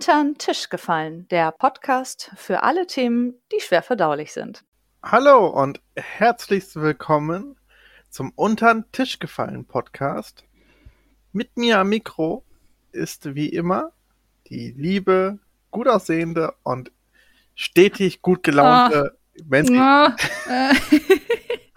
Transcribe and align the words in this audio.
Untern 0.00 0.38
Tisch 0.38 0.70
gefallen, 0.70 1.28
der 1.28 1.52
Podcast 1.52 2.30
für 2.34 2.62
alle 2.62 2.86
Themen, 2.86 3.34
die 3.52 3.60
schwer 3.60 3.82
verdaulich 3.82 4.32
sind. 4.32 4.64
Hallo 5.02 5.46
und 5.48 5.82
herzlich 5.94 6.74
willkommen 6.74 7.56
zum 8.08 8.32
Untern 8.34 8.90
Tisch 8.92 9.18
gefallen 9.18 9.66
Podcast. 9.66 10.44
Mit 11.32 11.54
mir 11.58 11.80
am 11.80 11.90
Mikro 11.90 12.46
ist 12.92 13.34
wie 13.34 13.50
immer 13.50 13.92
die 14.46 14.70
liebe, 14.70 15.38
gut 15.70 15.86
aussehende 15.86 16.54
und 16.62 16.90
stetig 17.54 18.22
gut 18.22 18.42
gelaunte 18.42 19.18
oh. 19.38 19.42
Mandy. 19.48 19.78
Oh. 19.78 21.16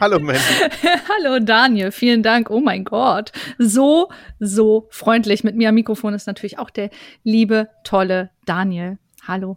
Hallo 0.03 0.20
Mandy. 0.20 0.41
Hallo 1.23 1.39
Daniel, 1.39 1.89
vielen 1.93 2.23
Dank. 2.23 2.49
Oh 2.49 2.59
mein 2.59 2.84
Gott. 2.84 3.31
So, 3.57 4.09
so 4.38 4.89
freundlich. 4.91 5.45
Mit 5.45 5.55
mir 5.55 5.70
am 5.70 5.76
Mikrofon 5.76 6.13
ist 6.13 6.27
natürlich 6.27 6.59
auch 6.59 6.70
der 6.70 6.89
liebe, 7.23 7.70
tolle 7.85 8.29
Daniel. 8.45 8.98
Hallo. 9.26 9.55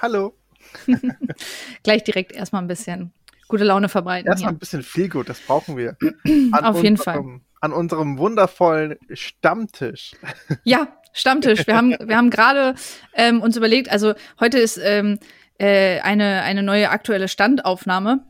Hallo. 0.00 0.38
Gleich 1.82 2.04
direkt 2.04 2.30
erstmal 2.30 2.62
ein 2.62 2.68
bisschen 2.68 3.12
gute 3.48 3.64
Laune 3.64 3.88
verbreiten. 3.88 4.30
Erstmal 4.30 4.52
ein 4.52 4.60
bisschen 4.60 4.84
viel 4.84 5.08
gut, 5.08 5.28
das 5.28 5.40
brauchen 5.40 5.76
wir. 5.76 5.96
An 6.52 6.64
Auf 6.64 6.80
jeden 6.80 6.96
Fall. 6.96 7.40
An 7.60 7.72
unserem 7.72 8.18
wundervollen 8.18 8.98
Stammtisch. 9.12 10.12
Ja, 10.62 10.96
Stammtisch. 11.12 11.66
Wir 11.66 11.76
haben, 11.76 11.96
wir 12.00 12.16
haben 12.16 12.30
gerade 12.30 12.76
ähm, 13.14 13.42
uns 13.42 13.56
überlegt, 13.56 13.90
also 13.90 14.14
heute 14.38 14.60
ist 14.60 14.78
ähm, 14.80 15.18
äh, 15.58 15.98
eine, 16.02 16.42
eine 16.42 16.62
neue 16.62 16.90
aktuelle 16.90 17.26
Standaufnahme. 17.26 18.24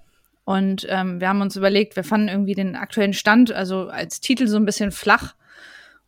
Und 0.44 0.86
ähm, 0.88 1.20
wir 1.20 1.28
haben 1.28 1.40
uns 1.40 1.56
überlegt, 1.56 1.96
wir 1.96 2.04
fanden 2.04 2.28
irgendwie 2.28 2.54
den 2.54 2.74
aktuellen 2.74 3.12
Stand, 3.12 3.52
also 3.52 3.88
als 3.88 4.20
Titel 4.20 4.46
so 4.46 4.56
ein 4.56 4.64
bisschen 4.64 4.90
flach. 4.90 5.34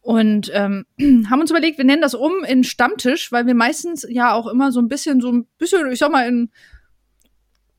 Und 0.00 0.50
ähm, 0.52 0.86
haben 1.30 1.40
uns 1.40 1.50
überlegt, 1.50 1.78
wir 1.78 1.84
nennen 1.84 2.02
das 2.02 2.14
um 2.14 2.44
in 2.44 2.64
Stammtisch, 2.64 3.32
weil 3.32 3.46
wir 3.46 3.54
meistens 3.54 4.06
ja 4.08 4.32
auch 4.32 4.46
immer 4.46 4.72
so 4.72 4.80
ein 4.80 4.88
bisschen, 4.88 5.20
so 5.20 5.30
ein 5.30 5.46
bisschen, 5.58 5.90
ich 5.90 5.98
sag 5.98 6.10
mal, 6.10 6.28
in 6.28 6.50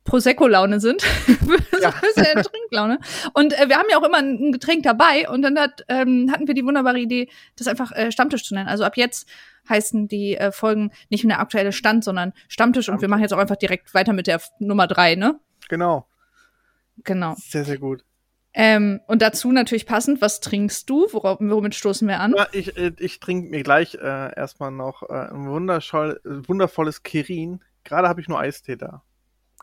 Prosecco-Laune 0.05 0.79
sind. 0.79 1.01
so 1.27 1.85
ein 1.87 1.93
bisschen 2.01 2.37
in 2.37 2.43
Trinklaune. 2.43 2.99
Und 3.33 3.59
äh, 3.59 3.67
wir 3.67 3.77
haben 3.77 3.87
ja 3.91 3.97
auch 3.97 4.03
immer 4.03 4.19
ein, 4.19 4.39
ein 4.39 4.51
Getränk 4.51 4.83
dabei. 4.83 5.27
Und 5.29 5.41
dann 5.41 5.59
hat, 5.59 5.83
ähm, 5.89 6.31
hatten 6.31 6.47
wir 6.47 6.53
die 6.53 6.63
wunderbare 6.63 6.99
Idee, 6.99 7.27
das 7.57 7.67
einfach 7.67 7.91
äh, 7.91 8.11
Stammtisch 8.11 8.45
zu 8.45 8.53
nennen. 8.53 8.69
Also 8.69 8.85
ab 8.85 8.97
jetzt 8.97 9.27
heißen 9.67 10.07
die 10.07 10.37
äh, 10.37 10.51
Folgen 10.51 10.91
nicht 11.09 11.25
mehr 11.25 11.35
der 11.35 11.41
aktuelle 11.41 11.73
Stand, 11.73 12.03
sondern 12.03 12.33
Stammtisch. 12.47 12.87
Und 12.87 13.01
wir 13.01 13.09
machen 13.09 13.21
jetzt 13.21 13.33
auch 13.33 13.39
einfach 13.39 13.55
direkt 13.55 13.93
weiter 13.93 14.13
mit 14.13 14.27
der 14.27 14.39
Nummer 14.59 14.87
drei, 14.87 15.15
ne? 15.15 15.39
Genau. 15.69 16.07
Genau. 17.03 17.35
Sehr, 17.37 17.65
sehr 17.65 17.77
gut. 17.77 18.03
Ähm, 18.57 19.01
und 19.07 19.21
dazu 19.21 19.51
natürlich 19.51 19.85
passend, 19.85 20.21
was 20.21 20.39
trinkst 20.39 20.89
du? 20.89 21.07
Worauf, 21.11 21.39
womit 21.41 21.75
stoßen 21.75 22.07
wir 22.07 22.21
an? 22.21 22.33
Ja, 22.37 22.47
ich 22.53 22.77
äh, 22.77 22.93
ich 22.99 23.19
trinke 23.19 23.49
mir 23.49 23.63
gleich 23.63 23.95
äh, 23.95 24.33
erstmal 24.33 24.71
noch 24.71 25.03
äh, 25.03 25.13
ein 25.13 25.47
wundervoll, 25.47 26.21
wundervolles 26.23 27.03
Kirin. 27.03 27.61
Gerade 27.83 28.07
habe 28.07 28.21
ich 28.21 28.29
nur 28.29 28.39
Eistee 28.39 28.77
da. 28.77 29.03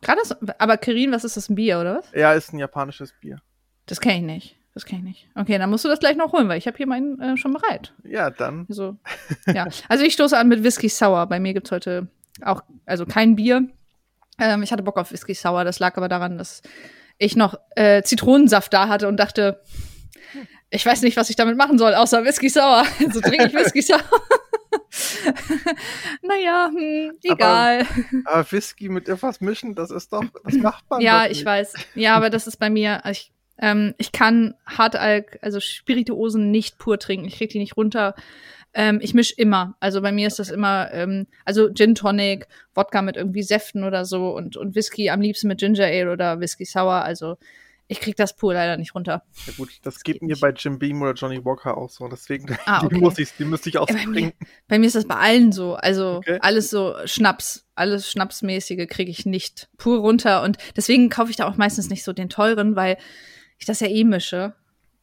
Gerade 0.02 0.20
aber 0.58 0.76
Kirin, 0.76 1.10
was 1.10 1.24
ist 1.24 1.38
das, 1.38 1.48
ein 1.48 1.54
Bier 1.54 1.80
oder 1.80 1.98
was? 1.98 2.12
Ja, 2.12 2.34
ist 2.34 2.52
ein 2.52 2.58
japanisches 2.58 3.14
Bier. 3.18 3.40
Das 3.86 4.00
kenne 4.00 4.16
ich 4.16 4.22
nicht. 4.22 4.56
Das 4.74 4.84
kenne 4.84 5.00
ich 5.00 5.06
nicht. 5.06 5.28
Okay, 5.36 5.56
dann 5.56 5.70
musst 5.70 5.84
du 5.84 5.88
das 5.88 6.00
gleich 6.00 6.16
noch 6.16 6.32
holen, 6.32 6.48
weil 6.48 6.58
ich 6.58 6.66
habe 6.66 6.76
hier 6.76 6.86
meinen 6.86 7.18
äh, 7.20 7.36
schon 7.38 7.54
bereit. 7.54 7.94
Ja, 8.04 8.28
dann. 8.28 8.66
Also, 8.68 8.96
ja. 9.46 9.66
also 9.88 10.04
ich 10.04 10.12
stoße 10.12 10.36
an 10.36 10.48
mit 10.48 10.64
Whisky 10.64 10.88
Sour. 10.88 11.26
Bei 11.26 11.40
mir 11.40 11.54
gibt 11.54 11.68
es 11.68 11.72
heute 11.72 12.08
auch, 12.42 12.62
also 12.84 13.06
kein 13.06 13.36
Bier. 13.36 13.68
Ähm, 14.38 14.62
ich 14.62 14.72
hatte 14.72 14.82
Bock 14.82 14.98
auf 14.98 15.12
Whisky 15.12 15.34
Sour. 15.34 15.64
Das 15.64 15.78
lag 15.78 15.96
aber 15.96 16.08
daran, 16.08 16.36
dass 16.36 16.62
ich 17.22 17.36
noch 17.36 17.54
äh, 17.76 18.02
Zitronensaft 18.02 18.72
da 18.72 18.88
hatte 18.88 19.08
und 19.08 19.16
dachte, 19.16 19.62
ich 20.70 20.84
weiß 20.84 21.02
nicht, 21.02 21.16
was 21.16 21.30
ich 21.30 21.36
damit 21.36 21.56
machen 21.56 21.78
soll, 21.78 21.94
außer 21.94 22.24
Whisky 22.24 22.48
Sour. 22.48 22.84
So 22.98 23.06
also 23.06 23.20
trinke 23.20 23.46
ich 23.46 23.54
Whisky 23.54 23.82
Sour. 23.82 24.02
naja, 26.22 26.70
hm, 26.74 27.12
egal. 27.22 27.80
Aber, 27.80 27.88
aber, 28.24 28.52
Whisky 28.52 28.88
mit 28.88 29.08
etwas 29.08 29.40
mischen, 29.40 29.74
das 29.74 29.90
ist 29.90 30.12
doch, 30.12 30.24
das 30.44 30.54
macht 30.54 30.88
man. 30.90 31.00
Ja, 31.00 31.26
ich 31.26 31.44
weiß. 31.44 31.74
Ja, 31.94 32.16
aber 32.16 32.30
das 32.30 32.46
ist 32.46 32.56
bei 32.56 32.70
mir, 32.70 33.02
ich, 33.10 33.32
ähm, 33.58 33.94
ich 33.98 34.12
kann 34.12 34.54
Hartalk, 34.66 35.38
also 35.42 35.60
Spirituosen 35.60 36.50
nicht 36.50 36.78
pur 36.78 36.98
trinken. 36.98 37.26
Ich 37.26 37.36
krieg 37.36 37.50
die 37.50 37.58
nicht 37.58 37.76
runter. 37.76 38.14
Ähm, 38.74 39.00
ich 39.02 39.14
mische 39.14 39.34
immer. 39.36 39.76
Also 39.80 40.00
bei 40.00 40.12
mir 40.12 40.26
ist 40.26 40.38
das 40.38 40.50
immer, 40.50 40.90
ähm, 40.92 41.26
also 41.44 41.72
Gin 41.72 41.94
Tonic, 41.94 42.46
Wodka 42.74 43.02
mit 43.02 43.16
irgendwie 43.16 43.42
Säften 43.42 43.84
oder 43.84 44.04
so 44.04 44.34
und, 44.34 44.56
und 44.56 44.74
Whisky 44.74 45.10
am 45.10 45.20
liebsten 45.20 45.48
mit 45.48 45.58
Ginger 45.58 45.86
Ale 45.86 46.10
oder 46.10 46.40
Whisky 46.40 46.64
Sour. 46.64 47.02
Also 47.04 47.36
ich 47.92 48.00
krieg 48.00 48.16
das 48.16 48.34
pur 48.34 48.54
leider 48.54 48.78
nicht 48.78 48.94
runter. 48.94 49.22
Ja 49.46 49.52
gut, 49.58 49.68
das, 49.82 49.94
das 49.94 50.02
geht, 50.02 50.14
geht 50.14 50.22
mir 50.22 50.28
nicht. 50.28 50.40
bei 50.40 50.50
Jim 50.50 50.78
Beam 50.78 51.02
oder 51.02 51.12
Johnny 51.12 51.44
Walker 51.44 51.76
auch 51.76 51.90
so. 51.90 52.08
Deswegen 52.08 52.56
ah, 52.64 52.84
okay. 52.84 52.94
die 52.94 53.00
muss 53.00 53.18
ich, 53.18 53.36
die 53.36 53.44
müsste 53.44 53.68
ich 53.68 53.76
auch 53.76 53.88
ja, 53.88 53.96
bei, 53.96 54.06
mir, 54.06 54.32
bei 54.68 54.78
mir 54.78 54.86
ist 54.86 54.96
das 54.96 55.06
bei 55.06 55.16
allen 55.16 55.52
so. 55.52 55.74
Also 55.74 56.16
okay. 56.16 56.38
alles 56.40 56.70
so 56.70 56.94
Schnaps, 57.04 57.66
alles 57.74 58.10
Schnapsmäßige 58.10 58.88
kriege 58.88 59.10
ich 59.10 59.26
nicht 59.26 59.68
pur 59.76 59.98
runter. 59.98 60.42
Und 60.42 60.56
deswegen 60.76 61.10
kaufe 61.10 61.30
ich 61.30 61.36
da 61.36 61.46
auch 61.46 61.56
meistens 61.56 61.90
nicht 61.90 62.04
so 62.04 62.14
den 62.14 62.30
teuren, 62.30 62.76
weil 62.76 62.96
ich 63.58 63.66
das 63.66 63.80
ja 63.80 63.88
eh 63.88 64.04
mische. 64.04 64.54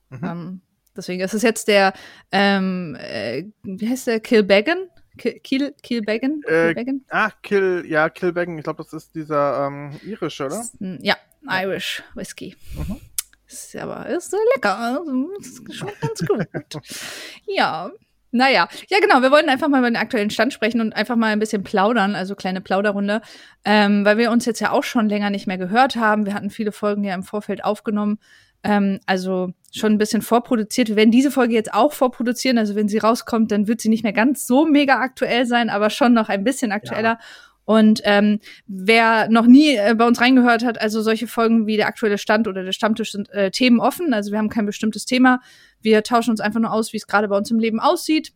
Mhm. 0.09 0.23
Ähm, 0.23 0.61
Deswegen 0.99 1.21
ist 1.21 1.33
es 1.33 1.41
jetzt 1.41 1.67
der, 1.67 1.93
ähm, 2.31 2.97
äh, 2.99 3.45
wie 3.63 3.89
heißt 3.89 4.07
der, 4.07 4.19
Kilbeggan? 4.19 4.89
Kill, 5.17 5.73
Kilbeggan? 5.81 6.41
Äh, 6.47 6.73
ah, 7.09 7.31
Kill, 7.41 7.85
ja, 7.87 8.09
Kilbeggan. 8.09 8.57
Ich 8.57 8.63
glaube, 8.63 8.83
das 8.83 8.93
ist 8.93 9.15
dieser 9.15 9.67
ähm, 9.67 9.99
irische, 10.05 10.45
oder? 10.45 10.63
Ja, 11.01 11.15
Irish 11.47 12.03
Whisky. 12.15 12.55
Mhm. 12.75 12.99
Ist 13.47 13.75
aber 13.75 14.05
ist 14.07 14.35
lecker. 14.55 14.77
Also, 14.77 15.29
ist 15.39 15.73
schon 15.73 15.91
ganz 16.01 16.25
gut. 16.25 16.47
ja. 17.47 17.91
Naja, 18.31 18.67
ja 18.89 18.99
genau, 18.99 19.23
wir 19.23 19.31
wollten 19.31 19.49
einfach 19.49 19.69
mal 19.69 19.79
über 19.79 19.89
den 19.89 19.95
aktuellen 19.95 20.29
Stand 20.29 20.53
sprechen 20.53 20.81
und 20.81 20.93
einfach 20.93 21.15
mal 21.15 21.33
ein 21.33 21.39
bisschen 21.39 21.63
plaudern, 21.63 22.13
also 22.13 22.35
kleine 22.35 22.61
Plauderrunde, 22.61 23.21
ähm, 23.65 24.05
weil 24.05 24.19
wir 24.19 24.29
uns 24.29 24.45
jetzt 24.45 24.59
ja 24.59 24.71
auch 24.71 24.83
schon 24.83 25.09
länger 25.09 25.31
nicht 25.31 25.47
mehr 25.47 25.57
gehört 25.57 25.95
haben. 25.95 26.27
Wir 26.27 26.35
hatten 26.35 26.51
viele 26.51 26.71
Folgen 26.71 27.03
ja 27.03 27.15
im 27.15 27.23
Vorfeld 27.23 27.63
aufgenommen, 27.63 28.19
ähm, 28.63 28.99
also 29.07 29.53
schon 29.71 29.93
ein 29.93 29.97
bisschen 29.97 30.21
vorproduziert. 30.21 30.89
Wir 30.89 30.95
werden 30.95 31.11
diese 31.11 31.31
Folge 31.31 31.53
jetzt 31.53 31.73
auch 31.73 31.93
vorproduzieren. 31.93 32.57
Also 32.57 32.75
wenn 32.75 32.87
sie 32.87 32.97
rauskommt, 32.97 33.51
dann 33.51 33.67
wird 33.67 33.81
sie 33.81 33.89
nicht 33.89 34.03
mehr 34.03 34.13
ganz 34.13 34.47
so 34.47 34.65
mega 34.65 34.99
aktuell 34.99 35.45
sein, 35.45 35.69
aber 35.69 35.89
schon 35.89 36.13
noch 36.13 36.29
ein 36.29 36.43
bisschen 36.43 36.71
aktueller. 36.71 37.17
Ja. 37.19 37.19
Und 37.65 38.01
ähm, 38.03 38.39
wer 38.65 39.29
noch 39.29 39.45
nie 39.45 39.75
äh, 39.75 39.93
bei 39.95 40.07
uns 40.07 40.19
reingehört 40.19 40.65
hat, 40.65 40.81
also 40.81 41.03
solche 41.03 41.27
Folgen 41.27 41.67
wie 41.67 41.77
der 41.77 41.85
aktuelle 41.85 42.17
Stand 42.17 42.47
oder 42.47 42.63
der 42.63 42.71
Stammtisch 42.71 43.11
sind 43.11 43.29
äh, 43.29 43.51
Themen 43.51 43.79
offen. 43.79 44.11
Also 44.11 44.31
wir 44.31 44.39
haben 44.39 44.49
kein 44.49 44.65
bestimmtes 44.65 45.05
Thema. 45.05 45.39
Wir 45.79 46.01
tauschen 46.01 46.31
uns 46.31 46.39
einfach 46.39 46.59
nur 46.59 46.73
aus, 46.73 46.93
wie 46.93 46.97
es 46.97 47.05
gerade 47.05 47.27
bei 47.27 47.37
uns 47.37 47.51
im 47.51 47.59
Leben 47.59 47.79
aussieht. 47.79 48.33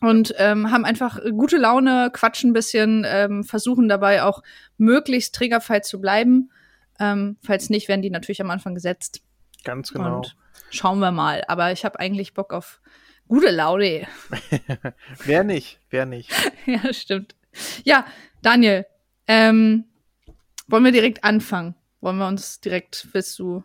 Und 0.00 0.34
ähm, 0.38 0.72
haben 0.72 0.84
einfach 0.84 1.20
gute 1.36 1.56
Laune, 1.56 2.10
quatschen 2.12 2.50
ein 2.50 2.52
bisschen, 2.52 3.04
ähm, 3.06 3.44
versuchen 3.44 3.88
dabei 3.88 4.24
auch 4.24 4.42
möglichst 4.76 5.36
trägerfrei 5.36 5.78
zu 5.78 6.00
bleiben. 6.00 6.50
Ähm, 6.98 7.36
falls 7.44 7.70
nicht, 7.70 7.86
werden 7.86 8.02
die 8.02 8.10
natürlich 8.10 8.40
am 8.40 8.50
Anfang 8.50 8.74
gesetzt. 8.74 9.22
Ganz 9.64 9.92
genau. 9.92 10.18
Und 10.18 10.36
schauen 10.70 10.98
wir 11.00 11.12
mal. 11.12 11.44
Aber 11.48 11.72
ich 11.72 11.84
habe 11.84 11.98
eigentlich 12.00 12.34
Bock 12.34 12.52
auf 12.52 12.80
gute 13.26 13.50
Laune. 13.50 14.06
wer 15.24 15.44
nicht? 15.44 15.80
Wer 15.90 16.06
nicht? 16.06 16.30
ja, 16.66 16.92
stimmt. 16.92 17.34
Ja, 17.84 18.06
Daniel, 18.42 18.86
ähm, 19.26 19.84
wollen 20.66 20.84
wir 20.84 20.92
direkt 20.92 21.24
anfangen? 21.24 21.74
Wollen 22.00 22.18
wir 22.18 22.28
uns 22.28 22.60
direkt, 22.60 23.08
willst 23.12 23.38
du, 23.38 23.64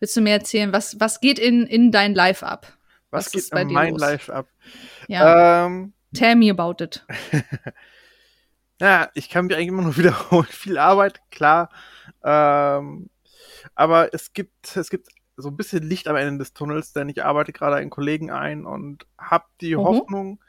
willst 0.00 0.16
du 0.16 0.20
mir 0.20 0.32
erzählen, 0.32 0.72
was, 0.72 0.98
was 1.00 1.20
geht 1.20 1.38
in, 1.38 1.66
in 1.66 1.92
dein 1.92 2.14
Live 2.14 2.42
ab? 2.42 2.72
Was, 3.10 3.26
was 3.26 3.50
geht 3.50 3.60
in 3.60 3.72
mein 3.72 3.92
los? 3.92 4.00
Live 4.00 4.30
ab? 4.30 4.48
Ja. 5.08 5.66
Ähm, 5.66 5.92
Tell 6.14 6.36
me 6.36 6.50
about 6.50 6.82
it. 6.82 7.04
ja, 8.80 9.10
ich 9.14 9.28
kann 9.28 9.46
mir 9.46 9.56
eigentlich 9.56 9.68
immer 9.68 9.82
nur 9.82 9.96
wiederholen. 9.96 10.46
Viel 10.50 10.78
Arbeit, 10.78 11.20
klar. 11.30 11.70
Ähm, 12.24 13.10
aber 13.74 14.14
es 14.14 14.32
gibt, 14.32 14.76
es 14.76 14.88
gibt 14.88 15.08
so 15.38 15.48
ein 15.48 15.56
bisschen 15.56 15.88
Licht 15.88 16.08
am 16.08 16.16
Ende 16.16 16.38
des 16.38 16.52
Tunnels, 16.52 16.92
denn 16.92 17.08
ich 17.08 17.24
arbeite 17.24 17.52
gerade 17.52 17.76
einen 17.76 17.90
Kollegen 17.90 18.30
ein 18.30 18.66
und 18.66 19.06
habe 19.16 19.44
die 19.60 19.76
mhm. 19.76 19.80
Hoffnung, 19.84 20.40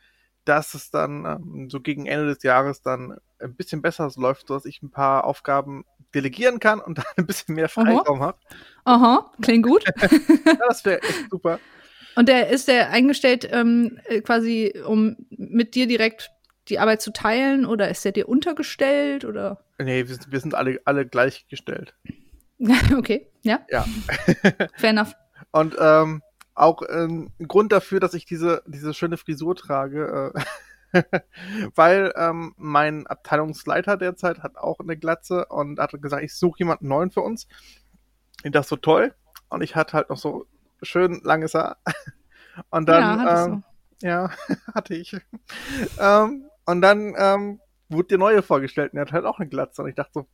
dass 0.46 0.74
es 0.74 0.90
dann 0.90 1.26
ähm, 1.26 1.70
so 1.70 1.80
gegen 1.80 2.08
Ende 2.08 2.34
des 2.34 2.44
Jahres 2.44 2.82
dann 2.82 3.18
ein 3.40 3.56
bisschen 3.56 3.84
besser 3.84 4.12
läuft, 4.18 4.48
sodass 4.48 4.66
ich 4.66 4.82
ein 4.82 4.90
paar 4.90 5.26
Aufgaben 5.26 5.86
delegieren 6.16 6.60
kann 6.60 6.80
und 6.80 6.98
dann 6.98 7.06
ein 7.18 7.28
bisschen 7.28 7.56
mehr 7.56 7.70
Freiraum 7.70 8.22
habe. 8.22 8.40
Aha, 8.84 9.32
klingt 9.42 9.66
gut. 9.66 9.86
ja, 9.86 10.08
das 10.68 10.84
wäre 10.84 11.04
echt 11.04 11.30
super. 11.30 11.60
Und 12.16 12.28
der 12.28 12.50
ist 12.50 12.68
der 12.68 12.90
eingestellt 12.90 13.48
ähm, 13.52 14.00
äh, 14.06 14.22
quasi, 14.22 14.74
um 14.86 15.16
mit 15.30 15.76
dir 15.76 15.86
direkt 15.86 16.32
die 16.68 16.80
Arbeit 16.80 17.02
zu 17.02 17.14
teilen 17.14 17.66
oder 17.66 17.90
ist 17.90 18.04
der 18.04 18.12
dir 18.12 18.28
untergestellt 18.28 19.24
oder? 19.24 19.64
Nee, 19.78 20.08
wir 20.08 20.16
sind, 20.16 20.32
wir 20.32 20.40
sind 20.40 20.56
alle, 20.56 20.80
alle 20.86 21.06
gleichgestellt. 21.06 21.94
okay, 22.98 23.32
ja. 23.42 23.62
Ja. 23.70 23.86
Fair 24.76 24.90
enough. 24.90 25.14
Und 25.52 25.76
ähm, 25.80 26.22
auch 26.54 26.82
ähm, 26.90 27.32
ein 27.40 27.48
Grund 27.48 27.72
dafür, 27.72 28.00
dass 28.00 28.14
ich 28.14 28.26
diese, 28.26 28.64
diese 28.68 28.94
schöne 28.94 29.18
Frisur 29.18 29.56
trage, 29.56 30.34
äh, 30.94 31.02
weil 31.76 32.12
ähm, 32.16 32.54
mein 32.58 33.08
Abteilungsleiter 33.08 33.96
derzeit 33.98 34.40
hat 34.40 34.58
auch 34.58 34.80
eine 34.80 34.98
Glatze 34.98 35.46
und 35.46 35.80
hat 35.80 35.92
gesagt, 36.02 36.24
ich 36.24 36.36
suche 36.36 36.60
jemanden 36.60 36.88
neuen 36.88 37.12
für 37.12 37.22
uns. 37.22 37.48
Ich 38.44 38.52
das 38.52 38.68
so 38.68 38.76
toll. 38.76 39.14
Und 39.50 39.62
ich 39.62 39.76
hatte 39.76 39.94
halt 39.94 40.10
noch 40.10 40.18
so 40.18 40.46
schön 40.82 41.22
langes 41.24 41.54
Haar. 41.54 41.78
Und 42.70 42.90
dann, 42.90 43.20
ja, 43.20 43.46
ähm, 43.46 43.64
so. 44.00 44.08
ja 44.08 44.32
hatte 44.74 44.96
ich. 44.96 45.16
ähm, 46.00 46.46
Und 46.66 46.82
dann 46.82 47.14
ähm, 47.18 47.60
wurde 47.90 48.10
der 48.10 48.18
neue 48.18 48.42
vorgestellt 48.42 48.94
und 48.94 49.00
er 49.00 49.06
hat 49.06 49.12
halt 49.14 49.26
auch 49.26 49.40
eine 49.40 49.50
Glatze. 49.50 49.82
Und 49.82 49.90
ich 49.90 49.96
dachte 49.96 50.12
so, 50.14 50.28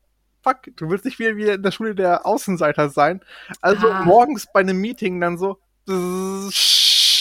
fuck, 0.46 0.76
du 0.76 0.90
willst 0.90 1.06
nicht 1.06 1.20
wieder, 1.20 1.36
wieder 1.36 1.56
in 1.56 1.64
der 1.64 1.72
Schule 1.72 1.96
der 1.96 2.26
Außenseiter 2.26 2.90
sein. 2.90 3.22
Also 3.62 3.90
ah. 3.90 4.04
morgens 4.04 4.48
bei 4.54 4.60
einem 4.60 4.78
Meeting 4.78 5.20
dann 5.20 5.38
so. 5.38 5.58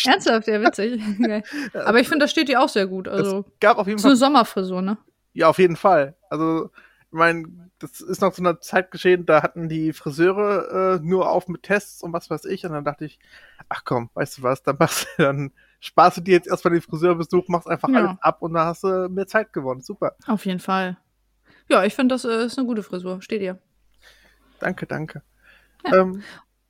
Ernsthaft, 0.07 0.47
ja, 0.49 0.61
witzig. 0.61 1.03
Aber 1.75 1.99
ich 2.01 2.09
finde, 2.09 2.25
das 2.25 2.31
steht 2.31 2.49
dir 2.49 2.61
auch 2.61 2.69
sehr 2.69 2.87
gut. 2.87 3.09
Also, 3.09 3.41
es 3.41 3.61
gab 3.61 3.79
auf 3.79 3.87
jeden 3.87 3.99
Fall. 3.99 4.03
So 4.03 4.09
eine 4.09 4.17
Sommerfrisur, 4.17 4.83
ne? 4.83 4.99
Ja, 5.33 5.49
auf 5.49 5.59
jeden 5.59 5.77
Fall. 5.77 6.15
Also, 6.29 6.71
ich 7.07 7.13
meine, 7.13 7.47
das 7.79 8.01
ist 8.01 8.21
noch 8.21 8.33
zu 8.33 8.43
einer 8.43 8.61
Zeit 8.61 8.91
geschehen, 8.91 9.27
da 9.27 9.43
hatten 9.43 9.69
die 9.69 9.93
Friseure 9.93 10.99
äh, 11.01 11.05
nur 11.05 11.31
auf 11.31 11.49
mit 11.49 11.63
Tests 11.63 12.03
und 12.03 12.13
was 12.13 12.31
weiß 12.31 12.45
ich. 12.45 12.65
Und 12.65 12.73
dann 12.73 12.85
dachte 12.85 13.05
ich, 13.05 13.19
ach 13.69 13.83
komm, 13.85 14.11
weißt 14.15 14.39
du 14.39 14.43
was, 14.43 14.63
dann 14.63 14.77
machst 14.79 15.07
du, 15.17 15.23
dann 15.23 15.53
sparst 15.81 16.19
du 16.19 16.21
dir 16.21 16.33
jetzt 16.33 16.49
erstmal 16.49 16.75
den 16.75 16.83
Friseurbesuch, 16.83 17.49
machst 17.49 17.69
einfach 17.69 17.89
ja. 17.89 17.99
alles 17.99 18.19
ab 18.21 18.43
und 18.43 18.55
dann 18.55 18.67
hast 18.67 18.85
du 18.85 19.09
mehr 19.09 19.27
Zeit 19.27 19.53
gewonnen. 19.53 19.81
Super. 19.81 20.17
Auf 20.27 20.47
jeden 20.47 20.61
Fall. 20.61 20.99
Ja, 21.69 21.85
ich 21.85 21.95
finde, 21.95 22.15
das 22.15 22.25
äh, 22.25 22.47
ist 22.47 22.59
eine 22.59 22.67
gute 22.67 22.83
Frisur. 22.83 23.23
Steht 23.23 23.41
dir. 23.41 23.59
Danke, 24.61 24.87
danke. 24.87 25.23
Ja. 25.85 26.01
Ähm, 26.01 26.23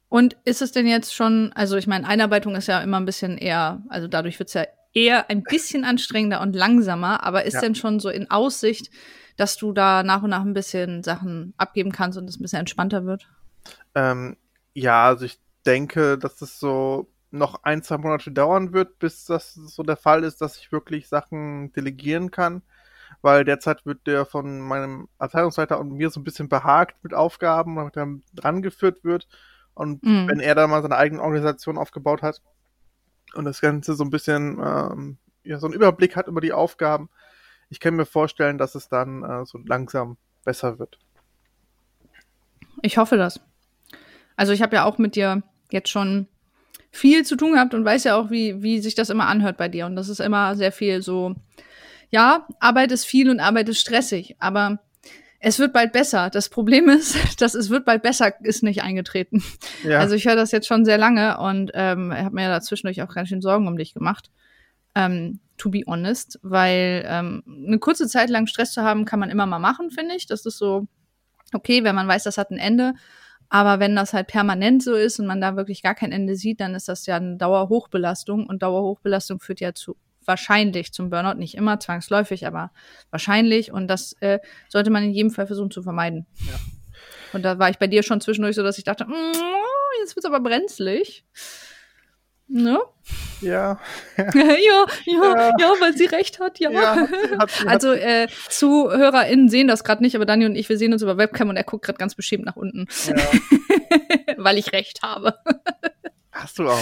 und 0.09 0.37
ist 0.45 0.63
es 0.63 0.73
denn 0.73 0.87
jetzt 0.87 1.15
schon, 1.15 1.53
also 1.55 1.77
ich 1.77 1.87
meine, 1.87 2.07
Einarbeitung 2.07 2.55
ist 2.55 2.69
ja 2.69 2.81
immer 2.81 2.99
ein 2.99 3.05
bisschen 3.05 3.37
eher, 3.37 3.83
also 3.89 4.07
dadurch 4.07 4.39
wird 4.39 4.49
es 4.49 4.55
ja 4.55 4.65
eher 4.93 5.29
ein 5.29 5.43
bisschen 5.43 5.85
anstrengender 5.85 6.41
und 6.41 6.55
langsamer, 6.55 7.25
aber 7.25 7.45
ist 7.45 7.55
ja. 7.55 7.61
denn 7.63 7.75
schon 7.75 7.99
so 7.99 8.09
in 8.09 8.31
Aussicht, 8.31 8.91
dass 9.37 9.57
du 9.57 9.73
da 9.73 10.05
nach 10.05 10.23
und 10.23 10.31
nach 10.31 10.43
ein 10.43 10.55
bisschen 10.55 11.03
Sachen 11.03 11.53
abgeben 11.57 11.91
kannst 11.91 12.17
und 12.17 12.29
es 12.29 12.39
ein 12.39 12.43
bisschen 12.43 12.61
entspannter 12.61 13.05
wird? 13.05 13.29
Ähm, 13.97 14.37
ja, 14.73 15.07
also 15.07 15.25
ich 15.25 15.41
denke, 15.67 16.17
dass 16.17 16.41
es 16.43 16.61
so 16.61 17.11
noch 17.33 17.65
ein, 17.65 17.83
zwei 17.83 17.99
Monate 17.99 18.31
dauern 18.31 18.73
wird, 18.73 19.01
bis 19.01 19.25
das 19.25 19.55
so 19.55 19.83
der 19.83 19.97
Fall 19.97 20.23
ist, 20.23 20.41
dass 20.41 20.57
ich 20.59 20.71
wirklich 20.71 21.09
Sachen 21.09 21.73
delegieren 21.73 22.31
kann 22.31 22.63
weil 23.23 23.45
derzeit 23.45 23.87
wird 23.87 24.07
der 24.07 24.27
von 24.27 24.61
meinem 24.61 25.09
Abteilungsleiter 25.19 25.79
und 25.79 25.93
mir 25.93 26.11
so 26.11 26.21
ein 26.21 26.25
bisschen 26.25 26.49
behagt 26.49 27.03
mit 27.03 27.15
Aufgaben, 27.15 27.77
damit 27.77 27.97
er 27.97 28.09
dran 28.35 28.63
geführt 28.63 29.05
wird. 29.05 29.29
Und 29.75 30.03
mhm. 30.05 30.29
wenn 30.29 30.41
er 30.41 30.55
da 30.55 30.67
mal 30.67 30.83
seine 30.83 30.97
eigene 30.97 31.23
Organisation 31.23 31.79
aufgebaut 31.79 32.23
hat 32.23 32.43
und 33.35 33.45
das 33.45 33.61
Ganze 33.61 33.95
so 33.95 34.05
ein 34.05 34.11
bisschen 34.11 34.61
ähm, 34.65 35.19
ja, 35.43 35.59
so 35.59 35.67
einen 35.67 35.75
Überblick 35.75 36.17
hat 36.17 36.29
über 36.29 36.41
die 36.41 36.53
Aufgaben, 36.53 37.09
ich 37.69 37.81
kann 37.81 37.95
mir 37.95 38.07
vorstellen, 38.07 38.59
dass 38.59 38.75
es 38.75 38.89
dann 38.89 39.23
äh, 39.23 39.45
so 39.47 39.59
langsam 39.59 40.17
besser 40.45 40.79
wird. 40.79 40.99
Ich 42.83 42.99
hoffe 42.99 43.17
das. 43.17 43.41
Also 44.37 44.53
ich 44.53 44.63
habe 44.63 44.77
ja 44.77 44.85
auch 44.85 44.99
mit 44.99 45.17
dir 45.17 45.43
jetzt 45.71 45.89
schon 45.89 46.29
viel 46.91 47.25
zu 47.25 47.37
tun 47.37 47.53
gehabt 47.53 47.75
und 47.75 47.85
weiß 47.85 48.05
ja 48.05 48.17
auch, 48.17 48.31
wie, 48.31 48.63
wie 48.63 48.79
sich 48.79 48.95
das 48.95 49.11
immer 49.11 49.27
anhört 49.27 49.57
bei 49.57 49.69
dir. 49.69 49.87
Und 49.87 49.97
das 49.97 50.09
ist 50.09 50.21
immer 50.21 50.55
sehr 50.55 50.71
viel 50.71 51.03
so 51.03 51.35
ja, 52.11 52.47
Arbeit 52.61 52.93
ist 52.93 53.05
viel 53.05 53.31
und 53.31 53.41
Arbeit 53.41 53.69
ist 53.69 53.81
stressig, 53.81 54.37
aber 54.39 54.81
es 55.47 55.59
wird 55.59 55.75
bald 55.75 55.93
besser. 55.93 56.31
Das 56.31 56.49
Problem 56.49 56.89
ist, 56.89 57.17
dass 57.41 57.55
es 57.55 57.69
wird 57.69 57.85
bald 57.85 58.03
besser 58.03 58.33
ist 58.43 58.63
nicht 58.63 58.83
eingetreten. 58.83 59.43
Ja. 59.85 59.99
Also 59.99 60.15
ich 60.15 60.27
höre 60.27 60.37
das 60.37 60.53
jetzt 60.53 60.67
schon 60.67 60.85
sehr 60.85 60.99
lange 60.99 61.39
und 61.39 61.71
ähm, 61.75 62.13
habe 62.13 62.35
mir 62.35 62.43
ja 62.45 62.49
dazwischendurch 62.49 63.03
auch 63.03 63.15
ganz 63.15 63.29
schön 63.29 63.43
Sorgen 63.43 63.69
um 63.69 63.77
dich 63.77 63.93
gemacht. 63.93 64.31
Ähm, 64.95 65.41
to 65.57 65.71
be 65.71 65.83
honest, 65.87 66.39
weil 66.43 67.05
ähm, 67.07 67.43
eine 67.67 67.79
kurze 67.79 68.09
Zeit 68.09 68.31
lang 68.31 68.47
Stress 68.47 68.73
zu 68.73 68.83
haben, 68.83 69.05
kann 69.05 69.21
man 69.21 69.31
immer 69.31 69.47
mal 69.47 69.59
machen, 69.59 69.91
finde 69.91 70.15
ich. 70.15 70.27
Das 70.27 70.47
ist 70.47 70.57
so 70.57 70.87
okay, 71.53 71.85
wenn 71.85 71.95
man 71.95 72.09
weiß, 72.09 72.25
das 72.25 72.39
hat 72.39 72.51
ein 72.51 72.59
Ende. 72.59 72.95
Aber 73.51 73.79
wenn 73.79 73.95
das 73.95 74.15
halt 74.15 74.29
permanent 74.29 74.83
so 74.83 74.95
ist 74.95 75.21
und 75.21 75.27
man 75.27 75.41
da 75.41 75.57
wirklich 75.57 75.83
gar 75.83 75.95
kein 75.95 76.11
Ende 76.11 76.37
sieht, 76.37 76.61
dann 76.61 76.75
ist 76.75 76.89
das 76.89 77.07
ja 77.07 77.17
eine 77.17 77.37
Dauerhochbelastung 77.37 78.47
und 78.47 78.63
Dauerhochbelastung 78.63 79.41
führt 79.41 79.61
ja 79.61 79.75
zu 79.75 79.97
wahrscheinlich 80.27 80.93
zum 80.93 81.11
Burnout, 81.11 81.39
nicht 81.39 81.55
immer 81.55 81.81
zwangsläufig, 81.81 82.47
aber 82.47 82.71
wahrscheinlich. 83.11 83.73
Und 83.73 83.89
das 83.89 84.15
äh, 84.21 84.39
sollte 84.69 84.91
man 84.91 85.05
in 85.05 85.13
jedem 85.13 85.31
Fall 85.31 85.47
versuchen 85.47 85.71
zu 85.71 85.83
vermeiden. 85.83 86.27
Ja. 86.41 86.55
Und 87.33 87.43
da 87.43 87.59
war 87.59 87.71
ich 87.71 87.79
bei 87.79 87.87
dir 87.87 88.03
schon 88.03 88.21
zwischendurch 88.21 88.57
so, 88.57 88.63
dass 88.63 88.79
ich 88.79 88.85
dachte, 88.85 89.05
mm, 89.07 89.33
jetzt 90.01 90.17
wird's 90.17 90.27
aber 90.27 90.41
brenzlig. 90.41 91.25
Ne? 92.47 92.79
Ja. 93.41 93.81
Ja, 94.17 94.33
ja, 94.35 94.87
ja, 95.07 95.53
ja, 95.59 95.73
weil 95.81 95.97
sie 95.97 96.07
recht 96.07 96.39
hat, 96.41 96.59
ja. 96.61 96.71
ja 96.71 96.97
hat 96.97 97.09
sie, 97.09 97.39
hat 97.39 97.51
sie, 97.51 97.69
also 97.69 97.93
äh, 97.93 98.29
ZuhörerInnen 98.49 99.49
sehen 99.49 99.67
das 99.67 99.83
gerade 99.83 100.03
nicht, 100.03 100.15
aber 100.15 100.25
Daniel 100.25 100.51
und 100.51 100.57
ich, 100.57 100.69
wir 100.69 100.79
sehen 100.79 100.93
uns 100.93 101.03
über 101.03 101.19
Webcam 101.19 101.49
und 101.49 101.57
er 101.57 101.65
guckt 101.65 101.85
gerade 101.85 101.99
ganz 101.99 102.15
beschämt 102.15 102.45
nach 102.45 102.57
unten. 102.57 102.87
Ja. 103.07 103.17
weil 104.37 104.59
ich 104.59 104.73
recht 104.73 105.03
habe. 105.03 105.35
Hast 106.33 106.59
du 106.59 106.69
auch. 106.69 106.79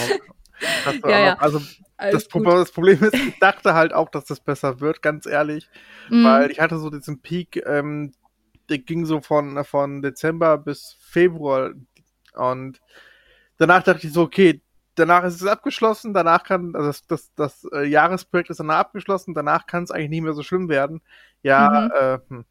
Ja. 1.04 1.18
Ja. 1.18 1.38
Also 1.38 1.60
das, 1.98 2.28
das, 2.28 2.28
Problem 2.72 3.02
ist, 3.02 3.14
ich 3.14 3.38
dachte 3.38 3.74
halt 3.74 3.92
auch, 3.92 4.08
dass 4.08 4.24
das 4.24 4.40
besser 4.40 4.80
wird, 4.80 5.02
ganz 5.02 5.26
ehrlich. 5.26 5.68
Mhm. 6.08 6.24
Weil 6.24 6.50
ich 6.50 6.60
hatte 6.60 6.78
so 6.78 6.90
diesen 6.90 7.20
Peak, 7.20 7.62
ähm, 7.66 8.12
der 8.68 8.78
ging 8.78 9.04
so 9.04 9.20
von, 9.20 9.64
von 9.64 10.02
Dezember 10.02 10.58
bis 10.58 10.96
Februar. 11.00 11.70
Und 12.34 12.80
danach 13.58 13.82
dachte 13.82 14.06
ich 14.06 14.12
so, 14.12 14.22
okay, 14.22 14.62
danach 14.94 15.24
ist 15.24 15.40
es 15.40 15.46
abgeschlossen, 15.46 16.14
danach 16.14 16.44
kann, 16.44 16.74
also 16.74 16.88
das, 16.88 17.06
das, 17.06 17.34
das 17.34 17.68
äh, 17.72 17.84
Jahresprojekt 17.84 18.50
ist 18.50 18.60
danach 18.60 18.78
abgeschlossen, 18.78 19.34
danach 19.34 19.66
kann 19.66 19.84
es 19.84 19.90
eigentlich 19.90 20.10
nicht 20.10 20.22
mehr 20.22 20.34
so 20.34 20.42
schlimm 20.42 20.68
werden. 20.68 21.02
Ja, 21.42 21.90
mhm. 21.92 21.92
äh, 21.98 22.18
hm. 22.28 22.44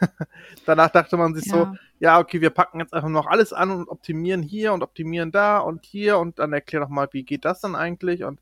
danach 0.66 0.90
dachte 0.90 1.16
man 1.16 1.34
sich 1.34 1.46
ja. 1.46 1.54
so, 1.54 1.68
ja, 1.98 2.18
okay, 2.18 2.40
wir 2.40 2.50
packen 2.50 2.80
jetzt 2.80 2.92
einfach 2.92 3.08
noch 3.08 3.26
alles 3.26 3.52
an 3.52 3.70
und 3.70 3.88
optimieren 3.88 4.42
hier 4.42 4.72
und 4.72 4.82
optimieren 4.82 5.32
da 5.32 5.58
und 5.58 5.84
hier 5.84 6.18
und 6.18 6.38
dann 6.38 6.52
erklär 6.52 6.82
doch 6.82 6.88
mal, 6.88 7.08
wie 7.12 7.24
geht 7.24 7.44
das 7.44 7.60
dann 7.60 7.74
eigentlich 7.74 8.24
und 8.24 8.40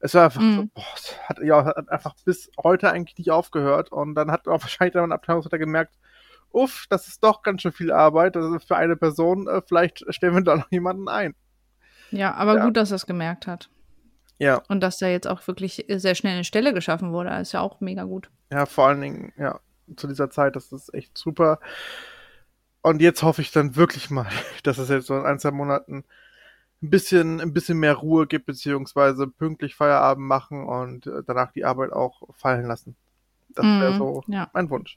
es 0.00 0.14
war 0.14 0.24
einfach, 0.24 0.40
mm. 0.40 0.70
boah, 0.74 0.82
es 0.96 1.14
hat, 1.28 1.38
ja, 1.40 1.64
hat 1.64 1.90
einfach 1.90 2.14
bis 2.24 2.50
heute 2.62 2.90
eigentlich 2.90 3.18
nicht 3.18 3.30
aufgehört. 3.30 3.92
Und 3.92 4.14
dann 4.14 4.30
hat 4.30 4.48
auch 4.48 4.62
wahrscheinlich 4.62 4.94
dann 4.94 5.04
ein 5.04 5.12
Abteilungsleiter 5.12 5.58
gemerkt, 5.58 5.94
uff, 6.52 6.86
das 6.88 7.06
ist 7.06 7.22
doch 7.22 7.42
ganz 7.42 7.62
schön 7.62 7.72
viel 7.72 7.92
Arbeit. 7.92 8.36
Also 8.36 8.58
für 8.58 8.76
eine 8.76 8.96
Person, 8.96 9.46
äh, 9.46 9.60
vielleicht 9.66 10.04
stellen 10.08 10.34
wir 10.34 10.42
da 10.42 10.56
noch 10.56 10.70
jemanden 10.70 11.08
ein. 11.08 11.34
Ja, 12.10 12.34
aber 12.34 12.56
ja. 12.56 12.64
gut, 12.64 12.76
dass 12.76 12.90
er 12.90 12.96
es 12.96 13.06
gemerkt 13.06 13.46
hat. 13.46 13.68
Ja. 14.38 14.62
Und 14.68 14.80
dass 14.80 14.96
da 14.96 15.06
jetzt 15.06 15.28
auch 15.28 15.46
wirklich 15.46 15.84
sehr 15.88 16.14
schnell 16.14 16.32
eine 16.32 16.44
Stelle 16.44 16.72
geschaffen 16.72 17.12
wurde, 17.12 17.30
ist 17.38 17.52
ja 17.52 17.60
auch 17.60 17.80
mega 17.80 18.04
gut. 18.04 18.30
Ja, 18.50 18.64
vor 18.64 18.86
allen 18.86 19.02
Dingen, 19.02 19.32
ja, 19.36 19.60
zu 19.96 20.06
dieser 20.06 20.30
Zeit, 20.30 20.56
das 20.56 20.72
ist 20.72 20.92
echt 20.94 21.16
super. 21.16 21.60
Und 22.82 23.02
jetzt 23.02 23.22
hoffe 23.22 23.42
ich 23.42 23.52
dann 23.52 23.76
wirklich 23.76 24.10
mal, 24.10 24.26
dass 24.62 24.78
es 24.78 24.88
jetzt 24.88 25.06
so 25.06 25.16
in 25.16 25.26
ein, 25.26 25.38
zwei 25.38 25.50
Monaten 25.50 26.04
ein 26.82 26.90
bisschen, 26.90 27.40
ein 27.40 27.52
bisschen 27.52 27.78
mehr 27.78 27.94
Ruhe 27.94 28.26
gibt, 28.26 28.46
beziehungsweise 28.46 29.26
pünktlich 29.26 29.74
Feierabend 29.74 30.26
machen 30.26 30.64
und 30.64 31.06
äh, 31.06 31.22
danach 31.26 31.52
die 31.52 31.64
Arbeit 31.64 31.92
auch 31.92 32.22
fallen 32.34 32.66
lassen. 32.66 32.96
Das 33.54 33.66
wäre 33.66 33.94
mm, 33.94 33.98
so 33.98 34.24
ja. 34.28 34.48
mein 34.54 34.70
Wunsch. 34.70 34.96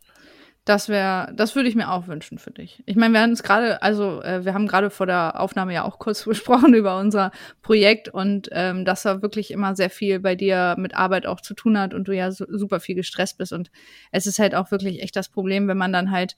Das 0.65 0.88
wäre, 0.88 1.34
das 1.36 1.55
würde 1.55 1.67
ich 1.67 1.75
mir 1.75 1.91
auch 1.91 2.08
wünschen 2.08 2.38
für 2.38 2.51
dich. 2.51 2.82
Ich 2.86 2.96
meine, 2.96 3.13
wir 3.13 3.22
haben 3.22 3.32
es 3.32 3.43
gerade, 3.43 3.82
also 3.82 4.22
äh, 4.22 4.46
wir 4.46 4.53
haben 4.53 4.65
gerade 4.65 4.89
vor 4.89 5.05
der 5.05 5.41
Aufnahme 5.41 5.74
ja 5.74 5.84
auch 5.84 6.00
kurz 6.00 6.24
besprochen 6.25 6.74
über 6.74 6.98
unser 6.98 7.32
Projekt 7.62 8.08
und 8.08 8.48
ähm, 8.53 8.86
dass 8.86 9.03
da 9.03 9.22
wirklich 9.22 9.51
immer 9.51 9.75
sehr 9.75 9.89
viel 9.89 10.22
bei 10.22 10.36
dir 10.36 10.75
mit 10.77 10.96
Arbeit 10.96 11.25
auch 11.25 11.41
zu 11.41 11.53
tun 11.53 11.77
hat 11.77 11.93
und 11.93 12.08
du 12.08 12.13
ja 12.13 12.32
so, 12.32 12.46
super 12.48 12.79
viel 12.79 12.96
gestresst 12.96 13.38
bist. 13.38 13.51
Und 13.51 13.72
es 14.12 14.25
ist 14.25 14.39
halt 14.39 14.55
auch 14.55 14.72
wirklich 14.72 15.01
echt 15.03 15.17
das 15.17 15.27
Problem, 15.27 15.67
wenn 15.67 15.77
man 15.77 15.91
dann 15.91 16.12
halt 16.12 16.38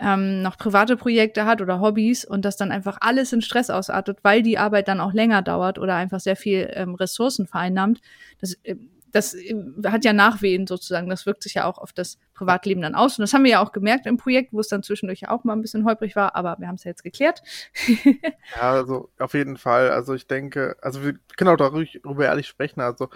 ähm, 0.00 0.42
noch 0.42 0.56
private 0.56 0.96
Projekte 0.96 1.44
hat 1.44 1.60
oder 1.60 1.80
Hobbys 1.80 2.24
und 2.24 2.44
das 2.44 2.56
dann 2.56 2.72
einfach 2.72 2.98
alles 3.00 3.32
in 3.32 3.42
Stress 3.42 3.68
ausartet, 3.68 4.18
weil 4.22 4.42
die 4.42 4.58
Arbeit 4.58 4.88
dann 4.88 5.00
auch 5.00 5.12
länger 5.12 5.42
dauert 5.42 5.78
oder 5.78 5.94
einfach 5.96 6.20
sehr 6.20 6.36
viel 6.36 6.70
ähm, 6.72 6.94
Ressourcen 6.94 7.46
vereinnahmt. 7.46 8.00
Das, 8.40 8.54
äh, 8.62 8.76
das 9.12 9.34
äh, 9.34 9.54
hat 9.86 10.04
ja 10.04 10.12
Nachwehen 10.12 10.66
sozusagen. 10.66 11.08
Das 11.08 11.26
wirkt 11.26 11.42
sich 11.42 11.54
ja 11.54 11.64
auch 11.64 11.78
auf 11.78 11.92
das 11.92 12.18
Privatleben 12.34 12.82
dann 12.82 12.94
aus. 12.94 13.18
Und 13.18 13.22
das 13.22 13.32
haben 13.32 13.44
wir 13.44 13.50
ja 13.50 13.62
auch 13.62 13.72
gemerkt 13.72 14.06
im 14.06 14.16
Projekt, 14.16 14.52
wo 14.52 14.60
es 14.60 14.68
dann 14.68 14.82
zwischendurch 14.82 15.28
auch 15.28 15.44
mal 15.44 15.54
ein 15.54 15.62
bisschen 15.62 15.84
holprig 15.84 16.16
war, 16.16 16.34
aber 16.36 16.56
wir 16.58 16.68
haben 16.68 16.76
es 16.76 16.84
ja 16.84 16.90
jetzt 16.90 17.02
geklärt. 17.02 17.42
ja, 18.04 18.60
also 18.60 19.10
auf 19.18 19.34
jeden 19.34 19.56
Fall. 19.56 19.90
Also 19.90 20.14
ich 20.14 20.26
denke, 20.26 20.76
also 20.82 21.02
wir 21.02 21.14
können 21.36 21.50
auch 21.50 21.56
darüber 21.56 22.24
ehrlich 22.24 22.48
sprechen. 22.48 22.80
Also 22.80 23.08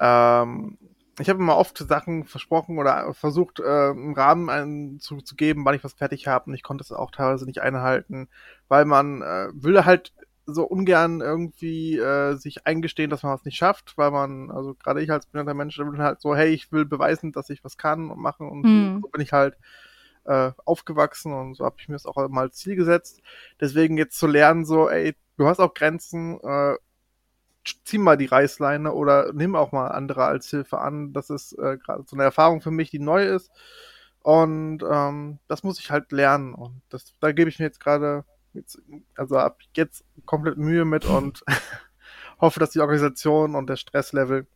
ähm, 0.00 0.78
ich 1.18 1.28
habe 1.28 1.40
immer 1.40 1.56
oft 1.56 1.78
Sachen 1.78 2.24
versprochen 2.24 2.78
oder 2.78 3.12
versucht, 3.14 3.60
äh, 3.60 3.90
im 3.90 4.14
Rahmen 4.14 4.48
einen 4.48 4.98
zu, 4.98 5.18
zu 5.18 5.36
geben, 5.36 5.64
wann 5.64 5.74
ich 5.74 5.84
was 5.84 5.92
fertig 5.92 6.26
habe 6.26 6.46
und 6.46 6.54
ich 6.54 6.62
konnte 6.62 6.82
es 6.82 6.92
auch 6.92 7.10
teilweise 7.10 7.44
nicht 7.44 7.60
einhalten, 7.60 8.28
weil 8.68 8.84
man 8.86 9.20
äh, 9.22 9.48
will 9.52 9.84
halt 9.84 10.12
so 10.46 10.64
ungern 10.64 11.20
irgendwie 11.20 11.98
äh, 11.98 12.34
sich 12.34 12.66
eingestehen, 12.66 13.10
dass 13.10 13.22
man 13.22 13.32
was 13.32 13.44
nicht 13.44 13.56
schafft, 13.56 13.96
weil 13.96 14.10
man, 14.10 14.50
also 14.50 14.74
gerade 14.74 15.02
ich 15.02 15.10
als 15.10 15.26
behinderter 15.26 15.56
Mensch, 15.56 15.78
will 15.78 15.98
halt 15.98 16.20
so, 16.20 16.34
hey, 16.34 16.50
ich 16.50 16.72
will 16.72 16.84
beweisen, 16.84 17.32
dass 17.32 17.50
ich 17.50 17.64
was 17.64 17.76
kann 17.76 18.10
und 18.10 18.18
machen 18.18 18.48
und 18.48 18.62
mhm. 18.62 19.00
so 19.02 19.08
bin 19.08 19.20
ich 19.20 19.32
halt 19.32 19.56
äh, 20.24 20.52
aufgewachsen 20.64 21.32
und 21.32 21.54
so 21.54 21.64
habe 21.64 21.76
ich 21.78 21.88
mir 21.88 21.94
das 21.94 22.06
auch 22.06 22.28
mal 22.28 22.42
als 22.42 22.56
Ziel 22.56 22.76
gesetzt. 22.76 23.22
Deswegen 23.60 23.96
jetzt 23.98 24.18
zu 24.18 24.26
lernen, 24.26 24.64
so, 24.64 24.88
ey, 24.88 25.14
du 25.36 25.46
hast 25.46 25.60
auch 25.60 25.74
Grenzen, 25.74 26.40
äh, 26.42 26.76
zieh 27.84 27.98
mal 27.98 28.16
die 28.16 28.26
Reißleine 28.26 28.92
oder 28.92 29.32
nimm 29.32 29.54
auch 29.54 29.72
mal 29.72 29.88
andere 29.88 30.24
als 30.24 30.48
Hilfe 30.50 30.78
an. 30.78 31.12
Das 31.12 31.30
ist 31.30 31.52
äh, 31.52 31.78
gerade 31.78 32.04
so 32.06 32.16
eine 32.16 32.24
Erfahrung 32.24 32.60
für 32.60 32.70
mich, 32.70 32.90
die 32.90 32.98
neu 32.98 33.24
ist. 33.24 33.50
Und 34.22 34.82
ähm, 34.88 35.38
das 35.48 35.62
muss 35.62 35.78
ich 35.78 35.90
halt 35.90 36.12
lernen. 36.12 36.54
Und 36.54 36.82
das, 36.88 37.14
da 37.20 37.32
gebe 37.32 37.50
ich 37.50 37.58
mir 37.58 37.66
jetzt 37.66 37.80
gerade, 37.80 38.24
also 39.16 39.36
ab 39.36 39.60
jetzt 39.76 40.04
komplett 40.24 40.58
Mühe 40.58 40.84
mit 40.84 41.04
und 41.04 41.42
hoffe, 42.40 42.60
dass 42.60 42.70
die 42.70 42.80
Organisation 42.80 43.54
und 43.54 43.68
der 43.68 43.76
Stresslevel 43.76 44.46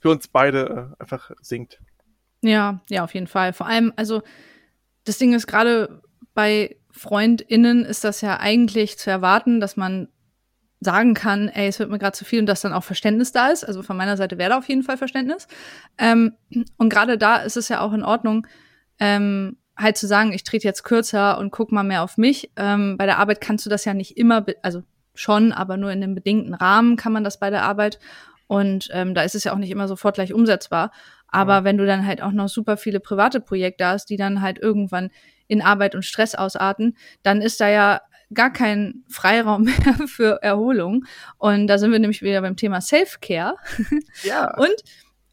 für 0.00 0.10
uns 0.10 0.28
beide 0.28 0.94
äh, 0.98 1.02
einfach 1.02 1.30
sinkt. 1.40 1.80
Ja, 2.40 2.80
ja, 2.88 3.04
auf 3.04 3.14
jeden 3.14 3.26
Fall. 3.26 3.52
Vor 3.52 3.66
allem, 3.66 3.92
also 3.96 4.22
das 5.04 5.18
Ding 5.18 5.34
ist 5.34 5.46
gerade 5.46 6.02
bei 6.34 6.76
FreundInnen 6.92 7.84
ist 7.84 8.04
das 8.04 8.20
ja 8.20 8.38
eigentlich 8.38 8.98
zu 8.98 9.10
erwarten, 9.10 9.60
dass 9.60 9.76
man 9.76 10.08
sagen 10.80 11.14
kann, 11.14 11.48
ey, 11.48 11.66
es 11.66 11.78
wird 11.78 11.90
mir 11.90 11.98
gerade 11.98 12.16
zu 12.16 12.24
viel 12.24 12.40
und 12.40 12.46
dass 12.46 12.60
dann 12.60 12.72
auch 12.72 12.84
Verständnis 12.84 13.32
da 13.32 13.48
ist. 13.48 13.64
Also 13.64 13.82
von 13.82 13.96
meiner 13.96 14.16
Seite 14.16 14.38
wäre 14.38 14.50
da 14.50 14.58
auf 14.58 14.68
jeden 14.68 14.84
Fall 14.84 14.96
Verständnis. 14.96 15.48
Ähm, 15.96 16.34
und 16.76 16.88
gerade 16.88 17.18
da 17.18 17.36
ist 17.36 17.56
es 17.56 17.68
ja 17.68 17.80
auch 17.80 17.92
in 17.92 18.04
Ordnung, 18.04 18.46
ähm, 19.00 19.56
halt 19.78 19.96
zu 19.96 20.06
sagen, 20.06 20.32
ich 20.32 20.44
trete 20.44 20.66
jetzt 20.66 20.82
kürzer 20.82 21.38
und 21.38 21.50
guck 21.50 21.72
mal 21.72 21.84
mehr 21.84 22.02
auf 22.02 22.18
mich. 22.18 22.50
Ähm, 22.56 22.96
bei 22.98 23.06
der 23.06 23.18
Arbeit 23.18 23.40
kannst 23.40 23.64
du 23.64 23.70
das 23.70 23.84
ja 23.84 23.94
nicht 23.94 24.16
immer, 24.16 24.44
also 24.62 24.82
schon, 25.14 25.52
aber 25.52 25.76
nur 25.76 25.90
in 25.90 26.02
einem 26.02 26.14
bedingten 26.14 26.54
Rahmen 26.54 26.96
kann 26.96 27.12
man 27.12 27.24
das 27.24 27.38
bei 27.38 27.50
der 27.50 27.62
Arbeit. 27.62 27.98
Und 28.48 28.88
ähm, 28.92 29.14
da 29.14 29.22
ist 29.22 29.34
es 29.34 29.44
ja 29.44 29.52
auch 29.52 29.58
nicht 29.58 29.70
immer 29.70 29.88
sofort 29.88 30.16
gleich 30.16 30.32
umsetzbar. 30.32 30.90
Aber 31.28 31.54
ja. 31.54 31.64
wenn 31.64 31.78
du 31.78 31.86
dann 31.86 32.06
halt 32.06 32.22
auch 32.22 32.32
noch 32.32 32.48
super 32.48 32.76
viele 32.76 33.00
private 33.00 33.40
Projekte 33.40 33.86
hast, 33.86 34.06
die 34.06 34.16
dann 34.16 34.42
halt 34.42 34.58
irgendwann 34.58 35.10
in 35.46 35.62
Arbeit 35.62 35.94
und 35.94 36.04
Stress 36.04 36.34
ausarten, 36.34 36.96
dann 37.22 37.42
ist 37.42 37.60
da 37.60 37.68
ja 37.68 38.00
gar 38.32 38.52
kein 38.52 39.04
Freiraum 39.08 39.62
mehr 39.64 39.94
für 40.06 40.42
Erholung. 40.42 41.04
Und 41.36 41.66
da 41.66 41.78
sind 41.78 41.92
wir 41.92 41.98
nämlich 41.98 42.22
wieder 42.22 42.40
beim 42.40 42.56
Thema 42.56 42.80
Self-Care. 42.80 43.54
Ja. 44.22 44.54
Und 44.58 44.82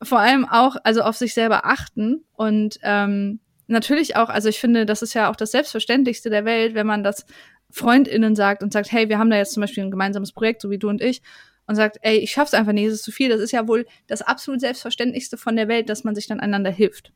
vor 0.02 0.20
allem 0.20 0.46
auch, 0.48 0.76
also 0.84 1.02
auf 1.02 1.16
sich 1.16 1.34
selber 1.34 1.66
achten 1.66 2.26
und 2.34 2.78
ähm, 2.84 3.40
natürlich 3.68 4.16
auch, 4.16 4.30
also 4.30 4.50
ich 4.50 4.60
finde, 4.60 4.86
das 4.86 5.02
ist 5.02 5.14
ja 5.14 5.30
auch 5.30 5.36
das 5.36 5.52
Selbstverständlichste 5.52 6.30
der 6.30 6.46
Welt, 6.46 6.76
wenn 6.76 6.88
man 6.88 7.04
das 7.04 7.26
FreundInnen 7.72 8.36
sagt 8.36 8.64
und 8.64 8.72
sagt, 8.72 8.92
hey, 8.92 9.10
wir 9.10 9.20
haben 9.20 9.30
da 9.30 9.38
jetzt 9.38 9.54
zum 9.54 9.62
Beispiel 9.62 9.84
ein 9.84 9.92
gemeinsames 9.92 10.32
Projekt, 10.32 10.62
so 10.62 10.70
wie 10.70 10.78
du 10.78 10.90
und 10.90 11.02
ich, 11.02 11.22
und 11.68 11.76
sagt, 11.76 11.98
ey, 12.02 12.18
ich 12.18 12.32
schaff's 12.32 12.54
einfach 12.54 12.74
nicht, 12.74 12.86
es 12.86 12.94
ist 12.96 13.04
zu 13.04 13.12
viel. 13.12 13.30
Das 13.30 13.42
ist 13.42 13.52
ja 13.52 13.68
wohl 13.68 13.86
das 14.08 14.22
absolut 14.22 14.62
Selbstverständlichste 14.62 15.38
von 15.38 15.56
der 15.56 15.68
Welt, 15.68 15.90
dass 15.90 16.04
man 16.04 16.16
sich 16.16 16.28
dann 16.28 16.40
einander 16.40 16.70
hilft. 16.70 17.12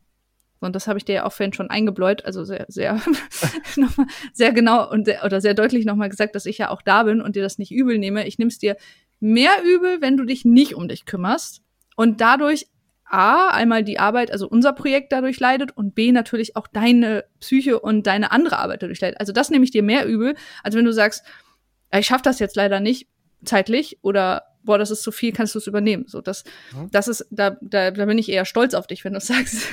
Und 0.60 0.75
das 0.75 0.88
habe 0.88 0.98
ich 0.98 1.06
dir 1.06 1.15
ja 1.15 1.25
auch 1.25 1.32
vorhin 1.32 1.53
schon 1.53 1.70
eingebläut, 1.70 2.25
also 2.25 2.44
sehr, 2.44 2.65
sehr, 2.68 2.96
nochmal 3.77 4.08
sehr 4.34 4.51
genau 4.51 4.89
und 4.89 5.06
sehr, 5.06 5.24
oder 5.24 5.39
sehr 5.39 5.53
deutlich 5.53 5.86
nochmal 5.86 6.10
gesagt, 6.10 6.36
dass 6.36 6.46
ich 6.46 6.58
ja 6.58 6.70
auch 6.70 6.82
da 6.82 7.03
bin 7.03 7.22
und 7.22 7.36
dir 7.36 7.44
das 7.44 7.60
nicht 7.60 7.72
übel 7.72 7.98
nehme. 7.98 8.27
Ich 8.27 8.39
nehme 8.39 8.50
es 8.50 8.58
dir 8.58 8.75
mehr 9.20 9.51
übel, 9.63 10.01
wenn 10.01 10.18
du 10.18 10.25
dich 10.25 10.44
nicht 10.44 10.75
um 10.75 10.88
dich 10.88 11.06
kümmerst 11.06 11.62
und 11.96 12.20
dadurch 12.20 12.68
A, 13.09 13.49
einmal 13.49 13.83
die 13.83 13.99
Arbeit, 13.99 14.31
also 14.31 14.47
unser 14.47 14.73
Projekt 14.73 15.11
dadurch 15.11 15.39
leidet 15.39 15.75
und 15.75 15.95
B, 15.95 16.11
natürlich 16.11 16.55
auch 16.55 16.67
deine 16.67 17.25
Psyche 17.39 17.79
und 17.79 18.05
deine 18.07 18.31
andere 18.31 18.59
Arbeit 18.59 18.83
dadurch 18.83 19.01
leidet. 19.01 19.19
Also 19.19 19.33
das 19.33 19.49
nehme 19.49 19.63
ich 19.63 19.71
dir 19.71 19.83
mehr 19.83 20.05
übel, 20.05 20.35
als 20.63 20.75
wenn 20.75 20.85
du 20.85 20.93
sagst, 20.93 21.25
ich 21.91 22.05
schaffe 22.05 22.23
das 22.23 22.39
jetzt 22.39 22.55
leider 22.55 22.79
nicht 22.79 23.07
zeitlich 23.43 23.97
oder 24.01 24.43
boah, 24.69 24.77
das 24.77 24.91
ist 24.91 25.01
zu 25.01 25.11
viel, 25.11 25.33
kannst 25.33 25.55
du 25.55 25.57
es 25.57 25.65
übernehmen. 25.65 26.05
So, 26.05 26.21
das, 26.21 26.43
mhm. 26.75 26.91
das 26.91 27.07
ist, 27.07 27.25
da, 27.31 27.57
da, 27.59 27.89
da 27.89 28.05
bin 28.05 28.19
ich 28.19 28.29
eher 28.29 28.45
stolz 28.45 28.75
auf 28.75 28.85
dich, 28.85 29.03
wenn 29.03 29.13
du 29.13 29.19
sagst. 29.19 29.65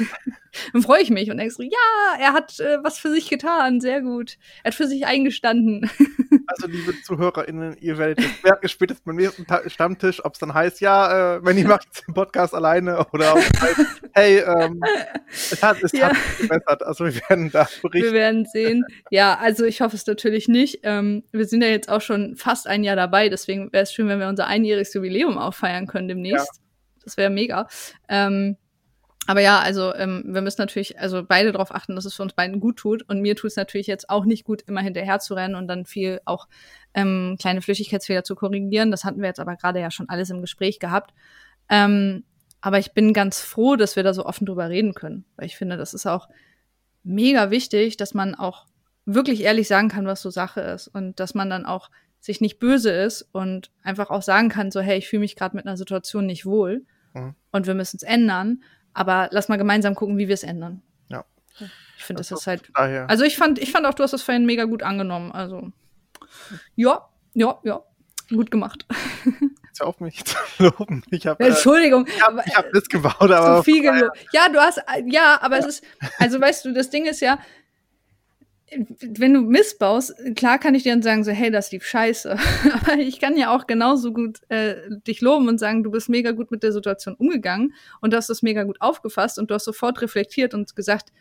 dann 0.72 0.80
freue 0.80 1.02
ich 1.02 1.10
mich 1.10 1.30
und 1.30 1.36
denkst 1.36 1.56
so, 1.56 1.62
ja, 1.62 2.16
er 2.18 2.32
hat 2.32 2.58
äh, 2.60 2.78
was 2.82 2.98
für 2.98 3.10
sich 3.10 3.28
getan, 3.28 3.82
sehr 3.82 4.00
gut. 4.00 4.38
Er 4.62 4.68
hat 4.68 4.74
für 4.74 4.86
sich 4.86 5.06
eingestanden. 5.06 5.90
also, 6.46 6.66
liebe 6.66 6.94
ZuhörerInnen, 7.02 7.76
ihr 7.78 7.98
werdet 7.98 8.20
jetzt 8.20 8.42
merken, 8.42 8.68
spätestens 8.70 9.04
beim 9.04 9.16
nächsten 9.16 9.44
Stammtisch, 9.66 10.24
ob 10.24 10.32
es 10.32 10.38
dann 10.38 10.54
heißt, 10.54 10.80
ja, 10.80 11.36
äh, 11.36 11.44
wenn 11.44 11.58
ihr 11.58 11.68
macht 11.68 11.88
den 12.08 12.14
Podcast 12.14 12.54
alleine 12.54 13.04
oder 13.12 13.34
ob 13.34 13.40
es 13.40 13.60
heißt, 13.60 13.80
hey, 14.14 14.38
ähm, 14.38 14.80
es 15.28 15.62
hat, 15.62 15.82
es 15.82 15.92
ja. 15.92 16.08
hat 16.08 16.16
verbessert. 16.16 16.82
Also, 16.84 17.04
wir 17.04 17.20
werden 17.28 17.50
da 17.50 17.68
berichten. 17.82 18.06
Wir 18.06 18.12
werden 18.12 18.46
sehen. 18.46 18.82
Ja, 19.10 19.36
also, 19.36 19.66
ich 19.66 19.82
hoffe 19.82 19.96
es 19.96 20.06
natürlich 20.06 20.48
nicht. 20.48 20.80
Ähm, 20.84 21.22
wir 21.32 21.44
sind 21.44 21.62
ja 21.62 21.68
jetzt 21.68 21.90
auch 21.90 22.00
schon 22.00 22.34
fast 22.36 22.66
ein 22.66 22.82
Jahr 22.82 22.96
dabei, 22.96 23.28
deswegen 23.28 23.70
wäre 23.72 23.82
es 23.82 23.92
schön, 23.92 24.08
wenn 24.08 24.20
wir 24.20 24.28
unser 24.28 24.46
einjähriges 24.46 24.85
Jubiläum 24.94 25.38
auch 25.38 25.54
feiern 25.54 25.86
können 25.86 26.08
demnächst. 26.08 26.56
Ja. 26.56 26.62
Das 27.04 27.16
wäre 27.16 27.30
mega. 27.30 27.68
Ähm, 28.08 28.56
aber 29.26 29.40
ja, 29.40 29.58
also 29.58 29.94
ähm, 29.94 30.22
wir 30.26 30.40
müssen 30.40 30.60
natürlich 30.60 30.98
also 31.00 31.24
beide 31.24 31.52
darauf 31.52 31.74
achten, 31.74 31.96
dass 31.96 32.04
es 32.04 32.14
für 32.14 32.22
uns 32.22 32.32
beiden 32.32 32.60
gut 32.60 32.76
tut. 32.76 33.02
Und 33.08 33.20
mir 33.20 33.34
tut 33.34 33.50
es 33.50 33.56
natürlich 33.56 33.86
jetzt 33.86 34.08
auch 34.08 34.24
nicht 34.24 34.44
gut, 34.44 34.62
immer 34.62 34.80
hinterher 34.80 35.18
zu 35.18 35.34
rennen 35.34 35.56
und 35.56 35.66
dann 35.66 35.84
viel 35.84 36.20
auch 36.24 36.46
ähm, 36.94 37.36
kleine 37.40 37.60
Flüchtigkeitsfehler 37.60 38.24
zu 38.24 38.36
korrigieren. 38.36 38.90
Das 38.90 39.04
hatten 39.04 39.20
wir 39.20 39.28
jetzt 39.28 39.40
aber 39.40 39.56
gerade 39.56 39.80
ja 39.80 39.90
schon 39.90 40.08
alles 40.08 40.30
im 40.30 40.40
Gespräch 40.40 40.78
gehabt. 40.78 41.12
Ähm, 41.68 42.24
aber 42.60 42.78
ich 42.78 42.92
bin 42.92 43.12
ganz 43.12 43.40
froh, 43.40 43.76
dass 43.76 43.96
wir 43.96 44.02
da 44.02 44.14
so 44.14 44.24
offen 44.24 44.46
drüber 44.46 44.68
reden 44.68 44.94
können, 44.94 45.24
weil 45.36 45.46
ich 45.46 45.56
finde, 45.56 45.76
das 45.76 45.94
ist 45.94 46.06
auch 46.06 46.28
mega 47.02 47.50
wichtig, 47.50 47.96
dass 47.96 48.14
man 48.14 48.34
auch 48.34 48.66
wirklich 49.04 49.42
ehrlich 49.42 49.68
sagen 49.68 49.88
kann, 49.88 50.06
was 50.06 50.22
so 50.22 50.30
Sache 50.30 50.60
ist 50.60 50.88
und 50.88 51.20
dass 51.20 51.34
man 51.34 51.48
dann 51.50 51.64
auch 51.64 51.90
sich 52.26 52.40
nicht 52.40 52.58
böse 52.58 52.90
ist 52.90 53.22
und 53.32 53.70
einfach 53.82 54.10
auch 54.10 54.22
sagen 54.22 54.48
kann, 54.48 54.70
so 54.70 54.80
hey, 54.80 54.98
ich 54.98 55.08
fühle 55.08 55.20
mich 55.20 55.36
gerade 55.36 55.56
mit 55.56 55.66
einer 55.66 55.76
Situation 55.76 56.26
nicht 56.26 56.44
wohl 56.44 56.84
mhm. 57.14 57.34
und 57.52 57.66
wir 57.66 57.74
müssen 57.74 57.96
es 57.96 58.02
ändern 58.02 58.60
aber 58.96 59.28
lass 59.30 59.48
mal 59.48 59.58
gemeinsam 59.58 59.94
gucken, 59.94 60.16
wie 60.16 60.26
wir 60.26 60.34
es 60.34 60.42
ändern. 60.42 60.82
Ja. 61.08 61.24
Ich 61.98 62.04
finde, 62.04 62.20
das, 62.20 62.28
das 62.28 62.40
ist 62.40 62.46
halt. 62.46 62.62
Daher. 62.74 63.08
Also 63.10 63.24
ich 63.24 63.36
fand, 63.36 63.58
ich 63.58 63.70
fand 63.70 63.86
auch, 63.86 63.92
du 63.92 64.02
hast 64.02 64.12
das 64.12 64.22
vorhin 64.22 64.46
mega 64.46 64.64
gut 64.64 64.82
angenommen. 64.82 65.32
Also 65.32 65.70
ja, 66.74 67.06
ja, 67.34 67.58
ja, 67.62 67.82
gut 68.30 68.50
gemacht. 68.50 68.86
Jetzt 69.66 69.82
auf 69.82 70.00
mich 70.00 70.24
zu 70.24 70.36
loben. 70.58 71.02
Ich 71.10 71.26
hab, 71.26 71.38
äh, 71.40 71.48
Entschuldigung. 71.48 72.06
Ich 72.06 72.22
habe 72.22 72.42
hab 72.42 72.72
Mist 72.72 72.88
gebaut, 72.88 73.20
aber. 73.20 73.58
Zu 73.58 73.64
viel 73.64 73.82
gelobt. 73.82 74.16
Ja, 74.32 74.48
du 74.48 74.58
hast, 74.60 74.82
ja, 75.04 75.38
aber 75.42 75.58
es 75.58 75.66
ist, 75.66 75.84
also 76.18 76.40
weißt 76.40 76.64
du, 76.64 76.72
das 76.72 76.88
Ding 76.88 77.04
ist 77.04 77.20
ja, 77.20 77.38
wenn 79.00 79.34
du 79.34 79.42
missbaust, 79.42 80.14
klar 80.34 80.58
kann 80.58 80.74
ich 80.74 80.82
dir 80.82 80.92
dann 80.92 81.02
sagen, 81.02 81.22
so, 81.22 81.30
hey, 81.30 81.50
das 81.50 81.70
lief 81.70 81.84
scheiße. 81.84 82.36
Aber 82.72 82.94
ich 82.94 83.20
kann 83.20 83.36
ja 83.36 83.54
auch 83.54 83.66
genauso 83.66 84.12
gut 84.12 84.40
äh, 84.48 84.76
dich 85.06 85.20
loben 85.20 85.48
und 85.48 85.58
sagen, 85.58 85.84
du 85.84 85.90
bist 85.90 86.08
mega 86.08 86.32
gut 86.32 86.50
mit 86.50 86.62
der 86.62 86.72
Situation 86.72 87.14
umgegangen 87.14 87.74
und 88.00 88.12
du 88.12 88.16
hast 88.16 88.28
das 88.28 88.42
mega 88.42 88.64
gut 88.64 88.80
aufgefasst 88.80 89.38
und 89.38 89.50
du 89.50 89.54
hast 89.54 89.64
sofort 89.64 90.02
reflektiert 90.02 90.52
und 90.52 90.74
gesagt, 90.74 91.12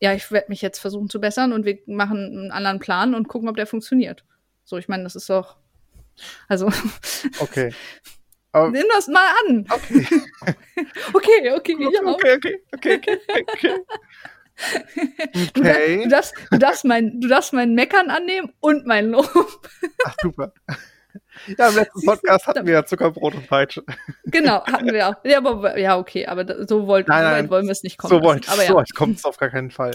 ja, 0.00 0.14
ich 0.14 0.30
werde 0.30 0.48
mich 0.48 0.62
jetzt 0.62 0.78
versuchen 0.78 1.10
zu 1.10 1.20
bessern 1.20 1.52
und 1.52 1.64
wir 1.64 1.78
machen 1.86 2.18
einen 2.18 2.50
anderen 2.52 2.78
Plan 2.78 3.14
und 3.14 3.28
gucken, 3.28 3.48
ob 3.48 3.56
der 3.56 3.66
funktioniert. 3.66 4.24
So, 4.64 4.78
ich 4.78 4.88
meine, 4.88 5.04
das 5.04 5.16
ist 5.16 5.28
doch. 5.30 5.56
Also. 6.48 6.70
Okay. 7.38 7.72
Nimm 8.54 8.86
das 8.90 9.08
mal 9.08 9.26
an. 9.46 9.66
Okay. 9.70 10.06
okay, 11.12 11.50
okay, 11.52 11.74
okay, 11.74 11.86
okay, 11.86 12.34
okay, 12.34 12.60
okay, 12.72 13.18
okay, 13.18 13.44
okay. 13.52 13.80
Okay. 15.56 16.04
Du, 16.04 16.08
darfst, 16.08 16.34
du, 16.50 16.58
darfst 16.58 16.84
mein, 16.84 17.20
du 17.20 17.28
darfst 17.28 17.52
mein 17.52 17.74
Meckern 17.74 18.10
annehmen 18.10 18.52
und 18.60 18.86
mein 18.86 19.10
Lob. 19.10 19.28
Ach, 20.04 20.14
super. 20.20 20.52
Ja, 21.58 21.68
im 21.68 21.76
letzten 21.76 22.04
Podcast 22.04 22.46
hatten 22.46 22.66
wir 22.66 22.74
ja 22.74 22.84
Zuckerbrot 22.84 23.34
und 23.34 23.46
Peitsche. 23.48 23.82
Genau, 24.24 24.64
hatten 24.66 24.92
wir 24.92 25.08
auch. 25.08 25.14
Ja, 25.24 25.38
aber, 25.38 25.78
ja 25.78 25.98
okay, 25.98 26.26
aber 26.26 26.66
so, 26.66 26.86
wollt, 26.86 27.08
nein, 27.08 27.22
nein, 27.22 27.50
wollen 27.50 27.66
wir 27.66 27.72
es 27.72 27.82
nicht 27.82 27.98
kommen. 27.98 28.10
So, 28.10 28.22
wollt, 28.22 28.48
aber 28.50 28.62
ja. 28.62 28.68
so 28.68 28.82
kommt 28.94 29.18
es 29.18 29.24
auf 29.24 29.36
gar 29.36 29.50
keinen 29.50 29.70
Fall. 29.70 29.92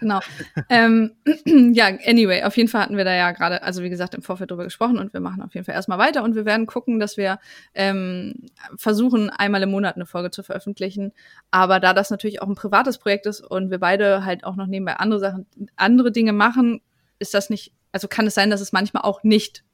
Genau. 0.00 0.20
ähm, 0.68 1.12
ja, 1.74 1.86
anyway, 2.06 2.42
auf 2.42 2.56
jeden 2.56 2.68
Fall 2.68 2.82
hatten 2.82 2.96
wir 2.96 3.04
da 3.04 3.14
ja 3.14 3.32
gerade, 3.32 3.62
also 3.62 3.82
wie 3.82 3.90
gesagt, 3.90 4.14
im 4.14 4.22
Vorfeld 4.22 4.50
drüber 4.50 4.64
gesprochen 4.64 4.98
und 4.98 5.12
wir 5.12 5.20
machen 5.20 5.42
auf 5.42 5.54
jeden 5.54 5.64
Fall 5.64 5.74
erstmal 5.74 5.98
weiter 5.98 6.22
und 6.22 6.34
wir 6.34 6.44
werden 6.44 6.66
gucken, 6.66 6.98
dass 6.98 7.16
wir 7.16 7.38
ähm, 7.74 8.34
versuchen, 8.76 9.30
einmal 9.30 9.62
im 9.62 9.70
Monat 9.70 9.96
eine 9.96 10.06
Folge 10.06 10.30
zu 10.30 10.42
veröffentlichen. 10.42 11.12
Aber 11.50 11.80
da 11.80 11.94
das 11.94 12.10
natürlich 12.10 12.42
auch 12.42 12.48
ein 12.48 12.54
privates 12.54 12.98
Projekt 12.98 13.26
ist 13.26 13.40
und 13.40 13.70
wir 13.70 13.78
beide 13.78 14.24
halt 14.24 14.44
auch 14.44 14.56
noch 14.56 14.66
nebenbei 14.66 14.94
andere 14.94 15.20
Sachen, 15.20 15.46
andere 15.76 16.12
Dinge 16.12 16.32
machen, 16.32 16.80
ist 17.18 17.34
das 17.34 17.50
nicht, 17.50 17.72
also 17.92 18.08
kann 18.08 18.26
es 18.26 18.34
sein, 18.34 18.50
dass 18.50 18.60
es 18.60 18.72
manchmal 18.72 19.02
auch 19.02 19.22
nicht 19.22 19.64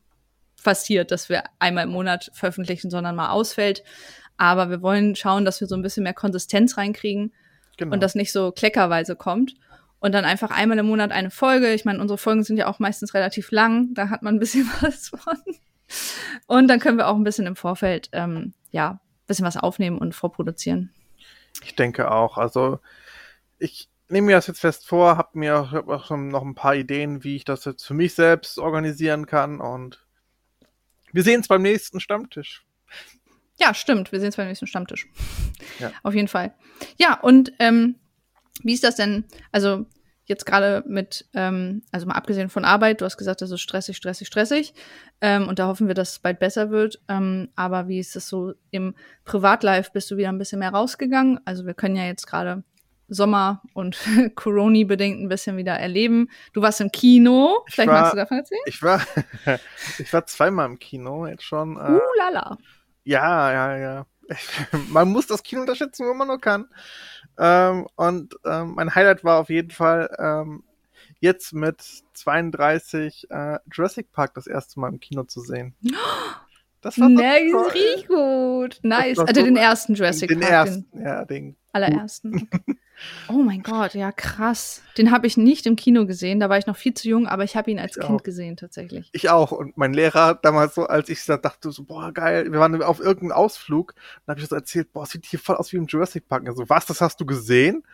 passiert, 0.62 1.10
dass 1.10 1.28
wir 1.28 1.44
einmal 1.58 1.84
im 1.84 1.90
Monat 1.90 2.30
veröffentlichen, 2.34 2.90
sondern 2.90 3.16
mal 3.16 3.30
ausfällt. 3.30 3.82
Aber 4.36 4.70
wir 4.70 4.82
wollen 4.82 5.16
schauen, 5.16 5.44
dass 5.44 5.60
wir 5.60 5.68
so 5.68 5.74
ein 5.74 5.82
bisschen 5.82 6.02
mehr 6.02 6.14
Konsistenz 6.14 6.76
reinkriegen 6.76 7.32
genau. 7.76 7.94
und 7.94 8.02
das 8.02 8.14
nicht 8.14 8.32
so 8.32 8.52
kleckerweise 8.52 9.16
kommt. 9.16 9.54
Und 9.98 10.12
dann 10.12 10.24
einfach 10.24 10.50
einmal 10.50 10.78
im 10.78 10.86
Monat 10.86 11.12
eine 11.12 11.30
Folge. 11.30 11.74
Ich 11.74 11.84
meine, 11.84 12.00
unsere 12.00 12.16
Folgen 12.16 12.42
sind 12.42 12.56
ja 12.56 12.66
auch 12.66 12.78
meistens 12.78 13.12
relativ 13.12 13.50
lang. 13.50 13.92
Da 13.92 14.08
hat 14.08 14.22
man 14.22 14.36
ein 14.36 14.38
bisschen 14.38 14.66
was 14.80 15.08
von. 15.08 15.36
Und 16.46 16.68
dann 16.68 16.80
können 16.80 16.96
wir 16.96 17.08
auch 17.08 17.16
ein 17.16 17.24
bisschen 17.24 17.46
im 17.46 17.56
Vorfeld, 17.56 18.08
ähm, 18.12 18.54
ja, 18.70 18.92
ein 18.92 19.26
bisschen 19.26 19.44
was 19.44 19.56
aufnehmen 19.56 19.98
und 19.98 20.14
vorproduzieren. 20.14 20.90
Ich 21.62 21.74
denke 21.74 22.10
auch. 22.10 22.38
Also 22.38 22.78
ich 23.58 23.90
nehme 24.08 24.28
mir 24.28 24.36
das 24.36 24.46
jetzt 24.46 24.60
fest 24.60 24.86
vor, 24.86 25.16
habe 25.16 25.38
mir 25.38 25.70
hab 25.70 25.88
auch 25.88 26.06
schon 26.06 26.28
noch 26.28 26.42
ein 26.42 26.54
paar 26.54 26.74
Ideen, 26.74 27.24
wie 27.24 27.36
ich 27.36 27.44
das 27.44 27.64
jetzt 27.64 27.84
für 27.84 27.94
mich 27.94 28.14
selbst 28.14 28.58
organisieren 28.58 29.26
kann 29.26 29.60
und 29.60 30.04
wir 31.12 31.22
sehen 31.22 31.40
es 31.40 31.48
beim 31.48 31.62
nächsten 31.62 32.00
Stammtisch. 32.00 32.64
Ja, 33.58 33.74
stimmt. 33.74 34.10
Wir 34.10 34.20
sehen 34.20 34.30
es 34.30 34.36
beim 34.36 34.48
nächsten 34.48 34.66
Stammtisch. 34.66 35.06
Ja. 35.78 35.92
Auf 36.02 36.14
jeden 36.14 36.28
Fall. 36.28 36.54
Ja, 36.98 37.20
und 37.20 37.52
ähm, 37.58 37.96
wie 38.62 38.72
ist 38.72 38.84
das 38.84 38.96
denn? 38.96 39.24
Also 39.52 39.86
jetzt 40.24 40.46
gerade 40.46 40.82
mit, 40.86 41.28
ähm, 41.34 41.82
also 41.92 42.06
mal 42.06 42.14
abgesehen 42.14 42.48
von 42.48 42.64
Arbeit, 42.64 43.00
du 43.00 43.04
hast 43.04 43.18
gesagt, 43.18 43.42
das 43.42 43.50
ist 43.50 43.60
stressig, 43.60 43.96
stressig, 43.96 44.28
stressig. 44.28 44.72
Ähm, 45.20 45.48
und 45.48 45.58
da 45.58 45.66
hoffen 45.66 45.88
wir, 45.88 45.94
dass 45.94 46.12
es 46.12 46.18
bald 46.20 46.38
besser 46.38 46.70
wird. 46.70 47.02
Ähm, 47.08 47.50
aber 47.56 47.88
wie 47.88 47.98
ist 47.98 48.16
es 48.16 48.28
so 48.28 48.54
im 48.70 48.94
Privatlife? 49.24 49.90
Bist 49.92 50.10
du 50.10 50.16
wieder 50.16 50.30
ein 50.30 50.38
bisschen 50.38 50.60
mehr 50.60 50.70
rausgegangen? 50.70 51.40
Also 51.44 51.66
wir 51.66 51.74
können 51.74 51.96
ja 51.96 52.06
jetzt 52.06 52.26
gerade 52.26 52.62
Sommer 53.10 53.60
und 53.74 53.98
Corona 54.36 54.84
bedingt 54.86 55.20
ein 55.20 55.28
bisschen 55.28 55.56
wieder 55.56 55.74
erleben. 55.74 56.28
Du 56.52 56.62
warst 56.62 56.80
im 56.80 56.90
Kino. 56.90 57.64
Vielleicht 57.68 57.88
war, 57.88 58.00
magst 58.00 58.12
du 58.12 58.16
davon 58.16 58.38
erzählen? 58.38 58.62
Ich 58.66 58.82
war, 58.82 59.02
ich 59.98 60.12
war 60.12 60.24
zweimal 60.26 60.66
im 60.66 60.78
Kino 60.78 61.26
jetzt 61.26 61.44
schon. 61.44 61.76
Äh, 61.76 61.90
uh, 61.90 62.00
lala. 62.16 62.56
Ja, 63.04 63.52
ja, 63.52 63.76
ja. 63.76 64.06
Man 64.88 65.10
muss 65.10 65.26
das 65.26 65.42
Kino 65.42 65.62
unterschätzen, 65.62 66.06
wo 66.06 66.14
man 66.14 66.28
nur 66.28 66.40
kann. 66.40 66.68
Ähm, 67.36 67.86
und 67.96 68.36
ähm, 68.44 68.74
mein 68.76 68.94
Highlight 68.94 69.24
war 69.24 69.40
auf 69.40 69.48
jeden 69.48 69.70
Fall 69.70 70.14
ähm, 70.18 70.62
jetzt 71.18 71.52
mit 71.52 71.82
32 72.12 73.26
äh, 73.30 73.58
Jurassic 73.72 74.12
Park 74.12 74.34
das 74.34 74.46
erste 74.46 74.78
Mal 74.78 74.92
im 74.92 75.00
Kino 75.00 75.24
zu 75.24 75.40
sehen. 75.40 75.74
Das 76.82 76.98
war 76.98 77.10
nice, 77.10 77.52
richtig 77.74 78.08
gut. 78.08 78.78
Nice. 78.82 79.18
Also 79.18 79.34
so 79.34 79.44
den 79.44 79.58
ersten 79.58 79.92
Jurassic 79.92 80.30
den 80.30 80.40
Park. 80.40 80.50
Ersten, 80.50 80.90
den 80.92 81.04
ja, 81.04 81.24
den 81.26 81.56
allerersten. 81.72 82.48
Okay. 82.52 82.76
Oh 83.28 83.42
mein 83.42 83.62
Gott, 83.62 83.94
ja 83.94 84.12
krass. 84.12 84.82
Den 84.98 85.10
habe 85.10 85.26
ich 85.26 85.38
nicht 85.38 85.66
im 85.66 85.76
Kino 85.76 86.04
gesehen, 86.04 86.38
da 86.38 86.50
war 86.50 86.58
ich 86.58 86.66
noch 86.66 86.76
viel 86.76 86.92
zu 86.92 87.08
jung, 87.08 87.26
aber 87.26 87.44
ich 87.44 87.56
habe 87.56 87.70
ihn 87.70 87.78
als 87.78 87.96
ich 87.96 88.02
Kind 88.02 88.20
auch. 88.20 88.22
gesehen 88.22 88.56
tatsächlich. 88.56 89.08
Ich 89.12 89.30
auch 89.30 89.52
und 89.52 89.76
mein 89.78 89.94
Lehrer 89.94 90.34
damals 90.34 90.74
so, 90.74 90.86
als 90.86 91.08
ich 91.08 91.24
dachte 91.24 91.70
so, 91.72 91.84
boah 91.84 92.12
geil, 92.12 92.52
wir 92.52 92.60
waren 92.60 92.82
auf 92.82 93.00
irgendeinem 93.00 93.32
Ausflug, 93.32 93.94
dann 94.26 94.34
habe 94.34 94.40
ich 94.42 94.48
so 94.48 94.54
erzählt, 94.54 94.92
boah, 94.92 95.06
sieht 95.06 95.24
hier 95.24 95.38
voll 95.38 95.56
aus 95.56 95.72
wie 95.72 95.78
im 95.78 95.86
Jurassic 95.86 96.28
Park. 96.28 96.46
Also 96.46 96.68
was, 96.68 96.84
das 96.84 97.00
hast 97.00 97.20
du 97.20 97.24
gesehen? 97.24 97.84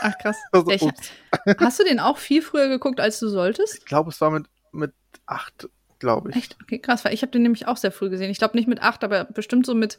Ach 0.00 0.18
krass. 0.18 0.38
also, 0.52 0.70
ich, 0.70 0.82
hast 1.58 1.78
du 1.78 1.84
den 1.84 2.00
auch 2.00 2.18
viel 2.18 2.42
früher 2.42 2.68
geguckt, 2.68 2.98
als 2.98 3.20
du 3.20 3.28
solltab? 3.28 3.66
Ich 3.72 3.84
glaube, 3.84 4.10
es 4.10 4.20
war 4.20 4.30
mit 4.30 4.46
mit 4.72 4.92
acht, 5.26 5.68
glaube 5.98 6.30
ich. 6.30 6.36
Echt? 6.36 6.56
Okay, 6.62 6.78
krass, 6.78 7.04
weil 7.04 7.14
ich 7.14 7.22
habe 7.22 7.30
den 7.30 7.42
nämlich 7.42 7.68
auch 7.68 7.76
sehr 7.76 7.92
früh 7.92 8.10
gesehen. 8.10 8.30
Ich 8.30 8.38
glaube 8.38 8.56
nicht 8.56 8.68
mit 8.68 8.82
acht, 8.82 9.04
aber 9.04 9.24
bestimmt 9.24 9.66
so 9.66 9.74
mit 9.74 9.98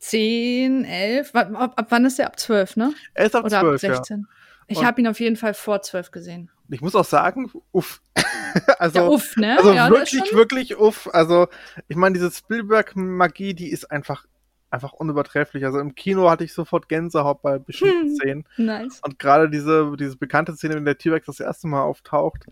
10, 0.00 0.84
11. 0.84 1.34
Ab, 1.34 1.72
ab, 1.76 1.86
wann 1.90 2.04
ist 2.04 2.18
der? 2.18 2.26
Ab 2.26 2.38
12, 2.38 2.76
ne? 2.76 2.94
Er 3.14 3.26
ist 3.26 3.36
ab 3.36 3.44
Oder 3.44 3.60
12, 3.60 3.72
ab 3.72 3.78
16. 3.78 4.20
Ja. 4.20 4.26
Ich 4.66 4.84
habe 4.84 5.00
ihn 5.00 5.08
auf 5.08 5.20
jeden 5.20 5.36
Fall 5.36 5.54
vor 5.54 5.82
12 5.82 6.10
gesehen. 6.10 6.50
Ich 6.70 6.80
muss 6.80 6.94
auch 6.94 7.04
sagen, 7.04 7.50
uff. 7.72 8.00
also, 8.78 8.98
ja, 8.98 9.06
uff, 9.08 9.36
ne? 9.36 9.58
Also 9.58 9.72
ja, 9.72 9.90
wirklich, 9.90 10.32
wirklich 10.32 10.78
uff. 10.78 11.08
Also, 11.12 11.48
ich 11.88 11.96
meine, 11.96 12.14
diese 12.14 12.30
Spielberg-Magie, 12.30 13.54
die 13.54 13.70
ist 13.70 13.90
einfach, 13.90 14.26
einfach 14.70 14.92
unübertrefflich. 14.92 15.64
Also 15.64 15.80
im 15.80 15.94
Kino 15.94 16.30
hatte 16.30 16.44
ich 16.44 16.54
sofort 16.54 16.88
Gänsehaut 16.88 17.42
bei 17.42 17.58
bestimmten 17.58 18.08
hm, 18.08 18.16
Szenen. 18.16 18.44
Nice. 18.56 19.00
Und 19.04 19.18
gerade 19.18 19.50
diese, 19.50 19.92
diese 19.98 20.16
bekannte 20.16 20.54
Szene, 20.54 20.76
wenn 20.76 20.84
der 20.84 20.98
T-Rex 20.98 21.26
das 21.26 21.40
erste 21.40 21.66
Mal 21.66 21.82
auftaucht, 21.82 22.46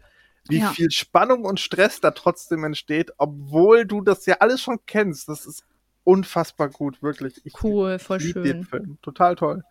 wie 0.49 0.59
ja. 0.59 0.71
viel 0.71 0.90
Spannung 0.90 1.45
und 1.45 1.61
Stress 1.61 2.00
da 2.00 2.11
trotzdem 2.11 2.64
entsteht, 2.64 3.12
obwohl 3.17 3.87
du 3.87 4.00
das 4.00 4.26
ja 4.26 4.37
alles 4.40 4.61
schon 4.61 4.81
kennst. 4.87 5.28
Das 5.28 5.47
ist 5.47 5.64
unfassbar 6.09 6.71
gut, 6.71 7.03
wirklich. 7.03 7.45
Ich 7.45 7.62
cool, 7.62 7.99
voll 7.99 8.19
schön. 8.19 8.43
Den 8.43 8.65
Film. 8.65 8.99
Total 9.03 9.37
toll. 9.37 9.62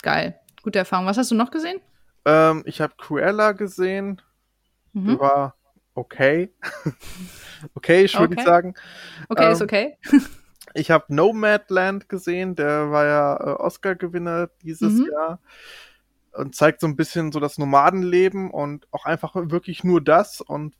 Geil. 0.00 0.38
Gute 0.62 0.78
Erfahrung. 0.78 1.06
Was 1.06 1.18
hast 1.18 1.32
du 1.32 1.34
noch 1.34 1.50
gesehen? 1.50 1.80
Ähm, 2.24 2.62
ich 2.64 2.80
habe 2.80 2.94
Cruella 2.96 3.50
gesehen. 3.50 4.22
Mhm. 4.92 5.18
War 5.18 5.56
okay. 5.94 6.54
okay, 7.74 8.04
ich 8.04 8.16
würde 8.16 8.36
okay. 8.36 8.44
sagen. 8.44 8.74
Okay, 9.28 9.46
ähm, 9.46 9.52
ist 9.52 9.62
okay. 9.62 9.98
ich 10.74 10.92
habe 10.92 11.12
Nomadland 11.12 12.08
gesehen. 12.08 12.54
Der 12.54 12.92
war 12.92 13.04
ja 13.04 13.36
äh, 13.36 13.56
Oscar-Gewinner 13.56 14.50
dieses 14.62 14.92
mhm. 14.92 15.10
Jahr 15.10 15.40
und 16.34 16.54
zeigt 16.54 16.80
so 16.80 16.86
ein 16.86 16.94
bisschen 16.94 17.32
so 17.32 17.40
das 17.40 17.58
Nomadenleben 17.58 18.48
und 18.48 18.86
auch 18.92 19.06
einfach 19.06 19.34
wirklich 19.34 19.82
nur 19.82 20.00
das 20.00 20.40
und 20.40 20.76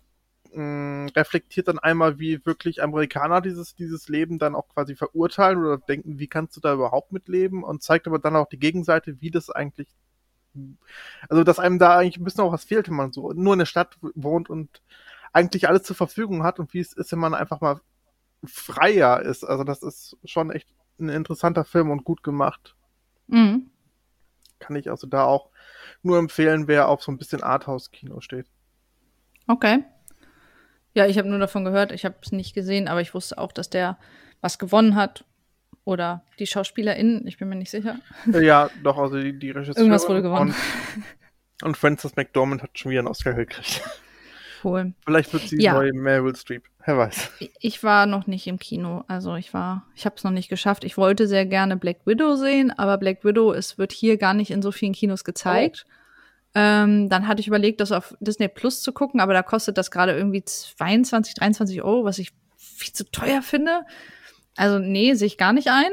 mh, 0.53 1.12
reflektiert 1.15 1.69
dann 1.69 1.79
einmal, 1.79 2.19
wie 2.19 2.45
wirklich 2.45 2.83
Amerikaner 2.83 3.41
dieses, 3.41 3.75
dieses 3.75 4.09
Leben 4.09 4.38
dann 4.38 4.55
auch 4.55 4.69
quasi 4.69 4.97
verurteilen 4.97 5.59
oder 5.59 5.79
denken, 5.79 6.19
wie 6.19 6.29
kannst 6.29 6.57
du 6.57 6.61
da 6.61 6.75
überhaupt 6.75 7.12
mitleben 7.12 7.62
und 7.62 7.83
zeigt 7.83 8.07
aber 8.07 8.19
dann 8.19 8.37
auch 8.37 8.49
die 8.49 8.59
Gegenseite, 8.59 9.21
wie 9.21 9.31
das 9.31 9.50
eigentlich, 9.50 9.88
also 11.29 11.45
dass 11.45 11.59
einem 11.59 11.79
da 11.79 11.97
eigentlich 11.99 12.19
ein 12.19 12.25
bisschen 12.25 12.45
auch 12.45 12.53
was 12.53 12.65
fehlt, 12.65 12.88
wenn 12.88 12.97
man 12.97 13.12
so 13.12 13.33
nur 13.33 13.55
in 13.55 13.61
der 13.61 13.67
Stadt 13.67 13.99
wohnt 14.15 14.50
und 14.50 14.83
eigentlich 15.33 15.69
alles 15.69 15.83
zur 15.83 15.97
Verfügung 15.97 16.43
hat 16.43 16.59
und 16.59 16.73
wie 16.73 16.81
es 16.81 16.93
ist, 16.93 17.12
wenn 17.12 17.19
man 17.19 17.35
einfach 17.35 17.61
mal 17.61 17.81
freier 18.45 19.21
ist. 19.21 19.45
Also 19.45 19.65
das 19.65 19.82
ist 19.82 20.17
schon 20.25 20.50
echt 20.50 20.69
ein 20.99 21.09
interessanter 21.09 21.65
Film 21.65 21.91
und 21.91 22.04
gut 22.04 22.23
gemacht. 22.23 22.75
Mhm. 23.26 23.71
Kann 24.59 24.76
ich 24.76 24.91
also 24.91 25.06
da 25.06 25.25
auch 25.25 25.50
nur 26.02 26.19
empfehlen, 26.19 26.69
wer 26.69 26.89
auf 26.89 27.02
so 27.02 27.13
ein 27.13 27.19
bisschen 27.19 27.43
Arthouse-Kino 27.43 28.21
steht. 28.21 28.47
Okay. 29.47 29.85
Ja, 30.97 31.04
ich 31.04 31.19
habe 31.19 31.28
nur 31.28 31.39
davon 31.39 31.67
gehört, 31.67 31.93
ich 31.93 32.06
habe 32.06 32.15
es 32.23 32.32
nicht 32.32 32.54
gesehen, 32.54 32.89
aber 32.89 33.02
ich 33.02 33.13
wusste 33.13 33.37
auch, 33.37 33.52
dass 33.52 33.69
der 33.69 33.99
was 34.41 34.59
gewonnen 34.59 34.95
hat. 34.95 35.26
Oder 35.85 36.25
die 36.39 36.47
SchauspielerInnen, 36.47 37.26
ich 37.26 37.37
bin 37.37 37.50
mir 37.50 37.54
nicht 37.54 37.71
sicher. 37.71 37.99
Ja, 38.32 38.71
doch, 38.82 38.97
also 38.97 39.21
die, 39.21 39.39
die 39.39 39.50
Regisseurin. 39.50 39.82
Irgendwas 39.82 40.09
wurde 40.09 40.23
gewonnen. 40.23 40.54
Und, 41.61 41.67
und 41.67 41.76
Frances 41.76 42.17
McDormand 42.17 42.63
hat 42.63 42.78
schon 42.78 42.91
wieder 42.91 43.00
einen 43.00 43.09
Oscar 43.09 43.35
gekriegt. 43.35 43.82
Cool. 44.65 44.95
Vielleicht 45.04 45.35
wird 45.35 45.43
sie 45.43 45.61
ja. 45.61 45.75
neue 45.75 45.93
Meryl 45.93 46.35
Streep. 46.35 46.65
Wer 46.87 46.97
weiß. 46.97 47.30
Ich 47.61 47.85
war 47.85 48.06
noch 48.06 48.26
nicht 48.26 48.47
im 48.47 48.59
Kino. 48.59 49.04
Also 49.06 49.37
ich 49.37 49.52
war, 49.52 49.87
ich 49.95 50.06
habe 50.06 50.17
es 50.17 50.25
noch 50.25 50.30
nicht 50.30 50.49
geschafft. 50.49 50.82
Ich 50.82 50.97
wollte 50.97 51.28
sehr 51.28 51.45
gerne 51.45 51.76
Black 51.76 51.99
Widow 52.06 52.37
sehen, 52.37 52.71
aber 52.71 52.97
Black 52.97 53.23
Widow 53.23 53.52
es 53.52 53.76
wird 53.76 53.93
hier 53.93 54.17
gar 54.17 54.32
nicht 54.32 54.50
in 54.50 54.63
so 54.63 54.73
vielen 54.73 54.95
Kinos 54.95 55.25
gezeigt. 55.25 55.85
Oh. 55.87 55.93
Ähm, 56.58 57.10
dann 57.10 57.28
hatte 57.28 57.42
ich 57.42 57.49
überlegt, 57.49 57.82
das 57.82 57.92
auf 57.92 58.16
Disney 58.19 58.49
Plus 58.49 58.80
zu 58.80 58.92
gucken, 58.92 59.21
aber 59.21 59.34
da 59.34 59.42
kostet 59.42 59.76
das 59.76 59.90
gerade 59.90 60.16
irgendwie 60.16 60.42
22, 60.42 61.34
23 61.34 61.82
Euro, 61.82 62.04
was 62.04 62.19
ich 62.19 62.32
viel 62.56 62.95
zu 62.95 63.04
teuer 63.10 63.42
finde. 63.42 63.82
Also, 64.56 64.78
nee, 64.78 65.12
sehe 65.12 65.26
ich 65.26 65.36
gar 65.36 65.52
nicht 65.52 65.69
ein. 65.69 65.90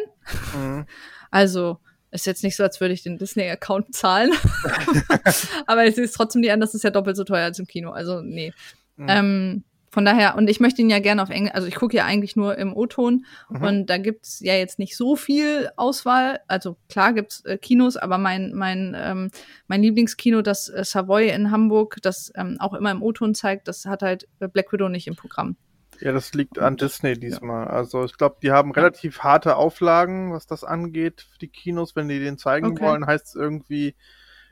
Mhm. 0.55 0.85
Also, 1.31 1.79
ist 2.11 2.27
jetzt 2.27 2.43
nicht 2.43 2.55
so, 2.55 2.61
als 2.61 2.79
würde 2.79 2.93
ich 2.93 3.01
den 3.01 3.17
Disney-Account 3.17 3.95
zahlen. 3.95 4.31
aber 5.65 5.87
ich 5.87 5.95
sehe 5.95 6.03
es 6.03 6.11
trotzdem 6.11 6.41
nicht 6.41 6.51
an, 6.51 6.59
das 6.59 6.75
ist 6.75 6.83
ja 6.83 6.91
doppelt 6.91 7.17
so 7.17 7.23
teuer 7.23 7.45
als 7.45 7.57
im 7.57 7.65
Kino. 7.65 7.89
Also, 7.89 8.21
nee. 8.21 8.53
Mhm. 8.97 9.07
Ähm, 9.09 9.63
von 9.93 10.05
daher, 10.05 10.35
und 10.37 10.49
ich 10.49 10.59
möchte 10.59 10.81
ihn 10.81 10.89
ja 10.89 10.97
gerne 10.97 11.21
auf 11.21 11.29
Englisch, 11.29 11.53
also 11.53 11.67
ich 11.67 11.75
gucke 11.75 11.95
ja 11.95 12.03
eigentlich 12.03 12.35
nur 12.35 12.57
im 12.57 12.75
O-Ton 12.75 13.27
mhm. 13.49 13.61
und 13.61 13.85
da 13.85 13.99
gibt's 13.99 14.39
ja 14.39 14.55
jetzt 14.55 14.79
nicht 14.79 14.97
so 14.97 15.15
viel 15.15 15.69
Auswahl. 15.75 16.39
Also 16.47 16.77
klar 16.89 17.13
gibt's 17.13 17.45
äh, 17.45 17.59
Kinos, 17.59 17.95
aber 17.95 18.17
mein, 18.17 18.53
mein, 18.55 18.97
ähm, 18.97 19.29
mein 19.67 19.83
Lieblingskino, 19.83 20.41
das 20.41 20.67
äh, 20.67 20.83
Savoy 20.83 21.29
in 21.29 21.51
Hamburg, 21.51 21.99
das 22.01 22.33
ähm, 22.33 22.57
auch 22.59 22.73
immer 22.73 22.89
im 22.89 23.03
O-Ton 23.03 23.35
zeigt, 23.35 23.67
das 23.67 23.85
hat 23.85 24.01
halt 24.01 24.27
Black 24.39 24.73
Widow 24.73 24.89
nicht 24.89 25.05
im 25.05 25.15
Programm. 25.15 25.57
Ja, 25.99 26.11
das 26.11 26.33
liegt 26.33 26.57
an 26.57 26.75
Disney 26.75 27.13
diesmal. 27.13 27.67
Ja. 27.67 27.73
Also 27.73 28.03
ich 28.03 28.17
glaube, 28.17 28.37
die 28.41 28.49
haben 28.49 28.71
relativ 28.71 29.19
harte 29.19 29.57
Auflagen, 29.57 30.33
was 30.33 30.47
das 30.47 30.63
angeht 30.63 31.21
für 31.21 31.37
die 31.37 31.49
Kinos. 31.49 31.95
Wenn 31.95 32.09
die 32.09 32.17
den 32.17 32.39
zeigen 32.39 32.71
okay. 32.71 32.83
wollen, 32.83 33.05
heißt 33.05 33.27
es 33.27 33.35
irgendwie, 33.35 33.93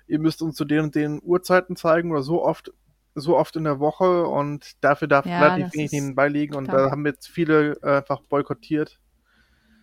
ihr 0.06 0.20
müsst 0.20 0.44
uns 0.44 0.56
zu 0.56 0.66
den 0.66 0.82
und 0.82 0.94
den 0.94 1.20
Uhrzeiten 1.20 1.76
zeigen 1.76 2.12
oder 2.12 2.22
so 2.22 2.44
oft 2.44 2.72
so 3.16 3.38
oft 3.38 3.56
in 3.56 3.64
der 3.64 3.80
Woche 3.80 4.26
und 4.26 4.84
dafür 4.84 5.08
darf 5.08 5.26
ja, 5.26 5.40
relativ 5.40 5.74
wenig 5.74 5.92
nebenbei 5.92 6.28
liegen 6.28 6.56
und 6.56 6.68
da 6.68 6.92
haben 6.92 7.06
jetzt 7.06 7.28
viele 7.28 7.78
äh, 7.82 7.98
einfach 7.98 8.22
boykottiert. 8.22 9.00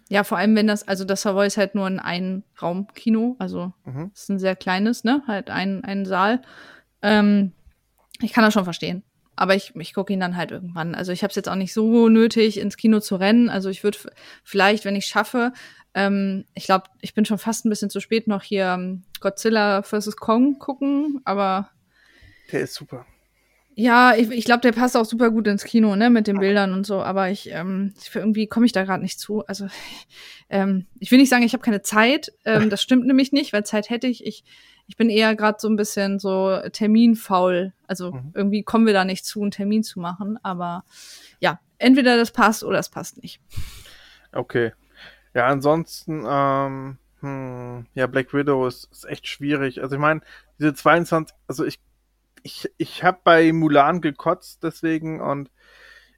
Ja, 0.08 0.24
vor 0.24 0.38
allem 0.38 0.56
wenn 0.56 0.66
das, 0.66 0.88
also 0.88 1.04
das 1.04 1.22
Savoy 1.22 1.46
ist 1.46 1.58
halt 1.58 1.74
nur 1.74 1.86
ein 1.86 2.00
Einraumkino, 2.00 3.36
also 3.38 3.72
mhm. 3.84 4.10
ist 4.14 4.30
ein 4.30 4.38
sehr 4.38 4.56
kleines, 4.56 5.04
ne, 5.04 5.22
halt 5.26 5.50
ein, 5.50 5.84
ein 5.84 6.06
Saal. 6.06 6.40
Ähm, 7.02 7.52
ich 8.20 8.32
kann 8.32 8.44
das 8.44 8.54
schon 8.54 8.64
verstehen. 8.64 9.02
Aber 9.36 9.54
ich, 9.54 9.76
ich 9.76 9.94
gucke 9.94 10.12
ihn 10.12 10.18
dann 10.18 10.36
halt 10.36 10.50
irgendwann. 10.50 10.96
Also 10.96 11.12
ich 11.12 11.22
habe 11.22 11.28
es 11.28 11.36
jetzt 11.36 11.48
auch 11.48 11.54
nicht 11.54 11.72
so 11.72 12.08
nötig, 12.08 12.58
ins 12.58 12.76
Kino 12.76 12.98
zu 12.98 13.14
rennen. 13.14 13.48
Also 13.48 13.68
ich 13.68 13.84
würde 13.84 13.98
vielleicht, 14.42 14.84
wenn 14.84 14.96
ich 14.96 15.06
schaffe, 15.06 15.52
ähm, 15.94 16.44
ich 16.54 16.64
glaube, 16.64 16.86
ich 17.00 17.14
bin 17.14 17.24
schon 17.24 17.38
fast 17.38 17.64
ein 17.64 17.70
bisschen 17.70 17.90
zu 17.90 18.00
spät 18.00 18.26
noch 18.26 18.42
hier 18.42 18.74
um, 18.76 19.04
Godzilla 19.20 19.82
vs. 19.82 20.16
Kong 20.16 20.58
gucken, 20.58 21.20
aber 21.24 21.70
der 22.50 22.60
ist 22.60 22.74
super. 22.74 23.06
Ja, 23.80 24.16
ich, 24.16 24.28
ich 24.32 24.44
glaube, 24.44 24.60
der 24.62 24.72
passt 24.72 24.96
auch 24.96 25.04
super 25.04 25.30
gut 25.30 25.46
ins 25.46 25.62
Kino, 25.62 25.94
ne, 25.94 26.10
mit 26.10 26.26
den 26.26 26.40
Bildern 26.40 26.72
und 26.72 26.84
so, 26.84 27.00
aber 27.00 27.30
ich, 27.30 27.48
ähm, 27.52 27.94
irgendwie 28.12 28.48
komme 28.48 28.66
ich 28.66 28.72
da 28.72 28.82
gerade 28.82 29.04
nicht 29.04 29.20
zu. 29.20 29.46
Also, 29.46 29.68
ähm, 30.50 30.86
ich 30.98 31.12
will 31.12 31.20
nicht 31.20 31.28
sagen, 31.28 31.44
ich 31.44 31.52
habe 31.52 31.62
keine 31.62 31.82
Zeit. 31.82 32.32
Ähm, 32.44 32.70
das 32.70 32.82
stimmt 32.82 33.06
nämlich 33.06 33.30
nicht, 33.30 33.52
weil 33.52 33.64
Zeit 33.64 33.88
hätte 33.88 34.08
ich. 34.08 34.26
Ich, 34.26 34.42
ich 34.88 34.96
bin 34.96 35.08
eher 35.10 35.36
gerade 35.36 35.58
so 35.60 35.68
ein 35.68 35.76
bisschen 35.76 36.18
so 36.18 36.58
terminfaul. 36.72 37.72
Also 37.86 38.14
mhm. 38.14 38.32
irgendwie 38.34 38.64
kommen 38.64 38.84
wir 38.84 38.94
da 38.94 39.04
nicht 39.04 39.24
zu, 39.24 39.42
einen 39.42 39.52
Termin 39.52 39.84
zu 39.84 40.00
machen. 40.00 40.40
Aber 40.42 40.82
ja, 41.38 41.60
entweder 41.78 42.16
das 42.16 42.32
passt 42.32 42.64
oder 42.64 42.80
es 42.80 42.88
passt 42.88 43.22
nicht. 43.22 43.40
Okay. 44.32 44.72
Ja, 45.34 45.46
ansonsten, 45.46 46.24
ähm, 46.28 46.98
hm, 47.20 47.86
ja, 47.94 48.08
Black 48.08 48.34
Widow 48.34 48.66
ist, 48.66 48.88
ist 48.90 49.04
echt 49.04 49.28
schwierig. 49.28 49.80
Also 49.80 49.94
ich 49.94 50.00
meine, 50.00 50.22
diese 50.58 50.74
22, 50.74 51.36
also 51.46 51.64
ich 51.64 51.78
ich, 52.48 52.70
ich 52.78 53.04
habe 53.04 53.18
bei 53.22 53.52
Mulan 53.52 54.00
gekotzt 54.00 54.62
deswegen 54.62 55.20
und 55.20 55.50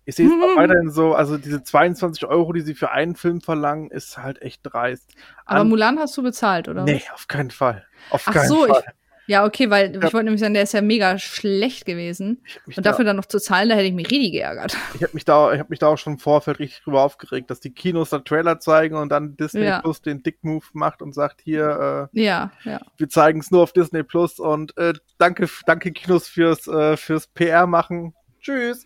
ich 0.05 0.15
sehe 0.15 0.27
es 0.27 0.33
auch 0.33 0.57
weiterhin 0.57 0.91
so, 0.91 1.15
also 1.15 1.37
diese 1.37 1.63
22 1.63 2.25
Euro, 2.27 2.53
die 2.53 2.61
sie 2.61 2.75
für 2.75 2.91
einen 2.93 3.17
Film 3.17 3.41
verlangen, 3.41 3.91
ist 3.91 4.17
halt 4.17 4.41
echt 4.41 4.61
dreist. 4.63 5.13
Aber 5.45 5.61
An 5.61 5.69
Mulan 5.69 5.99
hast 5.99 6.17
du 6.17 6.23
bezahlt, 6.23 6.69
oder? 6.69 6.85
Nee, 6.85 7.03
auf 7.13 7.27
keinen 7.27 7.51
Fall. 7.51 7.85
Auf 8.11 8.23
Ach 8.27 8.33
keinen 8.33 8.49
so, 8.49 8.67
Fall. 8.67 8.83
Ich, 8.87 9.00
ja, 9.31 9.45
okay, 9.45 9.71
weil 9.71 9.95
ich, 9.95 10.03
ich 10.03 10.13
wollte 10.13 10.25
nämlich 10.25 10.41
sagen, 10.41 10.55
der 10.55 10.65
ist 10.65 10.75
ja 10.75 10.83
mega 10.83 11.17
schlecht 11.17 11.87
gewesen. 11.87 12.43
Und 12.67 12.85
dafür 12.85 13.05
da, 13.05 13.11
dann 13.11 13.17
noch 13.17 13.27
zu 13.27 13.39
zahlen, 13.39 13.69
da 13.69 13.77
hätte 13.77 13.87
ich 13.87 13.95
mich 13.95 14.11
richtig 14.11 14.33
geärgert. 14.33 14.77
Ich 14.95 15.05
habe 15.05 15.13
mich, 15.15 15.25
da, 15.25 15.53
ich 15.53 15.61
hab 15.61 15.71
mich 15.71 15.79
da 15.79 15.87
auch 15.87 15.99
schon 15.99 16.15
im 16.15 16.19
Vorfeld 16.19 16.59
richtig 16.59 16.83
drüber 16.83 17.03
aufgeregt, 17.03 17.49
dass 17.49 17.61
die 17.61 17.71
Kinos 17.71 18.11
da 18.11 18.19
Trailer 18.19 18.59
zeigen 18.59 18.97
und 18.97 19.09
dann 19.09 19.37
Disney 19.37 19.67
ja. 19.67 19.83
Plus 19.83 20.03
den 20.03 20.25
Dick-Move 20.25 20.65
macht 20.73 21.01
und 21.01 21.15
sagt, 21.15 21.43
hier, 21.43 22.11
äh, 22.13 22.21
ja, 22.21 22.51
ja. 22.65 22.81
wir 22.97 23.09
zeigen 23.09 23.39
es 23.39 23.53
nur 23.53 23.63
auf 23.63 23.73
Disney 23.73 24.03
Plus 24.03 24.41
und 24.41 24.77
äh, 24.77 24.95
danke, 25.19 25.49
danke 25.65 25.93
Kinos 25.93 26.27
fürs, 26.27 26.67
äh, 26.67 26.97
fürs 26.97 27.29
PR 27.29 27.69
machen. 27.69 28.15
Tschüss. 28.41 28.85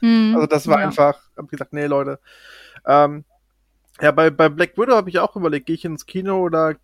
Hm, 0.00 0.32
also 0.34 0.48
das 0.48 0.66
war 0.66 0.80
ja. 0.80 0.86
einfach, 0.86 1.16
hab 1.36 1.46
gesagt, 1.48 1.72
nee, 1.72 1.86
Leute. 1.86 2.18
Ähm, 2.84 3.24
ja, 4.00 4.10
bei, 4.10 4.30
bei 4.30 4.48
Black 4.48 4.76
Widow 4.76 4.96
habe 4.96 5.10
ich 5.10 5.20
auch 5.20 5.36
überlegt, 5.36 5.66
gehe 5.66 5.76
ich 5.76 5.84
ins 5.84 6.06
Kino 6.06 6.40
oder 6.40 6.74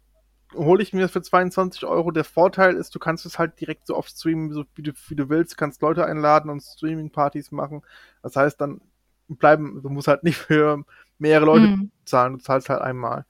hole 0.55 0.83
ich 0.83 0.93
mir 0.93 1.01
das 1.03 1.11
für 1.12 1.23
22 1.23 1.85
Euro. 1.85 2.11
Der 2.11 2.25
Vorteil 2.25 2.75
ist, 2.77 2.95
du 2.95 2.99
kannst 2.99 3.27
es 3.27 3.38
halt 3.38 3.61
direkt 3.61 3.87
so 3.87 3.97
oft 3.97 4.11
streamen, 4.11 4.53
so 4.53 4.65
wie 4.75 4.83
du, 4.83 4.93
wie 5.09 5.17
du 5.17 5.29
willst. 5.29 5.53
Du 5.53 5.57
kannst 5.57 5.83
Leute 5.83 6.05
einladen 6.07 6.51
und 6.51 6.61
Streaming-Partys 6.62 7.51
machen. 7.53 7.83
Das 8.23 8.37
heißt, 8.37 8.61
dann 8.61 8.81
bleiben, 9.29 9.81
du 9.83 9.88
musst 9.88 10.09
halt 10.09 10.25
nicht 10.25 10.37
für 10.37 10.85
mehrere 11.19 11.47
Leute 11.47 11.67
Mhm. 11.69 11.91
zahlen, 12.05 12.35
du 12.35 12.38
zahlst 12.38 12.69
halt 12.69 12.83
einmal. 12.83 13.25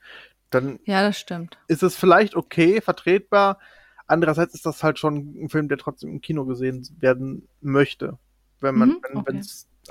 Dann 0.50 0.78
Ja, 0.84 1.02
das 1.02 1.18
stimmt. 1.18 1.58
ist 1.68 1.82
es 1.82 1.96
vielleicht 1.96 2.36
okay, 2.36 2.80
vertretbar. 2.80 3.58
Andererseits 4.06 4.54
ist 4.54 4.66
das 4.66 4.82
halt 4.82 4.98
schon 4.98 5.44
ein 5.44 5.48
Film, 5.48 5.68
der 5.68 5.78
trotzdem 5.78 6.10
im 6.10 6.20
Kino 6.20 6.44
gesehen 6.44 6.86
werden 7.00 7.48
möchte. 7.60 8.18
Wenn 8.60 8.74
man, 8.76 8.90
Mhm, 8.90 9.00
wenn, 9.02 9.16
okay. 9.18 9.40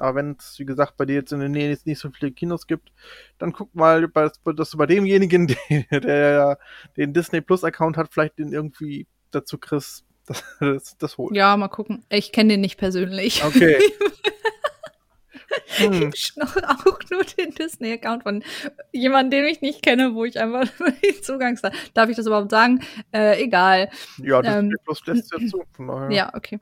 Aber 0.02 0.16
wenn 0.16 0.36
es, 0.40 0.58
wie 0.58 0.66
gesagt, 0.66 0.98
bei 0.98 1.06
dir 1.06 1.14
jetzt 1.14 1.32
in 1.32 1.40
der 1.40 1.50
Nähe 1.50 1.70
jetzt 1.70 1.86
nicht 1.86 2.00
so 2.00 2.10
viele 2.10 2.32
Kinos 2.32 2.66
gibt, 2.66 2.92
dann 3.38 3.54
guck 3.54 3.74
mal, 3.76 4.08
dass 4.10 4.72
du 4.72 4.78
bei 4.78 4.88
demjenigen, 4.88 5.48
der, 5.70 6.00
der 6.00 6.58
den 6.98 7.14
Disney 7.14 7.42
Plus 7.42 7.64
Account 7.64 7.98
hat, 7.98 8.12
vielleicht 8.12 8.40
den 8.40 8.52
irgendwie 8.52 9.06
dazu 9.30 9.60
kriegst, 9.60 10.04
das, 10.26 10.44
das, 10.60 10.98
das 10.98 11.18
holt. 11.18 11.36
Ja, 11.36 11.56
mal 11.56 11.68
gucken. 11.68 12.04
Ich 12.10 12.32
kenne 12.32 12.54
den 12.54 12.62
nicht 12.62 12.78
persönlich. 12.78 13.44
Okay. 13.44 13.80
hm. 15.78 16.12
Ich 16.14 16.36
noch 16.36 16.56
auch 16.56 17.00
nur 17.12 17.24
den 17.24 17.52
Disney-Account 17.52 18.24
von 18.24 18.44
jemandem, 18.92 19.44
den 19.44 19.52
ich 19.52 19.62
nicht 19.62 19.84
kenne, 19.84 20.16
wo 20.16 20.26
ich 20.26 20.40
einfach 20.40 20.68
die 21.04 21.22
Zugangs 21.22 21.62
Darf 21.94 22.10
ich 22.10 22.16
das 22.16 22.26
überhaupt 22.26 22.50
sagen? 22.52 22.82
Äh, 23.14 23.44
egal. 23.44 23.90
Ja, 24.18 24.42
Disney 24.42 24.58
Ähm, 24.58 24.76
Plus 24.84 25.06
lässt 25.06 25.32
ja 25.32 25.46
zu. 25.48 25.64
Ja, 26.10 26.34
okay. 26.34 26.60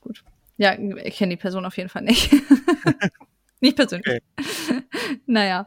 Gut. 0.00 0.22
Ja, 0.58 0.72
ich 0.78 1.16
kenne 1.16 1.30
die 1.30 1.40
Person 1.40 1.64
auf 1.66 1.76
jeden 1.76 1.88
Fall 1.88 2.02
nicht. 2.02 2.32
nicht 3.60 3.76
persönlich. 3.76 4.22
naja. 5.26 5.66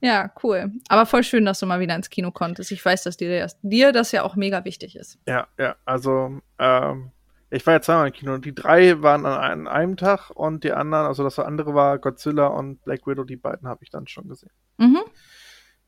Ja, 0.00 0.32
cool. 0.42 0.70
Aber 0.88 1.06
voll 1.06 1.24
schön, 1.24 1.44
dass 1.44 1.58
du 1.58 1.66
mal 1.66 1.80
wieder 1.80 1.96
ins 1.96 2.08
Kino 2.10 2.30
konntest. 2.30 2.70
Ich 2.70 2.84
weiß, 2.84 3.02
dass 3.02 3.16
dir 3.16 3.40
das, 3.40 3.58
dir 3.62 3.90
das 3.90 4.12
ja 4.12 4.22
auch 4.22 4.36
mega 4.36 4.64
wichtig 4.64 4.94
ist. 4.94 5.18
Ja, 5.26 5.48
ja, 5.58 5.74
also 5.84 6.40
ähm, 6.58 7.10
ich 7.50 7.66
war 7.66 7.74
ja 7.74 7.80
zweimal 7.80 8.06
im 8.06 8.12
Kino. 8.12 8.38
Die 8.38 8.54
drei 8.54 9.02
waren 9.02 9.26
an 9.26 9.38
einem, 9.40 9.66
einem 9.66 9.96
Tag 9.96 10.30
und 10.30 10.62
die 10.62 10.72
anderen, 10.72 11.06
also 11.06 11.24
das 11.24 11.38
andere 11.40 11.74
war 11.74 11.98
Godzilla 11.98 12.46
und 12.46 12.84
Black 12.84 13.06
Widow, 13.08 13.24
die 13.24 13.36
beiden 13.36 13.66
habe 13.66 13.82
ich 13.82 13.90
dann 13.90 14.06
schon 14.06 14.28
gesehen. 14.28 14.50
Mhm. 14.76 15.00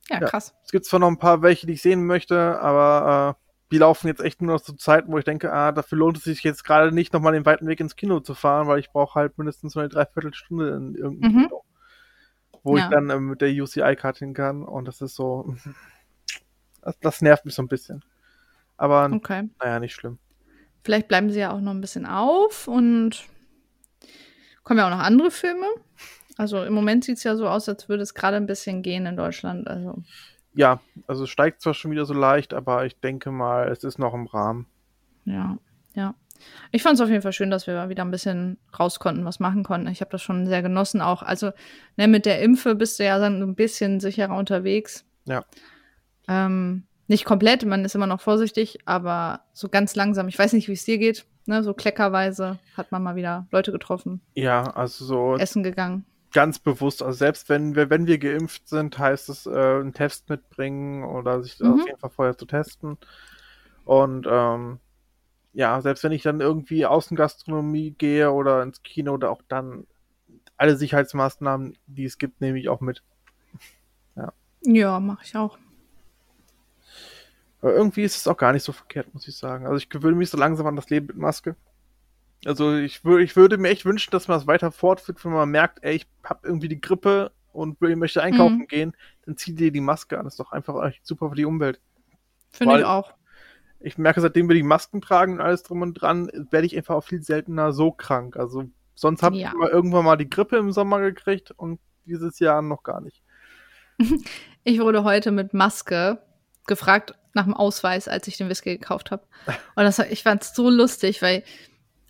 Ja, 0.08 0.20
Ja. 0.20 0.26
krass. 0.26 0.54
Es 0.64 0.72
gibt 0.72 0.86
zwar 0.86 0.98
noch 0.98 1.08
ein 1.08 1.18
paar 1.18 1.42
welche, 1.42 1.68
die 1.68 1.74
ich 1.74 1.82
sehen 1.82 2.04
möchte, 2.04 2.58
aber 2.60 3.36
äh, 3.38 3.49
die 3.70 3.78
laufen 3.78 4.08
jetzt 4.08 4.20
echt 4.20 4.42
nur 4.42 4.54
noch 4.54 4.60
zu 4.62 4.74
Zeiten, 4.74 5.12
wo 5.12 5.18
ich 5.18 5.24
denke, 5.24 5.52
ah, 5.52 5.72
dafür 5.72 5.98
lohnt 5.98 6.18
es 6.18 6.24
sich 6.24 6.42
jetzt 6.42 6.64
gerade 6.64 6.92
nicht, 6.92 7.12
nochmal 7.12 7.32
den 7.32 7.46
weiten 7.46 7.66
Weg 7.66 7.80
ins 7.80 7.96
Kino 7.96 8.20
zu 8.20 8.34
fahren, 8.34 8.66
weil 8.66 8.80
ich 8.80 8.90
brauche 8.90 9.18
halt 9.18 9.38
mindestens 9.38 9.76
eine 9.76 9.88
Dreiviertelstunde 9.88 10.68
in 10.70 10.94
irgendeinem 10.94 11.32
Mhm. 11.34 11.42
Kino. 11.44 11.62
Wo 12.62 12.76
Ja. 12.76 12.84
ich 12.84 12.90
dann 12.90 13.10
ähm, 13.10 13.26
mit 13.28 13.40
der 13.40 13.50
UCI-Karte 13.50 14.18
hin 14.20 14.34
kann 14.34 14.62
und 14.64 14.86
das 14.86 15.00
ist 15.00 15.14
so, 15.14 15.54
das, 16.82 16.98
das 17.00 17.22
nervt 17.22 17.44
mich 17.44 17.54
so 17.54 17.62
ein 17.62 17.68
bisschen. 17.68 18.04
Aber 18.76 19.10
Okay. 19.12 19.48
naja, 19.60 19.78
nicht 19.80 19.94
schlimm. 19.94 20.18
Vielleicht 20.82 21.08
bleiben 21.08 21.30
sie 21.30 21.40
ja 21.40 21.52
auch 21.52 21.60
noch 21.60 21.72
ein 21.72 21.80
bisschen 21.82 22.06
auf 22.06 22.66
und 22.66 23.24
kommen 24.62 24.78
ja 24.78 24.86
auch 24.86 24.90
noch 24.96 25.04
andere 25.04 25.30
Filme. 25.30 25.66
Also 26.38 26.64
im 26.64 26.72
Moment 26.72 27.04
sieht 27.04 27.18
es 27.18 27.24
ja 27.24 27.36
so 27.36 27.46
aus, 27.46 27.68
als 27.68 27.88
würde 27.90 28.02
es 28.02 28.14
gerade 28.14 28.38
ein 28.38 28.46
bisschen 28.46 28.80
gehen 28.82 29.04
in 29.04 29.16
Deutschland. 29.16 29.68
Also 29.68 30.02
Ja, 30.60 30.78
also 31.06 31.24
es 31.24 31.30
steigt 31.30 31.62
zwar 31.62 31.72
schon 31.72 31.90
wieder 31.90 32.04
so 32.04 32.12
leicht, 32.12 32.52
aber 32.52 32.84
ich 32.84 33.00
denke 33.00 33.30
mal, 33.30 33.68
es 33.68 33.82
ist 33.82 33.98
noch 33.98 34.12
im 34.12 34.26
Rahmen. 34.26 34.66
ja, 35.24 35.56
ja. 35.94 36.14
Ich 36.70 36.82
fand 36.82 36.94
es 36.96 37.00
auf 37.00 37.08
jeden 37.08 37.22
Fall 37.22 37.32
schön, 37.32 37.50
dass 37.50 37.66
wir 37.66 37.88
wieder 37.88 38.02
ein 38.02 38.10
bisschen 38.10 38.58
raus 38.78 38.98
konnten, 38.98 39.24
was 39.24 39.40
machen 39.40 39.62
konnten. 39.62 39.88
Ich 39.88 40.02
habe 40.02 40.10
das 40.10 40.20
schon 40.22 40.46
sehr 40.46 40.60
genossen 40.60 41.00
auch. 41.00 41.22
Also 41.22 41.50
ne, 41.96 42.08
mit 42.08 42.26
der 42.26 42.42
Impfe 42.42 42.74
bist 42.74 42.98
du 42.98 43.04
ja 43.04 43.18
dann 43.18 43.42
ein 43.42 43.54
bisschen 43.54 44.00
sicherer 44.00 44.36
unterwegs. 44.36 45.06
Ja. 45.26 45.44
Ähm, 46.28 46.84
nicht 47.08 47.24
komplett, 47.24 47.64
man 47.64 47.84
ist 47.84 47.94
immer 47.94 48.06
noch 48.06 48.20
vorsichtig, 48.20 48.80
aber 48.84 49.40
so 49.52 49.68
ganz 49.68 49.96
langsam. 49.96 50.28
Ich 50.28 50.38
weiß 50.38 50.52
nicht, 50.52 50.68
wie 50.68 50.72
es 50.72 50.84
dir 50.84 50.98
geht. 50.98 51.24
Ne, 51.46 51.62
so 51.62 51.72
kleckerweise 51.72 52.58
hat 52.76 52.92
man 52.92 53.02
mal 53.02 53.16
wieder 53.16 53.46
Leute 53.50 53.72
getroffen, 53.72 54.20
Ja, 54.34 54.62
also 54.62 55.04
so 55.06 55.36
essen 55.36 55.62
gegangen. 55.62 56.04
Ganz 56.32 56.58
bewusst, 56.58 57.02
also 57.02 57.16
selbst 57.16 57.48
wenn 57.48 57.74
wir, 57.74 57.90
wenn 57.90 58.06
wir 58.06 58.18
geimpft 58.18 58.68
sind, 58.68 58.98
heißt 58.98 59.28
es, 59.28 59.46
äh, 59.46 59.50
einen 59.50 59.92
Test 59.92 60.28
mitbringen 60.28 61.04
oder 61.04 61.42
sich 61.42 61.58
Mhm. 61.60 61.72
auf 61.72 61.86
jeden 61.86 61.98
Fall 61.98 62.10
vorher 62.10 62.38
zu 62.38 62.46
testen. 62.46 62.98
Und 63.84 64.26
ähm, 64.30 64.78
ja, 65.52 65.80
selbst 65.80 66.04
wenn 66.04 66.12
ich 66.12 66.22
dann 66.22 66.40
irgendwie 66.40 66.86
Außengastronomie 66.86 67.92
gehe 67.92 68.30
oder 68.30 68.62
ins 68.62 68.82
Kino 68.82 69.14
oder 69.14 69.30
auch 69.30 69.42
dann 69.48 69.86
alle 70.56 70.76
Sicherheitsmaßnahmen, 70.76 71.76
die 71.86 72.04
es 72.04 72.18
gibt, 72.18 72.40
nehme 72.40 72.58
ich 72.58 72.68
auch 72.68 72.80
mit. 72.80 73.02
Ja, 74.62 75.00
mache 75.00 75.24
ich 75.24 75.36
auch. 75.36 75.58
Aber 77.62 77.74
irgendwie 77.74 78.02
ist 78.04 78.16
es 78.16 78.26
auch 78.28 78.36
gar 78.36 78.52
nicht 78.52 78.62
so 78.62 78.72
verkehrt, 78.72 79.12
muss 79.12 79.28
ich 79.28 79.36
sagen. 79.36 79.66
Also 79.66 79.76
ich 79.78 79.88
gewöhne 79.88 80.16
mich 80.16 80.30
so 80.30 80.38
langsam 80.38 80.66
an 80.66 80.76
das 80.76 80.90
Leben 80.90 81.08
mit 81.08 81.16
Maske. 81.16 81.56
Also 82.44 82.74
ich, 82.76 83.04
wür 83.04 83.18
ich 83.18 83.36
würde 83.36 83.58
mir 83.58 83.68
echt 83.68 83.84
wünschen, 83.84 84.10
dass 84.12 84.28
man 84.28 84.38
es 84.38 84.46
weiter 84.46 84.72
fortführt, 84.72 85.22
wenn 85.24 85.32
man 85.32 85.50
merkt, 85.50 85.80
ey, 85.82 85.96
ich 85.96 86.06
hab 86.24 86.44
irgendwie 86.44 86.68
die 86.68 86.80
Grippe 86.80 87.32
und 87.52 87.80
will, 87.80 87.96
möchte 87.96 88.22
einkaufen 88.22 88.58
Mhm. 88.60 88.66
gehen, 88.68 88.96
dann 89.26 89.36
zieh 89.36 89.54
dir 89.54 89.70
die 89.72 89.80
Maske 89.80 90.18
an. 90.18 90.24
Das 90.24 90.34
ist 90.34 90.40
doch 90.40 90.52
einfach 90.52 90.90
super 91.02 91.28
für 91.30 91.36
die 91.36 91.44
Umwelt. 91.44 91.80
Finde 92.50 92.74
Weil- 92.74 92.80
ich 92.80 92.86
auch. 92.86 93.12
Ich 93.82 93.96
merke, 93.98 94.20
seitdem 94.20 94.46
wir 94.48 94.54
die 94.54 94.62
Masken 94.62 95.00
tragen 95.00 95.34
und 95.34 95.40
alles 95.40 95.62
drum 95.62 95.80
und 95.82 95.94
dran, 95.94 96.30
werde 96.50 96.66
ich 96.66 96.76
einfach 96.76 96.94
auch 96.96 97.04
viel 97.04 97.22
seltener 97.22 97.72
so 97.72 97.90
krank. 97.92 98.36
Also 98.36 98.64
sonst 98.94 99.22
habe 99.22 99.36
Ja. 99.36 99.48
ich 99.48 99.54
immer 99.54 99.70
irgendwann 99.70 100.04
mal 100.04 100.16
die 100.16 100.28
Grippe 100.28 100.56
im 100.58 100.70
Sommer 100.72 101.00
gekriegt 101.00 101.50
und 101.52 101.80
dieses 102.04 102.38
Jahr 102.40 102.60
noch 102.62 102.82
gar 102.82 103.00
nicht. 103.00 103.22
Ich 104.62 104.78
wurde 104.80 105.04
heute 105.04 105.30
mit 105.30 105.54
Maske 105.54 106.22
gefragt 106.66 107.14
nach 107.32 107.44
dem 107.44 107.54
Ausweis, 107.54 108.08
als 108.08 108.28
ich 108.28 108.36
den 108.36 108.50
Whisky 108.50 108.76
gekauft 108.76 109.10
habe. 109.10 109.22
Und 109.74 109.84
das, 109.84 109.98
ich 110.00 110.22
fand 110.22 110.42
es 110.42 110.54
so 110.54 110.68
lustig, 110.68 111.22
weil, 111.22 111.42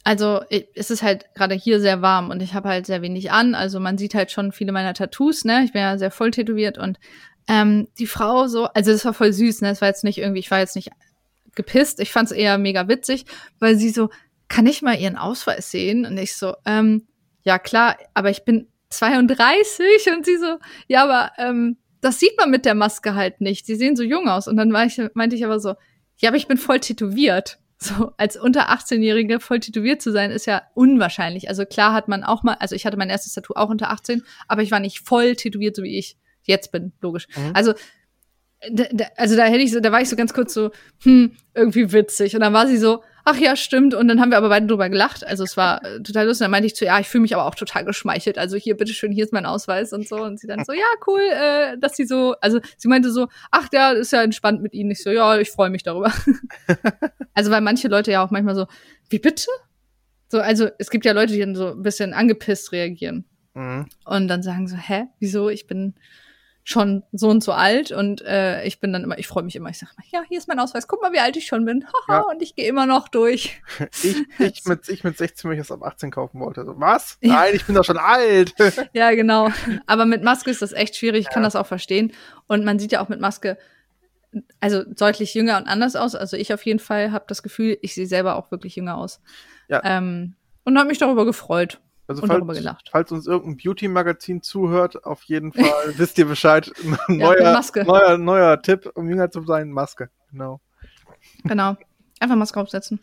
also 0.05 0.41
ich, 0.49 0.69
es 0.75 0.91
ist 0.91 1.03
halt 1.03 1.27
gerade 1.35 1.55
hier 1.55 1.81
sehr 1.81 2.03
warm 2.03 2.31
und 2.31 2.43
ich 2.43 2.55
habe 2.55 2.69
halt 2.69 2.87
sehr 2.87 3.03
wenig 3.03 3.31
an. 3.31 3.55
Also 3.55 3.81
man 3.81 3.99
sieht 3.99 4.15
halt 4.15 4.31
schon 4.31 4.53
viele 4.53 4.73
meiner 4.73 4.95
Tattoos, 4.95 5.45
ne? 5.45 5.63
Ich 5.65 5.73
bin 5.73 5.83
ja 5.83 5.99
sehr 5.99 6.11
voll 6.11 6.31
tätowiert 6.31 6.79
und 6.79 6.99
ähm, 7.49 7.89
die 7.99 8.07
Frau 8.07 8.47
so, 8.47 8.65
also 8.65 8.93
das 8.93 9.05
war 9.05 9.15
voll 9.15 9.33
süß, 9.33 9.61
ne? 9.63 9.71
Es 9.71 9.81
war 9.81 9.89
jetzt 9.89 10.05
nicht 10.05 10.19
irgendwie, 10.19 10.41
ich 10.41 10.51
war 10.51 10.59
jetzt 10.59 10.77
nicht 10.77 10.91
gepisst. 11.55 12.01
Ich 12.01 12.13
fand 12.13 12.31
es 12.31 12.37
eher 12.37 12.59
mega 12.59 12.89
witzig, 12.89 13.27
weil 13.59 13.77
sie 13.77 13.91
so, 13.91 14.11
kann 14.49 14.67
ich 14.67 14.83
mal 14.83 14.99
ihren 14.99 15.17
Ausweis 15.17 15.71
sehen? 15.71 16.07
Und 16.07 16.19
ich 16.19 16.37
so, 16.37 16.55
ähm, 16.65 17.07
ja 17.43 17.59
klar, 17.59 17.97
aber 18.15 18.31
ich 18.31 18.45
bin 18.45 18.69
32 18.91 20.13
und 20.17 20.25
sie 20.25 20.37
so, 20.37 20.59
ja, 20.89 21.05
aber 21.05 21.33
ähm, 21.39 21.77
das 22.01 22.19
sieht 22.19 22.37
man 22.37 22.51
mit 22.51 22.65
der 22.65 22.75
Maske 22.75 23.15
halt 23.15 23.41
nicht. 23.41 23.67
Sie 23.67 23.77
sehen 23.77 23.97
so 23.97 24.03
jung 24.03 24.29
aus. 24.29 24.49
Und 24.49 24.57
dann 24.57 24.75
ich, 24.87 25.01
meinte 25.15 25.37
ich 25.37 25.45
aber 25.45 25.61
so, 25.61 25.75
ja, 26.17 26.31
aber 26.31 26.37
ich 26.37 26.49
bin 26.49 26.59
voll 26.59 26.81
tätowiert. 26.81 27.59
So, 27.83 28.13
als 28.19 28.37
unter 28.37 28.71
18-Jährige 28.71 29.41
voll 29.41 29.61
tätowiert 29.61 30.03
zu 30.03 30.13
sein, 30.13 30.31
ist 30.31 30.47
ja 30.47 30.63
unwahrscheinlich. 30.75 31.49
Also 31.49 31.65
klar 31.65 31.95
hat 31.95 32.09
man 32.09 32.25
auch 32.25 32.43
mal, 32.43 32.57
also 32.61 32.75
ich 32.75 32.85
hatte 32.85 32.99
mein 32.99 33.09
erstes 33.09 33.33
Tattoo 33.33 33.55
auch 33.55 33.71
unter 33.71 33.91
18, 33.91 34.23
aber 34.49 34.63
ich 34.63 34.71
war 34.71 34.81
nicht 34.81 35.01
voll 35.01 35.35
tätowiert, 35.35 35.77
so 35.77 35.83
wie 35.83 35.99
ich 35.99 36.19
jetzt 36.43 36.73
bin, 36.73 36.93
logisch. 37.01 37.27
Mhm. 37.37 37.53
Also, 37.55 37.75
da, 38.69 38.85
da, 38.93 39.07
also 39.17 39.37
da 39.37 39.45
hätte 39.45 39.63
ich 39.63 39.73
so, 39.73 39.81
da 39.81 39.91
war 39.91 40.03
ich 40.03 40.09
so 40.09 40.17
ganz 40.17 40.35
kurz 40.35 40.53
so, 40.53 40.71
hm, 41.03 41.33
irgendwie 41.55 41.93
witzig. 41.93 42.35
Und 42.35 42.41
dann 42.43 42.53
war 42.53 42.67
sie 42.67 42.77
so, 42.77 43.03
ach 43.25 43.39
ja, 43.39 43.57
stimmt. 43.57 43.95
Und 43.95 44.09
dann 44.09 44.21
haben 44.21 44.31
wir 44.31 44.37
aber 44.37 44.51
beide 44.51 44.67
drüber 44.67 44.89
gelacht. 44.91 45.27
Also 45.27 45.45
es 45.45 45.57
war 45.57 45.83
äh, 45.85 46.03
total 46.03 46.27
lustig. 46.27 46.45
Dann 46.45 46.51
meinte 46.51 46.67
ich 46.67 46.77
zu, 46.77 46.85
ja, 46.85 47.01
ich 47.01 47.09
fühle 47.09 47.23
mich 47.23 47.35
aber 47.35 47.47
auch 47.47 47.55
total 47.55 47.85
geschmeichelt. 47.85 48.37
Also 48.37 48.57
hier, 48.57 48.77
bitteschön, 48.77 49.13
hier 49.13 49.25
ist 49.25 49.33
mein 49.33 49.47
Ausweis 49.47 49.93
und 49.93 50.07
so. 50.07 50.17
Und 50.23 50.39
sie 50.39 50.47
dann 50.47 50.65
so, 50.65 50.73
ja, 50.73 50.85
cool, 51.07 51.21
äh, 51.21 51.79
dass 51.79 51.97
sie 51.97 52.05
so, 52.05 52.35
also 52.41 52.61
sie 52.77 52.89
meinte 52.89 53.11
so, 53.11 53.29
ach 53.51 53.69
ja, 53.73 53.93
ist 53.93 54.13
ja 54.13 54.23
entspannt 54.23 54.63
mit 54.63 54.75
Ihnen. 54.75 54.91
Ich 54.91 55.03
so, 55.03 55.11
ja, 55.11 55.39
ich 55.39 55.51
freue 55.51 55.71
mich 55.71 55.83
darüber. 55.83 56.13
also 57.35 57.51
weil 57.51 57.63
manche 57.63 57.89
Leute 57.89 58.11
ja 58.11 58.25
auch 58.25 58.31
manchmal 58.31 58.55
so, 58.55 58.67
wie 59.09 59.19
bitte? 59.19 59.49
So, 60.29 60.39
also 60.39 60.69
es 60.79 60.91
gibt 60.91 61.07
ja 61.07 61.13
Leute, 61.13 61.33
die 61.33 61.41
dann 61.41 61.55
so 61.55 61.69
ein 61.69 61.83
bisschen 61.83 62.13
angepisst 62.13 62.73
reagieren. 62.73 63.25
Mhm. 63.55 63.87
Und 64.05 64.29
dann 64.29 64.43
sagen 64.43 64.69
so, 64.69 64.77
hä, 64.77 65.05
wieso? 65.19 65.49
Ich 65.49 65.67
bin 65.67 65.95
schon 66.63 67.03
so 67.13 67.29
und 67.29 67.43
so 67.43 67.53
alt 67.53 67.91
und 67.91 68.21
äh, 68.23 68.63
ich 68.65 68.81
bin 68.81 68.93
dann 68.93 69.03
immer, 69.03 69.19
ich 69.19 69.27
freue 69.27 69.43
mich 69.43 69.57
immer, 69.57 69.71
ich 69.71 69.79
sage 69.79 69.93
mal, 69.97 70.05
ja, 70.11 70.23
hier 70.29 70.39
ist 70.39 70.47
mein 70.47 70.59
Ausweis, 70.61 70.87
guck 70.87 71.01
mal, 71.03 71.13
wie 71.13 71.19
alt 71.19 71.37
ich 71.37 71.47
schon 71.47 71.65
bin. 71.65 71.85
Haha, 72.09 72.19
Ja. 72.19 72.21
und 72.23 72.43
ich 72.43 72.55
gehe 72.55 72.67
immer 72.69 72.87
noch 72.87 73.09
durch. 73.09 73.61
Ich, 74.03 74.17
ich, 74.39 74.65
mit, 74.67 74.89
ich 74.89 75.03
mit 75.03 75.17
16, 75.19 75.49
weil 75.51 75.57
ich 75.59 75.67
das 75.67 75.73
ab 75.73 75.83
18 75.83 76.11
kaufen 76.11 76.41
wollte. 76.41 76.65
So, 76.65 76.79
was? 76.79 77.17
Ja. 77.23 77.33
Nein, 77.35 77.55
ich 77.55 77.65
bin 77.65 77.75
doch 77.75 77.85
schon 77.85 77.99
alt. 77.99 78.55
ja, 78.93 79.11
genau. 79.13 79.49
Aber 79.87 80.05
mit 80.07 80.23
Maske 80.23 80.51
ist 80.51 80.63
das 80.63 80.73
echt 80.73 80.97
schwierig, 80.97 81.23
ich 81.27 81.31
kann 81.31 81.43
das 81.43 81.57
auch 81.57 81.67
verstehen. 81.67 82.13
Und 82.47 82.65
man 82.65 82.79
sieht 82.79 82.93
ja 82.93 83.01
auch 83.03 83.09
mit 83.09 83.21
Maske, 83.21 83.57
also 84.61 84.85
deutlich 84.85 85.35
jünger 85.35 85.57
und 85.59 85.67
anders 85.67 85.97
aus. 85.97 86.15
Also 86.15 86.37
ich 86.37 86.53
auf 86.55 86.65
jeden 86.67 86.79
Fall 86.79 87.11
habe 87.11 87.25
das 87.27 87.43
Gefühl, 87.43 87.79
ich 87.83 87.95
sehe 87.95 88.07
selber 88.07 88.37
auch 88.37 88.51
wirklich 88.51 88.77
jünger 88.77 88.97
aus. 88.97 89.21
Ja. 89.69 89.81
Ähm, 89.85 90.35
und 90.65 90.79
habe 90.79 90.89
mich 90.89 90.99
darüber 90.99 91.25
gefreut. 91.25 91.81
Also 92.11 92.27
falls, 92.27 92.67
falls 92.91 93.13
uns 93.13 93.29
irgendein 93.29 93.57
Beauty-Magazin 93.57 94.43
zuhört, 94.43 95.05
auf 95.05 95.23
jeden 95.23 95.53
Fall 95.53 95.65
wisst 95.97 96.19
ihr 96.19 96.27
Bescheid. 96.27 96.69
neuer, 97.07 97.53
Maske. 97.53 97.85
neuer, 97.85 98.19
neuer 98.19 98.61
Tipp, 98.61 98.91
um 98.95 99.09
jünger 99.09 99.31
zu 99.31 99.45
sein, 99.45 99.71
Maske. 99.71 100.11
Genau. 100.33 100.61
Genau. 101.45 101.77
Einfach 102.19 102.35
Maske 102.35 102.59
aufsetzen. 102.59 102.99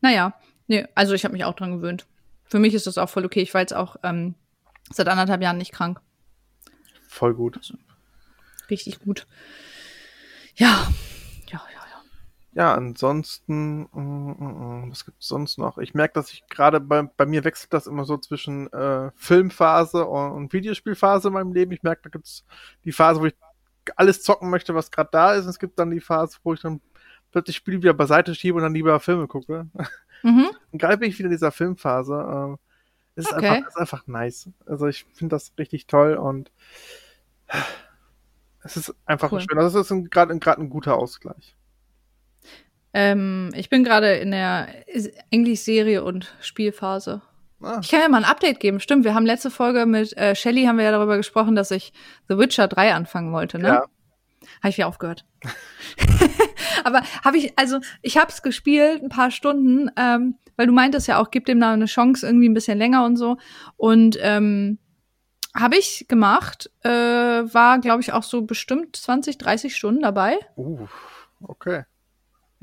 Naja, 0.00 0.34
nee, 0.66 0.84
also 0.96 1.14
ich 1.14 1.22
habe 1.22 1.32
mich 1.32 1.44
auch 1.44 1.54
dran 1.54 1.76
gewöhnt. 1.76 2.08
Für 2.42 2.58
mich 2.58 2.74
ist 2.74 2.88
das 2.88 2.98
auch 2.98 3.08
voll 3.08 3.24
okay. 3.24 3.40
Ich 3.40 3.54
war 3.54 3.60
jetzt 3.60 3.72
auch 3.72 3.94
ähm, 4.02 4.34
seit 4.90 5.06
anderthalb 5.06 5.40
Jahren 5.40 5.58
nicht 5.58 5.70
krank. 5.70 6.00
Voll 7.06 7.34
gut. 7.34 7.60
Richtig 8.68 8.98
gut. 8.98 9.28
Ja, 10.56 10.88
ja, 10.88 10.88
ja, 10.88 10.88
ja. 10.88 11.13
Ja, 12.54 12.72
ansonsten, 12.72 13.88
mm, 13.92 14.36
mm, 14.38 14.86
mm, 14.86 14.90
was 14.90 15.04
gibt's 15.04 15.26
sonst 15.26 15.58
noch? 15.58 15.78
Ich 15.78 15.92
merke, 15.92 16.14
dass 16.14 16.32
ich 16.32 16.46
gerade 16.48 16.80
bei, 16.80 17.02
bei 17.02 17.26
mir 17.26 17.42
wechselt 17.42 17.72
das 17.72 17.88
immer 17.88 18.04
so 18.04 18.16
zwischen 18.16 18.72
äh, 18.72 19.10
Filmphase 19.16 20.06
und, 20.06 20.32
und 20.32 20.52
Videospielphase 20.52 21.28
in 21.28 21.34
meinem 21.34 21.52
Leben. 21.52 21.72
Ich 21.72 21.82
merke, 21.82 22.02
da 22.02 22.10
gibt's 22.10 22.44
die 22.84 22.92
Phase, 22.92 23.20
wo 23.20 23.26
ich 23.26 23.34
alles 23.96 24.22
zocken 24.22 24.50
möchte, 24.50 24.74
was 24.74 24.92
gerade 24.92 25.08
da 25.10 25.34
ist. 25.34 25.44
Und 25.44 25.50
es 25.50 25.58
gibt 25.58 25.78
dann 25.78 25.90
die 25.90 26.00
Phase, 26.00 26.38
wo 26.44 26.54
ich 26.54 26.60
dann 26.60 26.80
plötzlich 27.32 27.56
Spiele 27.56 27.78
wieder 27.78 27.94
beiseite 27.94 28.34
schiebe 28.34 28.56
und 28.56 28.62
dann 28.62 28.74
lieber 28.74 29.00
Filme 29.00 29.26
gucke. 29.26 29.66
Mhm. 30.22 30.46
Und 30.72 30.78
gerade 30.78 30.96
bin 30.96 31.10
ich 31.10 31.18
wieder 31.18 31.26
in 31.26 31.32
dieser 31.32 31.52
Filmphase. 31.52 32.14
Äh, 32.14 32.56
es, 33.16 33.26
ist 33.26 33.32
okay. 33.32 33.48
einfach, 33.48 33.68
es 33.68 33.74
ist 33.74 33.80
einfach 33.80 34.06
nice. 34.06 34.48
Also 34.64 34.86
ich 34.86 35.06
finde 35.12 35.34
das 35.34 35.52
richtig 35.58 35.86
toll 35.86 36.14
und 36.14 36.50
es 38.64 38.76
ist 38.76 38.94
einfach 39.04 39.30
cool. 39.30 39.40
schön. 39.40 39.58
Also 39.58 39.80
es 39.80 39.90
ist 39.90 40.10
gerade 40.10 40.32
ein 40.32 40.70
guter 40.70 40.96
Ausgleich. 40.96 41.56
Ähm, 42.94 43.50
ich 43.54 43.68
bin 43.68 43.82
gerade 43.82 44.14
in 44.14 44.30
der 44.30 44.68
Englisch-Serie 45.30 46.04
und 46.04 46.32
Spielphase. 46.40 47.22
Ah. 47.60 47.80
Ich 47.82 47.90
kann 47.90 48.00
ja 48.00 48.08
mal 48.08 48.18
ein 48.18 48.30
Update 48.30 48.60
geben. 48.60 48.78
Stimmt, 48.78 49.04
wir 49.04 49.14
haben 49.14 49.26
letzte 49.26 49.50
Folge 49.50 49.84
mit 49.84 50.16
äh, 50.16 50.36
Shelly 50.36 50.64
haben 50.64 50.78
wir 50.78 50.84
ja 50.84 50.92
darüber 50.92 51.16
gesprochen, 51.16 51.56
dass 51.56 51.72
ich 51.72 51.92
The 52.28 52.38
Witcher 52.38 52.68
3 52.68 52.94
anfangen 52.94 53.32
wollte, 53.32 53.58
ne? 53.58 53.68
Ja. 53.68 53.84
Habe 54.62 54.68
ich 54.68 54.76
wieder 54.76 54.86
aufgehört. 54.86 55.24
Aber 56.84 57.02
habe 57.24 57.38
ich, 57.38 57.58
also 57.58 57.80
ich 58.02 58.16
habe 58.16 58.30
es 58.30 58.42
gespielt, 58.42 59.02
ein 59.02 59.08
paar 59.08 59.30
Stunden, 59.30 59.90
ähm, 59.96 60.36
weil 60.56 60.66
du 60.66 60.72
meintest 60.72 61.08
ja 61.08 61.18
auch, 61.18 61.30
gib 61.30 61.46
dem 61.46 61.60
da 61.60 61.72
eine 61.72 61.86
Chance, 61.86 62.26
irgendwie 62.26 62.48
ein 62.48 62.54
bisschen 62.54 62.78
länger 62.78 63.04
und 63.04 63.16
so. 63.16 63.38
Und 63.76 64.16
ähm, 64.20 64.78
habe 65.56 65.76
ich 65.76 66.06
gemacht, 66.08 66.70
äh, 66.82 66.88
war, 66.88 67.80
glaube 67.80 68.02
ich, 68.02 68.12
auch 68.12 68.22
so 68.22 68.42
bestimmt 68.42 68.96
20, 68.96 69.38
30 69.38 69.74
Stunden 69.74 70.02
dabei. 70.02 70.38
Uh, 70.56 70.86
okay. 71.42 71.84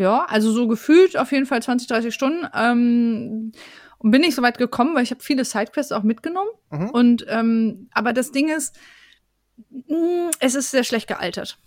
Ja, 0.01 0.25
also 0.25 0.51
so 0.51 0.67
gefühlt 0.67 1.15
auf 1.15 1.31
jeden 1.31 1.45
Fall 1.45 1.61
20, 1.61 1.87
30 1.87 2.11
Stunden. 2.11 2.47
Ähm, 2.55 3.51
und 3.99 4.09
bin 4.09 4.21
nicht 4.21 4.33
so 4.33 4.41
weit 4.41 4.57
gekommen, 4.57 4.95
weil 4.95 5.03
ich 5.03 5.11
habe 5.11 5.21
viele 5.21 5.45
Sidequests 5.45 5.91
auch 5.91 6.01
mitgenommen. 6.01 6.49
Mhm. 6.71 6.89
Und 6.89 7.25
ähm, 7.29 7.87
aber 7.91 8.11
das 8.11 8.31
Ding 8.31 8.49
ist, 8.49 8.75
mh, 9.69 9.95
mm, 9.95 10.31
es 10.39 10.55
ist 10.55 10.71
sehr 10.71 10.83
schlecht 10.83 11.07
gealtert 11.07 11.59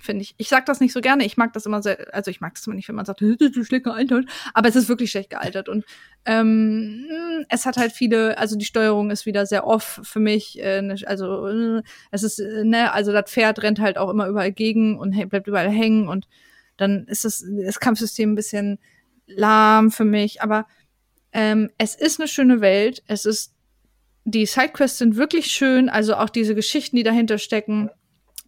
finde 0.00 0.22
ich. 0.22 0.34
Ich 0.38 0.48
sag 0.48 0.64
das 0.64 0.80
nicht 0.80 0.94
so 0.94 1.02
gerne. 1.02 1.26
Ich 1.26 1.36
mag 1.36 1.52
das 1.52 1.66
immer 1.66 1.82
sehr, 1.82 2.14
also 2.14 2.30
ich 2.30 2.40
mag 2.40 2.54
das 2.54 2.66
immer 2.66 2.76
nicht, 2.76 2.88
wenn 2.88 2.94
man 2.94 3.04
sagt, 3.04 3.20
ist 3.22 3.66
schlecht 3.66 3.84
gealtert. 3.84 4.24
Aber 4.54 4.66
es 4.66 4.74
ist 4.74 4.88
wirklich 4.88 5.10
schlecht 5.10 5.28
gealtert. 5.28 5.68
Und 5.68 5.84
ähm, 6.24 7.44
es 7.50 7.66
hat 7.66 7.76
halt 7.76 7.92
viele, 7.92 8.38
also 8.38 8.56
die 8.56 8.64
Steuerung 8.64 9.10
ist 9.10 9.26
wieder 9.26 9.44
sehr 9.44 9.66
off 9.66 10.00
für 10.04 10.18
mich. 10.18 10.58
Äh, 10.62 10.80
ne, 10.80 10.96
also 11.04 11.46
äh, 11.48 11.82
es 12.10 12.22
ist, 12.22 12.38
äh, 12.38 12.64
ne, 12.64 12.92
also 12.92 13.12
das 13.12 13.30
Pferd 13.30 13.62
rennt 13.62 13.80
halt 13.80 13.98
auch 13.98 14.08
immer 14.08 14.28
überall 14.28 14.50
gegen 14.50 14.98
und 14.98 15.10
bleibt 15.28 15.46
überall 15.46 15.68
hängen. 15.68 16.08
Und 16.08 16.26
dann 16.78 17.06
ist 17.06 17.24
das, 17.24 17.44
das 17.64 17.80
Kampfsystem 17.80 18.32
ein 18.32 18.36
bisschen 18.36 18.78
lahm 19.26 19.90
für 19.90 20.06
mich. 20.06 20.40
Aber 20.40 20.66
ähm, 21.32 21.70
es 21.76 21.94
ist 21.94 22.18
eine 22.18 22.28
schöne 22.28 22.62
Welt. 22.62 23.02
Es 23.06 23.26
ist 23.26 23.52
die 24.24 24.46
Sidequests 24.46 24.98
sind 24.98 25.16
wirklich 25.16 25.46
schön, 25.46 25.88
also 25.88 26.14
auch 26.14 26.28
diese 26.28 26.54
Geschichten, 26.54 26.96
die 26.96 27.02
dahinter 27.02 27.38
stecken 27.38 27.90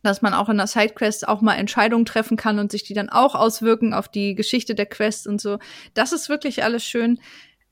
dass 0.02 0.22
man 0.22 0.34
auch 0.34 0.48
in 0.48 0.56
der 0.56 0.66
Sidequest 0.66 1.28
auch 1.28 1.40
mal 1.40 1.54
Entscheidungen 1.54 2.06
treffen 2.06 2.36
kann 2.36 2.58
und 2.58 2.70
sich 2.70 2.84
die 2.84 2.94
dann 2.94 3.10
auch 3.10 3.34
auswirken 3.34 3.92
auf 3.92 4.08
die 4.08 4.34
Geschichte 4.34 4.74
der 4.74 4.86
Quest 4.86 5.26
und 5.26 5.40
so. 5.40 5.58
Das 5.94 6.12
ist 6.12 6.28
wirklich 6.28 6.64
alles 6.64 6.84
schön. 6.84 7.20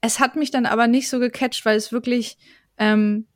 Es 0.00 0.20
hat 0.20 0.36
mich 0.36 0.50
dann 0.50 0.66
aber 0.66 0.86
nicht 0.86 1.08
so 1.08 1.18
gecatcht, 1.18 1.64
weil 1.64 1.76
es 1.76 1.92
wirklich 1.92 2.36
ähm, 2.76 3.26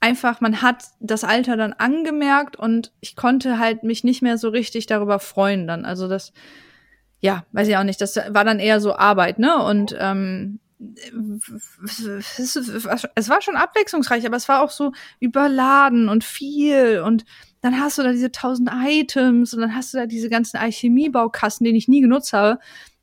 einfach, 0.00 0.40
man 0.40 0.62
hat 0.62 0.84
das 0.98 1.24
Alter 1.24 1.56
dann 1.56 1.74
angemerkt 1.74 2.56
und 2.56 2.92
ich 3.00 3.16
konnte 3.16 3.58
halt 3.58 3.84
mich 3.84 4.02
nicht 4.02 4.22
mehr 4.22 4.38
so 4.38 4.48
richtig 4.48 4.86
darüber 4.86 5.18
freuen 5.18 5.66
dann. 5.66 5.84
Also 5.84 6.08
das, 6.08 6.32
ja, 7.20 7.44
weiß 7.52 7.68
ich 7.68 7.76
auch 7.76 7.84
nicht, 7.84 8.00
das 8.00 8.16
war 8.16 8.44
dann 8.44 8.58
eher 8.58 8.80
so 8.80 8.96
Arbeit, 8.96 9.38
ne? 9.38 9.62
Und 9.62 9.94
ähm, 9.98 10.58
es 12.34 13.28
war 13.28 13.42
schon 13.42 13.56
abwechslungsreich, 13.56 14.24
aber 14.24 14.36
es 14.36 14.48
war 14.48 14.62
auch 14.62 14.70
so 14.70 14.92
überladen 15.20 16.08
und 16.08 16.24
viel 16.24 17.02
und 17.04 17.26
dann 17.60 17.78
hast 17.78 17.98
du 17.98 18.02
da 18.02 18.12
diese 18.12 18.32
tausend 18.32 18.70
Items 18.72 19.52
und 19.52 19.60
dann 19.60 19.74
hast 19.74 19.92
du 19.92 19.98
da 19.98 20.06
diese 20.06 20.30
ganzen 20.30 20.56
Alchemiebaukasten, 20.56 21.66
den 21.66 21.76
ich 21.76 21.88
nie 21.88 22.00
genutzt 22.00 22.32
habe. 22.32 22.58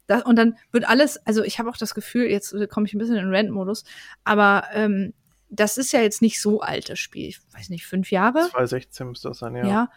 Das, 0.08 0.24
und 0.24 0.36
dann 0.38 0.56
wird 0.72 0.90
alles, 0.90 1.18
also 1.28 1.44
ich 1.44 1.60
habe 1.60 1.70
auch 1.70 1.78
das 1.78 1.94
Gefühl, 1.94 2.26
jetzt 2.26 2.56
komme 2.72 2.88
ich 2.88 2.96
ein 2.96 2.98
bisschen 2.98 3.18
in 3.18 3.30
Rent-Modus, 3.30 3.84
aber 4.24 4.64
ähm, 4.74 5.14
das 5.50 5.78
ist 5.78 5.92
ja 5.94 6.02
jetzt 6.02 6.22
nicht 6.22 6.42
so 6.42 6.62
altes 6.62 7.00
Spiel. 7.00 7.28
Ich 7.28 7.40
weiß 7.54 7.70
nicht, 7.70 7.86
fünf 7.86 8.12
Jahre? 8.12 8.50
2016 8.50 9.08
müsste 9.08 9.30
das 9.30 9.40
sein, 9.40 9.56
ja. 9.56 9.68
Ja. 9.68 9.90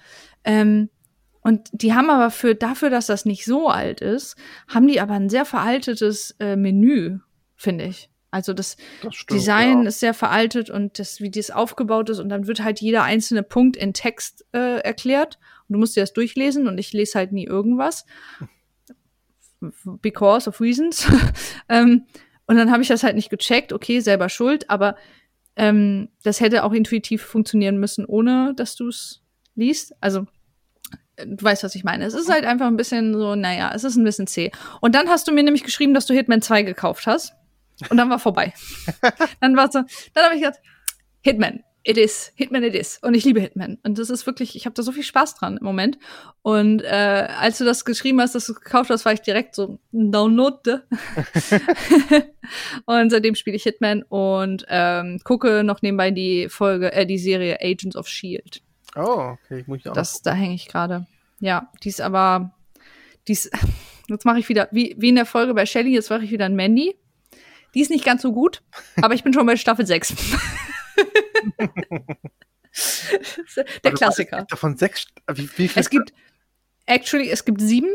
Ähm, 0.44 0.90
und 1.42 1.68
die 1.72 1.94
haben 1.94 2.10
aber 2.10 2.30
für 2.30 2.54
dafür, 2.54 2.90
dass 2.90 3.06
das 3.06 3.24
nicht 3.24 3.44
so 3.44 3.68
alt 3.68 4.00
ist, 4.00 4.36
haben 4.68 4.86
die 4.86 5.00
aber 5.00 5.14
ein 5.14 5.30
sehr 5.30 5.44
veraltetes 5.44 6.36
äh, 6.38 6.56
Menü, 6.56 7.18
finde 7.56 7.86
ich. 7.86 8.10
Also 8.30 8.52
das, 8.52 8.76
das 9.02 9.14
stimmt, 9.16 9.40
Design 9.40 9.82
ja. 9.82 9.88
ist 9.88 10.00
sehr 10.00 10.14
veraltet 10.14 10.70
und 10.70 10.98
das, 10.98 11.20
wie 11.20 11.30
das 11.30 11.50
aufgebaut 11.50 12.10
ist 12.10 12.20
und 12.20 12.28
dann 12.28 12.46
wird 12.46 12.62
halt 12.62 12.80
jeder 12.80 13.02
einzelne 13.02 13.42
Punkt 13.42 13.76
in 13.76 13.92
Text 13.92 14.46
äh, 14.52 14.80
erklärt 14.80 15.38
und 15.68 15.74
du 15.74 15.78
musst 15.78 15.96
dir 15.96 16.00
das 16.00 16.12
durchlesen 16.12 16.68
und 16.68 16.78
ich 16.78 16.92
lese 16.92 17.18
halt 17.18 17.32
nie 17.32 17.46
irgendwas. 17.46 18.04
Because 19.84 20.48
of 20.48 20.60
reasons. 20.60 21.06
ähm, 21.68 22.06
und 22.46 22.56
dann 22.56 22.70
habe 22.70 22.82
ich 22.82 22.88
das 22.88 23.02
halt 23.02 23.16
nicht 23.16 23.30
gecheckt, 23.30 23.72
okay, 23.72 24.00
selber 24.00 24.28
schuld, 24.28 24.70
aber 24.70 24.96
ähm, 25.56 26.08
das 26.22 26.40
hätte 26.40 26.64
auch 26.64 26.72
intuitiv 26.72 27.22
funktionieren 27.22 27.78
müssen, 27.78 28.04
ohne 28.04 28.54
dass 28.56 28.76
du 28.76 28.88
es 28.88 29.22
liest. 29.54 29.94
Also 30.00 30.26
du 31.16 31.44
weißt, 31.44 31.64
was 31.64 31.74
ich 31.74 31.84
meine. 31.84 32.04
Es 32.04 32.14
ist 32.14 32.30
halt 32.30 32.44
einfach 32.44 32.66
ein 32.66 32.76
bisschen 32.76 33.12
so, 33.14 33.34
naja, 33.34 33.72
es 33.74 33.84
ist 33.84 33.96
ein 33.96 34.04
bisschen 34.04 34.26
zäh. 34.26 34.50
Und 34.80 34.94
dann 34.94 35.08
hast 35.08 35.28
du 35.28 35.32
mir 35.32 35.42
nämlich 35.42 35.64
geschrieben, 35.64 35.94
dass 35.94 36.06
du 36.06 36.14
Hitman 36.14 36.42
2 36.42 36.62
gekauft 36.62 37.06
hast. 37.06 37.34
Und 37.88 37.96
dann 37.96 38.10
war 38.10 38.18
vorbei. 38.18 38.52
dann 39.40 39.56
war 39.56 39.70
so, 39.70 39.82
dann 40.14 40.24
habe 40.24 40.34
ich 40.34 40.40
gesagt, 40.40 40.60
Hitman, 41.22 41.62
it 41.82 41.96
is, 41.96 42.32
Hitman 42.34 42.62
it 42.62 42.74
is. 42.74 42.98
Und 43.02 43.14
ich 43.14 43.24
liebe 43.24 43.40
Hitman. 43.40 43.78
Und 43.82 43.98
das 43.98 44.10
ist 44.10 44.26
wirklich, 44.26 44.56
ich 44.56 44.66
habe 44.66 44.74
da 44.74 44.82
so 44.82 44.92
viel 44.92 45.02
Spaß 45.02 45.34
dran 45.34 45.56
im 45.56 45.64
Moment. 45.64 45.98
Und 46.42 46.82
äh, 46.82 47.28
als 47.38 47.58
du 47.58 47.64
das 47.64 47.84
geschrieben 47.84 48.20
hast, 48.20 48.34
dass 48.34 48.46
du 48.46 48.54
gekauft 48.54 48.90
hast, 48.90 49.04
war 49.04 49.12
ich 49.12 49.22
direkt 49.22 49.54
so, 49.54 49.78
download. 49.92 50.80
und 52.84 53.10
seitdem 53.10 53.34
spiele 53.34 53.56
ich 53.56 53.62
Hitman 53.62 54.02
und 54.02 54.66
ähm, 54.68 55.20
gucke 55.24 55.64
noch 55.64 55.82
nebenbei 55.82 56.10
die 56.10 56.48
Folge, 56.48 56.92
äh, 56.92 57.06
die 57.06 57.18
Serie 57.18 57.58
Agents 57.60 57.96
of 57.96 58.08
Shield. 58.08 58.62
Oh, 58.96 59.36
okay, 59.44 59.64
muss 59.66 59.78
ich 59.78 59.88
auch. 59.88 59.94
Das, 59.94 60.22
da 60.22 60.32
hänge 60.32 60.54
ich 60.54 60.68
gerade. 60.68 61.06
Ja, 61.38 61.70
die 61.82 61.88
ist 61.88 62.00
aber, 62.00 62.52
die 63.28 63.32
ist, 63.32 63.50
jetzt 64.08 64.24
mache 64.26 64.38
ich 64.38 64.48
wieder, 64.48 64.68
wie, 64.72 64.94
wie 64.98 65.08
in 65.08 65.14
der 65.14 65.26
Folge 65.26 65.54
bei 65.54 65.64
Shelly, 65.66 65.92
jetzt 65.92 66.10
mache 66.10 66.24
ich 66.24 66.30
wieder 66.30 66.44
ein 66.44 66.56
Mandy. 66.56 66.96
Die 67.74 67.80
ist 67.80 67.90
nicht 67.90 68.04
ganz 68.04 68.22
so 68.22 68.32
gut, 68.32 68.62
aber 69.02 69.14
ich 69.14 69.22
bin 69.22 69.32
schon 69.32 69.46
bei 69.46 69.56
Staffel 69.56 69.86
6. 69.86 70.14
Der 73.84 73.92
Klassiker. 73.92 74.36
Es 74.36 74.40
gibt 74.40 74.52
davon 74.52 74.76
sechs. 74.76 75.06
Wie, 75.32 75.48
wie 75.56 75.68
viel? 75.68 75.80
Es 75.80 75.90
gibt, 75.90 76.12
actually, 76.86 77.30
es 77.30 77.44
gibt 77.44 77.60
sieben 77.60 77.90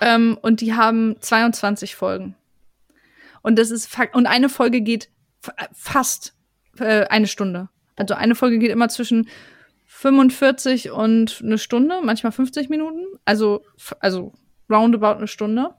ähm, 0.00 0.38
und 0.40 0.60
die 0.60 0.74
haben 0.74 1.16
22 1.20 1.96
Folgen. 1.96 2.36
Und 3.42 3.58
das 3.58 3.70
ist 3.70 3.90
und 4.12 4.26
eine 4.26 4.48
Folge 4.48 4.80
geht 4.80 5.10
fast 5.72 6.34
äh, 6.78 7.06
eine 7.06 7.26
Stunde. 7.26 7.68
Also 7.96 8.14
eine 8.14 8.34
Folge 8.34 8.58
geht 8.58 8.70
immer 8.70 8.88
zwischen 8.88 9.28
45 9.86 10.90
und 10.90 11.40
eine 11.44 11.58
Stunde, 11.58 12.00
manchmal 12.02 12.32
50 12.32 12.68
Minuten. 12.68 13.04
Also, 13.24 13.64
also 14.00 14.32
roundabout 14.70 15.18
eine 15.18 15.28
Stunde. 15.28 15.74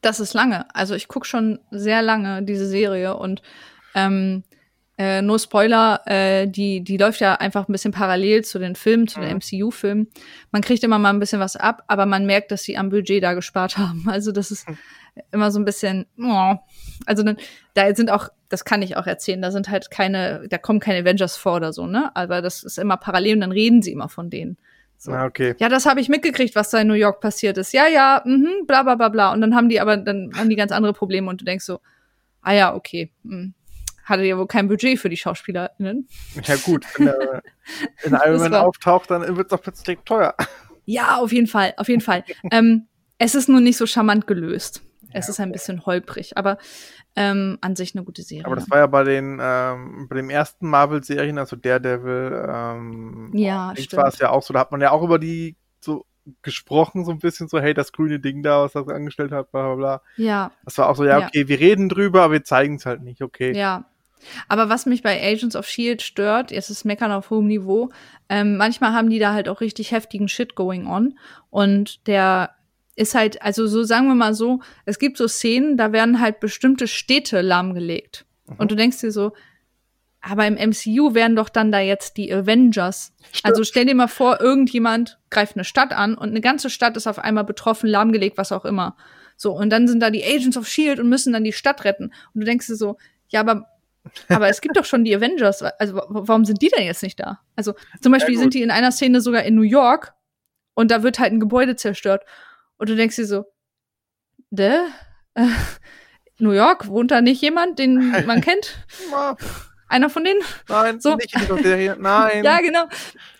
Das 0.00 0.18
ist 0.18 0.34
lange. 0.34 0.74
Also 0.74 0.94
ich 0.94 1.08
gucke 1.08 1.26
schon 1.26 1.60
sehr 1.70 2.02
lange 2.02 2.42
diese 2.42 2.66
Serie 2.66 3.16
und 3.16 3.42
ähm, 3.94 4.44
äh, 4.98 5.22
no 5.22 5.38
Spoiler, 5.38 6.02
äh, 6.06 6.46
die, 6.46 6.84
die 6.84 6.96
läuft 6.96 7.20
ja 7.20 7.34
einfach 7.34 7.68
ein 7.68 7.72
bisschen 7.72 7.92
parallel 7.92 8.44
zu 8.44 8.58
den 8.58 8.76
Filmen, 8.76 9.08
zu 9.08 9.20
mhm. 9.20 9.24
den 9.24 9.36
MCU-Filmen. 9.38 10.08
Man 10.50 10.62
kriegt 10.62 10.84
immer 10.84 10.98
mal 10.98 11.10
ein 11.10 11.18
bisschen 11.18 11.40
was 11.40 11.56
ab, 11.56 11.82
aber 11.86 12.04
man 12.04 12.26
merkt, 12.26 12.50
dass 12.50 12.62
sie 12.62 12.76
am 12.76 12.90
Budget 12.90 13.22
da 13.22 13.32
gespart 13.32 13.78
haben. 13.78 14.04
Also 14.08 14.32
das 14.32 14.50
ist 14.50 14.68
mhm. 14.68 14.76
immer 15.32 15.50
so 15.50 15.58
ein 15.58 15.64
bisschen, 15.64 16.06
oh. 16.18 16.56
also 17.06 17.22
dann, 17.22 17.36
da 17.74 17.94
sind 17.94 18.10
auch, 18.10 18.28
das 18.48 18.64
kann 18.64 18.82
ich 18.82 18.96
auch 18.96 19.06
erzählen, 19.06 19.40
da 19.40 19.50
sind 19.50 19.70
halt 19.70 19.90
keine, 19.90 20.46
da 20.48 20.58
kommen 20.58 20.78
keine 20.78 21.00
Avengers 21.00 21.36
vor 21.36 21.56
oder 21.56 21.72
so, 21.72 21.86
ne? 21.86 22.14
Aber 22.14 22.42
das 22.42 22.62
ist 22.62 22.78
immer 22.78 22.98
parallel 22.98 23.36
und 23.36 23.40
dann 23.40 23.52
reden 23.52 23.80
sie 23.80 23.92
immer 23.92 24.10
von 24.10 24.28
denen. 24.28 24.58
So. 24.98 25.10
Ah, 25.10 25.24
okay. 25.24 25.54
Ja, 25.58 25.68
das 25.68 25.86
habe 25.86 26.00
ich 26.00 26.08
mitgekriegt, 26.08 26.54
was 26.54 26.70
da 26.70 26.78
in 26.78 26.86
New 26.86 26.94
York 26.94 27.20
passiert 27.20 27.58
ist. 27.58 27.72
Ja, 27.72 27.88
ja, 27.88 28.22
mhm, 28.24 28.66
bla 28.66 28.82
bla 28.82 28.94
bla 28.94 29.08
bla. 29.08 29.32
Und 29.32 29.40
dann 29.40 29.56
haben 29.56 29.68
die 29.68 29.80
aber, 29.80 29.96
dann 29.96 30.30
haben 30.36 30.50
die 30.50 30.54
ganz 30.54 30.70
andere 30.70 30.92
Probleme 30.92 31.28
und 31.28 31.40
du 31.40 31.44
denkst 31.44 31.64
so, 31.64 31.80
ah 32.42 32.52
ja, 32.52 32.74
okay. 32.74 33.10
Mh. 33.24 33.52
Hatte 34.12 34.24
ja 34.24 34.36
wohl 34.36 34.46
kein 34.46 34.68
Budget 34.68 34.98
für 34.98 35.08
die 35.08 35.16
SchauspielerInnen. 35.16 36.06
Ja, 36.44 36.56
gut, 36.56 36.84
wenn 36.98 37.06
er 37.06 37.42
in 38.04 38.12
Iron 38.12 38.40
Man 38.40 38.54
auftaucht, 38.54 39.10
dann 39.10 39.22
wird 39.22 39.46
es 39.46 39.56
doch 39.56 39.62
plötzlich 39.62 40.00
teuer. 40.04 40.34
Ja, 40.84 41.16
auf 41.16 41.32
jeden 41.32 41.46
Fall, 41.46 41.72
auf 41.78 41.88
jeden 41.88 42.02
Fall. 42.02 42.22
ähm, 42.50 42.88
es 43.16 43.34
ist 43.34 43.48
nur 43.48 43.62
nicht 43.62 43.78
so 43.78 43.86
charmant 43.86 44.26
gelöst. 44.26 44.82
Es 45.14 45.28
ja, 45.28 45.30
ist 45.30 45.40
ein 45.40 45.50
bisschen 45.50 45.86
holprig, 45.86 46.36
aber 46.36 46.58
ähm, 47.16 47.56
an 47.62 47.74
sich 47.74 47.94
eine 47.94 48.04
gute 48.04 48.20
Serie. 48.20 48.44
Aber 48.44 48.54
das 48.54 48.70
war 48.70 48.78
ja 48.78 48.86
bei 48.86 49.02
den 49.02 49.38
ähm, 49.40 50.08
bei 50.10 50.16
den 50.16 50.28
ersten 50.28 50.68
Marvel-Serien, 50.68 51.38
also 51.38 51.56
Daredevil, 51.56 52.46
ähm, 52.50 53.30
ja, 53.32 53.72
war 53.92 54.08
es 54.08 54.18
ja 54.18 54.28
auch 54.28 54.42
so, 54.42 54.52
da 54.52 54.60
hat 54.60 54.72
man 54.72 54.82
ja 54.82 54.90
auch 54.90 55.02
über 55.02 55.18
die 55.18 55.56
so 55.80 56.04
gesprochen, 56.42 57.06
so 57.06 57.12
ein 57.12 57.18
bisschen 57.18 57.48
so, 57.48 57.60
hey, 57.60 57.72
das 57.72 57.92
grüne 57.92 58.20
Ding 58.20 58.42
da, 58.42 58.62
was 58.62 58.72
das 58.72 58.88
angestellt 58.88 59.32
hat, 59.32 59.50
bla 59.52 59.62
bla 59.62 59.74
bla. 59.74 60.02
Ja. 60.18 60.52
Das 60.66 60.76
war 60.76 60.90
auch 60.90 60.96
so, 60.96 61.04
ja, 61.04 61.18
Ja. 61.18 61.26
okay, 61.26 61.48
wir 61.48 61.58
reden 61.58 61.88
drüber, 61.88 62.24
aber 62.24 62.34
wir 62.34 62.44
zeigen 62.44 62.76
es 62.76 62.84
halt 62.84 63.02
nicht, 63.02 63.22
okay. 63.22 63.56
Ja. 63.56 63.86
Aber 64.48 64.68
was 64.68 64.86
mich 64.86 65.02
bei 65.02 65.22
Agents 65.22 65.56
of 65.56 65.66
Shield 65.66 66.02
stört, 66.02 66.50
jetzt 66.50 66.70
ist 66.70 66.84
Meckern 66.84 67.12
auf 67.12 67.30
hohem 67.30 67.46
Niveau, 67.46 67.90
ähm, 68.28 68.56
manchmal 68.56 68.92
haben 68.92 69.10
die 69.10 69.18
da 69.18 69.32
halt 69.32 69.48
auch 69.48 69.60
richtig 69.60 69.92
heftigen 69.92 70.28
Shit 70.28 70.54
going 70.54 70.86
on. 70.86 71.18
Und 71.50 72.06
der 72.06 72.50
ist 72.94 73.14
halt, 73.14 73.42
also 73.42 73.66
so 73.66 73.82
sagen 73.84 74.08
wir 74.08 74.14
mal 74.14 74.34
so, 74.34 74.60
es 74.84 74.98
gibt 74.98 75.16
so 75.16 75.28
Szenen, 75.28 75.76
da 75.76 75.92
werden 75.92 76.20
halt 76.20 76.40
bestimmte 76.40 76.86
Städte 76.86 77.40
lahmgelegt. 77.40 78.26
Und 78.58 78.70
du 78.70 78.74
denkst 78.74 79.00
dir 79.00 79.12
so, 79.12 79.32
aber 80.20 80.46
im 80.46 80.54
MCU 80.54 81.14
wären 81.14 81.34
doch 81.34 81.48
dann 81.48 81.72
da 81.72 81.80
jetzt 81.80 82.16
die 82.16 82.32
Avengers. 82.32 83.12
Also 83.42 83.64
stell 83.64 83.86
dir 83.86 83.94
mal 83.94 84.08
vor, 84.08 84.40
irgendjemand 84.40 85.18
greift 85.30 85.56
eine 85.56 85.64
Stadt 85.64 85.92
an 85.92 86.14
und 86.14 86.30
eine 86.30 86.40
ganze 86.40 86.70
Stadt 86.70 86.96
ist 86.96 87.08
auf 87.08 87.18
einmal 87.18 87.44
betroffen, 87.44 87.88
lahmgelegt, 87.88 88.38
was 88.38 88.52
auch 88.52 88.64
immer. 88.64 88.96
So, 89.36 89.52
und 89.52 89.70
dann 89.70 89.88
sind 89.88 90.00
da 90.00 90.10
die 90.10 90.24
Agents 90.24 90.56
of 90.56 90.68
Shield 90.68 91.00
und 91.00 91.08
müssen 91.08 91.32
dann 91.32 91.42
die 91.42 91.52
Stadt 91.52 91.84
retten. 91.84 92.12
Und 92.32 92.40
du 92.40 92.44
denkst 92.44 92.68
dir 92.68 92.76
so, 92.76 92.96
ja, 93.28 93.40
aber, 93.40 93.66
aber 94.28 94.48
es 94.48 94.60
gibt 94.60 94.76
doch 94.76 94.84
schon 94.84 95.04
die 95.04 95.14
Avengers. 95.14 95.62
Also, 95.62 95.94
wa- 95.96 96.06
warum 96.08 96.44
sind 96.44 96.60
die 96.62 96.68
denn 96.68 96.84
jetzt 96.84 97.02
nicht 97.02 97.18
da? 97.20 97.40
Also, 97.56 97.74
zum 98.00 98.12
Beispiel 98.12 98.34
gut. 98.34 98.42
sind 98.42 98.54
die 98.54 98.62
in 98.62 98.70
einer 98.70 98.92
Szene 98.92 99.20
sogar 99.20 99.42
in 99.44 99.54
New 99.54 99.62
York 99.62 100.12
und 100.74 100.90
da 100.90 101.02
wird 101.02 101.18
halt 101.18 101.32
ein 101.32 101.40
Gebäude 101.40 101.76
zerstört. 101.76 102.24
Und 102.78 102.88
du 102.88 102.96
denkst 102.96 103.16
dir 103.16 103.26
so, 103.26 103.44
de? 104.50 104.72
Äh, 105.34 105.46
New 106.38 106.50
York, 106.52 106.88
wohnt 106.88 107.10
da 107.12 107.20
nicht 107.20 107.40
jemand, 107.42 107.78
den 107.78 108.10
man 108.26 108.40
kennt? 108.42 108.84
Einer 109.88 110.08
von 110.10 110.24
denen? 110.24 110.40
Nein, 110.68 111.00
So. 111.00 111.14
nicht 111.16 111.34
in 111.36 111.62
Serie, 111.62 111.96
nein. 112.00 112.42
Ja, 112.44 112.60
genau. 112.60 112.84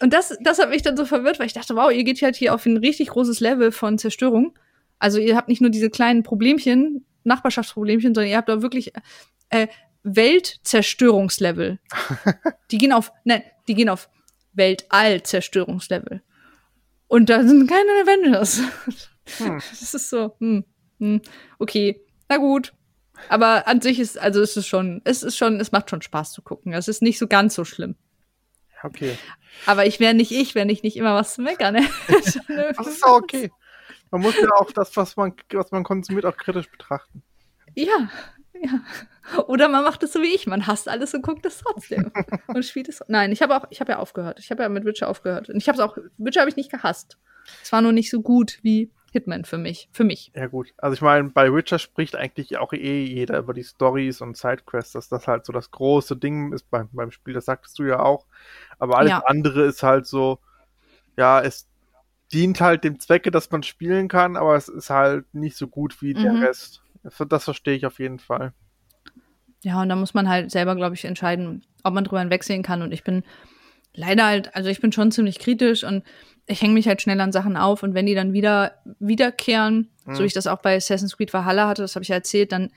Und 0.01 0.13
das, 0.13 0.37
das 0.43 0.59
hat 0.59 0.69
mich 0.71 0.83
dann 0.83 0.97
so 0.97 1.05
verwirrt, 1.07 1.39
weil 1.41 1.47
ich 1.47 1.55
dachte, 1.55 1.75
wow, 1.75 1.91
ihr 1.91 2.05
geht 2.05 2.21
halt 2.23 2.37
hier 2.37 2.55
auf 2.55 2.67
ein 2.67 2.77
richtig 2.77 3.09
großes 3.09 3.41
Level 3.41 3.73
von 3.73 3.99
Zerstörung. 3.99 4.57
Also 4.99 5.19
ihr 5.19 5.35
habt 5.35 5.49
nicht 5.49 5.61
nur 5.63 5.71
diese 5.71 5.91
kleinen 5.91 6.23
Problemchen, 6.23 7.05
Nachbarschaftsproblemchen, 7.25 8.15
sondern 8.15 8.31
ihr 8.31 8.37
habt 8.37 8.49
da 8.51 8.63
wirklich 8.63 8.93
äh, 9.49 9.67
Weltzerstörungslevel. 10.03 11.79
die 12.71 12.79
gehen 12.79 12.93
auf, 12.93 13.13
nein, 13.25 13.43
die 13.69 13.75
gehen 13.75 13.89
auf 13.89 14.09
Weltall-Zerstörungslevel. 14.55 16.23
Und 17.09 17.29
da 17.29 17.43
sind 17.43 17.69
keine 17.69 17.91
Avengers. 18.03 18.61
Hm. 19.39 19.63
Das 19.71 19.95
ist 19.95 20.11
so, 20.11 20.35
hm, 20.41 20.65
hm, 20.99 21.23
okay, 21.59 22.05
na 22.29 22.39
gut. 22.39 22.73
Aber 23.29 23.69
an 23.69 23.81
sich 23.81 24.01
ist, 24.01 24.19
also 24.19 24.41
es 24.41 24.57
ist 24.57 24.67
schon, 24.67 25.01
es 25.05 25.23
ist 25.23 25.37
schon, 25.37 25.61
es 25.61 25.71
macht 25.71 25.91
schon 25.91 26.03
Spaß 26.03 26.33
zu 26.33 26.43
gucken. 26.43 26.73
Es 26.73 26.89
ist 26.89 27.03
nicht 27.03 27.19
so 27.19 27.29
ganz 27.29 27.55
so 27.55 27.65
schlimm. 27.65 27.95
Okay. 28.83 29.17
Aber 29.67 29.87
ich 29.87 30.01
wäre 30.01 30.15
nicht 30.15 30.33
ich, 30.33 30.55
wenn 30.55 30.69
ich 30.69 30.83
nicht 30.83 30.97
immer 30.97 31.15
was 31.15 31.35
zu 31.35 31.43
meckern 31.43 31.77
hätte. 31.77 32.35
Das 32.77 32.87
ist 32.87 33.05
auch 33.05 33.19
okay. 33.19 33.53
Man 34.11 34.23
muss 34.23 34.35
ja 34.41 34.51
auch 34.57 34.73
das, 34.73 34.97
was 34.97 35.17
man, 35.17 35.35
was 35.53 35.71
man 35.71 35.85
konsumiert, 35.85 36.27
auch 36.27 36.37
kritisch 36.37 36.71
betrachten. 36.71 37.23
Ja, 37.75 38.11
ja. 38.61 38.81
Oder 39.47 39.69
man 39.69 39.85
macht 39.85 40.03
es 40.03 40.13
so 40.13 40.21
wie 40.21 40.35
ich, 40.35 40.47
man 40.47 40.67
hasst 40.67 40.89
alles 40.89 41.15
und 41.15 41.23
guckt 41.23 41.45
es 41.47 41.59
trotzdem. 41.59 42.11
und 42.49 42.65
spielt 42.65 42.89
es. 42.89 43.03
Nein, 43.09 43.33
ich 43.33 43.43
habe 43.43 43.57
auch, 43.57 43.65
ich 43.71 43.81
habe 43.81 43.93
ja 43.93 43.99
aufgehört. 43.99 44.39
Ich 44.41 44.51
habe 44.51 44.63
ja 44.63 44.69
mit 44.69 44.85
Witcher 44.85 45.09
aufgehört. 45.09 45.49
Und 45.49 45.57
ich 45.57 45.69
habe 45.69 45.77
es 45.77 45.81
auch, 45.83 45.97
Witcher 46.19 46.41
habe 46.41 46.51
ich 46.51 46.57
nicht 46.57 46.71
gehasst. 46.71 47.19
Es 47.63 47.73
war 47.73 47.83
nur 47.83 47.93
nicht 47.93 48.11
so 48.11 48.21
gut 48.23 48.59
wie 48.63 48.91
Hitman 49.13 49.45
für 49.45 49.59
mich. 49.59 49.89
Für 49.93 50.05
mich. 50.05 50.33
Ja, 50.35 50.47
gut. 50.47 50.73
Also 50.79 50.95
ich 50.95 51.03
meine, 51.03 51.31
bei 51.31 51.53
Witcher 51.53 51.79
spricht 51.79 52.15
eigentlich 52.17 52.57
auch 52.59 52.73
eh 52.73 53.05
jeder 53.05 53.39
über 53.39 53.53
die 53.53 53.65
Stories 53.65 54.21
und 54.21 54.37
Sidequests, 54.37 54.93
dass 54.93 55.09
das 55.09 55.27
halt 55.29 55.45
so 55.45 55.53
das 55.53 55.71
große 55.71 56.17
Ding 56.17 56.53
ist 56.53 56.71
beim, 56.71 56.89
beim 56.93 57.11
Spiel, 57.11 57.35
das 57.35 57.45
sagtest 57.45 57.79
du 57.79 57.85
ja 57.85 58.01
auch. 58.01 58.27
Aber 58.79 58.97
alles 58.99 59.11
Ja. 59.11 59.23
andere 59.27 59.65
ist 59.65 59.83
halt 59.83 60.07
so, 60.07 60.39
ja, 61.17 61.41
es 61.43 61.69
dient 62.33 62.61
halt 62.63 62.85
dem 62.85 62.99
Zwecke, 63.01 63.31
dass 63.31 63.51
man 63.51 63.63
spielen 63.63 64.09
kann, 64.09 64.37
aber 64.37 64.57
es 64.57 64.69
ist 64.69 64.89
halt 64.89 65.27
nicht 65.35 65.57
so 65.57 65.69
gut 65.69 66.01
wie 66.01 66.15
der 66.15 66.33
Mhm. 66.33 66.43
Rest. 66.45 66.83
Das, 67.03 67.45
verstehe 67.45 67.75
ich 67.75 67.87
auf 67.87 67.99
jeden 67.99 68.19
Fall. 68.19 68.53
Ja, 69.63 69.81
und 69.83 69.89
da 69.89 69.97
muss 69.97 70.15
man 70.15 70.29
halt 70.29 70.51
selber, 70.51 70.75
glaube 70.77 70.95
ich, 70.95 71.05
entscheiden, 71.05 71.65
ob 71.85 71.95
man 71.95 72.05
drüber 72.05 72.21
hinwegsehen 72.21 72.63
kann. 72.63 72.83
Und 72.83 72.93
ich 72.93 73.05
bin 73.05 73.23
leider 73.95 74.27
halt, 74.27 74.55
also 74.57 74.69
ich 74.71 74.81
bin 74.81 74.93
schon 74.93 75.13
ziemlich 75.13 75.39
kritisch 75.39 75.85
und 75.85 76.05
ich 76.47 76.61
hänge 76.63 76.75
mich 76.75 76.89
halt 76.89 77.01
schnell 77.03 77.21
an 77.21 77.31
Sachen 77.33 77.57
auf 77.57 77.83
und 77.85 77.95
wenn 77.95 78.07
die 78.07 78.15
dann 78.15 78.33
wieder 78.33 78.83
wiederkehren, 78.99 79.91
Mhm. 80.05 80.15
so 80.17 80.23
wie 80.23 80.27
ich 80.27 80.33
das 80.35 80.49
auch 80.49 80.61
bei 80.61 80.75
Assassin's 80.77 81.17
Creed 81.17 81.33
Valhalla 81.33 81.69
hatte, 81.69 81.83
das 81.83 81.95
habe 81.95 82.03
ich 82.03 82.09
ja 82.09 82.17
erzählt, 82.17 82.51
dann 82.51 82.73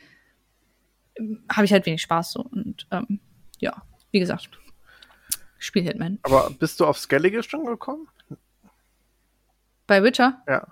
habe 1.52 1.66
ich 1.66 1.72
halt 1.74 1.86
wenig 1.88 2.02
Spaß 2.04 2.34
so. 2.34 2.42
Und 2.44 2.86
ähm, 2.92 3.20
ja, 3.60 3.82
wie 4.12 4.20
gesagt, 4.20 4.50
ich 5.60 5.66
spiele 5.66 5.86
Hitman. 5.86 6.20
Aber 6.24 6.52
bist 6.60 6.80
du 6.80 6.86
auf 6.86 7.00
Skellige 7.00 7.42
schon 7.42 7.66
gekommen? 7.66 8.08
Bei 9.88 10.04
Witcher, 10.04 10.44
Ja. 10.48 10.68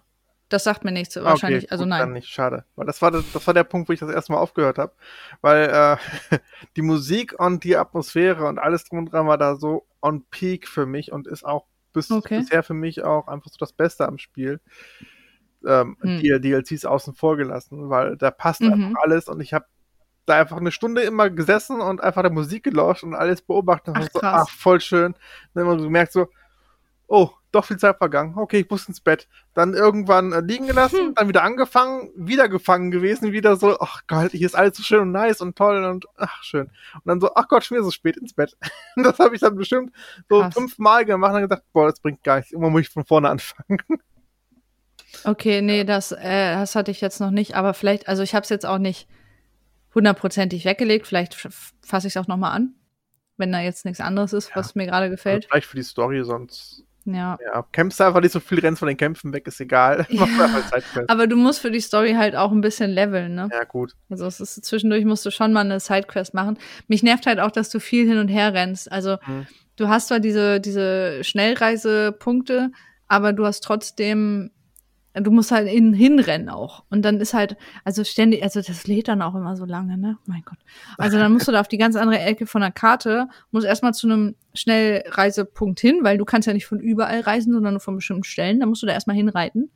Das 0.53 0.63
sagt 0.63 0.85
mir 0.85 0.91
nichts, 0.91 1.17
Ah, 1.17 1.23
wahrscheinlich, 1.23 1.65
okay, 1.65 1.71
also 1.71 1.83
gut, 1.83 1.89
nein. 1.89 1.99
Dann 1.99 2.13
nicht, 2.13 2.29
schade. 2.29 2.65
Weil 2.75 2.85
das 2.85 3.01
war, 3.01 3.11
das, 3.11 3.23
das 3.33 3.45
war 3.47 3.53
der 3.53 3.63
Punkt, 3.63 3.89
wo 3.89 3.93
ich 3.93 3.99
das 3.99 4.09
erste 4.11 4.31
Mal 4.31 4.39
aufgehört 4.39 4.77
habe. 4.77 4.93
Weil 5.41 5.69
äh, 6.31 6.37
die 6.75 6.81
Musik 6.81 7.33
und 7.39 7.63
die 7.63 7.75
Atmosphäre 7.75 8.45
und 8.47 8.59
alles 8.59 8.83
drum 8.85 8.99
und 8.99 9.11
dran 9.11 9.27
war 9.27 9.37
da 9.37 9.55
so 9.55 9.85
on 10.01 10.23
peak 10.29 10.67
für 10.67 10.85
mich 10.85 11.11
und 11.11 11.27
ist 11.27 11.43
auch 11.43 11.65
bis, 11.93 12.09
Okay. 12.11 12.39
bisher 12.39 12.63
für 12.63 12.73
mich 12.73 13.03
auch 13.03 13.27
einfach 13.27 13.49
so 13.51 13.57
das 13.59 13.73
Beste 13.73 14.07
am 14.07 14.17
Spiel. 14.17 14.59
Ähm, 15.65 15.97
Hm. 16.01 16.19
Die 16.19 16.39
DLCs 16.41 16.85
außen 16.85 17.13
vor 17.15 17.37
gelassen, 17.37 17.89
weil 17.89 18.17
da 18.17 18.31
passt 18.31 18.61
Mhm. 18.61 18.73
einfach 18.73 19.01
alles 19.03 19.27
und 19.29 19.39
ich 19.39 19.53
habe 19.53 19.65
da 20.25 20.39
einfach 20.39 20.57
eine 20.57 20.71
Stunde 20.71 21.01
immer 21.01 21.29
gesessen 21.29 21.81
und 21.81 22.01
einfach 22.01 22.21
der 22.21 22.31
Musik 22.31 22.63
gelauscht 22.63 23.03
und 23.03 23.13
alles 23.13 23.41
beobachtet. 23.41 23.93
Ach, 23.97 24.01
und 24.01 24.11
so, 24.13 24.19
ach, 24.21 24.49
voll 24.49 24.79
schön. 24.81 25.15
Dann 25.53 25.65
immer 25.65 25.77
gemerkt 25.77 26.13
so, 26.13 26.27
oh, 27.15 27.29
doch 27.51 27.65
viel 27.65 27.77
Zeit 27.77 27.97
vergangen. 27.99 28.33
Okay, 28.37 28.61
ich 28.61 28.69
muss 28.71 28.87
ins 28.87 28.99
Bett. 28.99 29.27
Dann 29.53 29.75
irgendwann 29.75 30.33
äh, 30.33 30.39
liegen 30.39 30.65
gelassen, 30.65 30.97
Hm. 30.99 31.13
dann 31.13 31.27
wieder 31.27 31.43
angefangen, 31.43 32.09
wieder 32.15 32.49
gefangen 32.49 32.89
gewesen, 32.89 33.31
wieder 33.31 33.55
so, 33.55 33.79
ach 33.79 34.01
Gott, 34.07 34.31
hier 34.31 34.47
ist 34.47 34.55
alles 34.55 34.75
so 34.77 34.81
schön 34.81 35.01
und 35.01 35.11
nice 35.11 35.39
und 35.39 35.55
toll 35.55 35.83
und 35.83 36.05
ach 36.17 36.41
schön. 36.41 36.65
Und 36.95 37.05
dann 37.05 37.21
so, 37.21 37.35
ach 37.35 37.47
Gott, 37.47 37.63
schon 37.63 37.75
wieder 37.75 37.85
so 37.85 37.91
spät 37.91 38.17
ins 38.17 38.33
Bett. 38.33 38.57
das 38.95 39.19
habe 39.19 39.35
ich 39.35 39.41
dann 39.41 39.55
bestimmt 39.55 39.93
so 40.27 40.39
Krass. 40.41 40.55
fünfmal 40.55 41.05
gemacht 41.05 41.29
und 41.29 41.33
dann 41.35 41.43
gedacht, 41.49 41.61
boah, 41.71 41.87
das 41.87 41.99
bringt 41.99 42.23
gar 42.23 42.37
nichts. 42.37 42.51
Immer 42.51 42.71
muss 42.71 42.81
ich 42.81 42.89
von 42.89 43.05
vorne 43.05 43.29
anfangen. 43.29 43.77
Okay, 45.25 45.61
nee, 45.61 45.83
das, 45.83 46.11
äh, 46.11 46.55
das 46.55 46.75
hatte 46.75 46.89
ich 46.91 46.99
jetzt 46.99 47.19
noch 47.21 47.29
nicht, 47.29 47.55
aber 47.55 47.73
vielleicht, 47.75 48.07
also 48.07 48.23
ich 48.23 48.33
habe 48.33 48.43
es 48.43 48.49
jetzt 48.49 48.65
auch 48.65 48.79
nicht 48.79 49.07
hundertprozentig 49.93 50.65
weggelegt, 50.65 51.05
vielleicht 51.07 51.35
fasse 51.35 52.07
ich 52.07 52.15
es 52.15 52.17
auch 52.17 52.27
noch 52.27 52.37
mal 52.37 52.49
an, 52.51 52.73
wenn 53.37 53.51
da 53.51 53.59
jetzt 53.61 53.85
nichts 53.85 54.01
anderes 54.01 54.33
ist, 54.33 54.49
Ja. 54.49 54.55
was 54.55 54.73
mir 54.75 54.87
gerade 54.87 55.09
gefällt. 55.11 55.45
Vielleicht 55.45 55.67
für 55.67 55.77
die 55.77 55.83
Story, 55.83 56.23
sonst 56.23 56.83
Ja. 57.05 57.37
ja, 57.43 57.65
kämpfst 57.73 57.99
du 57.99 58.05
einfach 58.05 58.21
nicht 58.21 58.31
so 58.31 58.39
viel, 58.39 58.59
rennst 58.59 58.79
von 58.79 58.87
den 58.87 58.95
Kämpfen 58.97 59.33
weg, 59.33 59.45
ist 59.47 59.59
egal. 59.59 60.05
Ja. 60.09 60.25
Sidequest. 60.25 61.09
Aber 61.09 61.27
du 61.27 61.35
musst 61.35 61.59
für 61.59 61.69
die 61.71 61.81
Story 61.81 62.13
halt 62.13 62.35
auch 62.35 62.51
ein 62.51 62.61
bisschen 62.61 62.91
leveln, 62.91 63.35
ne? 63.35 63.49
Ja, 63.51 63.63
gut. 63.65 63.93
Also 64.09 64.25
es 64.25 64.39
ist 64.39 64.63
zwischendurch 64.63 65.03
musst 65.03 65.25
du 65.25 65.31
schon 65.31 65.51
mal 65.51 65.61
eine 65.61 65.79
Sidequest 65.81 66.33
machen. 66.33 66.57
Mich 66.87 67.03
nervt 67.03 67.25
halt 67.25 67.39
auch, 67.39 67.51
dass 67.51 67.69
du 67.69 67.79
viel 67.79 68.07
hin 68.07 68.17
und 68.19 68.29
her 68.29 68.53
rennst. 68.53 68.89
Also 68.91 69.17
Mhm. 69.27 69.47
du 69.75 69.89
hast 69.89 70.07
zwar 70.07 70.19
diese, 70.21 70.59
diese 70.61 71.23
Schnellreisepunkte, 71.23 72.71
aber 73.07 73.33
du 73.33 73.45
hast 73.45 73.63
trotzdem, 73.63 74.51
du 75.13 75.31
musst 75.31 75.51
halt 75.51 75.67
in, 75.67 75.93
hinrennen 75.93 76.49
auch. 76.49 76.83
Und 76.89 77.03
dann 77.03 77.19
ist 77.19 77.33
halt, 77.33 77.55
also 77.83 78.03
ständig, 78.03 78.43
also 78.43 78.61
das 78.61 78.87
lädt 78.87 79.07
dann 79.07 79.21
auch 79.21 79.35
immer 79.35 79.55
so 79.55 79.65
lange, 79.65 79.97
ne? 79.97 80.17
Mein 80.25 80.41
Gott. 80.43 80.57
Also 80.97 81.17
dann 81.17 81.31
musst 81.33 81.47
du 81.47 81.51
da 81.51 81.59
auf 81.59 81.67
die 81.67 81.77
ganz 81.77 81.95
andere 81.95 82.19
Ecke 82.19 82.47
von 82.47 82.61
der 82.61 82.71
Karte, 82.71 83.27
musst 83.51 83.67
erstmal 83.67 83.93
zu 83.93 84.07
einem 84.07 84.35
Schnellreisepunkt 84.53 85.79
hin, 85.79 85.99
weil 86.01 86.17
du 86.17 86.25
kannst 86.25 86.47
ja 86.47 86.53
nicht 86.53 86.65
von 86.65 86.79
überall 86.79 87.21
reisen, 87.21 87.53
sondern 87.53 87.73
nur 87.73 87.81
von 87.81 87.95
bestimmten 87.95 88.23
Stellen. 88.23 88.59
Dann 88.59 88.69
musst 88.69 88.81
du 88.81 88.87
da 88.87 88.93
erstmal 88.93 89.15
hinreiten. 89.15 89.71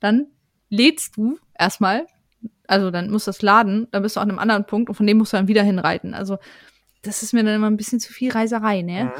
Dann 0.00 0.26
lädst 0.68 1.16
du 1.16 1.38
erstmal, 1.58 2.06
also 2.66 2.90
dann 2.90 3.10
muss 3.10 3.24
das 3.24 3.40
laden, 3.40 3.88
dann 3.92 4.02
bist 4.02 4.16
du 4.16 4.20
an 4.20 4.28
einem 4.28 4.38
anderen 4.38 4.66
Punkt 4.66 4.90
und 4.90 4.94
von 4.94 5.06
dem 5.06 5.18
musst 5.18 5.32
du 5.32 5.38
dann 5.38 5.48
wieder 5.48 5.62
hinreiten. 5.62 6.12
Also 6.12 6.38
das 7.02 7.22
ist 7.22 7.32
mir 7.32 7.44
dann 7.44 7.54
immer 7.54 7.70
ein 7.70 7.76
bisschen 7.76 8.00
zu 8.00 8.12
viel 8.12 8.32
Reiserei, 8.32 8.82
ne? 8.82 9.04
Mhm. 9.04 9.10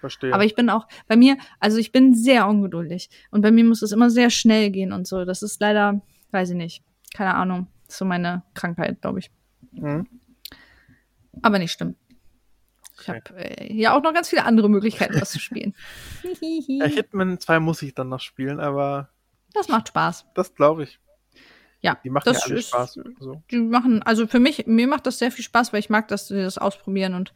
Verstehe. 0.00 0.32
Aber 0.32 0.44
ich 0.44 0.54
bin 0.54 0.70
auch, 0.70 0.86
bei 1.06 1.16
mir, 1.16 1.36
also 1.60 1.78
ich 1.78 1.90
bin 1.92 2.14
sehr 2.14 2.46
ungeduldig. 2.46 3.10
Und 3.30 3.40
bei 3.42 3.50
mir 3.50 3.64
muss 3.64 3.82
es 3.82 3.92
immer 3.92 4.10
sehr 4.10 4.30
schnell 4.30 4.70
gehen 4.70 4.92
und 4.92 5.06
so. 5.06 5.24
Das 5.24 5.42
ist 5.42 5.60
leider, 5.60 6.00
weiß 6.30 6.50
ich 6.50 6.56
nicht, 6.56 6.82
keine 7.14 7.34
Ahnung. 7.34 7.66
So 7.88 8.04
meine 8.04 8.42
Krankheit, 8.54 9.00
glaube 9.00 9.18
ich. 9.20 9.30
Mhm. 9.72 10.06
Aber 11.42 11.58
nicht 11.58 11.72
schlimm. 11.72 11.94
Ich 13.00 13.08
habe 13.08 13.20
äh, 13.36 13.72
ja 13.72 13.96
auch 13.96 14.02
noch 14.02 14.12
ganz 14.12 14.28
viele 14.28 14.44
andere 14.44 14.68
Möglichkeiten, 14.68 15.20
was 15.20 15.30
zu 15.30 15.38
spielen. 15.40 15.74
Ja, 16.40 16.86
Hitman 16.86 17.38
2 17.40 17.60
muss 17.60 17.80
ich 17.82 17.94
dann 17.94 18.08
noch 18.08 18.20
spielen, 18.20 18.60
aber 18.60 19.08
das 19.54 19.68
macht 19.68 19.88
Spaß. 19.88 20.26
das 20.34 20.54
glaube 20.54 20.82
ich. 20.84 20.98
Ja, 21.80 21.96
Die 22.04 22.10
machen 22.10 22.24
das 22.26 22.40
ja 22.40 22.44
alle 22.46 22.58
ist- 22.58 22.68
Spaß. 22.68 23.00
So. 23.20 23.42
die 23.50 23.58
machen, 23.58 24.02
also 24.02 24.26
für 24.26 24.40
mich, 24.40 24.66
mir 24.66 24.88
macht 24.88 25.06
das 25.06 25.18
sehr 25.18 25.30
viel 25.30 25.44
Spaß, 25.44 25.72
weil 25.72 25.78
ich 25.80 25.90
mag, 25.90 26.08
dass 26.08 26.26
sie 26.28 26.42
das 26.42 26.58
ausprobieren 26.58 27.14
und 27.14 27.32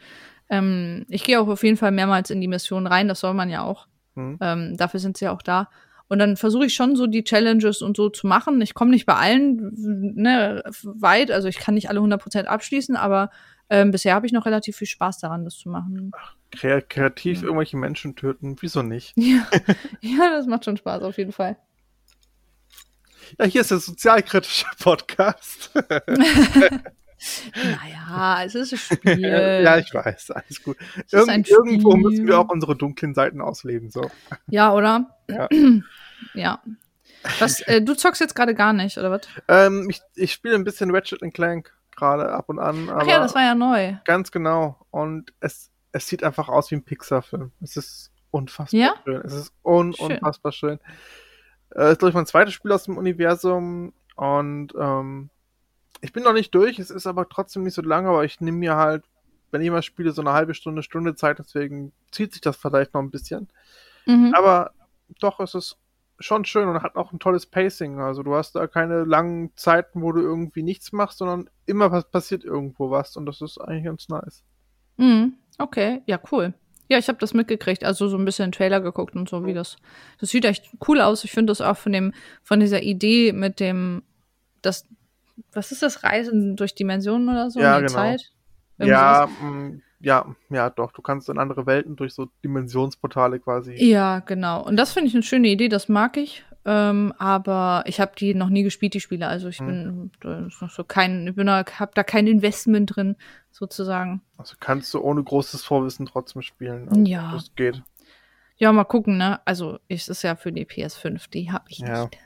ähm, 0.49 1.07
ich 1.09 1.25
gehe 1.25 1.41
auch 1.41 1.49
auf 1.49 1.65
jeden 1.65 1.77
Fall 1.77 1.93
mehrmals 1.93 2.31
in 2.31 2.41
die 2.41 2.49
Mission 2.49 2.87
rein, 2.87 3.09
das 3.09 3.21
soll 3.21 3.35
man 3.35 3.51
ja 3.51 3.63
auch. 3.63 3.87
Mhm. 4.15 4.39
Ähm, 4.41 4.77
dafür 4.77 5.01
sind 5.01 5.17
sie 5.17 5.27
ja 5.27 5.33
auch 5.33 5.43
da. 5.43 5.69
Und 6.09 6.19
dann 6.19 6.37
versuche 6.37 6.67
ich 6.67 6.75
schon 6.75 6.95
so 6.95 7.07
die 7.07 7.25
Challenges 7.25 7.81
und 7.81 7.97
so 7.97 8.11
zu 8.11 8.27
machen. 8.27 8.61
Ich 8.61 8.75
komme 8.75 8.91
nicht 8.91 9.07
bei 9.07 9.15
allen 9.15 9.73
ne, 10.15 10.63
weit, 10.83 11.31
also 11.31 11.49
ich 11.49 11.59
kann 11.59 11.75
nicht 11.75 11.89
alle 11.89 12.01
100% 12.01 12.45
abschließen, 12.45 12.97
aber 12.97 13.31
ähm, 13.71 13.91
bisher 13.91 14.15
habe 14.15 14.27
ich 14.27 14.33
noch 14.33 14.45
relativ 14.45 14.77
viel 14.77 14.87
Spaß 14.87 15.21
daran, 15.21 15.45
das 15.47 15.57
zu 15.57 15.71
machen. 15.71 16.13
kreativ 16.51 17.39
ja. 17.39 17.45
irgendwelche 17.45 17.79
Menschen 17.79 18.15
töten, 18.15 18.57
wieso 18.61 18.83
nicht? 18.83 19.15
Ja. 19.17 19.47
ja, 20.03 20.31
das 20.31 20.47
macht 20.47 20.67
schon 20.67 20.77
Spaß 20.77 21.03
auf 21.03 21.17
jeden 21.17 21.33
Fall. 21.33 21.57
Ja, 23.39 23.47
hier 23.47 23.63
ist 23.63 23.71
der 23.71 23.79
sozialkritische 23.79 24.67
Podcast. 24.79 25.73
naja, 27.55 28.45
es 28.45 28.55
ist 28.55 28.73
ein 28.73 28.79
Spiel. 28.99 29.21
ja, 29.21 29.79
ich 29.79 29.93
weiß, 29.93 30.31
alles 30.33 30.63
gut. 30.63 30.77
Irgend, 31.11 31.49
irgendwo 31.49 31.97
müssen 31.97 32.27
wir 32.27 32.39
auch 32.39 32.49
unsere 32.49 32.77
dunklen 32.77 33.15
Seiten 33.15 33.41
ausleben, 33.41 33.91
so. 33.91 34.11
Ja, 34.49 34.73
oder? 34.73 35.17
Ja. 35.29 35.49
ja. 36.35 36.63
Was, 37.39 37.61
äh, 37.63 37.81
du 37.83 37.95
zockst 37.95 38.21
jetzt 38.21 38.35
gerade 38.35 38.55
gar 38.55 38.73
nicht, 38.73 38.99
oder 38.99 39.11
was? 39.11 39.23
Ähm, 39.49 39.89
ich, 39.89 40.01
ich 40.15 40.33
spiele 40.33 40.57
ein 40.57 40.65
bisschen 40.65 40.91
Ratchet 40.95 41.21
Clank 41.33 41.73
gerade 41.95 42.33
ab 42.33 42.49
und 42.49 42.59
an. 42.59 42.91
Ach 42.91 43.07
ja, 43.07 43.21
das 43.21 43.35
war 43.35 43.43
ja 43.43 43.55
neu. 43.55 43.95
Ganz 44.05 44.33
genau. 44.33 44.85
Und 44.91 45.33
es, 45.41 45.71
es 45.93 46.07
sieht 46.07 46.25
einfach 46.25 46.49
aus 46.49 46.71
wie 46.71 46.77
ein 46.77 46.85
Pixar-Film. 46.85 47.53
Es 47.61 47.77
ist 47.77 48.11
unfassbar 48.31 48.81
ja? 48.81 48.95
schön. 49.05 49.23
Es 49.25 49.35
ist 49.35 49.53
un 49.63 49.93
schön. 49.93 50.13
unfassbar 50.13 50.53
schön. 50.53 50.81
Äh, 51.75 51.93
ist, 51.93 51.99
glaube 51.99 52.11
ich, 52.11 52.15
mein 52.15 52.27
zweites 52.27 52.55
Spiel 52.55 52.73
aus 52.73 52.85
dem 52.85 52.97
Universum. 52.97 53.93
Und 54.17 54.75
ähm, 54.79 55.31
ich 56.03 56.13
bin 56.13 56.25
noch 56.25 56.35
nicht 56.35 56.55
durch, 56.55 56.79
es 56.79 56.91
ist 56.91 57.07
aber 57.07 57.29
trotzdem 57.29 57.63
nicht 57.63 57.75
so 57.75 57.83
lange, 57.83 58.09
aber 58.09 58.25
ich 58.25 58.41
nehme 58.41 58.59
mir 58.59 58.77
halt, 58.77 59.05
wenn 59.53 59.63
ich 59.63 59.71
mal 59.71 59.83
spiele, 59.83 60.11
so 60.13 60.21
eine 60.21 60.33
halbe 60.33 60.55
Stunde, 60.55 60.83
Stunde 60.83 61.15
Zeit, 61.15 61.39
deswegen 61.39 61.93
zieht 62.11 62.33
sich 62.33 62.41
das 62.41 62.57
vielleicht 62.57 62.93
noch 62.93 63.01
ein 63.01 63.11
bisschen. 63.11 63.49
Mhm. 64.07 64.35
Aber 64.35 64.73
doch, 65.21 65.41
es 65.41 65.55
ist 65.55 65.79
schon 66.19 66.45
schön 66.45 66.69
und 66.69 66.83
hat 66.83 66.97
auch 66.97 67.13
ein 67.13 67.19
tolles 67.19 67.47
Pacing. 67.47 68.01
Also 68.01 68.23
du 68.23 68.35
hast 68.35 68.55
da 68.55 68.67
keine 68.67 69.05
langen 69.05 69.53
Zeiten, 69.57 70.03
wo 70.03 70.13
du 70.13 70.21
irgendwie 70.21 70.63
nichts 70.63 70.93
machst, 70.93 71.19
sondern 71.19 71.49
immer 71.67 71.93
was 71.93 72.11
passiert 72.11 72.45
irgendwo 72.45 72.91
was 72.91 73.17
und 73.17 73.27
das 73.27 73.41
ist 73.41 73.59
eigentlich 73.59 73.85
ganz 73.85 74.09
nice. 74.09 74.43
Mhm. 74.97 75.35
Okay, 75.59 76.03
ja, 76.07 76.19
cool. 76.33 76.55
Ja, 76.89 76.99
ich 76.99 77.09
habe 77.09 77.19
das 77.19 77.33
mitgekriegt, 77.33 77.85
also 77.85 78.09
so 78.09 78.19
ein 78.19 78.25
bisschen 78.25 78.53
Trailer 78.53 78.81
geguckt 78.81 79.15
und 79.15 79.29
so, 79.29 79.47
wie 79.47 79.55
das. 79.55 79.77
Das 80.19 80.31
sieht 80.31 80.45
echt 80.45 80.71
cool 80.89 81.01
aus. 81.01 81.25
Ich 81.25 81.31
finde 81.31 81.53
das 81.53 81.61
auch 81.61 81.77
von 81.77 81.93
dem, 81.93 82.13
von 82.43 82.61
dieser 82.61 82.83
Idee 82.83 83.33
mit 83.33 83.61
dem, 83.61 84.03
das, 84.63 84.87
was 85.53 85.73
ist 85.73 85.83
das, 85.83 86.03
Reisen 86.03 86.57
durch 86.57 86.75
Dimensionen 86.75 87.29
oder 87.29 87.51
so? 87.51 87.61
Ja, 87.61 87.79
genau. 87.79 87.93
Zeit? 87.93 88.33
ja, 88.79 89.27
mm, 89.27 89.83
ja, 90.01 90.35
ja, 90.51 90.71
doch. 90.71 90.93
Du 90.93 91.03
kannst 91.03 91.29
in 91.29 91.39
andere 91.39 91.67
Welten 91.67 91.97
durch 91.97 92.15
so 92.15 92.29
Dimensionsportale 92.43 93.39
quasi. 93.39 93.75
Ja, 93.75 94.21
genau. 94.21 94.65
Und 94.65 94.77
das 94.77 94.93
finde 94.93 95.09
ich 95.09 95.15
eine 95.15 95.23
schöne 95.23 95.49
Idee, 95.49 95.69
das 95.69 95.89
mag 95.89 96.17
ich. 96.17 96.45
Ähm, 96.65 97.13
aber 97.19 97.83
ich 97.87 98.01
habe 98.01 98.13
die 98.17 98.35
noch 98.35 98.49
nie 98.49 98.63
gespielt, 98.63 98.95
die 98.95 99.01
Spiele. 99.01 99.27
Also 99.27 99.49
ich 99.49 99.59
hm. 99.59 99.67
bin 99.67 100.11
da 100.21 100.47
ist 100.47 100.63
noch 100.63 100.71
so 100.71 100.85
kein, 100.85 101.27
ich 101.27 101.35
bin 101.35 101.47
da, 101.47 101.65
hab 101.79 101.95
da 101.95 102.05
kein 102.05 102.27
Investment 102.27 102.95
drin, 102.95 103.17
sozusagen. 103.51 104.23
Also 104.37 104.57
kannst 104.59 104.93
du 104.95 105.01
ohne 105.01 105.23
großes 105.23 105.65
Vorwissen 105.65 106.07
trotzdem 106.07 106.43
spielen. 106.43 106.89
Also 106.89 107.03
ja. 107.03 107.33
Das 107.33 107.55
geht. 107.55 107.83
Ja, 108.57 108.71
mal 108.71 108.85
gucken, 108.85 109.17
ne? 109.17 109.41
Also, 109.45 109.81
ist 109.89 110.09
es 110.09 110.23
ja 110.23 110.37
für 110.37 110.53
die 110.53 110.65
PS5, 110.65 111.29
die 111.31 111.51
habe 111.51 111.65
ich 111.69 111.79
ja. 111.79 112.05
nicht. 112.05 112.19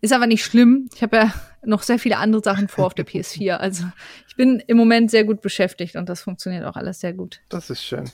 Ist 0.00 0.12
aber 0.12 0.26
nicht 0.26 0.44
schlimm. 0.44 0.88
Ich 0.94 1.02
habe 1.02 1.16
ja 1.16 1.34
noch 1.64 1.82
sehr 1.82 1.98
viele 1.98 2.18
andere 2.18 2.42
Sachen 2.42 2.68
vor 2.68 2.86
auf 2.86 2.94
der 2.94 3.06
PS4. 3.06 3.56
Also 3.58 3.84
ich 4.28 4.36
bin 4.36 4.62
im 4.66 4.76
Moment 4.76 5.10
sehr 5.10 5.24
gut 5.24 5.40
beschäftigt 5.40 5.96
und 5.96 6.08
das 6.08 6.20
funktioniert 6.20 6.64
auch 6.64 6.76
alles 6.76 7.00
sehr 7.00 7.12
gut. 7.12 7.40
Das 7.48 7.70
ist 7.70 7.82
schön. 7.82 8.10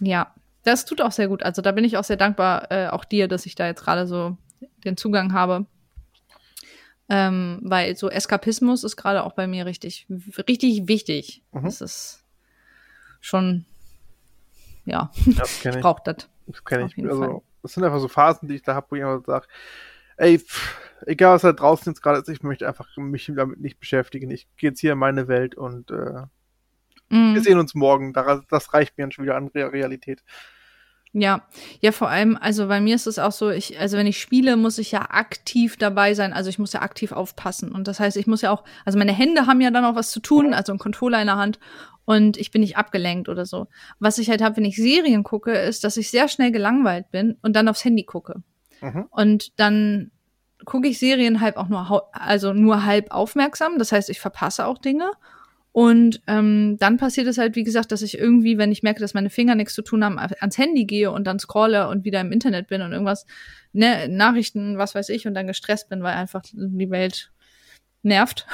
Ja, 0.00 0.34
das 0.62 0.84
tut 0.84 1.00
auch 1.00 1.12
sehr 1.12 1.28
gut. 1.28 1.42
Also 1.42 1.62
da 1.62 1.72
bin 1.72 1.84
ich 1.84 1.96
auch 1.96 2.04
sehr 2.04 2.16
dankbar, 2.16 2.70
äh, 2.70 2.88
auch 2.88 3.04
dir, 3.04 3.28
dass 3.28 3.46
ich 3.46 3.54
da 3.54 3.66
jetzt 3.66 3.82
gerade 3.82 4.06
so 4.06 4.36
den 4.84 4.96
Zugang 4.96 5.32
habe. 5.32 5.66
Ähm, 7.08 7.58
weil 7.62 7.96
so 7.96 8.08
Eskapismus 8.08 8.84
ist 8.84 8.96
gerade 8.96 9.24
auch 9.24 9.32
bei 9.32 9.48
mir 9.48 9.66
richtig, 9.66 10.06
richtig 10.46 10.86
wichtig. 10.86 11.42
Mhm. 11.50 11.64
Das 11.64 11.80
ist 11.80 12.24
schon, 13.20 13.64
ja, 14.84 15.10
das 15.26 15.58
ich. 15.64 15.66
ich 15.66 15.80
brauche 15.80 16.02
das. 16.04 16.28
Das 16.46 16.64
kenne 16.64 16.86
ich. 16.86 17.04
Also, 17.04 17.42
das 17.62 17.72
sind 17.74 17.82
einfach 17.84 17.98
so 17.98 18.06
Phasen, 18.06 18.48
die 18.48 18.54
ich 18.54 18.62
da 18.62 18.76
habe, 18.76 18.86
wo 18.90 18.96
ich 18.96 19.02
immer 19.02 19.20
sage, 19.22 19.48
ey, 20.20 20.38
pff, 20.38 20.78
egal 21.06 21.34
was 21.34 21.42
da 21.42 21.52
draußen 21.52 21.90
jetzt 21.90 22.02
gerade 22.02 22.18
ist, 22.18 22.28
ich 22.28 22.42
möchte 22.42 22.68
einfach 22.68 22.88
mich 22.96 23.30
damit 23.34 23.60
nicht 23.60 23.80
beschäftigen. 23.80 24.30
Ich 24.30 24.46
gehe 24.56 24.70
jetzt 24.70 24.80
hier 24.80 24.92
in 24.92 24.98
meine 24.98 25.28
Welt 25.28 25.54
und 25.54 25.90
äh, 25.90 26.26
mm. 27.08 27.34
wir 27.34 27.42
sehen 27.42 27.58
uns 27.58 27.74
morgen. 27.74 28.12
Das 28.12 28.74
reicht 28.74 28.98
mir 28.98 29.10
schon 29.10 29.24
wieder 29.24 29.36
an 29.36 29.48
Realität. 29.48 30.22
Ja, 31.12 31.42
ja, 31.80 31.90
vor 31.90 32.08
allem, 32.08 32.38
also 32.40 32.68
bei 32.68 32.80
mir 32.80 32.94
ist 32.94 33.08
es 33.08 33.18
auch 33.18 33.32
so, 33.32 33.50
ich, 33.50 33.80
also 33.80 33.96
wenn 33.96 34.06
ich 34.06 34.20
spiele, 34.20 34.56
muss 34.56 34.78
ich 34.78 34.92
ja 34.92 35.10
aktiv 35.10 35.76
dabei 35.76 36.14
sein, 36.14 36.32
also 36.32 36.48
ich 36.48 36.60
muss 36.60 36.72
ja 36.72 36.82
aktiv 36.82 37.10
aufpassen. 37.10 37.72
Und 37.72 37.88
das 37.88 37.98
heißt, 37.98 38.16
ich 38.16 38.28
muss 38.28 38.42
ja 38.42 38.52
auch, 38.52 38.62
also 38.84 38.96
meine 38.96 39.12
Hände 39.12 39.46
haben 39.46 39.60
ja 39.60 39.72
dann 39.72 39.84
auch 39.84 39.96
was 39.96 40.12
zu 40.12 40.20
tun, 40.20 40.54
also 40.54 40.72
ein 40.72 40.78
Controller 40.78 41.20
in 41.20 41.26
der 41.26 41.36
Hand 41.36 41.58
und 42.04 42.36
ich 42.36 42.52
bin 42.52 42.60
nicht 42.60 42.76
abgelenkt 42.76 43.28
oder 43.28 43.44
so. 43.44 43.66
Was 43.98 44.18
ich 44.18 44.30
halt 44.30 44.40
habe, 44.40 44.58
wenn 44.58 44.64
ich 44.64 44.76
Serien 44.76 45.24
gucke, 45.24 45.50
ist, 45.50 45.82
dass 45.82 45.96
ich 45.96 46.10
sehr 46.10 46.28
schnell 46.28 46.52
gelangweilt 46.52 47.10
bin 47.10 47.38
und 47.42 47.56
dann 47.56 47.66
aufs 47.66 47.84
Handy 47.84 48.04
gucke. 48.04 48.44
Mhm. 48.80 49.06
Und 49.10 49.58
dann 49.58 50.10
gucke 50.64 50.88
ich 50.88 50.98
Serien 50.98 51.40
halb 51.40 51.56
auch 51.56 51.68
nur, 51.68 52.10
also 52.12 52.52
nur 52.52 52.84
halb 52.84 53.10
aufmerksam. 53.10 53.78
Das 53.78 53.92
heißt, 53.92 54.10
ich 54.10 54.20
verpasse 54.20 54.66
auch 54.66 54.78
Dinge. 54.78 55.10
Und 55.72 56.20
ähm, 56.26 56.76
dann 56.80 56.96
passiert 56.96 57.28
es 57.28 57.38
halt, 57.38 57.54
wie 57.54 57.62
gesagt, 57.62 57.92
dass 57.92 58.02
ich 58.02 58.18
irgendwie, 58.18 58.58
wenn 58.58 58.72
ich 58.72 58.82
merke, 58.82 59.00
dass 59.00 59.14
meine 59.14 59.30
Finger 59.30 59.54
nichts 59.54 59.74
zu 59.74 59.82
tun 59.82 60.04
haben, 60.04 60.18
ans 60.18 60.58
Handy 60.58 60.84
gehe 60.84 61.12
und 61.12 61.24
dann 61.24 61.38
scrolle 61.38 61.88
und 61.88 62.04
wieder 62.04 62.20
im 62.20 62.32
Internet 62.32 62.66
bin 62.66 62.82
und 62.82 62.92
irgendwas, 62.92 63.24
ne, 63.72 64.08
Nachrichten, 64.08 64.78
was 64.78 64.96
weiß 64.96 65.10
ich, 65.10 65.28
und 65.28 65.34
dann 65.34 65.46
gestresst 65.46 65.88
bin, 65.88 66.02
weil 66.02 66.14
einfach 66.14 66.42
die 66.52 66.90
Welt 66.90 67.30
nervt. 68.02 68.46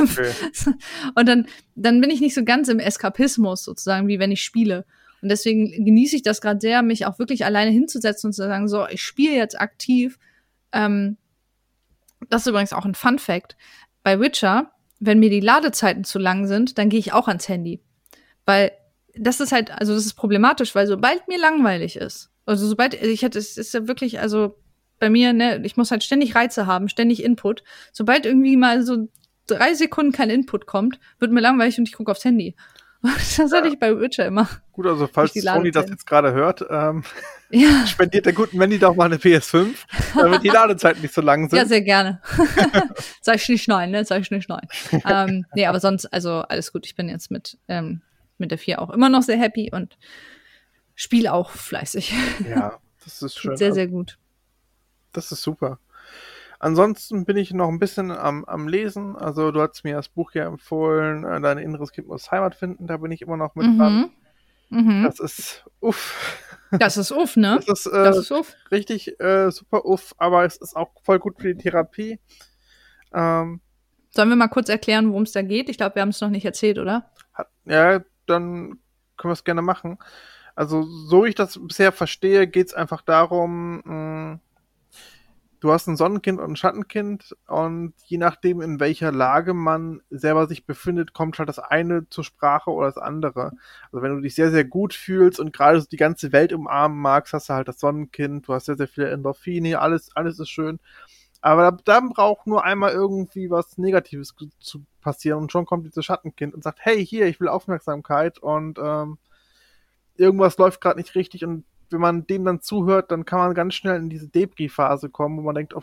Okay. 0.00 0.32
und 1.14 1.28
dann, 1.28 1.46
dann 1.76 2.00
bin 2.00 2.10
ich 2.10 2.20
nicht 2.20 2.34
so 2.34 2.44
ganz 2.44 2.68
im 2.68 2.80
Eskapismus 2.80 3.62
sozusagen, 3.62 4.08
wie 4.08 4.18
wenn 4.18 4.32
ich 4.32 4.42
spiele. 4.42 4.84
Und 5.24 5.30
deswegen 5.30 5.86
genieße 5.86 6.16
ich 6.16 6.22
das 6.22 6.42
gerade 6.42 6.60
sehr, 6.60 6.82
mich 6.82 7.06
auch 7.06 7.18
wirklich 7.18 7.46
alleine 7.46 7.70
hinzusetzen 7.70 8.28
und 8.28 8.32
zu 8.34 8.42
sagen, 8.42 8.68
so, 8.68 8.86
ich 8.86 9.00
spiele 9.00 9.34
jetzt 9.34 9.58
aktiv. 9.58 10.18
Ähm, 10.70 11.16
das 12.28 12.42
ist 12.42 12.48
übrigens 12.48 12.74
auch 12.74 12.84
ein 12.84 12.94
Fun 12.94 13.18
Fact. 13.18 13.56
Bei 14.02 14.20
Witcher, 14.20 14.72
wenn 15.00 15.20
mir 15.20 15.30
die 15.30 15.40
Ladezeiten 15.40 16.04
zu 16.04 16.18
lang 16.18 16.46
sind, 16.46 16.76
dann 16.76 16.90
gehe 16.90 17.00
ich 17.00 17.14
auch 17.14 17.26
ans 17.26 17.48
Handy. 17.48 17.80
Weil 18.44 18.72
das 19.14 19.40
ist 19.40 19.50
halt, 19.50 19.70
also 19.70 19.94
das 19.94 20.04
ist 20.04 20.12
problematisch, 20.12 20.74
weil 20.74 20.86
sobald 20.86 21.26
mir 21.26 21.38
langweilig 21.38 21.96
ist, 21.96 22.30
also 22.44 22.66
sobald, 22.66 22.92
ich 22.92 23.22
hätte, 23.22 23.38
es 23.38 23.56
ist 23.56 23.72
ja 23.72 23.88
wirklich, 23.88 24.20
also 24.20 24.58
bei 24.98 25.08
mir, 25.08 25.32
ne, 25.32 25.62
ich 25.64 25.78
muss 25.78 25.90
halt 25.90 26.04
ständig 26.04 26.34
Reize 26.34 26.66
haben, 26.66 26.90
ständig 26.90 27.24
Input. 27.24 27.64
Sobald 27.92 28.26
irgendwie 28.26 28.58
mal 28.58 28.82
so 28.82 29.08
drei 29.46 29.72
Sekunden 29.72 30.12
kein 30.12 30.28
Input 30.28 30.66
kommt, 30.66 31.00
wird 31.18 31.32
mir 31.32 31.40
langweilig 31.40 31.78
und 31.78 31.88
ich 31.88 31.94
gucke 31.94 32.10
aufs 32.10 32.26
Handy. 32.26 32.54
Das 33.36 33.52
hatte 33.52 33.68
ich 33.68 33.78
bei 33.78 33.98
Witcher 33.98 34.26
immer. 34.26 34.48
Gut, 34.72 34.86
also 34.86 35.06
falls 35.06 35.34
Sony 35.34 35.70
das 35.70 35.90
jetzt 35.90 36.06
gerade 36.06 36.32
hört, 36.32 36.64
ähm, 36.70 37.04
ja. 37.50 37.86
spendiert 37.86 38.26
der 38.26 38.32
guten 38.32 38.56
Mandy 38.56 38.78
doch 38.78 38.94
mal 38.94 39.04
eine 39.04 39.16
PS5, 39.16 39.74
damit 40.14 40.42
die 40.42 40.48
Ladezeiten 40.48 41.02
nicht 41.02 41.12
so 41.12 41.20
lang 41.20 41.48
sind. 41.48 41.58
Ja, 41.58 41.66
sehr 41.66 41.82
gerne. 41.82 42.20
Sag 43.20 43.36
ich 43.36 43.48
nicht 43.48 43.68
nein, 43.68 43.90
ne? 43.90 44.04
Sag 44.04 44.22
ich 44.22 44.30
nicht 44.30 44.48
nein. 44.48 44.66
ähm, 45.06 45.44
nee, 45.54 45.66
aber 45.66 45.80
sonst, 45.80 46.06
also 46.06 46.40
alles 46.48 46.72
gut. 46.72 46.86
Ich 46.86 46.94
bin 46.94 47.08
jetzt 47.08 47.30
mit, 47.30 47.58
ähm, 47.68 48.00
mit 48.38 48.50
der 48.50 48.58
4 48.58 48.80
auch 48.80 48.90
immer 48.90 49.10
noch 49.10 49.22
sehr 49.22 49.38
happy 49.38 49.70
und 49.70 49.98
spiele 50.94 51.32
auch 51.32 51.50
fleißig. 51.50 52.14
Ja, 52.48 52.78
das 53.04 53.20
ist 53.20 53.38
schön. 53.38 53.56
Sehr, 53.56 53.74
sehr 53.74 53.86
gut. 53.86 54.18
Das 55.12 55.30
ist 55.30 55.42
super. 55.42 55.78
Ansonsten 56.64 57.26
bin 57.26 57.36
ich 57.36 57.52
noch 57.52 57.68
ein 57.68 57.78
bisschen 57.78 58.10
am, 58.10 58.46
am 58.46 58.68
Lesen. 58.68 59.16
Also 59.16 59.50
du 59.50 59.60
hast 59.60 59.84
mir 59.84 59.96
das 59.96 60.08
Buch 60.08 60.32
ja 60.32 60.46
empfohlen, 60.46 61.22
äh, 61.22 61.38
Dein 61.42 61.58
inneres 61.58 61.92
Kind 61.92 62.08
muss 62.08 62.30
Heimat 62.30 62.54
finden. 62.54 62.86
Da 62.86 62.96
bin 62.96 63.12
ich 63.12 63.20
immer 63.20 63.36
noch 63.36 63.54
mit 63.54 63.66
mhm. 63.66 63.78
dran. 63.78 64.10
Mhm. 64.70 65.02
Das 65.02 65.20
ist 65.20 65.66
uff. 65.80 66.40
Das 66.70 66.96
ist 66.96 67.12
uff, 67.12 67.36
ne? 67.36 67.60
Das 67.66 67.84
ist, 67.84 67.92
äh, 67.92 68.04
das 68.04 68.16
ist 68.16 68.32
uff. 68.32 68.54
richtig 68.70 69.20
äh, 69.20 69.50
super 69.50 69.84
uff, 69.84 70.14
aber 70.16 70.46
es 70.46 70.56
ist 70.56 70.74
auch 70.74 70.88
voll 71.02 71.18
gut 71.18 71.38
für 71.38 71.54
die 71.54 71.62
Therapie. 71.62 72.18
Ähm, 73.12 73.60
Sollen 74.08 74.28
wir 74.30 74.36
mal 74.36 74.48
kurz 74.48 74.70
erklären, 74.70 75.10
worum 75.10 75.24
es 75.24 75.32
da 75.32 75.42
geht? 75.42 75.68
Ich 75.68 75.76
glaube, 75.76 75.96
wir 75.96 76.02
haben 76.02 76.08
es 76.08 76.20
noch 76.22 76.30
nicht 76.30 76.46
erzählt, 76.46 76.78
oder? 76.78 77.10
Hat, 77.34 77.48
ja, 77.66 78.00
dann 78.24 78.78
können 79.18 79.30
wir 79.30 79.32
es 79.32 79.44
gerne 79.44 79.60
machen. 79.60 79.98
Also, 80.54 80.82
so 80.82 81.24
wie 81.24 81.28
ich 81.28 81.34
das 81.34 81.60
bisher 81.62 81.92
verstehe, 81.92 82.46
geht 82.46 82.68
es 82.68 82.74
einfach 82.74 83.02
darum, 83.02 83.82
mh, 83.84 84.40
du 85.64 85.72
hast 85.72 85.86
ein 85.86 85.96
Sonnenkind 85.96 86.40
und 86.40 86.52
ein 86.52 86.56
Schattenkind 86.56 87.34
und 87.46 87.94
je 88.04 88.18
nachdem, 88.18 88.60
in 88.60 88.80
welcher 88.80 89.10
Lage 89.10 89.54
man 89.54 90.02
selber 90.10 90.46
sich 90.46 90.66
befindet, 90.66 91.14
kommt 91.14 91.38
halt 91.38 91.48
das 91.48 91.58
eine 91.58 92.06
zur 92.10 92.22
Sprache 92.22 92.70
oder 92.70 92.88
das 92.88 92.98
andere. 92.98 93.52
Also 93.90 94.02
wenn 94.02 94.14
du 94.14 94.20
dich 94.20 94.34
sehr, 94.34 94.50
sehr 94.50 94.64
gut 94.64 94.92
fühlst 94.92 95.40
und 95.40 95.54
gerade 95.54 95.80
so 95.80 95.86
die 95.90 95.96
ganze 95.96 96.32
Welt 96.32 96.52
umarmen 96.52 96.98
magst, 96.98 97.32
hast 97.32 97.48
du 97.48 97.54
halt 97.54 97.66
das 97.66 97.80
Sonnenkind, 97.80 98.46
du 98.46 98.52
hast 98.52 98.66
sehr, 98.66 98.76
sehr 98.76 98.88
viele 98.88 99.10
Endorphine, 99.10 99.80
alles, 99.80 100.14
alles 100.14 100.38
ist 100.38 100.50
schön. 100.50 100.80
Aber 101.40 101.78
dann 101.84 102.10
braucht 102.10 102.46
nur 102.46 102.62
einmal 102.62 102.92
irgendwie 102.92 103.48
was 103.50 103.78
Negatives 103.78 104.34
zu 104.60 104.84
passieren 105.00 105.40
und 105.40 105.52
schon 105.52 105.64
kommt 105.64 105.86
dieses 105.86 106.04
Schattenkind 106.04 106.52
und 106.52 106.62
sagt, 106.62 106.80
hey, 106.82 107.04
hier, 107.06 107.26
ich 107.26 107.40
will 107.40 107.48
Aufmerksamkeit 107.48 108.38
und 108.38 108.78
ähm, 108.78 109.16
irgendwas 110.16 110.58
läuft 110.58 110.82
gerade 110.82 110.98
nicht 110.98 111.14
richtig 111.14 111.42
und 111.46 111.64
wenn 111.90 112.00
man 112.00 112.26
dem 112.26 112.44
dann 112.44 112.60
zuhört, 112.60 113.10
dann 113.10 113.24
kann 113.24 113.38
man 113.38 113.54
ganz 113.54 113.74
schnell 113.74 113.96
in 113.96 114.10
diese 114.10 114.28
Debris-Phase 114.28 115.10
kommen, 115.10 115.38
wo 115.38 115.42
man 115.42 115.54
denkt, 115.54 115.74
oh, 115.74 115.82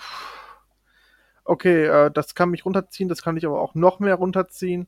okay, 1.46 1.86
äh, 1.86 2.12
das 2.12 2.36
kann 2.36 2.50
mich 2.50 2.66
runterziehen, 2.66 3.10
das 3.10 3.22
kann 3.22 3.38
ich 3.38 3.46
aber 3.46 3.62
auch 3.62 3.76
noch 3.76 4.00
mehr 4.00 4.16
runterziehen. 4.16 4.88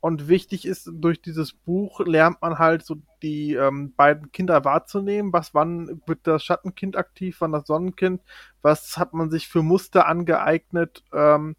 Und 0.00 0.28
wichtig 0.28 0.64
ist, 0.66 0.90
durch 0.94 1.20
dieses 1.20 1.52
Buch 1.52 2.00
lernt 2.00 2.40
man 2.40 2.58
halt 2.58 2.84
so 2.84 2.96
die 3.22 3.54
ähm, 3.54 3.94
beiden 3.94 4.32
Kinder 4.32 4.64
wahrzunehmen. 4.64 5.30
Was, 5.32 5.52
wann 5.52 6.00
wird 6.06 6.20
das 6.22 6.42
Schattenkind 6.42 6.96
aktiv, 6.96 7.36
wann 7.40 7.52
das 7.52 7.66
Sonnenkind? 7.66 8.22
Was 8.62 8.96
hat 8.96 9.12
man 9.12 9.30
sich 9.30 9.46
für 9.46 9.62
Muster 9.62 10.06
angeeignet, 10.06 11.04
ähm, 11.12 11.54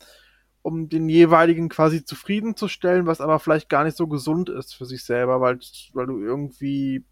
um 0.64 0.90
den 0.90 1.08
jeweiligen 1.08 1.70
quasi 1.70 2.04
zufriedenzustellen, 2.04 3.06
was 3.06 3.22
aber 3.22 3.38
vielleicht 3.40 3.70
gar 3.70 3.84
nicht 3.84 3.98
so 3.98 4.08
gesund 4.08 4.50
ist 4.50 4.74
für 4.74 4.86
sich 4.86 5.04
selber, 5.04 5.40
weil, 5.40 5.60
weil 5.94 6.08
du 6.08 6.20
irgendwie 6.20 7.06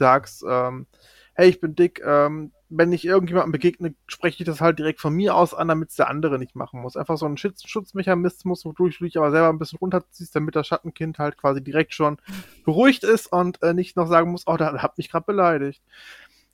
sagst, 0.00 0.44
ähm, 0.48 0.86
hey, 1.34 1.48
ich 1.48 1.60
bin 1.60 1.76
dick, 1.76 2.02
ähm, 2.04 2.52
wenn 2.70 2.92
ich 2.92 3.04
irgendjemandem 3.04 3.52
begegne, 3.52 3.94
spreche 4.06 4.42
ich 4.42 4.46
das 4.46 4.60
halt 4.60 4.78
direkt 4.78 5.00
von 5.00 5.12
mir 5.12 5.34
aus 5.34 5.54
an, 5.54 5.68
damit 5.68 5.90
es 5.90 5.96
der 5.96 6.08
andere 6.08 6.38
nicht 6.38 6.54
machen 6.54 6.80
muss. 6.80 6.96
Einfach 6.96 7.18
so 7.18 7.26
ein 7.26 7.36
Schutz 7.36 7.68
Schutzmechanismus, 7.68 8.64
wodurch 8.64 8.98
du 8.98 9.04
dich 9.04 9.16
aber 9.16 9.32
selber 9.32 9.48
ein 9.48 9.58
bisschen 9.58 9.78
runterziehst, 9.78 10.34
damit 10.34 10.54
das 10.54 10.68
Schattenkind 10.68 11.18
halt 11.18 11.36
quasi 11.36 11.62
direkt 11.62 11.94
schon 11.94 12.18
beruhigt 12.64 13.02
ist 13.02 13.26
und 13.32 13.60
äh, 13.62 13.74
nicht 13.74 13.96
noch 13.96 14.06
sagen 14.06 14.30
muss, 14.30 14.46
oh, 14.46 14.56
da 14.56 14.80
hat 14.80 14.98
mich 14.98 15.10
gerade 15.10 15.26
beleidigt. 15.26 15.82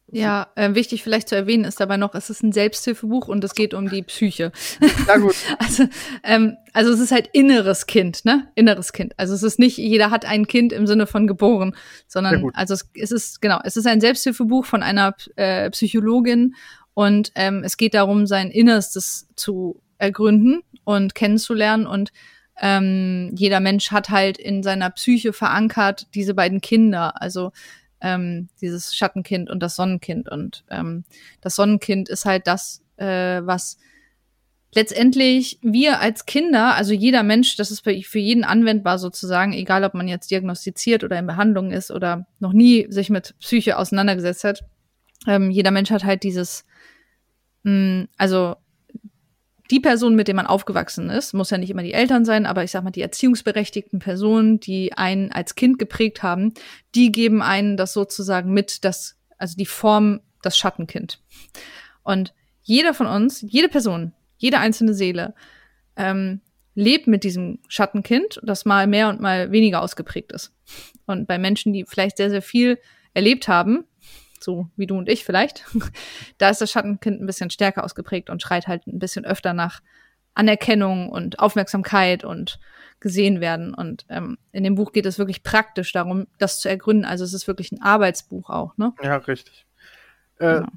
Ja, 0.09 0.49
äh, 0.55 0.75
wichtig 0.75 1.03
vielleicht 1.03 1.29
zu 1.29 1.35
erwähnen 1.35 1.65
ist 1.65 1.81
dabei 1.81 1.97
noch, 1.97 2.15
es 2.15 2.31
ist 2.31 2.45
ein 2.45 2.53
Selbsthilfebuch 2.53 3.27
und 3.27 3.43
es 3.43 3.55
geht 3.55 3.75
um 3.75 3.89
die 3.89 4.03
Psyche. 4.03 4.53
Ja, 5.09 5.17
gut. 5.17 5.35
also, 5.59 5.85
ähm, 6.23 6.57
also 6.73 6.93
es 6.93 7.01
ist 7.01 7.11
halt 7.11 7.29
inneres 7.33 7.87
Kind, 7.87 8.25
ne? 8.25 8.49
Inneres 8.55 8.93
Kind. 8.93 9.15
Also 9.17 9.35
es 9.35 9.43
ist 9.43 9.59
nicht, 9.59 9.79
jeder 9.79 10.11
hat 10.13 10.25
ein 10.25 10.47
Kind 10.47 10.73
im 10.73 10.87
Sinne 10.87 11.09
von 11.09 11.27
geboren, 11.27 11.75
sondern 12.07 12.51
also 12.55 12.75
es, 12.75 12.89
es 12.95 13.11
ist, 13.11 13.43
genau, 13.43 13.59
es 13.65 13.77
ist 13.77 13.87
ein 13.89 14.01
Selbsthilfebuch 14.01 14.65
von 14.65 14.85
einer 14.85 15.15
äh, 15.35 15.71
Psychologin 15.71 16.55
und 16.95 17.33
ähm, 17.35 17.63
es 17.65 17.77
geht 17.77 17.95
darum, 17.95 18.27
sein 18.27 18.53
Innerstes 18.53 19.29
zu 19.35 19.83
ergründen 19.99 20.63
und 20.85 21.17
kennenzulernen 21.17 21.87
und 21.87 22.13
ähm, 22.59 23.33
jeder 23.35 23.61
Mensch 23.61 23.91
hat 23.91 24.09
halt 24.11 24.39
in 24.39 24.63
seiner 24.63 24.91
Psyche 24.91 25.33
verankert 25.33 26.07
diese 26.15 26.33
beiden 26.33 26.61
Kinder. 26.61 27.21
Also 27.21 27.53
ähm, 28.01 28.49
dieses 28.61 28.94
Schattenkind 28.94 29.51
und 29.51 29.62
das 29.62 29.76
Sonnenkind. 29.76 30.28
Und 30.28 30.64
ähm, 30.70 31.05
das 31.40 31.57
Sonnenkind 31.57 32.09
ist 32.09 32.24
halt 32.24 32.47
das, 32.47 32.82
äh, 32.97 33.40
was 33.42 33.78
letztendlich 34.74 35.59
wir 35.62 36.01
als 36.01 36.26
Kinder, 36.26 36.74
also 36.74 36.92
jeder 36.92 37.22
Mensch, 37.22 37.57
das 37.57 37.70
ist 37.70 37.80
für 37.80 38.18
jeden 38.18 38.44
anwendbar 38.44 38.99
sozusagen, 38.99 39.53
egal 39.53 39.84
ob 39.84 39.94
man 39.94 40.07
jetzt 40.07 40.30
diagnostiziert 40.30 41.03
oder 41.03 41.18
in 41.18 41.26
Behandlung 41.26 41.72
ist 41.72 41.90
oder 41.90 42.26
noch 42.40 42.53
nie 42.53 42.86
sich 42.90 43.09
mit 43.09 43.34
Psyche 43.40 43.78
auseinandergesetzt 43.78 44.44
hat, 44.44 44.64
ähm, 45.26 45.51
jeder 45.51 45.70
Mensch 45.70 45.90
hat 45.90 46.05
halt 46.05 46.22
dieses, 46.22 46.66
mh, 47.62 47.72
mm, 47.72 48.09
also 48.18 48.57
die 49.71 49.81
Person, 49.81 50.14
mit 50.14 50.29
der 50.29 50.35
man 50.35 50.47
aufgewachsen 50.47 51.11
ist, 51.11 51.33
muss 51.33 51.51
ja 51.51 51.59
nicht 51.59 51.71
immer 51.71 51.83
die 51.83 51.93
Eltern 51.93 52.25
sein, 52.25 52.47
aber 52.47 52.64
ich 52.64 52.71
sag 52.71 52.85
mal, 52.85 52.91
die 52.91 53.03
erziehungsberechtigten 53.03 53.99
Personen, 53.99 54.61
die 54.61 54.93
einen 54.93 55.33
als 55.33 55.55
Kind 55.55 55.79
geprägt 55.79 56.23
haben, 56.23 56.55
die 56.95 57.12
geben 57.12 57.43
einen 57.43 57.77
das 57.77 57.93
sozusagen 57.93 58.53
mit, 58.53 58.85
das, 58.85 59.17
also 59.39 59.57
die 59.57 59.67
Form, 59.67 60.21
das 60.43 60.57
Schattenkind. 60.57 61.21
Und 62.03 62.35
jeder 62.62 62.95
von 62.95 63.07
uns, 63.07 63.45
jede 63.47 63.69
Person, 63.69 64.12
jede 64.37 64.59
einzelne 64.59 64.95
Seele, 64.95 65.35
ähm, 65.97 66.41
lebt 66.75 67.07
mit 67.07 67.25
diesem 67.25 67.59
Schattenkind, 67.69 68.39
das 68.43 68.64
mal 68.64 68.87
mehr 68.87 69.09
und 69.09 69.21
mal 69.21 69.51
weniger 69.51 69.83
ausgeprägt 69.83 70.31
ist. 70.33 70.53
Und 71.07 71.27
bei 71.27 71.39
Menschen, 71.39 71.73
die 71.73 71.85
vielleicht 71.87 72.19
sehr, 72.19 72.31
sehr 72.31 72.43
viel 72.43 72.79
erlebt 73.14 73.49
haben, 73.49 73.85
so 74.47 74.70
wie 74.76 74.86
du 74.86 74.97
und 74.97 75.11
ich 75.11 75.24
vielleicht, 75.24 75.64
da 76.38 76.49
ist 76.49 76.62
das 76.62 76.70
Schattenkind 76.70 77.20
ein 77.20 77.26
bisschen 77.26 77.51
stärker 77.51 77.84
ausgeprägt 77.84 78.30
und 78.30 78.40
schreit 78.40 78.66
halt 78.66 78.86
ein 78.86 78.99
bisschen 78.99 79.26
öfter 79.26 79.53
nach 79.53 79.82
Anerkennung 80.34 81.11
und 81.11 81.38
Aufmerksamkeit 81.40 82.24
und 82.24 82.59
gesehen 83.01 83.40
werden. 83.40 83.74
Und 83.74 84.07
ähm, 84.09 84.38
in 84.53 84.64
dem 84.64 84.74
Buch 84.76 84.92
geht 84.92 85.07
es 85.07 85.18
wirklich 85.18 85.42
praktisch 85.42 85.92
darum, 85.92 86.26
das 86.38 86.61
zu 86.61 86.68
ergründen. 86.68 87.05
Also 87.05 87.24
es 87.24 87.34
ist 87.34 87.47
wirklich 87.47 87.72
ein 87.72 87.82
Arbeitsbuch 87.82 88.49
auch, 88.49 88.76
ne? 88.76 88.92
Ja, 89.03 89.16
richtig. 89.16 89.66
Äh, 90.38 90.57
genau. 90.57 90.68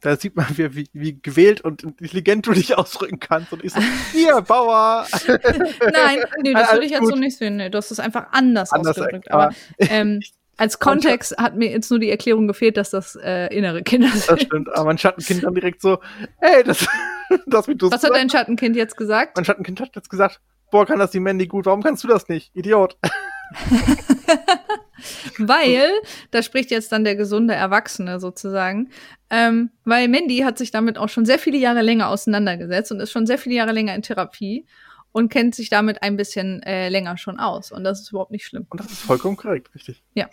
Da 0.00 0.16
sieht 0.16 0.34
man, 0.34 0.46
wie, 0.56 0.74
wie, 0.74 0.86
wie 0.94 1.20
gewählt 1.20 1.60
und 1.60 1.82
intelligent 1.82 2.46
du 2.46 2.52
dich 2.52 2.74
ausdrücken 2.78 3.20
kannst. 3.20 3.52
Und 3.52 3.62
ich 3.62 3.72
so, 3.72 3.80
hier, 4.12 4.40
Bauer! 4.40 5.06
Nein, 5.26 6.24
nee, 6.42 6.54
das 6.54 6.72
würde 6.72 6.86
ich 6.86 6.92
jetzt 6.92 7.00
gut. 7.00 7.10
so 7.10 7.16
nicht 7.16 7.36
sehen. 7.36 7.56
Nee, 7.56 7.68
du 7.68 7.76
hast 7.76 7.90
es 7.90 8.00
einfach 8.00 8.28
anders, 8.32 8.72
anders 8.72 8.96
ausgedrückt. 8.96 9.30
Aber 9.30 9.50
ähm, 9.78 10.20
Als 10.60 10.78
Kontext 10.78 11.38
hat 11.38 11.56
mir 11.56 11.70
jetzt 11.70 11.88
nur 11.88 11.98
die 11.98 12.10
Erklärung 12.10 12.46
gefehlt, 12.46 12.76
dass 12.76 12.90
das 12.90 13.16
äh, 13.16 13.46
innere 13.46 13.82
Kinder 13.82 14.08
sind. 14.08 14.28
Das 14.28 14.42
stimmt, 14.42 14.68
aber 14.76 14.84
mein 14.84 14.98
Schattenkind 14.98 15.42
dann 15.42 15.54
direkt 15.54 15.80
so, 15.80 16.00
hey, 16.38 16.62
das, 16.62 16.86
das 17.46 17.66
wie 17.66 17.76
du 17.76 17.90
Was 17.90 18.02
hat 18.02 18.10
dein 18.10 18.28
Schattenkind 18.28 18.76
jetzt 18.76 18.98
gesagt? 18.98 19.36
Mein 19.36 19.46
Schattenkind 19.46 19.80
hat 19.80 19.96
jetzt 19.96 20.10
gesagt, 20.10 20.38
boah, 20.70 20.84
kann 20.84 20.98
das 20.98 21.12
die 21.12 21.20
Mandy 21.20 21.46
gut, 21.46 21.64
warum 21.64 21.82
kannst 21.82 22.04
du 22.04 22.08
das 22.08 22.28
nicht? 22.28 22.54
Idiot. 22.54 22.98
weil, 25.38 25.88
da 26.30 26.42
spricht 26.42 26.70
jetzt 26.70 26.92
dann 26.92 27.04
der 27.04 27.16
gesunde 27.16 27.54
Erwachsene 27.54 28.20
sozusagen, 28.20 28.90
ähm, 29.30 29.70
weil 29.86 30.08
Mandy 30.08 30.40
hat 30.40 30.58
sich 30.58 30.70
damit 30.70 30.98
auch 30.98 31.08
schon 31.08 31.24
sehr 31.24 31.38
viele 31.38 31.56
Jahre 31.56 31.80
länger 31.80 32.10
auseinandergesetzt 32.10 32.92
und 32.92 33.00
ist 33.00 33.12
schon 33.12 33.26
sehr 33.26 33.38
viele 33.38 33.54
Jahre 33.54 33.72
länger 33.72 33.94
in 33.94 34.02
Therapie 34.02 34.66
und 35.12 35.30
kennt 35.30 35.54
sich 35.54 35.70
damit 35.70 36.02
ein 36.02 36.16
bisschen 36.16 36.62
äh, 36.62 36.88
länger 36.88 37.16
schon 37.16 37.38
aus. 37.38 37.72
Und 37.72 37.84
das 37.84 38.00
ist 38.00 38.10
überhaupt 38.10 38.30
nicht 38.30 38.46
schlimm. 38.46 38.66
Und 38.68 38.80
das 38.80 38.90
ist 38.90 39.00
vollkommen 39.00 39.36
korrekt, 39.36 39.74
richtig. 39.74 40.02
Ja. 40.14 40.28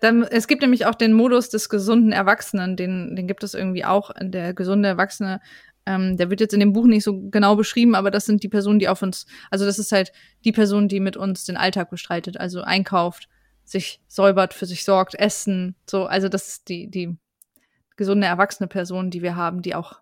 Dann, 0.00 0.22
es 0.22 0.48
gibt 0.48 0.62
nämlich 0.62 0.86
auch 0.86 0.94
den 0.94 1.12
Modus 1.12 1.50
des 1.50 1.68
gesunden 1.68 2.12
Erwachsenen, 2.12 2.76
den, 2.76 3.14
den 3.16 3.26
gibt 3.26 3.44
es 3.44 3.52
irgendwie 3.52 3.84
auch. 3.84 4.10
Der 4.18 4.54
gesunde 4.54 4.88
Erwachsene, 4.88 5.40
ähm, 5.84 6.16
der 6.16 6.30
wird 6.30 6.40
jetzt 6.40 6.54
in 6.54 6.60
dem 6.60 6.72
Buch 6.72 6.86
nicht 6.86 7.04
so 7.04 7.28
genau 7.28 7.54
beschrieben, 7.54 7.94
aber 7.94 8.10
das 8.10 8.24
sind 8.24 8.42
die 8.42 8.48
Personen, 8.48 8.78
die 8.78 8.88
auf 8.88 9.02
uns, 9.02 9.26
also 9.50 9.66
das 9.66 9.78
ist 9.78 9.92
halt 9.92 10.12
die 10.44 10.52
Person, 10.52 10.88
die 10.88 11.00
mit 11.00 11.18
uns 11.18 11.44
den 11.44 11.58
Alltag 11.58 11.90
bestreitet, 11.90 12.38
also 12.38 12.62
einkauft, 12.62 13.28
sich 13.64 14.00
säubert, 14.08 14.54
für 14.54 14.64
sich 14.64 14.84
sorgt, 14.84 15.14
essen, 15.14 15.76
so, 15.88 16.06
also 16.06 16.30
das 16.30 16.48
ist 16.48 16.68
die, 16.70 16.90
die 16.90 17.18
gesunde 17.96 18.26
erwachsene 18.26 18.68
Person, 18.68 19.10
die 19.10 19.20
wir 19.20 19.36
haben, 19.36 19.60
die 19.60 19.74
auch 19.74 20.00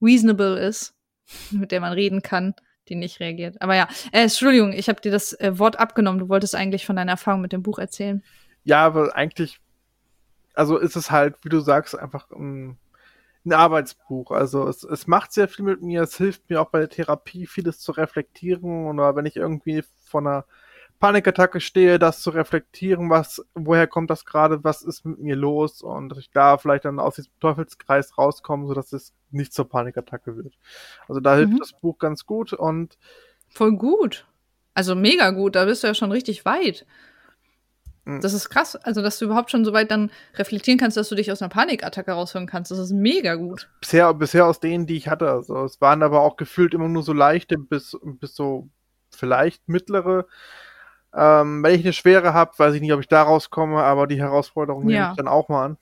reasonable 0.00 0.58
ist, 0.58 0.94
mit 1.50 1.72
der 1.72 1.80
man 1.80 1.92
reden 1.92 2.22
kann 2.22 2.54
die 2.88 2.94
nicht 2.94 3.20
reagiert. 3.20 3.60
Aber 3.60 3.74
ja, 3.74 3.88
äh, 4.12 4.22
Entschuldigung, 4.22 4.72
ich 4.72 4.88
habe 4.88 5.00
dir 5.00 5.12
das 5.12 5.32
äh, 5.34 5.58
Wort 5.58 5.78
abgenommen. 5.78 6.20
Du 6.20 6.28
wolltest 6.28 6.54
eigentlich 6.54 6.86
von 6.86 6.96
deiner 6.96 7.12
Erfahrung 7.12 7.40
mit 7.40 7.52
dem 7.52 7.62
Buch 7.62 7.78
erzählen. 7.78 8.22
Ja, 8.64 8.84
aber 8.84 9.14
eigentlich, 9.16 9.60
also 10.54 10.78
ist 10.78 10.96
es 10.96 11.10
halt, 11.10 11.36
wie 11.42 11.48
du 11.48 11.60
sagst, 11.60 11.98
einfach 11.98 12.30
ein, 12.30 12.78
ein 13.44 13.52
Arbeitsbuch. 13.52 14.30
Also 14.30 14.68
es, 14.68 14.82
es 14.82 15.06
macht 15.06 15.32
sehr 15.32 15.48
viel 15.48 15.64
mit 15.64 15.82
mir. 15.82 16.02
Es 16.02 16.16
hilft 16.16 16.48
mir 16.50 16.60
auch 16.60 16.70
bei 16.70 16.80
der 16.80 16.88
Therapie, 16.88 17.46
vieles 17.46 17.78
zu 17.78 17.92
reflektieren. 17.92 18.86
Oder 18.86 19.14
wenn 19.16 19.26
ich 19.26 19.36
irgendwie 19.36 19.84
von 20.04 20.26
einer 20.26 20.44
Panikattacke 20.98 21.60
stehe, 21.60 21.98
das 21.98 22.22
zu 22.22 22.30
reflektieren, 22.30 23.10
was, 23.10 23.44
woher 23.54 23.86
kommt 23.86 24.10
das 24.10 24.24
gerade, 24.24 24.64
was 24.64 24.82
ist 24.82 25.04
mit 25.04 25.18
mir 25.18 25.36
los 25.36 25.82
und 25.82 26.08
dass 26.08 26.18
ich 26.18 26.30
da 26.30 26.58
vielleicht 26.58 26.84
dann 26.84 26.98
aus 26.98 27.16
diesem 27.16 27.32
Teufelskreis 27.40 28.16
rauskomme, 28.16 28.66
sodass 28.66 28.92
es 28.92 29.12
nicht 29.30 29.52
zur 29.52 29.68
Panikattacke 29.68 30.36
wird. 30.36 30.54
Also 31.08 31.20
da 31.20 31.36
hilft 31.36 31.52
mhm. 31.52 31.58
das 31.58 31.72
Buch 31.72 31.98
ganz 31.98 32.26
gut 32.26 32.52
und 32.52 32.98
voll 33.48 33.76
gut. 33.76 34.26
Also 34.74 34.94
mega 34.94 35.30
gut, 35.30 35.54
da 35.54 35.64
bist 35.64 35.82
du 35.82 35.86
ja 35.86 35.94
schon 35.94 36.12
richtig 36.12 36.44
weit. 36.44 36.86
Mhm. 38.06 38.20
Das 38.20 38.32
ist 38.32 38.48
krass, 38.48 38.76
also 38.76 39.02
dass 39.02 39.18
du 39.18 39.26
überhaupt 39.26 39.50
schon 39.50 39.64
so 39.64 39.72
weit 39.72 39.90
dann 39.90 40.10
reflektieren 40.34 40.78
kannst, 40.78 40.96
dass 40.96 41.08
du 41.08 41.14
dich 41.14 41.30
aus 41.30 41.42
einer 41.42 41.48
Panikattacke 41.48 42.12
rausholen 42.12 42.46
kannst. 42.46 42.70
Das 42.70 42.78
ist 42.78 42.92
mega 42.92 43.34
gut. 43.34 43.68
Bisher, 43.80 44.14
bisher 44.14 44.46
aus 44.46 44.60
denen, 44.60 44.86
die 44.86 44.96
ich 44.96 45.08
hatte. 45.08 45.30
Also 45.30 45.64
es 45.64 45.80
waren 45.80 46.02
aber 46.02 46.20
auch 46.20 46.36
gefühlt 46.36 46.72
immer 46.72 46.88
nur 46.88 47.02
so 47.02 47.12
leichte 47.12 47.58
bis, 47.58 47.98
bis 48.02 48.34
so 48.34 48.68
vielleicht 49.10 49.68
mittlere. 49.68 50.26
Ähm, 51.14 51.62
wenn 51.62 51.74
ich 51.74 51.84
eine 51.84 51.92
schwere 51.92 52.34
habe, 52.34 52.58
weiß 52.58 52.74
ich 52.74 52.80
nicht, 52.80 52.92
ob 52.92 53.00
ich 53.00 53.08
da 53.08 53.22
rauskomme, 53.22 53.82
aber 53.82 54.06
die 54.06 54.20
Herausforderung 54.20 54.88
ja. 54.88 55.00
nehme 55.00 55.10
ich 55.12 55.16
dann 55.16 55.28
auch 55.28 55.48
mal 55.48 55.64
an. 55.64 55.78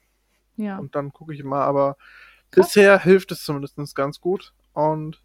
Ja. 0.57 0.79
Und 0.79 0.95
dann 0.95 1.13
gucke 1.13 1.35
ich 1.35 1.43
mal, 1.43 1.65
aber 1.65 1.97
Krass. 2.51 2.67
bisher 2.67 2.99
hilft 3.01 3.33
es 3.33 3.43
zumindest 3.43 3.95
ganz 3.95 4.21
gut. 4.21 4.53
Und 4.73 5.21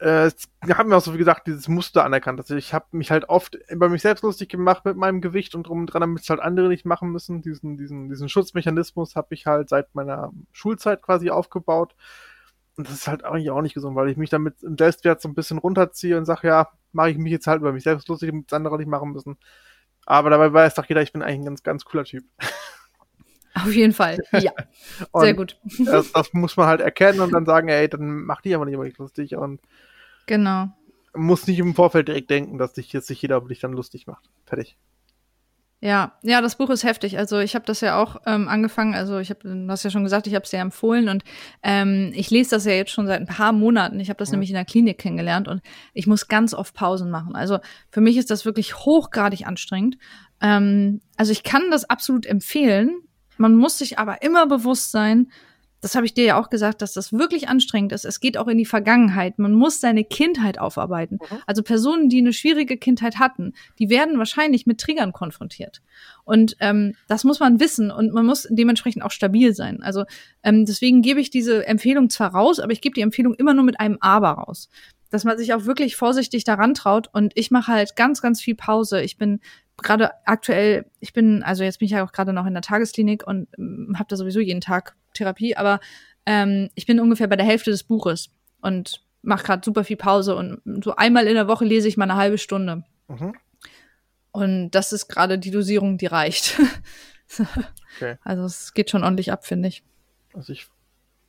äh, 0.00 0.26
es 0.26 0.48
haben 0.68 0.88
mir 0.88 0.96
auch 0.96 1.02
so 1.02 1.12
wie 1.12 1.18
gesagt 1.18 1.46
dieses 1.46 1.68
Muster 1.68 2.04
anerkannt. 2.04 2.40
Also 2.40 2.56
ich 2.56 2.72
habe 2.72 2.86
mich 2.92 3.10
halt 3.10 3.28
oft 3.28 3.56
über 3.68 3.88
mich 3.88 4.02
selbst 4.02 4.22
lustig 4.22 4.48
gemacht 4.48 4.84
mit 4.84 4.96
meinem 4.96 5.20
Gewicht 5.20 5.54
und 5.54 5.64
drum 5.64 5.80
und 5.80 5.86
dran, 5.86 6.00
damit 6.00 6.22
es 6.22 6.30
halt 6.30 6.40
andere 6.40 6.68
nicht 6.68 6.86
machen 6.86 7.10
müssen. 7.10 7.42
Diesen, 7.42 7.76
diesen, 7.76 8.08
diesen 8.08 8.28
Schutzmechanismus 8.28 9.14
habe 9.14 9.34
ich 9.34 9.46
halt 9.46 9.68
seit 9.68 9.94
meiner 9.94 10.32
Schulzeit 10.52 11.02
quasi 11.02 11.30
aufgebaut. 11.30 11.94
Und 12.76 12.86
das 12.86 12.94
ist 12.94 13.08
halt 13.08 13.24
eigentlich 13.24 13.50
auch 13.50 13.62
nicht 13.62 13.74
gesund, 13.74 13.96
weil 13.96 14.08
ich 14.08 14.16
mich 14.16 14.30
damit 14.30 14.62
im 14.62 14.78
Selbstwert 14.78 15.20
so 15.20 15.28
ein 15.28 15.34
bisschen 15.34 15.58
runterziehe 15.58 16.16
und 16.16 16.24
sage, 16.24 16.48
ja, 16.48 16.68
mache 16.92 17.10
ich 17.10 17.18
mich 17.18 17.32
jetzt 17.32 17.46
halt 17.46 17.60
über 17.60 17.72
mich 17.72 17.84
selbst 17.84 18.08
lustig, 18.08 18.30
damit 18.30 18.46
es 18.46 18.52
andere 18.52 18.78
nicht 18.78 18.88
machen 18.88 19.12
müssen. 19.12 19.36
Aber 20.06 20.30
dabei 20.30 20.52
weiß 20.52 20.74
doch 20.74 20.86
jeder, 20.86 21.02
ich 21.02 21.12
bin 21.12 21.22
eigentlich 21.22 21.40
ein 21.40 21.44
ganz, 21.44 21.62
ganz 21.62 21.84
cooler 21.84 22.04
Typ. 22.04 22.24
Auf 23.54 23.72
jeden 23.72 23.92
Fall, 23.92 24.18
ja. 24.32 24.52
Sehr 25.14 25.34
gut. 25.34 25.58
Das, 25.84 26.12
das, 26.12 26.32
muss 26.32 26.56
man 26.56 26.66
halt 26.66 26.80
erkennen 26.80 27.20
und 27.20 27.32
dann 27.32 27.46
sagen, 27.46 27.68
ey, 27.68 27.88
dann 27.88 28.24
mach 28.24 28.40
dich 28.40 28.54
aber 28.54 28.64
nicht 28.64 28.74
über 28.74 28.84
dich 28.84 28.98
lustig 28.98 29.36
und 29.36 29.60
genau. 30.26 30.68
muss 31.14 31.46
nicht 31.46 31.58
im 31.58 31.74
Vorfeld 31.74 32.08
direkt 32.08 32.30
denken, 32.30 32.58
dass 32.58 32.74
dich 32.74 32.92
jetzt 32.92 33.08
sich 33.08 33.20
jeder 33.20 33.38
über 33.38 33.48
dich 33.48 33.60
dann 33.60 33.72
lustig 33.72 34.06
macht. 34.06 34.30
Fertig. 34.46 34.76
Ja, 35.82 36.12
ja, 36.22 36.42
das 36.42 36.56
Buch 36.56 36.68
ist 36.68 36.84
heftig. 36.84 37.16
Also 37.16 37.38
ich 37.38 37.54
habe 37.54 37.64
das 37.64 37.80
ja 37.80 38.00
auch 38.00 38.16
ähm, 38.26 38.48
angefangen. 38.48 38.94
Also 38.94 39.18
ich 39.18 39.30
habe, 39.30 39.40
du 39.48 39.66
hast 39.68 39.82
ja 39.82 39.90
schon 39.90 40.04
gesagt, 40.04 40.26
ich 40.26 40.34
habe 40.34 40.44
es 40.44 40.50
dir 40.50 40.58
empfohlen 40.58 41.08
und 41.08 41.24
ähm, 41.62 42.12
ich 42.14 42.30
lese 42.30 42.50
das 42.50 42.66
ja 42.66 42.72
jetzt 42.72 42.90
schon 42.90 43.06
seit 43.06 43.20
ein 43.20 43.26
paar 43.26 43.52
Monaten. 43.52 43.98
Ich 43.98 44.10
habe 44.10 44.18
das 44.18 44.28
ja. 44.28 44.32
nämlich 44.32 44.50
in 44.50 44.56
der 44.56 44.66
Klinik 44.66 44.98
kennengelernt 44.98 45.48
und 45.48 45.62
ich 45.94 46.06
muss 46.06 46.28
ganz 46.28 46.52
oft 46.52 46.74
Pausen 46.74 47.10
machen. 47.10 47.34
Also 47.34 47.60
für 47.90 48.02
mich 48.02 48.18
ist 48.18 48.30
das 48.30 48.44
wirklich 48.44 48.76
hochgradig 48.76 49.46
anstrengend. 49.46 49.96
Ähm, 50.42 51.00
also 51.16 51.32
ich 51.32 51.44
kann 51.44 51.70
das 51.70 51.88
absolut 51.88 52.26
empfehlen. 52.26 53.00
Man 53.38 53.56
muss 53.56 53.78
sich 53.78 53.98
aber 53.98 54.20
immer 54.20 54.46
bewusst 54.46 54.90
sein, 54.90 55.28
das 55.80 55.94
habe 55.94 56.04
ich 56.04 56.14
dir 56.14 56.24
ja 56.24 56.40
auch 56.40 56.50
gesagt, 56.50 56.82
dass 56.82 56.92
das 56.92 57.12
wirklich 57.12 57.48
anstrengend 57.48 57.92
ist. 57.92 58.04
Es 58.04 58.20
geht 58.20 58.36
auch 58.36 58.48
in 58.48 58.58
die 58.58 58.66
Vergangenheit. 58.66 59.38
Man 59.38 59.52
muss 59.52 59.80
seine 59.80 60.04
Kindheit 60.04 60.58
aufarbeiten. 60.58 61.18
Mhm. 61.20 61.38
Also 61.46 61.62
Personen, 61.62 62.08
die 62.08 62.18
eine 62.18 62.32
schwierige 62.32 62.76
Kindheit 62.76 63.18
hatten, 63.18 63.54
die 63.78 63.88
werden 63.88 64.18
wahrscheinlich 64.18 64.66
mit 64.66 64.78
Triggern 64.78 65.12
konfrontiert. 65.12 65.80
Und 66.24 66.56
ähm, 66.60 66.94
das 67.08 67.24
muss 67.24 67.40
man 67.40 67.60
wissen 67.60 67.90
und 67.90 68.12
man 68.12 68.26
muss 68.26 68.46
dementsprechend 68.50 69.02
auch 69.02 69.10
stabil 69.10 69.54
sein. 69.54 69.82
Also 69.82 70.04
ähm, 70.42 70.66
deswegen 70.66 71.00
gebe 71.02 71.20
ich 71.20 71.30
diese 71.30 71.66
Empfehlung 71.66 72.10
zwar 72.10 72.34
raus, 72.34 72.60
aber 72.60 72.72
ich 72.72 72.82
gebe 72.82 72.94
die 72.94 73.00
Empfehlung 73.00 73.34
immer 73.34 73.54
nur 73.54 73.64
mit 73.64 73.80
einem 73.80 73.96
Aber 74.00 74.30
raus. 74.32 74.68
Dass 75.10 75.24
man 75.24 75.38
sich 75.38 75.54
auch 75.54 75.64
wirklich 75.64 75.96
vorsichtig 75.96 76.44
daran 76.44 76.74
traut. 76.74 77.08
Und 77.12 77.32
ich 77.34 77.50
mache 77.50 77.72
halt 77.72 77.96
ganz, 77.96 78.20
ganz 78.20 78.40
viel 78.40 78.54
Pause. 78.54 79.00
Ich 79.02 79.16
bin 79.16 79.40
gerade 79.82 80.10
aktuell, 80.26 80.84
ich 81.00 81.14
bin, 81.14 81.42
also 81.42 81.64
jetzt 81.64 81.78
bin 81.78 81.86
ich 81.86 81.92
ja 81.92 82.04
auch 82.04 82.12
gerade 82.12 82.32
noch 82.34 82.46
in 82.46 82.52
der 82.52 82.62
Tagesklinik 82.62 83.26
und 83.26 83.48
ähm, 83.58 83.96
habe 83.98 84.08
da 84.08 84.16
sowieso 84.16 84.40
jeden 84.40 84.60
Tag 84.60 84.94
Therapie, 85.20 85.56
aber 85.56 85.80
ähm, 86.26 86.70
ich 86.74 86.86
bin 86.86 87.00
ungefähr 87.00 87.28
bei 87.28 87.36
der 87.36 87.46
Hälfte 87.46 87.70
des 87.70 87.84
Buches 87.84 88.30
und 88.60 89.02
mache 89.22 89.44
gerade 89.44 89.62
super 89.64 89.84
viel 89.84 89.96
Pause 89.96 90.34
und 90.36 90.60
so 90.82 90.96
einmal 90.96 91.26
in 91.26 91.34
der 91.34 91.48
Woche 91.48 91.64
lese 91.64 91.88
ich 91.88 91.96
mal 91.96 92.04
eine 92.04 92.16
halbe 92.16 92.38
Stunde. 92.38 92.84
Mhm. 93.08 93.34
Und 94.32 94.70
das 94.70 94.92
ist 94.92 95.08
gerade 95.08 95.38
die 95.38 95.50
Dosierung, 95.50 95.98
die 95.98 96.06
reicht. 96.06 96.58
okay. 97.96 98.16
Also 98.24 98.44
es 98.44 98.72
geht 98.72 98.90
schon 98.90 99.02
ordentlich 99.02 99.32
ab, 99.32 99.44
finde 99.44 99.68
ich. 99.68 99.82
Also 100.32 100.52
ich 100.52 100.68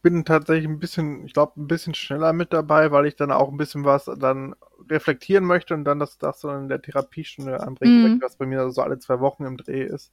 bin 0.02 0.26
tatsächlich 0.26 0.68
ein 0.68 0.80
bisschen, 0.80 1.26
ich 1.26 1.34
glaube, 1.34 1.60
ein 1.60 1.68
bisschen 1.68 1.94
schneller 1.94 2.34
mit 2.34 2.54
dabei, 2.54 2.92
weil 2.92 3.06
ich 3.06 3.16
dann 3.16 3.32
auch 3.32 3.50
ein 3.50 3.58
bisschen 3.58 3.86
was 3.86 4.06
dann 4.06 4.56
reflektieren 4.90 5.46
möchte 5.46 5.74
und 5.74 5.84
dann 5.84 6.00
das, 6.00 6.18
das 6.18 6.42
so 6.42 6.50
in 6.52 6.70
der 6.70 6.82
Therapiestunde 6.82 7.60
anbringen 7.62 7.98
mhm. 7.98 8.10
möchte, 8.10 8.26
was 8.26 8.36
bei 8.36 8.46
mir 8.46 8.70
so 8.72 8.82
alle 8.82 9.00
zwei 9.00 9.20
Wochen 9.20 9.46
im 9.46 9.58
Dreh 9.58 9.84
ist. 9.84 10.12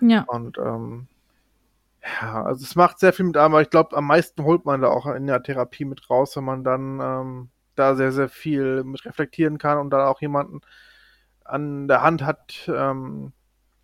Ja. 0.00 0.22
Und 0.22 0.58
ähm, 0.58 1.08
ja, 2.20 2.42
also 2.44 2.64
es 2.64 2.76
macht 2.76 2.98
sehr 2.98 3.12
viel 3.12 3.26
mit 3.26 3.36
aber 3.36 3.62
ich 3.62 3.70
glaube, 3.70 3.96
am 3.96 4.06
meisten 4.06 4.44
holt 4.44 4.64
man 4.64 4.80
da 4.80 4.88
auch 4.88 5.06
in 5.06 5.26
der 5.26 5.42
Therapie 5.42 5.84
mit 5.84 6.08
raus, 6.08 6.36
wenn 6.36 6.44
man 6.44 6.64
dann 6.64 7.00
ähm, 7.00 7.48
da 7.74 7.94
sehr, 7.94 8.12
sehr 8.12 8.28
viel 8.28 8.84
mit 8.84 9.04
reflektieren 9.04 9.58
kann 9.58 9.78
und 9.78 9.90
dann 9.90 10.02
auch 10.02 10.20
jemanden 10.20 10.60
an 11.44 11.88
der 11.88 12.02
Hand 12.02 12.22
hat, 12.22 12.68
ähm, 12.68 13.32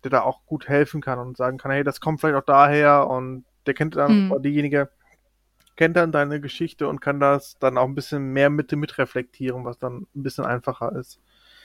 der 0.03 0.11
da 0.11 0.21
auch 0.21 0.45
gut 0.45 0.67
helfen 0.67 1.01
kann 1.01 1.19
und 1.19 1.37
sagen 1.37 1.57
kann, 1.57 1.71
hey, 1.71 1.83
das 1.83 2.01
kommt 2.01 2.19
vielleicht 2.19 2.35
auch 2.35 2.45
daher 2.45 3.07
und 3.07 3.45
der 3.65 3.73
kennt 3.73 3.95
dann, 3.95 4.27
mhm. 4.27 4.41
diejenige 4.41 4.89
kennt 5.75 5.95
dann 5.95 6.11
deine 6.11 6.39
Geschichte 6.39 6.87
und 6.87 7.01
kann 7.01 7.19
das 7.19 7.57
dann 7.59 7.77
auch 7.77 7.87
ein 7.87 7.95
bisschen 7.95 8.31
mehr 8.33 8.49
mit 8.49 8.71
mitreflektieren, 8.71 9.65
was 9.65 9.79
dann 9.79 10.07
ein 10.15 10.23
bisschen 10.23 10.45
einfacher 10.45 10.95
ist. 10.95 11.19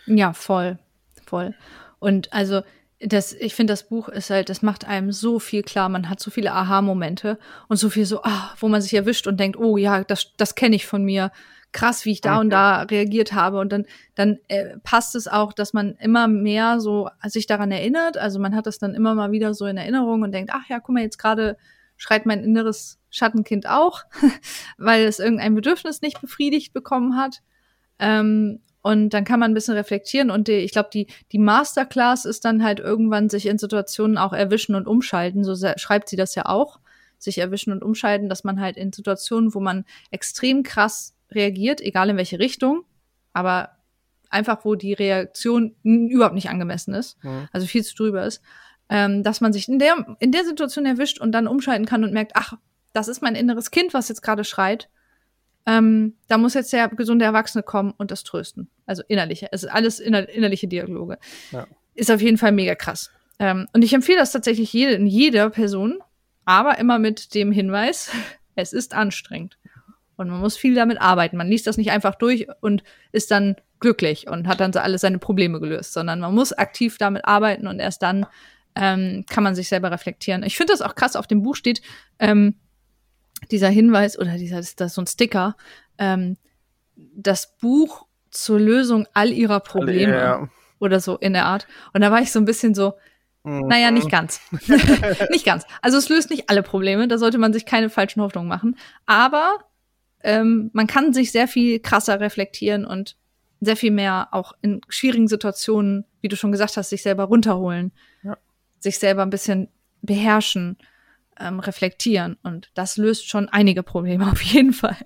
Ja, 0.07 0.33
voll, 0.33 0.79
voll. 1.27 1.55
Und 1.99 2.33
also 2.33 2.63
das, 3.01 3.33
ich 3.33 3.55
finde, 3.55 3.73
das 3.73 3.89
Buch 3.89 4.09
ist 4.09 4.31
halt, 4.31 4.49
das 4.49 4.63
macht 4.63 4.87
einem 4.87 5.13
so 5.13 5.39
viel 5.39 5.63
klar. 5.63 5.89
Man 5.89 6.09
hat 6.09 6.19
so 6.19 6.31
viele 6.31 6.53
Aha-Momente 6.53 7.39
und 7.69 7.77
so 7.77 7.91
viel 7.91 8.05
so, 8.05 8.23
ah, 8.23 8.55
wo 8.59 8.69
man 8.69 8.83
sich 8.83 8.95
erwischt 8.95 9.27
und 9.27 9.39
denkt, 9.39 9.57
oh 9.57 9.77
ja, 9.77 10.03
das, 10.03 10.33
das 10.37 10.55
kenne 10.57 10.77
ich 10.77 10.87
von 10.87 11.05
mir. 11.05 11.31
Krass, 11.71 12.07
wie 12.07 12.13
ich 12.13 12.23
da 12.23 12.37
okay. 12.37 12.41
und 12.41 12.51
da 12.51 12.83
reagiert 12.83 13.35
habe. 13.35 13.61
Und 13.61 13.71
dann, 13.71 13.85
dann 14.15 14.39
äh, 14.49 14.79
passt 14.83 15.15
es 15.15 15.29
auch, 15.29 15.53
dass 15.53 15.75
man 15.75 15.95
immer 15.97 16.27
mehr 16.27 16.81
so 16.81 17.11
sich 17.25 17.47
daran 17.47 17.71
erinnert. 17.71 18.17
Also 18.17 18.41
man 18.41 18.57
hat 18.57 18.67
das 18.67 18.79
dann 18.79 18.95
immer 18.95 19.15
mal 19.15 19.31
wieder 19.31 19.55
so 19.55 19.67
in 19.67 19.77
Erinnerung 19.77 20.23
und 20.23 20.33
denkt, 20.33 20.51
ach 20.53 20.69
ja, 20.69 20.81
guck 20.81 20.95
mal, 20.95 21.03
jetzt 21.03 21.19
gerade 21.19 21.57
schreit 21.97 22.27
mein 22.27 22.43
inneres 22.43 22.99
Schattenkind 23.11 23.69
auch, 23.69 24.05
weil 24.79 25.05
es 25.05 25.19
irgendein 25.19 25.55
Bedürfnis 25.55 26.01
nicht 26.01 26.21
befriedigt 26.21 26.73
bekommen 26.73 27.17
hat. 27.17 27.43
Ähm, 27.99 28.61
und 28.83 29.11
dann 29.11 29.25
kann 29.25 29.41
man 29.41 29.51
ein 29.51 29.55
bisschen 29.55 29.75
reflektieren 29.75 30.31
und 30.31 30.49
die, 30.49 30.53
ich 30.53 30.73
glaube, 30.73 30.91
die, 30.93 31.09
die 31.33 31.39
Masterclass 31.39 32.25
ist 32.25 32.45
dann 32.45 32.63
halt 32.63 32.81
irgendwann 32.81 33.29
sich 33.29 33.47
in 33.47 33.59
Situationen 33.59 34.19
auch 34.19 34.33
erwischen 34.33 34.75
und 34.75 34.87
umschalten. 34.87 35.45
So 35.45 35.55
schreibt 35.77 36.09
sie 36.09 36.17
das 36.17 36.35
ja 36.35 36.47
auch. 36.47 36.79
Sich 37.19 37.39
erwischen 37.39 37.73
und 37.73 37.83
umschalten, 37.83 38.29
dass 38.29 38.45
man 38.45 38.61
halt 38.61 38.77
in 38.77 38.93
Situationen, 38.93 39.53
wo 39.53 39.59
man 39.59 39.85
extrem 40.13 40.63
krass 40.63 41.17
reagiert, 41.33 41.81
egal 41.81 42.11
in 42.11 42.17
welche 42.17 42.39
Richtung, 42.39 42.85
aber 43.33 43.71
einfach, 44.31 44.65
wo 44.65 44.77
die 44.77 44.93
Reaktion 44.93 45.75
überhaupt 45.83 46.35
nicht 46.35 46.49
angemessen 46.49 46.95
ist, 46.95 47.23
mhm. 47.25 47.49
also 47.53 47.67
viel 47.67 47.85
zu 47.85 47.97
drüber 47.97 48.25
ist, 48.25 48.41
ähm, 48.89 49.25
dass 49.25 49.41
man 49.41 49.53
sich 49.53 49.69
in 49.69 49.81
der, 49.81 50.17
in 50.21 50.31
der 50.31 50.45
Situation 50.45 50.87
erwischt 50.87 51.21
und 51.21 51.33
dann 51.33 51.49
umschalten 51.49 51.87
kann 51.87 52.05
und 52.05 52.13
merkt, 52.13 52.33
ach, 52.35 52.55
das 52.93 53.09
ist 53.09 53.23
mein 53.23 53.35
inneres 53.35 53.71
Kind, 53.71 53.95
was 53.95 54.09
jetzt 54.09 54.23
gerade 54.23 54.45
schreit 54.45 54.89
ähm, 55.69 56.15
da 56.29 56.39
muss 56.39 56.55
jetzt 56.55 56.73
der 56.73 56.89
gesunde 56.89 57.27
Erwachsene 57.27 57.63
kommen 57.63 57.93
und 57.99 58.11
das 58.11 58.25
trösten. 58.25 58.71
Also 58.87 59.03
innerliche, 59.07 59.49
es 59.53 59.65
ist 59.65 59.69
alles 59.69 60.01
inner, 60.01 60.27
innerliche 60.27 60.67
Dialoge. 60.67 61.19
Ja. 61.51 61.67
Ist 61.95 62.11
auf 62.11 62.23
jeden 62.23 62.39
Fall 62.39 62.53
mega 62.53 62.75
krass. 62.75 63.11
Ähm, 63.39 63.67
und 63.75 63.85
ich 63.85 63.93
empfehle 63.93 64.19
das 64.19 64.33
tatsächlich 64.33 64.73
jede, 64.73 64.95
in 64.95 65.07
jeder 65.07 65.51
Person, 65.51 65.99
aber 66.47 66.79
immer 66.79 66.99
mit 66.99 67.35
dem 67.35 67.53
Hinweis, 67.53 68.11
es 68.55 68.73
ist 68.73 68.95
anstrengend. 68.95 69.59
Und 70.17 70.31
man 70.31 70.41
muss 70.41 70.57
viel 70.57 70.75
damit 70.75 71.03
arbeiten. 71.03 71.37
Man 71.37 71.49
liest 71.49 71.67
das 71.67 71.77
nicht 71.77 71.91
einfach 71.91 72.15
durch 72.15 72.47
und 72.63 72.83
ist 73.13 73.31
dann 73.31 73.57
glücklich 73.79 74.27
und 74.27 74.49
hat 74.49 74.61
dann 74.61 74.73
so 74.73 74.81
alle 74.81 74.99
seine 74.99 75.19
Probleme 75.19 75.61
gelöst, 75.61 75.93
sondern 75.93 76.19
man 76.19 76.35
muss 76.35 76.55
aktiv 76.55 76.97
damit 76.97 77.27
arbeiten 77.27 77.67
und 77.67 77.79
erst 77.79 78.03
dann 78.03 78.27
ähm, 78.75 79.27
kann 79.29 79.45
man 79.45 79.55
sich 79.55 79.69
selber 79.69 79.91
reflektieren. 79.91 80.43
Ich 80.45 80.57
finde 80.57 80.73
das 80.73 80.81
auch 80.81 80.95
krass, 80.95 81.15
auf 81.15 81.27
dem 81.27 81.43
Buch 81.43 81.57
steht, 81.57 81.83
ähm, 82.19 82.55
dieser 83.51 83.69
Hinweis 83.69 84.19
oder 84.19 84.37
dieser, 84.37 84.59
ist 84.59 84.81
das 84.81 84.95
so 84.95 85.03
ein 85.03 85.07
Sticker, 85.07 85.57
ähm, 85.99 86.37
das 86.97 87.57
Buch 87.59 88.07
zur 88.31 88.61
Lösung 88.61 89.07
all 89.15 89.33
ihrer 89.33 89.61
Probleme 89.61 90.17
ja. 90.17 90.49
oder 90.79 91.01
so 91.01 91.17
in 91.17 91.33
der 91.33 91.47
Art. 91.47 91.67
Und 91.93 92.01
da 92.01 92.11
war 92.11 92.21
ich 92.21 92.33
so 92.33 92.39
ein 92.39 92.45
bisschen 92.45 92.75
so, 92.75 92.95
mhm. 93.45 93.67
naja, 93.69 93.91
nicht 93.91 94.11
ganz. 94.11 94.41
nicht 95.31 95.45
ganz. 95.45 95.65
Also 95.83 95.99
es 95.99 96.09
löst 96.09 96.31
nicht 96.31 96.51
alle 96.51 96.63
Probleme, 96.63 97.09
da 97.09 97.19
sollte 97.19 97.39
man 97.39 97.53
sich 97.53 97.67
keine 97.67 97.91
falschen 97.91 98.21
Hoffnungen 98.23 98.49
machen. 98.49 98.77
Aber 99.07 99.59
ähm, 100.23 100.71
man 100.73 100.87
kann 100.87 101.13
sich 101.13 101.33
sehr 101.33 101.49
viel 101.49 101.81
krasser 101.81 102.21
reflektieren 102.21 102.85
und 102.85 103.17
sehr 103.61 103.77
viel 103.77 103.91
mehr 103.91 104.29
auch 104.33 104.53
in 104.63 104.81
schwierigen 104.89 105.29
Situationen, 105.29 106.05
wie 106.21 106.29
du 106.29 106.37
schon 106.37 106.53
gesagt 106.53 106.77
hast, 106.77 106.91
sich 106.91 107.03
selber 107.03 107.25
runterholen, 107.25 107.93
ja. 108.23 108.37
sich 108.79 108.99
selber 108.99 109.23
ein 109.23 109.31
bisschen 109.31 109.69
beherrschen 110.03 110.79
ähm, 111.39 111.61
reflektieren. 111.61 112.37
Und 112.43 112.71
das 112.75 112.97
löst 112.97 113.29
schon 113.29 113.49
einige 113.49 113.83
Probleme 113.83 114.27
auf 114.31 114.43
jeden 114.43 114.73
Fall. 114.73 114.97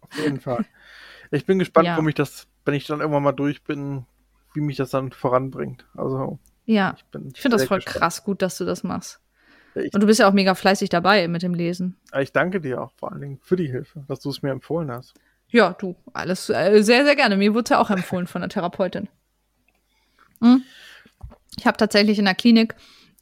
Auf 0.00 0.18
jeden 0.18 0.40
Fall. 0.40 0.64
Ich 1.30 1.46
bin 1.46 1.58
gespannt, 1.58 1.86
ja. 1.86 1.96
wo 1.96 2.02
mich 2.02 2.14
das, 2.14 2.46
wenn 2.64 2.74
ich 2.74 2.86
dann 2.86 3.00
irgendwann 3.00 3.22
mal 3.22 3.32
durch 3.32 3.62
bin, 3.62 4.06
wie 4.54 4.60
mich 4.60 4.76
das 4.76 4.90
dann 4.90 5.12
voranbringt. 5.12 5.86
Also. 5.94 6.38
Ja, 6.64 6.96
ich, 6.96 7.04
ich 7.34 7.40
finde 7.40 7.56
das 7.56 7.66
voll 7.66 7.78
gespannt. 7.78 7.96
krass 7.96 8.24
gut, 8.24 8.42
dass 8.42 8.58
du 8.58 8.64
das 8.64 8.82
machst. 8.82 9.20
Ja, 9.74 9.82
Und 9.92 10.02
du 10.02 10.06
bist 10.06 10.20
ja 10.20 10.28
auch 10.28 10.32
mega 10.32 10.54
fleißig 10.54 10.88
dabei 10.88 11.28
mit 11.28 11.42
dem 11.42 11.54
Lesen. 11.54 11.96
Ich 12.18 12.32
danke 12.32 12.60
dir 12.60 12.80
auch 12.80 12.92
vor 12.96 13.12
allen 13.12 13.20
Dingen 13.20 13.38
für 13.42 13.56
die 13.56 13.70
Hilfe, 13.70 14.04
dass 14.08 14.20
du 14.20 14.30
es 14.30 14.42
mir 14.42 14.50
empfohlen 14.50 14.90
hast. 14.90 15.14
Ja, 15.50 15.72
du, 15.72 15.96
alles 16.12 16.50
äh, 16.50 16.82
sehr, 16.82 17.04
sehr 17.04 17.16
gerne. 17.16 17.36
Mir 17.36 17.54
wurde 17.54 17.64
es 17.64 17.70
ja 17.70 17.78
auch 17.78 17.90
empfohlen 17.90 18.26
von 18.26 18.42
der 18.42 18.50
Therapeutin. 18.50 19.08
Hm? 20.40 20.62
Ich 21.56 21.66
habe 21.66 21.76
tatsächlich 21.76 22.18
in 22.18 22.26
der 22.26 22.34
Klinik 22.34 22.74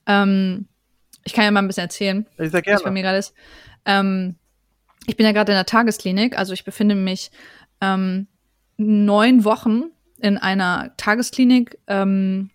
ähm, 0.06 0.68
ich 1.26 1.32
kann 1.32 1.44
ja 1.44 1.50
mal 1.50 1.60
ein 1.60 1.66
bisschen 1.66 1.82
erzählen, 1.82 2.26
ich 2.38 2.50
sag 2.50 2.64
gerne. 2.64 2.76
was 2.76 2.84
bei 2.84 2.90
mir 2.90 3.02
gerade 3.02 3.18
ist. 3.18 3.34
Ähm, 3.84 4.36
ich 5.06 5.16
bin 5.16 5.26
ja 5.26 5.32
gerade 5.32 5.52
in 5.52 5.56
der 5.56 5.66
Tagesklinik, 5.66 6.38
also 6.38 6.52
ich 6.52 6.64
befinde 6.64 6.94
mich 6.94 7.30
ähm, 7.80 8.28
neun 8.76 9.44
Wochen 9.44 9.90
in 10.20 10.38
einer 10.38 10.94
Tagesklinik 10.96 11.78
ähm, 11.88 12.50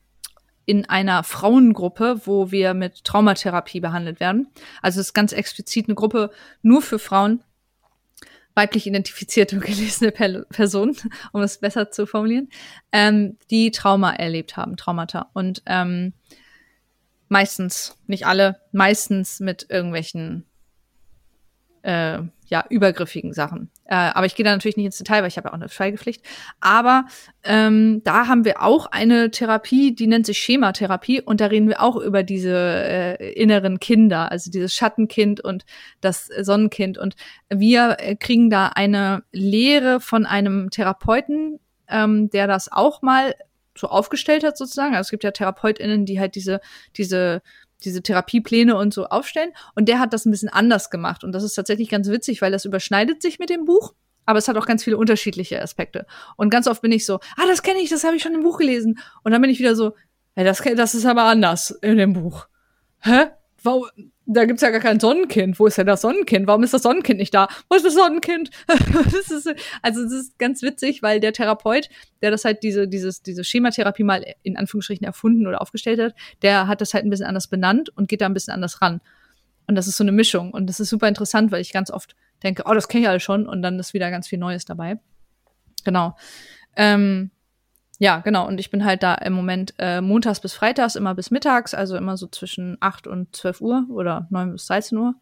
in 0.66 0.88
einer 0.88 1.24
Frauengruppe, 1.24 2.22
wo 2.26 2.52
wir 2.52 2.74
mit 2.74 3.04
Traumatherapie 3.04 3.82
behandelt 3.82 4.20
werden. 4.20 4.48
Also 4.82 5.02
es 5.02 5.08
ist 5.08 5.14
ganz 5.14 5.34
explizit 5.34 5.88
eine 5.88 5.96
Gruppe 5.96 6.32
nur 6.62 6.82
für 6.82 6.98
Frauen, 6.98 7.44
weiblich 8.56 8.88
identifizierte 8.88 9.58
und 9.58 9.66
gelesene 9.66 10.12
per 10.12 10.46
Personen, 10.46 10.96
um 11.34 11.42
es 11.42 11.60
besser 11.60 11.92
zu 11.92 12.06
formulieren, 12.06 12.50
ähm, 12.94 13.38
die 13.50 13.72
Trauma 13.72 14.14
erlebt 14.14 14.56
haben, 14.56 14.78
Traumata. 14.78 15.30
Und 15.34 15.62
ähm, 15.66 16.14
Meistens, 17.32 17.98
nicht 18.08 18.26
alle, 18.26 18.60
meistens 18.74 19.40
mit 19.40 19.68
irgendwelchen 19.70 20.46
äh, 21.82 22.20
ja, 22.48 22.66
übergriffigen 22.70 23.32
Sachen. 23.32 23.72
Äh, 23.86 23.96
aber 23.96 24.26
ich 24.26 24.36
gehe 24.36 24.44
da 24.44 24.52
natürlich 24.52 24.76
nicht 24.76 24.88
ins 24.88 24.98
Detail, 24.98 25.22
weil 25.22 25.30
ich 25.30 25.38
habe 25.38 25.48
ja 25.48 25.52
auch 25.52 25.58
eine 25.58 25.70
Schweigepflicht. 25.70 26.26
Aber 26.60 27.06
ähm, 27.46 28.02
da 28.04 28.28
haben 28.28 28.44
wir 28.44 28.62
auch 28.62 28.88
eine 28.88 29.32
Therapie, 29.32 29.96
die 29.96 30.08
nennt 30.08 30.26
sich 30.26 30.40
Schematherapie 30.40 31.22
und 31.22 31.40
da 31.40 31.46
reden 31.46 31.70
wir 31.70 31.82
auch 31.82 31.96
über 31.96 32.24
diese 32.24 32.54
äh, 32.54 33.32
inneren 33.32 33.80
Kinder, 33.80 34.30
also 34.30 34.52
dieses 34.52 34.74
Schattenkind 34.74 35.40
und 35.40 35.64
das 36.02 36.26
Sonnenkind. 36.26 36.98
Und 36.98 37.16
wir 37.48 37.96
äh, 38.00 38.18
kriegen 38.18 38.50
da 38.50 38.68
eine 38.68 39.24
Lehre 39.32 40.02
von 40.02 40.26
einem 40.26 40.70
Therapeuten, 40.70 41.62
ähm, 41.88 42.30
der 42.30 42.48
das 42.48 42.70
auch 42.70 43.02
mal 43.02 43.36
so 43.78 43.88
aufgestellt 43.88 44.44
hat 44.44 44.58
sozusagen. 44.58 44.96
Also 44.96 45.08
es 45.08 45.12
gibt 45.12 45.24
ja 45.24 45.32
TherapeutInnen, 45.32 46.06
die 46.06 46.20
halt 46.20 46.36
diese, 46.36 46.62
diese, 46.98 47.42
diese 47.84 48.02
Therapiepläne 48.02 48.76
und 48.76 48.94
so 48.94 49.06
aufstellen. 49.06 49.52
Und 49.76 49.88
der 49.88 50.00
hat 50.00 50.14
das 50.14 50.26
ein 50.26 50.32
bisschen 50.32 50.50
anders 50.50 50.90
gemacht. 50.90 51.24
Und 51.24 51.32
das 51.32 51.44
ist 51.44 51.56
tatsächlich 51.56 51.90
ganz 51.90 52.10
witzig, 52.10 52.42
weil 52.42 52.52
das 52.52 52.66
überschneidet 52.66 53.22
sich 53.22 53.40
mit 53.40 53.50
dem 53.50 53.66
Buch. 53.66 53.94
Aber 54.26 54.38
es 54.38 54.48
hat 54.48 54.58
auch 54.58 54.68
ganz 54.68 54.84
viele 54.84 54.98
unterschiedliche 54.98 55.62
Aspekte. 55.62 56.06
Und 56.38 56.50
ganz 56.50 56.68
oft 56.68 56.82
bin 56.82 56.92
ich 56.92 57.06
so, 57.06 57.16
ah, 57.38 57.48
das 57.48 57.64
kenne 57.64 57.80
ich, 57.80 57.90
das 57.90 58.04
habe 58.04 58.16
ich 58.16 58.22
schon 58.22 58.36
im 58.36 58.44
Buch 58.44 58.60
gelesen. 58.60 59.00
Und 59.24 59.32
dann 59.32 59.42
bin 59.42 59.50
ich 59.50 59.60
wieder 59.60 59.76
so, 59.76 59.94
ja, 60.36 60.44
das, 60.44 60.62
das 60.76 60.96
ist 60.96 61.06
aber 61.06 61.24
anders 61.24 61.72
in 61.82 61.98
dem 61.98 62.14
Buch. 62.14 62.48
Hä? 63.00 63.28
Warum? 63.64 63.88
Da 64.34 64.46
gibt's 64.46 64.62
ja 64.62 64.70
gar 64.70 64.80
kein 64.80 65.00
Sonnenkind. 65.00 65.60
Wo 65.60 65.68
ist 65.68 65.78
denn 65.78 65.88
das 65.88 66.02
Sonnenkind? 66.02 66.48
Warum 66.48 66.64
ist 66.64 66.74
das 66.74 66.84
Sonnenkind 66.84 67.20
nicht 67.20 67.34
da? 67.34 67.50
Wo 67.70 67.76
ist 67.76 67.86
das 67.86 67.96
Sonnenkind? 67.96 68.50
das 68.68 69.30
ist, 69.30 69.54
also 69.82 70.04
das 70.04 70.14
ist 70.14 70.40
ganz 70.40 70.62
witzig, 70.62 71.04
weil 71.04 71.20
der 71.20 71.34
Therapeut, 71.34 71.90
der 72.22 72.32
das 72.32 72.46
halt 72.46 72.64
diese, 72.64 72.88
dieses, 72.88 73.22
diese 73.22 73.44
Schematherapie 73.44 74.04
mal 74.04 74.24
in 74.44 74.56
Anführungsstrichen 74.56 75.06
erfunden 75.06 75.48
oder 75.48 75.62
aufgestellt 75.62 76.00
hat, 76.00 76.16
der 76.44 76.68
hat 76.68 76.80
das 76.80 76.94
halt 76.94 77.04
ein 77.04 77.10
bisschen 77.10 77.26
anders 77.26 77.48
benannt 77.48 77.90
und 77.90 78.08
geht 78.08 78.22
da 78.22 78.26
ein 78.26 78.34
bisschen 78.34 78.54
anders 78.54 78.82
ran. 78.82 79.02
Und 79.68 79.76
das 79.76 79.88
ist 79.88 79.98
so 79.98 80.04
eine 80.04 80.14
Mischung. 80.14 80.52
Und 80.52 80.68
das 80.68 80.80
ist 80.80 80.90
super 80.90 81.10
interessant, 81.10 81.52
weil 81.52 81.62
ich 81.62 81.74
ganz 81.74 81.92
oft 81.92 82.16
denke, 82.44 82.64
oh, 82.66 82.74
das 82.74 82.88
kenne 82.88 83.04
ich 83.04 83.10
alle 83.10 83.20
schon 83.20 83.48
und 83.48 83.62
dann 83.62 83.80
ist 83.80 83.94
wieder 83.94 84.10
ganz 84.12 84.28
viel 84.28 84.40
Neues 84.40 84.66
dabei. 84.66 85.00
Genau. 85.84 86.16
Ähm, 86.76 87.32
ja, 88.02 88.18
genau. 88.22 88.48
Und 88.48 88.60
ich 88.60 88.72
bin 88.72 88.84
halt 88.84 89.04
da 89.04 89.14
im 89.14 89.34
Moment 89.34 89.76
äh, 89.78 90.02
montags 90.02 90.40
bis 90.40 90.54
freitags, 90.54 90.96
immer 90.96 91.14
bis 91.14 91.30
mittags, 91.30 91.76
also 91.76 91.96
immer 91.96 92.18
so 92.18 92.26
zwischen 92.26 92.76
8 92.80 93.06
und 93.06 93.36
12 93.36 93.62
Uhr 93.62 93.86
oder 93.90 94.26
9 94.32 94.54
bis 94.54 94.66
13 94.66 94.98
Uhr. 94.98 95.14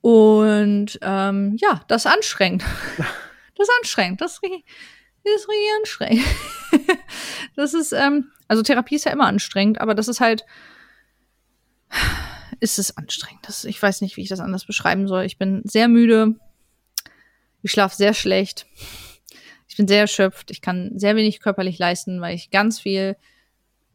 Und 0.00 0.98
ähm, 1.02 1.54
ja, 1.60 1.82
das 1.86 2.06
ist 2.06 2.10
anstrengend. 2.10 2.64
das 2.96 3.68
ist 3.68 3.74
anstrengend. 3.78 4.22
Das 4.22 4.32
ist 4.32 4.42
richtig, 4.42 4.64
das 5.22 5.34
ist 5.34 5.48
richtig 5.50 5.68
anstrengend. 5.78 6.26
das 7.56 7.74
ist, 7.74 7.92
ähm, 7.92 8.30
also 8.48 8.62
Therapie 8.62 8.96
ist 8.96 9.04
ja 9.04 9.12
immer 9.12 9.26
anstrengend, 9.26 9.78
aber 9.78 9.94
das 9.94 10.08
ist 10.08 10.20
halt 10.20 10.46
ist 12.58 12.78
es 12.78 12.96
anstrengend. 12.96 13.46
Das, 13.46 13.66
ich 13.66 13.82
weiß 13.82 14.00
nicht, 14.00 14.16
wie 14.16 14.22
ich 14.22 14.30
das 14.30 14.40
anders 14.40 14.64
beschreiben 14.64 15.08
soll. 15.08 15.24
Ich 15.24 15.36
bin 15.36 15.60
sehr 15.64 15.88
müde. 15.88 16.36
Ich 17.60 17.70
schlafe 17.70 17.96
sehr 17.96 18.14
schlecht. 18.14 18.66
Ich 19.76 19.78
bin 19.78 19.88
sehr 19.88 20.00
erschöpft. 20.00 20.50
Ich 20.50 20.62
kann 20.62 20.98
sehr 20.98 21.16
wenig 21.16 21.38
körperlich 21.40 21.78
leisten, 21.78 22.22
weil 22.22 22.34
ich 22.34 22.50
ganz 22.50 22.80
viel 22.80 23.14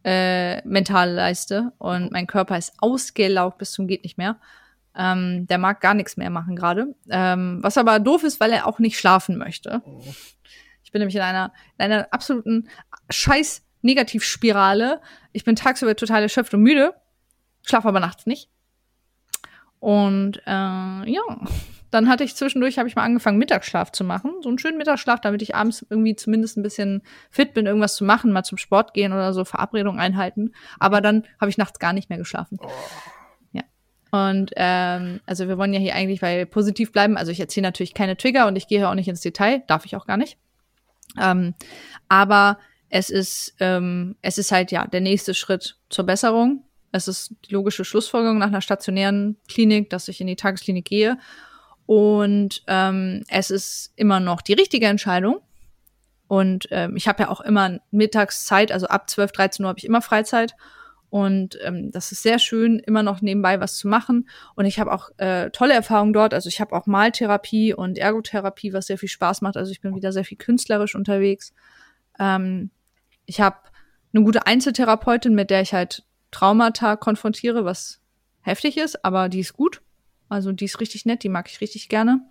äh, 0.04 0.62
mental 0.62 1.10
leiste. 1.10 1.74
Und 1.80 2.12
mein 2.12 2.28
Körper 2.28 2.56
ist 2.56 2.74
ausgelaugt 2.78 3.58
bis 3.58 3.72
zum 3.72 3.88
geht 3.88 4.04
nicht 4.04 4.16
mehr. 4.16 4.40
Ähm, 4.96 5.48
der 5.48 5.58
mag 5.58 5.82
gar 5.82 5.96
nichts 5.96 6.18
mehr 6.18 6.30
machen 6.30 6.56
gerade. 6.56 6.94
Ähm, 7.10 7.64
was 7.64 7.80
aber 7.80 7.98
doof 8.00 8.22
ist, 8.22 8.40
weil 8.40 8.52
er 8.52 8.68
auch 8.68 8.78
nicht 8.78 9.00
schlafen 9.00 9.40
möchte. 9.40 9.82
Ich 10.84 10.92
bin 10.92 11.00
nämlich 11.00 11.16
in 11.16 11.24
einer, 11.24 11.52
in 11.80 11.86
einer 11.86 12.14
absoluten 12.14 12.70
scheiß 13.10 13.64
Negativspirale. 13.82 15.02
Ich 15.32 15.46
bin 15.46 15.56
tagsüber 15.56 15.96
total 15.96 16.22
erschöpft 16.22 16.54
und 16.54 16.62
müde 16.62 16.94
schlafe 17.64 17.88
aber 17.88 18.00
nachts 18.00 18.28
nicht. 18.28 18.52
Und 19.80 20.44
äh, 20.46 20.52
ja, 21.12 21.24
dann 21.92 22.08
hatte 22.08 22.24
ich 22.24 22.36
zwischendurch, 22.36 22.78
habe 22.78 22.88
ich 22.88 22.96
mal 22.96 23.04
angefangen, 23.04 23.38
Mittagsschlaf 23.38 23.92
zu 23.92 24.04
machen. 24.04 24.32
So 24.42 24.50
einen 24.50 24.58
schönen 24.58 24.78
Mittagsschlaf, 24.78 25.20
damit 25.20 25.42
ich 25.42 25.56
abends 25.56 25.86
irgendwie 25.90 26.16
zumindest 26.16 26.58
ein 26.58 26.64
bisschen 26.64 27.04
fit 27.30 27.54
bin, 27.54 27.66
irgendwas 27.66 27.96
zu 27.96 28.06
machen, 28.06 28.32
mal 28.32 28.44
zum 28.44 28.58
Sport 28.58 28.94
gehen 28.94 29.12
oder 29.12 29.34
so, 29.34 29.44
Verabredungen 29.44 30.00
einhalten. 30.00 30.54
Aber 30.80 31.02
dann 31.02 31.28
habe 31.40 31.50
ich 31.50 31.58
nachts 31.58 31.80
gar 31.80 31.92
nicht 31.92 32.10
mehr 32.10 32.18
geschlafen. 32.18 32.58
Oh. 32.62 32.70
Ja. 33.52 33.64
Und 34.12 34.52
ähm, 34.56 35.20
also 35.26 35.50
wir 35.50 35.58
wollen 35.58 35.74
ja 35.74 35.80
hier 35.80 35.94
eigentlich 35.94 36.22
weil 36.22 36.46
positiv 36.46 36.94
bleiben. 36.94 37.18
Also 37.18 37.32
ich 37.32 37.42
erzähle 37.42 37.68
natürlich 37.68 37.94
keine 37.94 38.16
Trigger 38.16 38.48
und 38.48 38.56
ich 38.56 38.68
gehe 38.68 38.88
auch 38.88 38.96
nicht 38.96 39.10
ins 39.10 39.22
Detail, 39.22 39.64
darf 39.68 39.86
ich 39.86 39.98
auch 39.98 40.08
gar 40.08 40.18
nicht. 40.18 40.38
Ähm, 41.20 41.56
aber 42.08 42.58
es 42.88 43.10
ist, 43.10 43.56
ähm, 43.60 44.16
es 44.22 44.38
ist 44.38 44.54
halt 44.54 44.72
ja 44.72 44.88
der 44.88 45.02
nächste 45.02 45.34
Schritt 45.34 45.78
zur 45.90 46.06
Besserung. 46.06 46.64
Es 46.94 47.10
ist 47.10 47.36
die 47.46 47.54
logische 47.54 47.84
Schlussfolgerung 47.84 48.38
nach 48.38 48.48
einer 48.48 48.62
stationären 48.62 49.38
Klinik, 49.50 49.90
dass 49.90 50.08
ich 50.08 50.22
in 50.22 50.28
die 50.28 50.36
Tagesklinik 50.38 50.86
gehe. 50.86 51.18
Und 51.92 52.64
ähm, 52.68 53.26
es 53.28 53.52
ist 53.52 53.92
immer 53.98 54.22
noch 54.22 54.42
die 54.42 54.54
richtige 54.54 54.86
Entscheidung. 54.86 55.42
Und 56.30 56.70
ähm, 56.72 56.96
ich 56.96 57.10
habe 57.10 57.24
ja 57.24 57.30
auch 57.30 57.42
immer 57.42 57.82
Mittagszeit, 57.92 58.72
also 58.72 58.88
ab 58.88 59.10
12, 59.10 59.34
13 59.34 59.66
Uhr 59.66 59.68
habe 59.68 59.80
ich 59.80 59.84
immer 59.84 60.02
Freizeit. 60.02 60.56
Und 61.10 61.60
ähm, 61.62 61.92
das 61.92 62.14
ist 62.14 62.24
sehr 62.24 62.40
schön, 62.40 62.80
immer 62.80 63.04
noch 63.04 63.22
nebenbei 63.22 63.60
was 63.60 63.76
zu 63.76 63.90
machen. 63.90 64.30
Und 64.56 64.64
ich 64.64 64.80
habe 64.80 64.94
auch 64.94 65.10
äh, 65.18 65.50
tolle 65.50 65.74
Erfahrungen 65.74 66.14
dort. 66.14 66.34
Also 66.34 66.48
ich 66.48 66.62
habe 66.62 66.74
auch 66.78 66.86
Maltherapie 66.88 67.74
und 67.74 67.98
Ergotherapie, 67.98 68.72
was 68.72 68.88
sehr 68.88 68.98
viel 68.98 69.10
Spaß 69.10 69.42
macht. 69.42 69.58
Also 69.58 69.74
ich 69.74 69.82
bin 69.82 69.94
wieder 69.94 70.14
sehr 70.14 70.24
viel 70.24 70.38
künstlerisch 70.38 70.96
unterwegs. 70.96 71.52
Ähm, 72.18 72.70
ich 73.26 73.42
habe 73.42 73.58
eine 74.14 74.24
gute 74.24 74.48
Einzeltherapeutin, 74.48 75.36
mit 75.36 75.50
der 75.50 75.60
ich 75.60 75.74
halt 75.74 76.06
Traumata 76.32 76.96
konfrontiere, 76.96 77.66
was 77.66 78.00
heftig 78.40 78.78
ist, 78.78 79.04
aber 79.04 79.28
die 79.28 79.42
ist 79.42 79.52
gut. 79.52 79.82
Also 80.32 80.52
die 80.54 80.66
ist 80.66 80.80
richtig 80.80 81.06
nett, 81.06 81.24
die 81.24 81.30
mag 81.30 81.50
ich 81.50 81.60
richtig 81.62 81.90
gerne. 81.90 82.22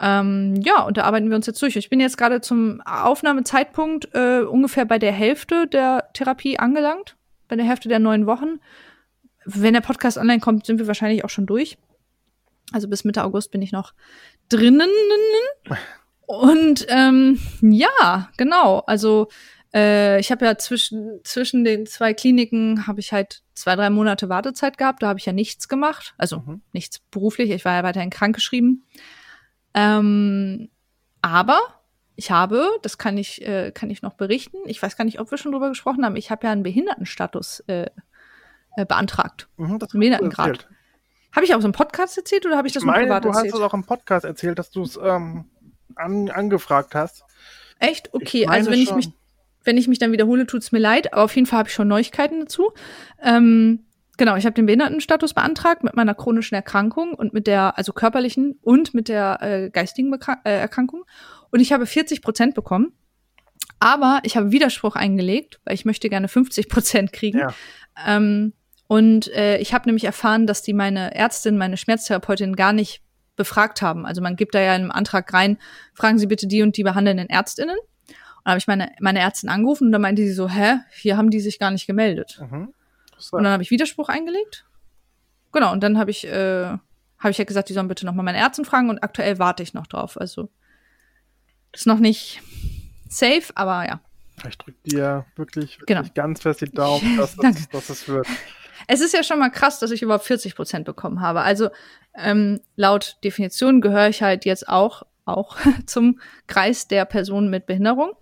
Ähm, 0.00 0.54
ja, 0.56 0.82
und 0.82 0.96
da 0.96 1.04
arbeiten 1.04 1.30
wir 1.30 1.36
uns 1.36 1.46
jetzt 1.46 1.62
durch. 1.62 1.76
Ich 1.76 1.88
bin 1.88 1.98
jetzt 1.98 2.18
gerade 2.18 2.40
zum 2.40 2.82
Aufnahmezeitpunkt 2.82 4.14
äh, 4.14 4.40
ungefähr 4.40 4.84
bei 4.84 4.98
der 4.98 5.12
Hälfte 5.12 5.66
der 5.66 6.10
Therapie 6.12 6.58
angelangt, 6.58 7.16
bei 7.48 7.56
der 7.56 7.64
Hälfte 7.64 7.88
der 7.88 8.00
neun 8.00 8.26
Wochen. 8.26 8.60
Wenn 9.46 9.72
der 9.72 9.80
Podcast 9.80 10.18
online 10.18 10.40
kommt, 10.40 10.66
sind 10.66 10.78
wir 10.78 10.86
wahrscheinlich 10.86 11.24
auch 11.24 11.30
schon 11.30 11.46
durch. 11.46 11.78
Also 12.72 12.88
bis 12.88 13.04
Mitte 13.04 13.24
August 13.24 13.50
bin 13.50 13.62
ich 13.62 13.72
noch 13.72 13.94
drinnen. 14.48 14.90
Und 16.26 16.86
ähm, 16.88 17.38
ja, 17.62 18.30
genau. 18.36 18.80
Also 18.80 19.28
äh, 19.74 20.20
ich 20.20 20.30
habe 20.30 20.44
ja 20.44 20.56
zwischen, 20.56 21.20
zwischen 21.24 21.64
den 21.64 21.86
zwei 21.86 22.14
Kliniken 22.14 22.86
habe 22.86 23.00
ich 23.00 23.12
halt 23.12 23.42
zwei, 23.54 23.74
drei 23.74 23.90
Monate 23.90 24.28
Wartezeit 24.28 24.78
gehabt. 24.78 25.02
Da 25.02 25.08
habe 25.08 25.18
ich 25.18 25.26
ja 25.26 25.32
nichts 25.32 25.68
gemacht. 25.68 26.14
Also 26.16 26.40
mhm. 26.40 26.62
nichts 26.72 27.00
beruflich. 27.10 27.50
Ich 27.50 27.64
war 27.64 27.74
ja 27.74 27.82
weiterhin 27.82 28.10
krankgeschrieben. 28.10 28.84
Ähm, 29.74 30.68
aber 31.22 31.58
ich 32.16 32.30
habe, 32.30 32.68
das 32.82 32.98
kann 32.98 33.18
ich, 33.18 33.44
äh, 33.46 33.72
kann 33.72 33.90
ich 33.90 34.02
noch 34.02 34.14
berichten, 34.14 34.58
ich 34.66 34.80
weiß 34.80 34.96
gar 34.96 35.04
nicht, 35.04 35.18
ob 35.18 35.32
wir 35.32 35.38
schon 35.38 35.50
drüber 35.50 35.68
gesprochen 35.68 36.04
haben, 36.04 36.14
ich 36.14 36.30
habe 36.30 36.46
ja 36.46 36.52
einen 36.52 36.62
Behindertenstatus 36.62 37.60
äh, 37.66 37.86
äh, 38.76 38.86
beantragt. 38.86 39.48
Mhm, 39.56 39.80
das 39.80 39.90
Behindertengrad. 39.90 40.68
Habe 41.32 41.44
ich 41.44 41.54
auch 41.54 41.60
so 41.60 41.66
im 41.66 41.72
Podcast 41.72 42.16
erzählt 42.16 42.46
oder 42.46 42.56
habe 42.56 42.68
ich 42.68 42.74
das 42.74 42.84
ich 42.84 42.86
meine, 42.86 43.04
privat 43.04 43.24
du 43.24 43.28
erzählt? 43.28 43.46
Du 43.46 43.54
hast 43.54 43.60
es 43.60 43.66
auch 43.66 43.74
im 43.74 43.82
Podcast 43.82 44.24
erzählt, 44.24 44.60
dass 44.60 44.70
du 44.70 44.82
es 44.82 44.96
ähm, 45.02 45.46
an, 45.96 46.30
angefragt 46.30 46.94
hast. 46.94 47.24
Echt? 47.80 48.14
Okay, 48.14 48.46
also 48.46 48.70
wenn 48.70 48.86
schon. 48.86 49.00
ich 49.00 49.06
mich 49.06 49.14
wenn 49.64 49.76
ich 49.76 49.88
mich 49.88 49.98
dann 49.98 50.12
wiederhole, 50.12 50.46
tut 50.46 50.62
es 50.62 50.72
mir 50.72 50.78
leid, 50.78 51.12
aber 51.12 51.24
auf 51.24 51.34
jeden 51.34 51.46
Fall 51.46 51.60
habe 51.60 51.68
ich 51.68 51.74
schon 51.74 51.88
Neuigkeiten 51.88 52.40
dazu. 52.40 52.72
Ähm, 53.22 53.86
genau, 54.16 54.36
ich 54.36 54.44
habe 54.44 54.54
den 54.54 54.66
Behindertenstatus 54.66 55.34
beantragt 55.34 55.82
mit 55.82 55.96
meiner 55.96 56.14
chronischen 56.14 56.54
Erkrankung 56.54 57.14
und 57.14 57.32
mit 57.32 57.46
der, 57.46 57.76
also 57.78 57.92
körperlichen 57.92 58.58
und 58.62 58.94
mit 58.94 59.08
der 59.08 59.38
äh, 59.40 59.70
geistigen 59.70 60.10
Bekra 60.10 60.40
äh, 60.44 60.52
Erkrankung. 60.52 61.04
Und 61.50 61.60
ich 61.60 61.72
habe 61.72 61.86
40 61.86 62.22
Prozent 62.22 62.54
bekommen. 62.54 62.92
Aber 63.80 64.20
ich 64.22 64.36
habe 64.36 64.52
Widerspruch 64.52 64.96
eingelegt, 64.96 65.60
weil 65.64 65.74
ich 65.74 65.84
möchte 65.84 66.08
gerne 66.08 66.28
50 66.28 66.68
Prozent 66.68 67.12
kriegen. 67.12 67.38
Ja. 67.38 67.54
Ähm, 68.06 68.52
und 68.86 69.28
äh, 69.34 69.58
ich 69.58 69.74
habe 69.74 69.88
nämlich 69.88 70.04
erfahren, 70.04 70.46
dass 70.46 70.62
die 70.62 70.74
meine 70.74 71.14
Ärztin, 71.14 71.56
meine 71.56 71.76
Schmerztherapeutin 71.76 72.54
gar 72.54 72.72
nicht 72.72 73.02
befragt 73.36 73.82
haben. 73.82 74.06
Also 74.06 74.22
man 74.22 74.36
gibt 74.36 74.54
da 74.54 74.60
ja 74.60 74.74
in 74.74 74.82
einem 74.82 74.90
Antrag 74.90 75.32
rein, 75.32 75.58
fragen 75.94 76.18
Sie 76.18 76.26
bitte 76.26 76.46
die 76.46 76.62
und 76.62 76.76
die 76.76 76.82
behandelnden 76.82 77.28
Ärztinnen 77.28 77.76
dann 78.44 78.52
habe 78.52 78.58
ich 78.58 78.66
meine, 78.66 78.92
meine 79.00 79.20
Ärztin 79.20 79.48
angerufen 79.48 79.86
und 79.86 79.92
dann 79.92 80.02
meinte 80.02 80.22
sie 80.22 80.32
so, 80.32 80.48
hä, 80.48 80.78
hier 80.92 81.16
haben 81.16 81.30
die 81.30 81.40
sich 81.40 81.58
gar 81.58 81.70
nicht 81.70 81.86
gemeldet. 81.86 82.40
Mhm. 82.40 82.74
Und 83.32 83.42
dann 83.42 83.52
habe 83.52 83.62
ich 83.62 83.70
Widerspruch 83.70 84.08
eingelegt. 84.08 84.66
Genau, 85.52 85.72
und 85.72 85.82
dann 85.82 85.98
habe 85.98 86.10
ich, 86.10 86.26
äh, 86.26 86.66
habe 86.66 87.30
ich 87.30 87.38
ja 87.38 87.44
gesagt, 87.44 87.68
die 87.68 87.72
sollen 87.72 87.88
bitte 87.88 88.04
nochmal 88.04 88.24
meine 88.24 88.38
Ärztin 88.38 88.64
fragen 88.64 88.90
und 88.90 89.02
aktuell 89.02 89.38
warte 89.38 89.62
ich 89.62 89.72
noch 89.72 89.86
drauf. 89.86 90.20
Also 90.20 90.50
ist 91.72 91.86
noch 91.86 91.98
nicht 91.98 92.42
safe, 93.08 93.44
aber 93.54 93.86
ja. 93.86 94.00
Ich 94.46 94.58
drücke 94.58 94.78
dir 94.84 95.24
wirklich, 95.36 95.80
wirklich 95.80 95.86
genau. 95.86 96.02
ganz 96.14 96.42
fest 96.42 96.60
die 96.60 96.70
Daumen, 96.70 97.16
dass, 97.16 97.36
das, 97.36 97.68
dass 97.68 97.88
es 97.88 98.08
wird. 98.08 98.26
Es 98.88 99.00
ist 99.00 99.14
ja 99.14 99.22
schon 99.22 99.38
mal 99.38 99.50
krass, 99.50 99.78
dass 99.78 99.90
ich 99.90 100.02
überhaupt 100.02 100.24
40 100.24 100.54
Prozent 100.54 100.84
bekommen 100.84 101.20
habe. 101.20 101.40
Also 101.40 101.70
ähm, 102.14 102.60
laut 102.76 103.16
Definition 103.24 103.80
gehöre 103.80 104.08
ich 104.08 104.22
halt 104.22 104.44
jetzt 104.44 104.68
auch, 104.68 105.04
auch 105.24 105.56
zum 105.86 106.20
Kreis 106.46 106.88
der 106.88 107.04
Personen 107.04 107.48
mit 107.48 107.66
Behinderung. 107.66 108.12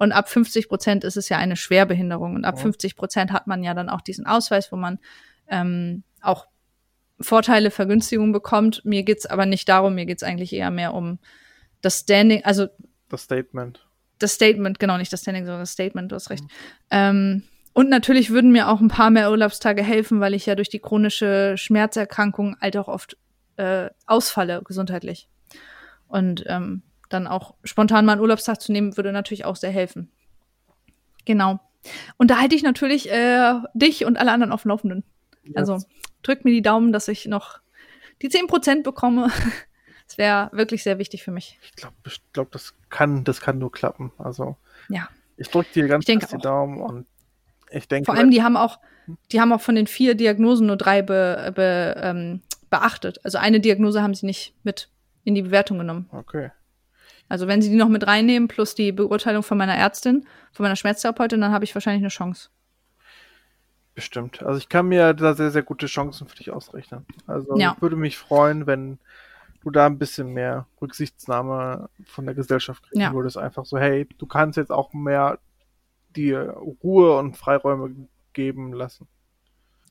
Und 0.00 0.12
ab 0.12 0.30
50 0.30 0.70
Prozent 0.70 1.04
ist 1.04 1.18
es 1.18 1.28
ja 1.28 1.36
eine 1.36 1.56
Schwerbehinderung. 1.56 2.34
Und 2.34 2.46
ab 2.46 2.56
ja. 2.56 2.62
50 2.62 2.96
Prozent 2.96 3.32
hat 3.32 3.46
man 3.46 3.62
ja 3.62 3.74
dann 3.74 3.90
auch 3.90 4.00
diesen 4.00 4.24
Ausweis, 4.24 4.72
wo 4.72 4.76
man 4.76 4.98
ähm, 5.46 6.04
auch 6.22 6.46
Vorteile, 7.20 7.70
Vergünstigungen 7.70 8.32
bekommt. 8.32 8.82
Mir 8.82 9.02
geht's 9.02 9.26
aber 9.26 9.44
nicht 9.44 9.68
darum, 9.68 9.94
mir 9.94 10.06
geht's 10.06 10.22
eigentlich 10.22 10.54
eher 10.54 10.70
mehr 10.70 10.94
um 10.94 11.18
das 11.82 12.00
Standing, 12.00 12.42
also 12.44 12.68
das 13.10 13.24
Statement. 13.24 13.86
Das 14.18 14.32
Statement, 14.32 14.78
genau, 14.78 14.96
nicht 14.96 15.12
das 15.12 15.20
Standing, 15.20 15.44
sondern 15.44 15.60
das 15.60 15.72
Statement, 15.72 16.10
du 16.10 16.16
hast 16.16 16.30
recht. 16.30 16.44
Mhm. 16.44 16.48
Ähm, 16.90 17.42
und 17.74 17.90
natürlich 17.90 18.30
würden 18.30 18.52
mir 18.52 18.68
auch 18.68 18.80
ein 18.80 18.88
paar 18.88 19.10
mehr 19.10 19.30
Urlaubstage 19.30 19.82
helfen, 19.82 20.20
weil 20.20 20.32
ich 20.32 20.46
ja 20.46 20.54
durch 20.54 20.70
die 20.70 20.80
chronische 20.80 21.56
Schmerzerkrankung 21.58 22.56
halt 22.58 22.78
auch 22.78 22.88
oft 22.88 23.18
äh, 23.58 23.90
ausfalle 24.06 24.62
gesundheitlich. 24.64 25.28
Und 26.08 26.44
ähm, 26.46 26.84
dann 27.10 27.26
auch 27.26 27.54
spontan 27.64 28.06
mal 28.06 28.12
einen 28.12 28.20
Urlaubstag 28.22 28.60
zu 28.60 28.72
nehmen, 28.72 28.96
würde 28.96 29.12
natürlich 29.12 29.44
auch 29.44 29.56
sehr 29.56 29.70
helfen. 29.70 30.10
Genau. 31.26 31.60
Und 32.16 32.30
da 32.30 32.38
halte 32.38 32.54
ich 32.54 32.62
natürlich 32.62 33.10
äh, 33.10 33.54
dich 33.74 34.04
und 34.04 34.18
alle 34.18 34.32
anderen 34.32 34.52
auf 34.52 34.62
dem 34.62 34.70
Laufenden. 34.70 35.04
Yes. 35.44 35.56
Also 35.56 35.78
drückt 36.22 36.44
mir 36.44 36.52
die 36.52 36.62
Daumen, 36.62 36.92
dass 36.92 37.08
ich 37.08 37.26
noch 37.26 37.60
die 38.22 38.30
10% 38.30 38.82
bekomme. 38.82 39.30
Das 40.06 40.18
wäre 40.18 40.50
wirklich 40.52 40.82
sehr 40.82 40.98
wichtig 40.98 41.22
für 41.22 41.30
mich. 41.30 41.56
Ich 41.62 41.76
glaube, 41.76 41.94
ich 42.04 42.20
glaub, 42.32 42.50
das 42.50 42.74
kann, 42.88 43.22
das 43.22 43.40
kann 43.40 43.60
nur 43.60 43.70
klappen. 43.70 44.10
Also 44.18 44.56
ja. 44.88 45.08
ich 45.36 45.48
drücke 45.48 45.72
dir 45.72 45.86
ganz 45.86 46.04
fest 46.04 46.32
die 46.32 46.38
Daumen 46.38 46.80
und 46.80 47.06
ich 47.70 47.86
denke. 47.86 48.06
Vor 48.06 48.16
allem, 48.16 48.32
die 48.32 48.42
haben 48.42 48.56
auch, 48.56 48.80
die 49.30 49.40
haben 49.40 49.52
auch 49.52 49.60
von 49.60 49.76
den 49.76 49.86
vier 49.86 50.16
Diagnosen 50.16 50.66
nur 50.66 50.76
drei 50.76 51.02
be, 51.02 51.52
be, 51.54 51.94
ähm, 51.96 52.42
beachtet. 52.70 53.24
Also 53.24 53.38
eine 53.38 53.60
Diagnose 53.60 54.02
haben 54.02 54.14
sie 54.14 54.26
nicht 54.26 54.52
mit 54.64 54.90
in 55.22 55.36
die 55.36 55.42
Bewertung 55.42 55.78
genommen. 55.78 56.08
Okay. 56.10 56.50
Also 57.30 57.46
wenn 57.46 57.62
sie 57.62 57.70
die 57.70 57.76
noch 57.76 57.88
mit 57.88 58.06
reinnehmen, 58.06 58.48
plus 58.48 58.74
die 58.74 58.90
Beurteilung 58.90 59.44
von 59.44 59.56
meiner 59.56 59.76
Ärztin, 59.76 60.26
von 60.52 60.64
meiner 60.64 60.74
Schmerztherapeutin, 60.74 61.40
dann 61.40 61.52
habe 61.52 61.64
ich 61.64 61.74
wahrscheinlich 61.74 62.02
eine 62.02 62.08
Chance. 62.08 62.50
Bestimmt. 63.94 64.42
Also 64.42 64.58
ich 64.58 64.68
kann 64.68 64.88
mir 64.88 65.14
da 65.14 65.34
sehr, 65.34 65.52
sehr 65.52 65.62
gute 65.62 65.86
Chancen 65.86 66.26
für 66.26 66.36
dich 66.36 66.50
ausrechnen. 66.50 67.06
Also 67.28 67.56
ja. 67.56 67.74
ich 67.76 67.82
würde 67.82 67.94
mich 67.94 68.18
freuen, 68.18 68.66
wenn 68.66 68.98
du 69.62 69.70
da 69.70 69.86
ein 69.86 69.96
bisschen 69.96 70.32
mehr 70.32 70.66
Rücksichtsnahme 70.82 71.88
von 72.04 72.26
der 72.26 72.34
Gesellschaft 72.34 72.82
kriegen 72.82 73.00
ja. 73.00 73.14
würdest. 73.14 73.38
Einfach 73.38 73.64
so, 73.64 73.78
hey, 73.78 74.08
du 74.18 74.26
kannst 74.26 74.56
jetzt 74.56 74.72
auch 74.72 74.92
mehr 74.92 75.38
die 76.16 76.32
Ruhe 76.32 77.16
und 77.16 77.36
Freiräume 77.36 77.94
geben 78.32 78.72
lassen. 78.72 79.06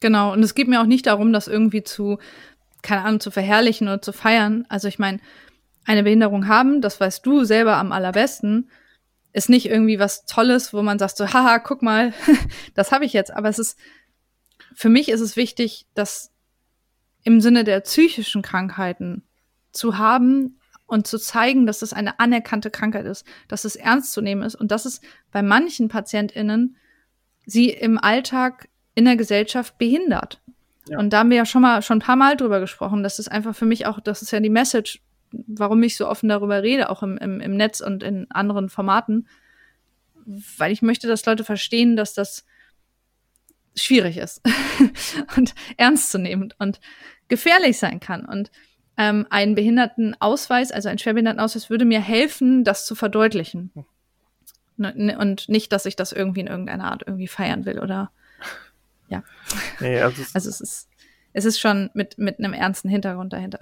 Genau, 0.02 0.34
und 0.34 0.44
es 0.44 0.56
geht 0.56 0.68
mir 0.68 0.82
auch 0.82 0.86
nicht 0.86 1.08
darum, 1.08 1.32
das 1.32 1.48
irgendwie 1.48 1.84
zu, 1.84 2.20
keine 2.82 3.04
Ahnung, 3.06 3.22
zu 3.22 3.32
verherrlichen 3.32 3.88
oder 3.88 4.02
zu 4.02 4.12
feiern. 4.12 4.66
Also 4.68 4.90
ich 4.90 5.00
meine, 5.00 5.20
eine 5.86 6.04
Behinderung 6.04 6.48
haben, 6.48 6.82
das 6.82 7.00
weißt 7.00 7.26
du 7.26 7.44
selber 7.44 7.78
am 7.78 7.92
allerbesten, 7.92 8.70
ist 9.34 9.50
nicht 9.50 9.68
irgendwie 9.68 10.00
was 10.00 10.26
Tolles, 10.26 10.74
wo 10.74 10.82
man 10.82 11.00
sagt 11.00 11.18
so, 11.18 11.28
haha, 11.28 11.60
guck 11.60 11.82
mal, 11.82 12.14
das 12.74 12.92
habe 12.92 13.06
ich 13.06 13.14
jetzt. 13.14 13.32
Aber 13.32 13.50
es 13.50 13.60
ist, 13.60 13.80
für 14.74 14.90
mich 14.90 15.10
ist 15.10 15.22
es 15.22 15.36
wichtig, 15.36 15.88
dass 15.94 16.32
im 17.24 17.42
Sinne 17.42 17.64
der 17.64 17.82
psychischen 17.82 18.42
Krankheiten 18.42 19.24
zu 19.72 19.98
haben 19.98 20.60
und 20.88 21.06
zu 21.06 21.20
zeigen, 21.20 21.68
dass 21.68 21.80
das 21.80 21.94
eine 21.94 22.20
anerkannte 22.20 22.72
Krankheit 22.72 23.06
ist, 23.06 23.26
dass 23.48 23.66
es 23.66 23.76
ernst 23.76 24.14
zu 24.14 24.22
nehmen 24.22 24.42
ist 24.42 24.56
und 24.56 24.72
dass 24.72 24.86
es 24.86 25.02
bei 25.32 25.44
manchen 25.44 25.88
PatientInnen 25.88 26.78
sie 27.46 27.70
im 27.70 27.98
Alltag 27.98 28.70
in 28.96 29.06
der 29.06 29.16
Gesellschaft 29.16 29.78
behindert. 29.78 30.42
Ja. 30.88 30.98
Und 30.98 31.12
da 31.12 31.20
haben 31.20 31.30
wir 31.30 31.38
ja 31.38 31.46
schon 31.46 31.62
mal 31.62 31.82
schon 31.84 31.98
ein 31.98 32.02
paar 32.02 32.16
Mal 32.16 32.36
drüber 32.36 32.60
gesprochen. 32.60 33.04
Das 33.04 33.20
ist 33.20 33.28
einfach 33.28 33.56
für 33.56 33.66
mich 33.66 33.86
auch, 33.86 34.00
das 34.00 34.22
ist 34.24 34.32
ja 34.32 34.40
die 34.40 34.50
Message, 34.50 35.02
warum 35.32 35.84
ich 35.84 35.96
so 35.96 36.08
offen 36.08 36.30
darüber 36.30 36.64
rede, 36.64 36.90
auch 36.90 37.04
im, 37.04 37.18
im, 37.18 37.42
im 37.42 37.56
Netz 37.56 37.82
und 37.82 38.04
in 38.04 38.30
anderen 38.32 38.70
Formaten. 38.70 39.28
Weil 40.26 40.72
ich 40.72 40.82
möchte, 40.82 41.08
dass 41.08 41.26
Leute 41.26 41.44
verstehen, 41.44 41.96
dass 41.96 42.14
das 42.14 42.46
schwierig 43.76 44.18
ist 44.18 44.42
und 45.38 45.56
ernst 45.78 46.12
zu 46.12 46.20
nehmen 46.20 46.54
und 46.58 46.80
gefährlich 47.28 47.78
sein 47.78 48.00
kann. 48.00 48.26
Und 48.26 48.52
ähm, 48.98 49.26
ein 49.30 49.56
Behindertenausweis, 49.56 50.72
also 50.72 50.90
ein 50.90 51.00
Schwerbehindertenausweis, 51.00 51.70
würde 51.70 51.86
mir 51.86 52.02
helfen, 52.02 52.64
das 52.64 52.86
zu 52.86 52.96
verdeutlichen. 52.96 53.72
Hm. 53.74 53.86
Und 55.18 55.50
nicht, 55.50 55.74
dass 55.74 55.86
ich 55.86 55.96
das 55.96 56.14
irgendwie 56.14 56.40
in 56.40 56.48
irgendeiner 56.48 56.86
Art 56.86 57.04
irgendwie 57.06 57.28
feiern 57.28 57.66
will 57.66 57.80
oder 57.80 58.12
ja. 59.10 59.24
Nee, 59.80 60.00
also, 60.00 60.24
also 60.34 60.50
es 60.50 60.62
ist, 60.62 60.90
es 61.34 61.46
ist 61.46 61.60
schon 61.60 61.90
mit, 61.94 62.18
mit 62.18 62.40
einem 62.40 62.54
ernsten 62.54 62.90
Hintergrund 62.90 63.34
dahinter. 63.34 63.60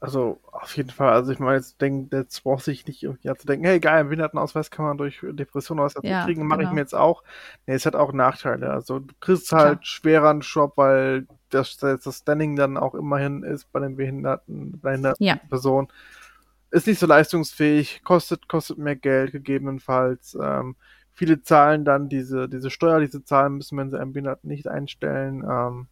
Also 0.00 0.38
auf 0.52 0.76
jeden 0.76 0.90
Fall, 0.90 1.12
also 1.12 1.32
ich 1.32 1.40
meine, 1.40 1.56
jetzt, 1.56 1.80
denk, 1.80 2.12
jetzt 2.12 2.44
braucht 2.44 2.62
sich 2.62 2.86
nicht 2.86 3.02
irgendwie 3.02 3.34
zu 3.34 3.46
denken, 3.48 3.66
hey 3.66 3.80
geil, 3.80 3.98
einen 3.98 4.08
Behindertenausweis 4.08 4.70
kann 4.70 4.84
man 4.84 4.96
durch 4.96 5.18
Depression 5.22 5.78
was 5.78 5.94
ja, 6.04 6.24
kriegen, 6.24 6.46
mache 6.46 6.60
genau. 6.60 6.70
ich 6.70 6.74
mir 6.74 6.80
jetzt 6.82 6.94
auch. 6.94 7.24
Nee, 7.66 7.74
es 7.74 7.84
hat 7.84 7.96
auch 7.96 8.12
Nachteile. 8.12 8.70
Also 8.70 9.00
du 9.00 9.12
kriegst 9.18 9.50
halt 9.50 9.80
Klar. 9.80 9.84
schwerer 9.84 10.30
einen 10.30 10.40
Job, 10.42 10.74
weil 10.76 11.26
das, 11.50 11.78
das 11.78 12.04
Standing 12.16 12.54
dann 12.54 12.76
auch 12.76 12.94
immerhin 12.94 13.42
ist 13.42 13.72
bei 13.72 13.80
den 13.80 13.96
behinderten, 13.96 14.78
behinderten 14.80 15.26
ja. 15.26 15.36
Personen. 15.48 15.88
Ist 16.70 16.86
nicht 16.86 17.00
so 17.00 17.06
leistungsfähig, 17.06 18.02
kostet, 18.04 18.46
kostet 18.46 18.78
mehr 18.78 18.96
Geld 18.96 19.32
gegebenenfalls. 19.32 20.38
Ähm, 20.40 20.76
viele 21.12 21.42
zahlen 21.42 21.84
dann 21.84 22.08
diese, 22.08 22.48
diese 22.48 22.70
Steuer, 22.70 23.00
diese 23.00 23.24
zahlen 23.24 23.54
müssen, 23.54 23.76
wenn 23.76 23.90
sie 23.90 23.98
einen 23.98 24.12
Behinderten 24.12 24.48
nicht 24.48 24.68
einstellen. 24.68 25.42
Ähm, 25.48 25.88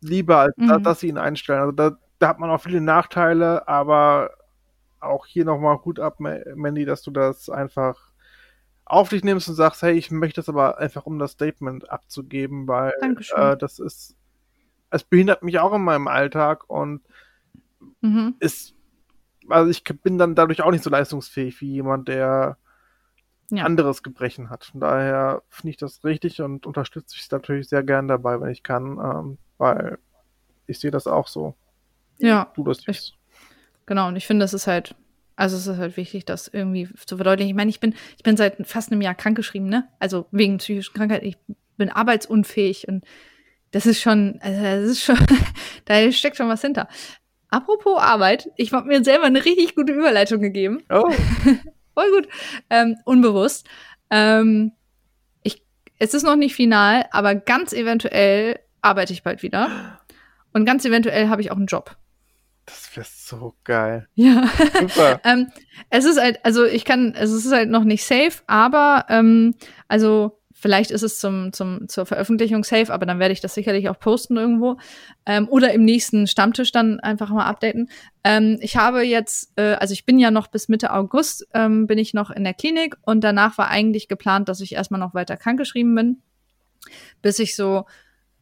lieber 0.00 0.38
als 0.38 0.56
mhm. 0.56 0.82
dass 0.82 1.00
sie 1.00 1.08
ihn 1.08 1.18
einstellen. 1.18 1.60
Also 1.60 1.72
da, 1.72 1.98
da 2.18 2.28
hat 2.28 2.38
man 2.38 2.50
auch 2.50 2.60
viele 2.60 2.80
Nachteile, 2.80 3.66
aber 3.68 4.30
auch 5.00 5.26
hier 5.26 5.44
nochmal 5.44 5.78
gut 5.78 6.00
ab, 6.00 6.18
Mandy, 6.18 6.84
dass 6.84 7.02
du 7.02 7.10
das 7.10 7.50
einfach 7.50 8.12
auf 8.86 9.08
dich 9.08 9.24
nimmst 9.24 9.48
und 9.48 9.54
sagst, 9.54 9.82
hey, 9.82 9.92
ich 9.94 10.10
möchte 10.10 10.40
das 10.40 10.48
aber 10.48 10.78
einfach, 10.78 11.06
um 11.06 11.18
das 11.18 11.32
Statement 11.32 11.90
abzugeben, 11.90 12.68
weil 12.68 12.92
äh, 13.34 13.56
das 13.56 13.78
ist, 13.78 14.16
es 14.90 15.04
behindert 15.04 15.42
mich 15.42 15.58
auch 15.58 15.72
in 15.74 15.82
meinem 15.82 16.06
Alltag 16.06 16.68
und 16.68 17.02
mhm. 18.00 18.34
ist, 18.40 18.74
also 19.48 19.70
ich 19.70 19.84
bin 19.84 20.18
dann 20.18 20.34
dadurch 20.34 20.62
auch 20.62 20.70
nicht 20.70 20.84
so 20.84 20.90
leistungsfähig 20.90 21.60
wie 21.60 21.72
jemand, 21.72 22.08
der 22.08 22.58
ja. 23.50 23.64
anderes 23.64 24.02
Gebrechen 24.02 24.50
hat. 24.50 24.64
Von 24.64 24.80
daher 24.80 25.42
finde 25.48 25.70
ich 25.70 25.76
das 25.76 26.04
richtig 26.04 26.40
und 26.42 26.66
unterstütze 26.66 27.16
ich 27.16 27.22
es 27.22 27.30
natürlich 27.30 27.68
sehr 27.68 27.82
gern 27.82 28.08
dabei, 28.08 28.40
wenn 28.40 28.50
ich 28.50 28.62
kann, 28.62 28.98
ähm, 28.98 29.38
weil 29.58 29.98
ich 30.66 30.78
sehe 30.78 30.90
das 30.90 31.06
auch 31.06 31.28
so. 31.28 31.54
Ja. 32.18 32.52
Du 32.54 32.64
das 32.64 32.86
ich, 32.86 33.14
Genau, 33.86 34.08
und 34.08 34.16
ich 34.16 34.26
finde, 34.26 34.44
das 34.44 34.54
ist 34.54 34.66
halt, 34.66 34.94
also 35.36 35.56
es 35.56 35.66
ist 35.66 35.78
halt 35.78 35.96
wichtig, 35.96 36.24
das 36.24 36.48
irgendwie 36.48 36.88
zu 37.06 37.16
verdeutlichen. 37.16 37.50
Ich 37.50 37.56
meine, 37.56 37.70
ich 37.70 37.80
bin, 37.80 37.94
ich 38.16 38.22
bin 38.22 38.36
seit 38.36 38.66
fast 38.66 38.90
einem 38.90 39.02
Jahr 39.02 39.14
krankgeschrieben, 39.14 39.68
ne? 39.68 39.88
Also 39.98 40.26
wegen 40.30 40.58
psychischen 40.58 40.94
Krankheit. 40.94 41.22
Ich 41.22 41.36
bin 41.76 41.90
arbeitsunfähig 41.90 42.88
und 42.88 43.04
das 43.72 43.86
ist 43.86 44.00
schon, 44.00 44.38
also 44.40 44.62
das 44.62 44.90
ist 44.90 45.02
schon, 45.02 45.18
da 45.84 46.10
steckt 46.12 46.36
schon 46.36 46.48
was 46.48 46.62
hinter. 46.62 46.88
Apropos 47.50 48.00
Arbeit, 48.00 48.48
ich 48.56 48.72
habe 48.72 48.88
mir 48.88 49.04
selber 49.04 49.24
eine 49.24 49.44
richtig 49.44 49.74
gute 49.74 49.92
Überleitung 49.92 50.40
gegeben. 50.40 50.82
Oh. 50.90 51.10
Voll 51.94 52.10
gut. 52.10 52.28
Ähm, 52.70 52.96
unbewusst. 53.04 53.66
Ähm, 54.10 54.72
ich, 55.42 55.62
es 55.98 56.14
ist 56.14 56.24
noch 56.24 56.36
nicht 56.36 56.54
final, 56.54 57.06
aber 57.12 57.34
ganz 57.34 57.72
eventuell 57.72 58.58
arbeite 58.82 59.12
ich 59.12 59.22
bald 59.22 59.42
wieder. 59.42 60.00
Und 60.52 60.64
ganz 60.64 60.84
eventuell 60.84 61.28
habe 61.28 61.42
ich 61.42 61.50
auch 61.50 61.56
einen 61.56 61.66
Job. 61.66 61.96
Das 62.66 62.96
wäre 62.96 63.06
so 63.08 63.54
geil. 63.64 64.08
Ja. 64.14 64.48
Super. 64.80 65.20
ähm, 65.24 65.50
es 65.90 66.04
ist 66.04 66.20
halt, 66.20 66.44
also 66.44 66.64
ich 66.64 66.84
kann, 66.84 67.14
es 67.14 67.30
ist 67.30 67.52
halt 67.52 67.68
noch 67.68 67.84
nicht 67.84 68.04
safe, 68.04 68.42
aber 68.46 69.06
ähm, 69.08 69.54
also 69.88 70.40
vielleicht 70.64 70.90
ist 70.92 71.02
es 71.02 71.18
zum, 71.18 71.52
zum, 71.52 71.90
zur 71.90 72.06
Veröffentlichung 72.06 72.64
safe, 72.64 72.90
aber 72.90 73.04
dann 73.04 73.18
werde 73.18 73.34
ich 73.34 73.42
das 73.42 73.52
sicherlich 73.52 73.90
auch 73.90 73.98
posten 73.98 74.38
irgendwo. 74.38 74.78
Ähm, 75.26 75.46
oder 75.50 75.74
im 75.74 75.84
nächsten 75.84 76.26
Stammtisch 76.26 76.72
dann 76.72 77.00
einfach 77.00 77.28
mal 77.28 77.44
updaten. 77.44 77.90
Ähm, 78.24 78.56
ich 78.62 78.78
habe 78.78 79.02
jetzt, 79.02 79.52
äh, 79.56 79.74
also 79.74 79.92
ich 79.92 80.06
bin 80.06 80.18
ja 80.18 80.30
noch 80.30 80.46
bis 80.46 80.70
Mitte 80.70 80.94
August, 80.94 81.46
ähm, 81.52 81.86
bin 81.86 81.98
ich 81.98 82.14
noch 82.14 82.30
in 82.30 82.44
der 82.44 82.54
Klinik 82.54 82.96
und 83.02 83.22
danach 83.22 83.58
war 83.58 83.68
eigentlich 83.68 84.08
geplant, 84.08 84.48
dass 84.48 84.62
ich 84.62 84.74
erstmal 84.74 85.00
noch 85.00 85.12
weiter 85.12 85.36
krankgeschrieben 85.36 85.94
bin, 85.94 86.22
bis 87.20 87.40
ich 87.40 87.56
so 87.56 87.84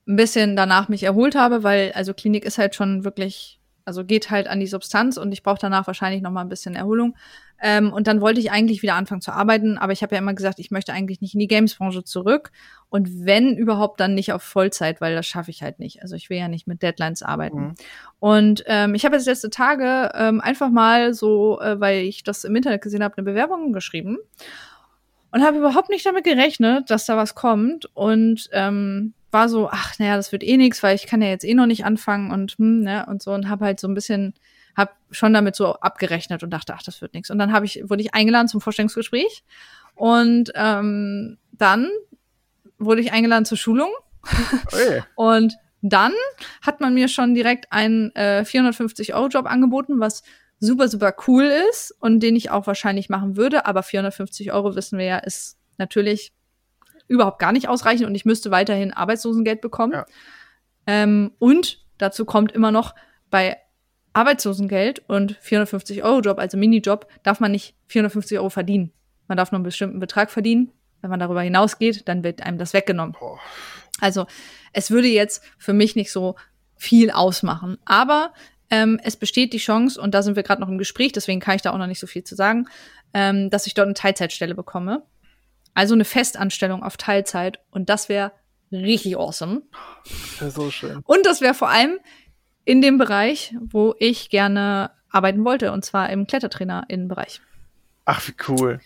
ein 0.06 0.14
bisschen 0.14 0.54
danach 0.54 0.88
mich 0.88 1.02
erholt 1.02 1.34
habe, 1.34 1.64
weil 1.64 1.90
also 1.90 2.14
Klinik 2.14 2.44
ist 2.44 2.58
halt 2.58 2.76
schon 2.76 3.04
wirklich 3.04 3.58
also 3.84 4.04
geht 4.04 4.30
halt 4.30 4.48
an 4.48 4.60
die 4.60 4.66
Substanz 4.66 5.16
und 5.16 5.32
ich 5.32 5.42
brauche 5.42 5.58
danach 5.60 5.86
wahrscheinlich 5.86 6.22
noch 6.22 6.30
mal 6.30 6.40
ein 6.40 6.48
bisschen 6.48 6.74
Erholung. 6.74 7.16
Ähm, 7.64 7.92
und 7.92 8.08
dann 8.08 8.20
wollte 8.20 8.40
ich 8.40 8.50
eigentlich 8.50 8.82
wieder 8.82 8.96
anfangen 8.96 9.20
zu 9.20 9.32
arbeiten, 9.32 9.78
aber 9.78 9.92
ich 9.92 10.02
habe 10.02 10.16
ja 10.16 10.20
immer 10.20 10.34
gesagt, 10.34 10.58
ich 10.58 10.72
möchte 10.72 10.92
eigentlich 10.92 11.20
nicht 11.20 11.34
in 11.34 11.40
die 11.40 11.46
Gamesbranche 11.46 12.02
zurück. 12.02 12.50
Und 12.88 13.24
wenn 13.24 13.56
überhaupt, 13.56 14.00
dann 14.00 14.14
nicht 14.14 14.32
auf 14.32 14.42
Vollzeit, 14.42 15.00
weil 15.00 15.14
das 15.14 15.26
schaffe 15.26 15.52
ich 15.52 15.62
halt 15.62 15.78
nicht. 15.78 16.02
Also 16.02 16.16
ich 16.16 16.28
will 16.28 16.38
ja 16.38 16.48
nicht 16.48 16.66
mit 16.66 16.82
Deadlines 16.82 17.22
arbeiten. 17.22 17.60
Mhm. 17.60 17.74
Und 18.18 18.64
ähm, 18.66 18.96
ich 18.96 19.04
habe 19.04 19.14
jetzt 19.14 19.26
letzte 19.26 19.50
Tage 19.50 20.10
ähm, 20.14 20.40
einfach 20.40 20.70
mal 20.70 21.14
so, 21.14 21.60
äh, 21.60 21.78
weil 21.78 21.98
ich 22.02 22.24
das 22.24 22.42
im 22.42 22.56
Internet 22.56 22.82
gesehen 22.82 23.04
habe, 23.04 23.16
eine 23.16 23.24
Bewerbung 23.24 23.72
geschrieben 23.72 24.18
und 25.30 25.42
habe 25.42 25.58
überhaupt 25.58 25.88
nicht 25.88 26.04
damit 26.04 26.24
gerechnet, 26.24 26.90
dass 26.90 27.06
da 27.06 27.16
was 27.16 27.34
kommt. 27.34 27.86
Und 27.94 28.48
ähm, 28.52 29.14
war 29.32 29.48
so, 29.48 29.68
ach 29.70 29.98
naja, 29.98 30.16
das 30.16 30.30
wird 30.32 30.42
eh 30.42 30.56
nix, 30.56 30.82
weil 30.82 30.94
ich 30.94 31.06
kann 31.06 31.22
ja 31.22 31.28
jetzt 31.28 31.44
eh 31.44 31.54
noch 31.54 31.66
nicht 31.66 31.84
anfangen 31.84 32.30
und 32.30 32.52
hm, 32.58 32.82
ne, 32.82 33.06
und 33.06 33.22
so 33.22 33.32
und 33.32 33.48
habe 33.48 33.64
halt 33.64 33.80
so 33.80 33.88
ein 33.88 33.94
bisschen, 33.94 34.34
habe 34.76 34.92
schon 35.10 35.32
damit 35.32 35.56
so 35.56 35.74
abgerechnet 35.74 36.42
und 36.42 36.50
dachte, 36.50 36.74
ach, 36.74 36.82
das 36.82 37.00
wird 37.00 37.14
nix. 37.14 37.30
Und 37.30 37.38
dann 37.38 37.52
habe 37.52 37.66
ich, 37.66 37.82
wurde 37.88 38.02
ich 38.02 38.14
eingeladen 38.14 38.48
zum 38.48 38.60
Vorstellungsgespräch 38.60 39.42
und 39.94 40.52
ähm, 40.54 41.38
dann 41.52 41.88
wurde 42.78 43.00
ich 43.00 43.12
eingeladen 43.12 43.44
zur 43.44 43.58
Schulung. 43.58 43.90
Okay. 44.66 45.02
und 45.14 45.54
dann 45.80 46.12
hat 46.60 46.80
man 46.80 46.94
mir 46.94 47.08
schon 47.08 47.34
direkt 47.34 47.72
einen 47.72 48.14
äh, 48.14 48.44
450-Euro-Job 48.46 49.46
angeboten, 49.46 49.98
was 49.98 50.22
super, 50.60 50.88
super 50.88 51.14
cool 51.26 51.50
ist 51.70 51.92
und 51.98 52.20
den 52.20 52.36
ich 52.36 52.50
auch 52.50 52.66
wahrscheinlich 52.66 53.08
machen 53.08 53.36
würde. 53.36 53.66
Aber 53.66 53.82
450 53.82 54.52
Euro, 54.52 54.76
wissen 54.76 54.98
wir 54.98 55.06
ja, 55.06 55.18
ist 55.18 55.58
natürlich 55.78 56.32
überhaupt 57.08 57.38
gar 57.38 57.52
nicht 57.52 57.68
ausreichen 57.68 58.06
und 58.06 58.14
ich 58.14 58.24
müsste 58.24 58.50
weiterhin 58.50 58.92
Arbeitslosengeld 58.92 59.60
bekommen. 59.60 59.92
Ja. 59.92 60.06
Ähm, 60.86 61.32
und 61.38 61.84
dazu 61.98 62.24
kommt 62.24 62.52
immer 62.52 62.70
noch, 62.70 62.94
bei 63.30 63.56
Arbeitslosengeld 64.12 65.02
und 65.08 65.38
450 65.40 66.04
Euro 66.04 66.20
Job, 66.20 66.38
also 66.38 66.58
Minijob, 66.58 67.06
darf 67.22 67.40
man 67.40 67.52
nicht 67.52 67.74
450 67.88 68.38
Euro 68.38 68.50
verdienen. 68.50 68.92
Man 69.26 69.38
darf 69.38 69.52
nur 69.52 69.56
einen 69.56 69.64
bestimmten 69.64 70.00
Betrag 70.00 70.30
verdienen 70.30 70.72
wenn 71.02 71.10
man 71.10 71.20
darüber 71.20 71.42
hinausgeht, 71.42 72.08
dann 72.08 72.24
wird 72.24 72.42
einem 72.42 72.58
das 72.58 72.72
weggenommen. 72.72 73.14
Also 74.00 74.26
es 74.72 74.90
würde 74.90 75.08
jetzt 75.08 75.44
für 75.58 75.72
mich 75.72 75.94
nicht 75.96 76.10
so 76.10 76.36
viel 76.76 77.10
ausmachen. 77.10 77.76
Aber 77.84 78.32
ähm, 78.70 78.98
es 79.02 79.16
besteht 79.16 79.52
die 79.52 79.58
Chance, 79.58 80.00
und 80.00 80.14
da 80.14 80.22
sind 80.22 80.36
wir 80.36 80.42
gerade 80.42 80.60
noch 80.60 80.68
im 80.68 80.78
Gespräch, 80.78 81.12
deswegen 81.12 81.40
kann 81.40 81.56
ich 81.56 81.62
da 81.62 81.72
auch 81.72 81.78
noch 81.78 81.86
nicht 81.86 82.00
so 82.00 82.06
viel 82.06 82.24
zu 82.24 82.34
sagen, 82.34 82.68
ähm, 83.12 83.50
dass 83.50 83.66
ich 83.66 83.74
dort 83.74 83.86
eine 83.86 83.94
Teilzeitstelle 83.94 84.54
bekomme. 84.54 85.02
Also 85.74 85.94
eine 85.94 86.04
Festanstellung 86.04 86.82
auf 86.82 86.96
Teilzeit. 86.96 87.60
Und 87.70 87.88
das 87.88 88.08
wäre 88.08 88.32
richtig 88.70 89.16
awesome. 89.16 89.62
Ja, 90.40 90.50
so 90.50 90.70
schön. 90.70 91.02
Und 91.04 91.26
das 91.26 91.40
wäre 91.40 91.54
vor 91.54 91.68
allem 91.68 91.98
in 92.64 92.80
dem 92.80 92.98
Bereich, 92.98 93.54
wo 93.60 93.94
ich 93.98 94.30
gerne 94.30 94.90
arbeiten 95.10 95.44
wollte, 95.44 95.72
und 95.72 95.84
zwar 95.84 96.10
im 96.10 96.26
Klettertrainer-Innenbereich. 96.26 97.40
Ach, 98.04 98.26
wie 98.26 98.34
cool. 98.48 98.80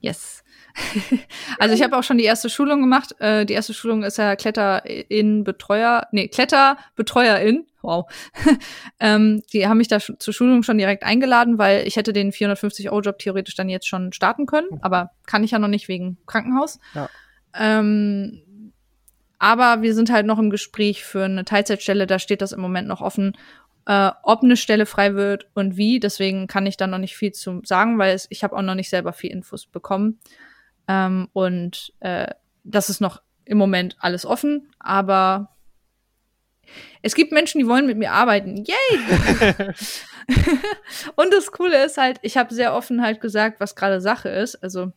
Yes. 0.00 0.39
also 1.58 1.74
ich 1.74 1.82
habe 1.82 1.96
auch 1.96 2.02
schon 2.02 2.18
die 2.18 2.24
erste 2.24 2.50
Schulung 2.50 2.80
gemacht. 2.80 3.14
Äh, 3.18 3.46
die 3.46 3.54
erste 3.54 3.74
Schulung 3.74 4.02
ist 4.02 4.18
ja 4.18 4.36
Kletter 4.36 4.84
in 4.86 5.44
Betreuer, 5.44 6.06
nee, 6.12 6.28
Kletterbetreuerin. 6.28 7.66
Wow. 7.82 8.10
ähm, 9.00 9.42
die 9.52 9.66
haben 9.66 9.78
mich 9.78 9.88
da 9.88 9.98
zur 10.00 10.34
Schulung 10.34 10.62
schon 10.62 10.78
direkt 10.78 11.02
eingeladen, 11.02 11.58
weil 11.58 11.86
ich 11.86 11.96
hätte 11.96 12.12
den 12.12 12.32
450 12.32 12.90
Euro 12.90 13.00
Job 13.00 13.18
theoretisch 13.18 13.54
dann 13.54 13.68
jetzt 13.68 13.88
schon 13.88 14.12
starten 14.12 14.46
können, 14.46 14.68
mhm. 14.70 14.78
aber 14.82 15.10
kann 15.26 15.44
ich 15.44 15.52
ja 15.52 15.58
noch 15.58 15.68
nicht 15.68 15.88
wegen 15.88 16.18
Krankenhaus. 16.26 16.78
Ja. 16.94 17.08
Ähm, 17.54 18.42
aber 19.38 19.80
wir 19.80 19.94
sind 19.94 20.10
halt 20.10 20.26
noch 20.26 20.38
im 20.38 20.50
Gespräch 20.50 21.02
für 21.04 21.24
eine 21.24 21.46
Teilzeitstelle, 21.46 22.06
da 22.06 22.18
steht 22.18 22.42
das 22.42 22.52
im 22.52 22.60
Moment 22.60 22.86
noch 22.86 23.00
offen, 23.00 23.32
äh, 23.86 24.10
ob 24.22 24.42
eine 24.42 24.56
Stelle 24.56 24.84
frei 24.86 25.14
wird 25.14 25.48
und 25.54 25.76
wie. 25.76 25.98
Deswegen 25.98 26.46
kann 26.46 26.66
ich 26.66 26.76
da 26.76 26.86
noch 26.86 26.98
nicht 26.98 27.16
viel 27.16 27.32
zu 27.32 27.62
sagen, 27.64 27.98
weil 27.98 28.14
es, 28.14 28.26
ich 28.30 28.44
habe 28.44 28.56
auch 28.56 28.62
noch 28.62 28.74
nicht 28.74 28.90
selber 28.90 29.12
viel 29.12 29.30
Infos 29.30 29.66
bekommen. 29.66 30.20
Ähm, 30.90 31.28
und 31.32 31.92
äh, 32.00 32.26
das 32.64 32.90
ist 32.90 33.00
noch 33.00 33.22
im 33.44 33.58
Moment 33.58 33.96
alles 34.00 34.26
offen, 34.26 34.72
aber 34.80 35.56
es 37.02 37.14
gibt 37.14 37.32
Menschen, 37.32 37.60
die 37.60 37.66
wollen 37.66 37.86
mit 37.86 37.96
mir 37.96 38.12
arbeiten. 38.12 38.64
Yay! 38.64 39.74
und 41.16 41.32
das 41.32 41.52
Coole 41.52 41.84
ist 41.84 41.96
halt, 41.96 42.18
ich 42.22 42.36
habe 42.36 42.52
sehr 42.54 42.74
offen 42.74 43.02
halt 43.02 43.20
gesagt, 43.20 43.60
was 43.60 43.76
gerade 43.76 44.00
Sache 44.00 44.28
ist. 44.28 44.56
Also 44.56 44.92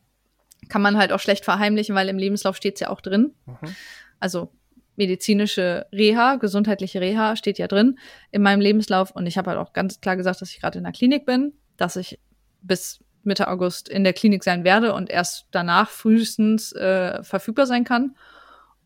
kann 0.68 0.82
man 0.82 0.96
halt 0.96 1.12
auch 1.12 1.20
schlecht 1.20 1.44
verheimlichen, 1.44 1.94
weil 1.94 2.08
im 2.08 2.18
Lebenslauf 2.18 2.56
steht 2.56 2.74
es 2.74 2.80
ja 2.80 2.90
auch 2.90 3.00
drin. 3.00 3.32
Mhm. 3.46 3.74
Also 4.20 4.52
medizinische 4.96 5.86
Reha, 5.92 6.36
gesundheitliche 6.36 7.00
Reha 7.00 7.36
steht 7.36 7.58
ja 7.58 7.68
drin 7.68 7.98
in 8.30 8.42
meinem 8.42 8.60
Lebenslauf. 8.60 9.10
Und 9.10 9.26
ich 9.26 9.38
habe 9.38 9.50
halt 9.50 9.60
auch 9.60 9.72
ganz 9.72 10.00
klar 10.00 10.16
gesagt, 10.16 10.40
dass 10.40 10.50
ich 10.50 10.60
gerade 10.60 10.78
in 10.78 10.84
der 10.84 10.92
Klinik 10.92 11.26
bin, 11.26 11.52
dass 11.76 11.96
ich 11.96 12.20
bis 12.62 13.04
Mitte 13.26 13.48
August 13.48 13.88
in 13.88 14.04
der 14.04 14.12
Klinik 14.12 14.44
sein 14.44 14.64
werde 14.64 14.94
und 14.94 15.10
erst 15.10 15.46
danach 15.50 15.90
frühestens 15.90 16.72
äh, 16.72 17.22
verfügbar 17.22 17.66
sein 17.66 17.84
kann. 17.84 18.16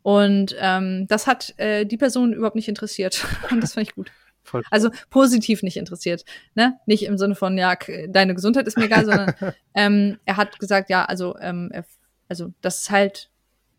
Und 0.02 0.56
ähm, 0.58 1.06
das 1.08 1.26
hat 1.26 1.54
äh, 1.58 1.84
die 1.84 1.96
Person 1.96 2.32
überhaupt 2.32 2.56
nicht 2.56 2.68
interessiert. 2.68 3.24
und 3.50 3.62
das 3.62 3.74
fand 3.74 3.88
ich 3.88 3.94
gut. 3.94 4.10
Voll. 4.42 4.62
Also 4.70 4.90
positiv 5.10 5.62
nicht 5.62 5.76
interessiert. 5.76 6.24
Ne? 6.54 6.78
Nicht 6.86 7.04
im 7.04 7.18
Sinne 7.18 7.34
von, 7.34 7.58
ja, 7.58 7.76
deine 8.08 8.34
Gesundheit 8.34 8.66
ist 8.66 8.78
mir 8.78 8.86
egal, 8.86 9.04
sondern 9.04 9.34
ähm, 9.74 10.18
er 10.24 10.36
hat 10.38 10.58
gesagt, 10.58 10.88
ja, 10.88 11.04
also, 11.04 11.36
ähm, 11.38 11.68
er, 11.72 11.84
also 12.28 12.52
dass 12.62 12.82
es 12.82 12.90
halt 12.90 13.30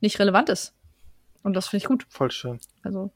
nicht 0.01 0.19
relevant 0.19 0.49
ist. 0.49 0.75
Und 1.41 1.53
das 1.53 1.67
finde 1.67 1.83
ich 1.83 1.87
gut. 1.87 2.05
Voll 2.09 2.31
schön. 2.31 2.59
Also, 2.83 3.11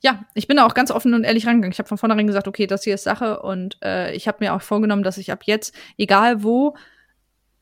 ja, 0.00 0.24
ich 0.34 0.46
bin 0.46 0.56
da 0.56 0.66
auch 0.66 0.74
ganz 0.74 0.90
offen 0.90 1.12
und 1.14 1.24
ehrlich 1.24 1.46
rangegangen. 1.46 1.72
Ich 1.72 1.78
habe 1.78 1.88
von 1.88 1.98
vornherein 1.98 2.26
gesagt, 2.26 2.48
okay, 2.48 2.66
das 2.66 2.84
hier 2.84 2.94
ist 2.94 3.04
Sache. 3.04 3.40
Und 3.40 3.78
äh, 3.82 4.14
ich 4.14 4.28
habe 4.28 4.38
mir 4.40 4.54
auch 4.54 4.62
vorgenommen, 4.62 5.02
dass 5.02 5.18
ich 5.18 5.30
ab 5.30 5.44
jetzt, 5.44 5.74
egal 5.98 6.42
wo, 6.42 6.74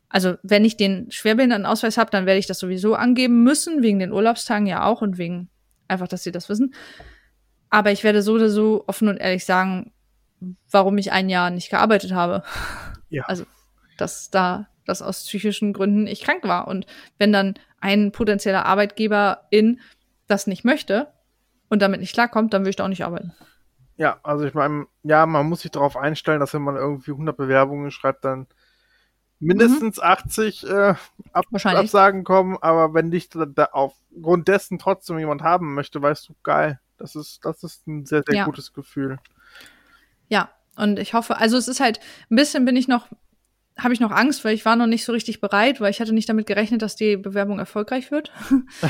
also 0.09 0.37
wenn 0.45 0.65
ich 0.65 0.77
den 0.77 1.11
Schwerbehindertenausweis 1.11 1.99
habe, 1.99 2.11
dann 2.11 2.27
werde 2.27 2.39
ich 2.39 2.47
das 2.47 2.61
sowieso 2.61 2.95
angeben 2.95 3.43
müssen, 3.43 3.83
wegen 3.83 3.99
den 3.99 4.13
Urlaubstagen 4.13 4.67
ja 4.67 4.85
auch 4.85 5.03
und 5.03 5.19
wegen 5.19 5.49
einfach, 5.89 6.07
dass 6.07 6.23
sie 6.23 6.33
das 6.33 6.49
wissen. 6.49 6.75
Aber 7.69 7.91
ich 7.91 8.05
werde 8.05 8.23
so 8.23 8.35
oder 8.35 8.49
so 8.49 8.85
offen 8.87 9.09
und 9.09 9.17
ehrlich 9.17 9.45
sagen, 9.45 9.93
warum 10.71 10.97
ich 10.99 11.11
ein 11.11 11.29
Jahr 11.29 11.51
nicht 11.51 11.71
gearbeitet 11.71 12.13
habe. 12.13 12.43
Ja. 13.09 13.25
Also, 13.29 13.45
dass 13.99 14.31
da 14.31 14.69
das 14.87 15.03
aus 15.03 15.25
psychischen 15.25 15.73
Gründen 15.73 16.07
ich 16.07 16.21
krank 16.21 16.45
war. 16.45 16.69
Und 16.69 16.87
wenn 17.19 17.33
dann 17.33 17.55
ein 17.81 18.13
potenzieller 18.13 18.67
Arbeitgeber 18.67 19.47
in 19.51 19.81
das 20.27 20.47
nicht 20.47 20.65
möchte 20.65 21.13
und 21.69 21.83
damit 21.83 22.01
nicht 22.01 22.15
klarkommt, 22.15 22.53
dann 22.53 22.65
will 22.65 22.71
ich 22.71 22.77
da 22.77 22.85
auch 22.85 22.89
nicht 22.89 23.05
arbeiten. 23.05 23.33
Ja, 23.97 24.19
also 24.23 24.45
ich 24.45 24.55
meine, 24.55 24.87
ja, 25.03 25.25
man 25.27 25.47
muss 25.47 25.61
sich 25.61 25.71
darauf 25.71 25.97
einstellen, 25.97 26.41
dass 26.41 26.55
wenn 26.55 26.63
man 26.63 26.77
irgendwie 26.77 27.13
100 27.13 27.37
Bewerbungen 27.37 27.91
schreibt, 27.91 28.25
dann 28.25 28.47
mindestens 29.39 29.99
mhm. 29.99 30.03
80 30.05 30.69
äh, 30.69 30.95
Ab 31.33 31.47
Absagen 31.53 32.25
kommen, 32.25 32.57
aber 32.61 32.95
wenn 32.95 33.11
dich 33.11 33.29
da, 33.29 33.47
da 33.47 33.69
aufgrund 33.73 34.49
dessen 34.49 34.79
trotzdem 34.79 35.19
jemand 35.19 35.43
haben 35.43 35.75
möchte, 35.75 36.01
weißt 36.01 36.29
du, 36.29 36.35
geil, 36.43 36.81
das 36.97 37.15
ist, 37.15 37.45
das 37.45 37.63
ist 37.63 37.87
ein 37.87 38.07
sehr, 38.07 38.23
sehr 38.27 38.37
ja. 38.37 38.45
gutes 38.45 38.73
Gefühl. 38.73 39.19
Ja, 40.29 40.51
und 40.77 40.99
ich 40.99 41.15
hoffe, 41.15 41.37
also 41.37 41.57
es 41.57 41.69
ist 41.69 41.81
halt, 41.81 42.01
ein 42.31 42.37
bisschen 42.37 42.65
bin 42.65 42.77
ich 42.77 42.89
noch, 42.89 43.09
habe 43.79 43.95
ich 43.95 44.01
noch 44.01 44.13
Angst, 44.13 44.45
weil 44.45 44.55
ich 44.55 44.65
war 44.65 44.77
noch 44.77 44.87
nicht 44.87 45.05
so 45.05 45.13
richtig 45.13 45.41
bereit, 45.41 45.81
weil 45.81 45.91
ich 45.91 46.01
hatte 46.01 46.13
nicht 46.13 46.29
damit 46.29 46.47
gerechnet, 46.47 46.83
dass 46.83 46.97
die 46.97 47.17
Bewerbung 47.17 47.59
erfolgreich 47.59 48.11
wird. 48.11 48.33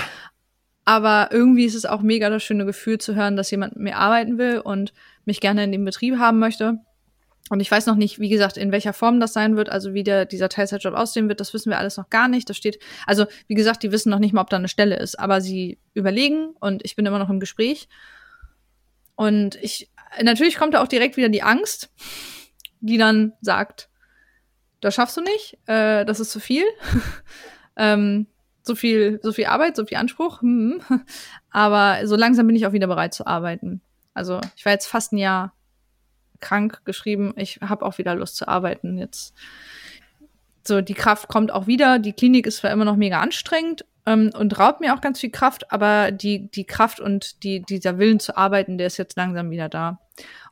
Aber 0.85 1.29
irgendwie 1.31 1.65
ist 1.65 1.75
es 1.75 1.87
auch 1.87 2.03
mega 2.03 2.29
das 2.29 2.43
schöne 2.43 2.67
Gefühl 2.67 2.99
zu 2.99 3.15
hören, 3.15 3.37
dass 3.37 3.51
jemand 3.51 3.77
mit 3.77 3.85
mir 3.85 3.97
arbeiten 3.97 4.37
will 4.37 4.59
und 4.59 4.93
mich 5.25 5.41
gerne 5.41 5.65
in 5.65 5.73
dem 5.73 5.85
Betrieb 5.85 6.19
haben 6.19 6.39
möchte. 6.39 6.79
Und 7.51 7.61
ich 7.61 7.71
weiß 7.71 7.87
noch 7.87 7.97
nicht, 7.97 8.21
wie 8.21 8.31
gesagt, 8.31 8.57
in 8.57 8.73
welcher 8.73 8.95
Form 8.95 9.21
das 9.21 9.35
sein 9.35 9.57
wird, 9.57 9.69
also 9.69 9.93
wie 9.93 10.03
der, 10.03 10.25
dieser 10.25 10.49
Teilzeitjob 10.49 10.95
aussehen 10.95 11.29
wird, 11.29 11.41
das 11.41 11.53
wissen 11.53 11.71
wir 11.71 11.79
alles 11.79 11.99
noch 11.99 12.09
gar 12.09 12.27
nicht. 12.27 12.49
Das 12.49 12.57
steht, 12.57 12.79
also 13.07 13.27
wie 13.49 13.55
gesagt, 13.55 13.83
die 13.83 13.93
wissen 13.93 14.09
noch 14.09 14.19
nicht 14.19 14.33
mal, 14.33 14.41
ob 14.41 14.51
da 14.51 14.57
eine 14.57 14.69
Stelle 14.69 14.97
ist, 14.97 15.19
aber 15.19 15.43
sie 15.43 15.79
überlegen 15.93 16.55
und 16.61 16.83
ich 16.85 16.97
bin 16.97 17.05
immer 17.05 17.19
noch 17.19 17.29
im 17.29 17.41
Gespräch. 17.41 17.89
Und 19.15 19.57
ich, 19.57 19.91
natürlich 20.23 20.57
kommt 20.57 20.75
da 20.75 20.83
auch 20.83 20.89
direkt 20.89 21.19
wieder 21.19 21.29
die 21.29 21.43
Angst, 21.43 21.91
die 22.81 22.97
dann 22.97 23.33
sagt, 23.43 23.91
das 24.81 24.95
schaffst 24.95 25.17
du 25.17 25.21
nicht, 25.21 25.59
äh, 25.67 26.05
das 26.07 26.21
ist 26.21 26.31
zu 26.31 26.41
viel. 26.41 26.65
ähm, 27.77 28.27
so 28.67 28.75
viel, 28.75 29.21
so 29.23 29.33
viel 29.33 29.47
Arbeit, 29.47 29.77
so 29.77 29.85
viel 29.85 29.99
Anspruch. 29.99 30.41
Hm. 30.43 30.81
Aber 31.51 32.07
so 32.07 32.17
langsam 32.17 32.47
bin 32.47 32.57
ich 32.57 32.67
auch 32.67 32.73
wieder 32.73 32.87
bereit 32.87 33.15
zu 33.15 33.27
arbeiten. 33.27 33.81
Also 34.15 34.41
ich 34.57 34.65
war 34.65 34.73
jetzt 34.73 34.87
fast 34.87 35.13
ein 35.13 35.19
Jahr 35.19 35.53
krank 36.41 36.83
geschrieben. 36.85 37.35
Ich 37.37 37.61
habe 37.61 37.85
auch 37.85 37.99
wieder 37.99 38.15
Lust 38.15 38.37
zu 38.37 38.49
arbeiten 38.49 38.99
jetzt. 38.99 39.35
So, 40.67 40.81
die 40.81 40.95
Kraft 40.95 41.29
kommt 41.29 41.53
auch 41.53 41.67
wieder. 41.67 41.99
Die 41.99 42.15
Klinik 42.15 42.47
ist 42.47 42.59
zwar 42.59 42.71
immer 42.71 42.87
noch 42.87 42.97
mega 42.97 43.21
anstrengend 43.21 43.85
ähm, 44.07 44.31
und 44.37 44.59
raubt 44.59 44.81
mir 44.81 44.95
auch 44.95 45.01
ganz 45.01 45.21
viel 45.21 45.31
Kraft, 45.31 45.71
aber 45.73 46.11
die, 46.11 46.51
die 46.51 46.65
Kraft 46.65 47.01
und 47.01 47.43
die, 47.43 47.63
dieser 47.63 47.99
Willen 47.99 48.21
zu 48.21 48.37
arbeiten, 48.37 48.79
der 48.79 48.87
ist 48.87 48.97
jetzt 48.97 49.17
langsam 49.17 49.51
wieder 49.51 49.69
da. 49.69 50.01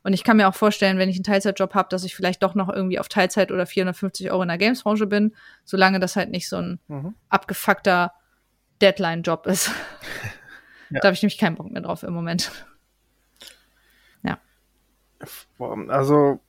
Und 0.01 0.13
ich 0.13 0.23
kann 0.23 0.37
mir 0.37 0.49
auch 0.49 0.55
vorstellen, 0.55 0.97
wenn 0.97 1.09
ich 1.09 1.15
einen 1.15 1.23
Teilzeitjob 1.23 1.73
habe, 1.73 1.89
dass 1.89 2.03
ich 2.03 2.15
vielleicht 2.15 2.43
doch 2.43 2.55
noch 2.55 2.69
irgendwie 2.69 2.99
auf 2.99 3.07
Teilzeit 3.07 3.51
oder 3.51 3.65
450 3.65 4.31
Euro 4.31 4.41
in 4.41 4.49
der 4.49 4.57
Gamesbranche 4.57 5.07
bin, 5.07 5.35
solange 5.63 5.99
das 5.99 6.15
halt 6.15 6.31
nicht 6.31 6.49
so 6.49 6.57
ein 6.57 6.79
mhm. 6.87 7.15
abgefuckter 7.29 8.13
Deadline-Job 8.81 9.47
ist. 9.47 9.67
ja. 9.67 9.73
Da 11.01 11.07
habe 11.07 11.15
ich 11.15 11.23
nämlich 11.23 11.39
keinen 11.39 11.55
Bock 11.55 11.71
mehr 11.71 11.81
drauf 11.81 12.03
im 12.03 12.13
Moment. 12.13 12.51
Ja. 14.21 14.37
Also, 15.87 16.39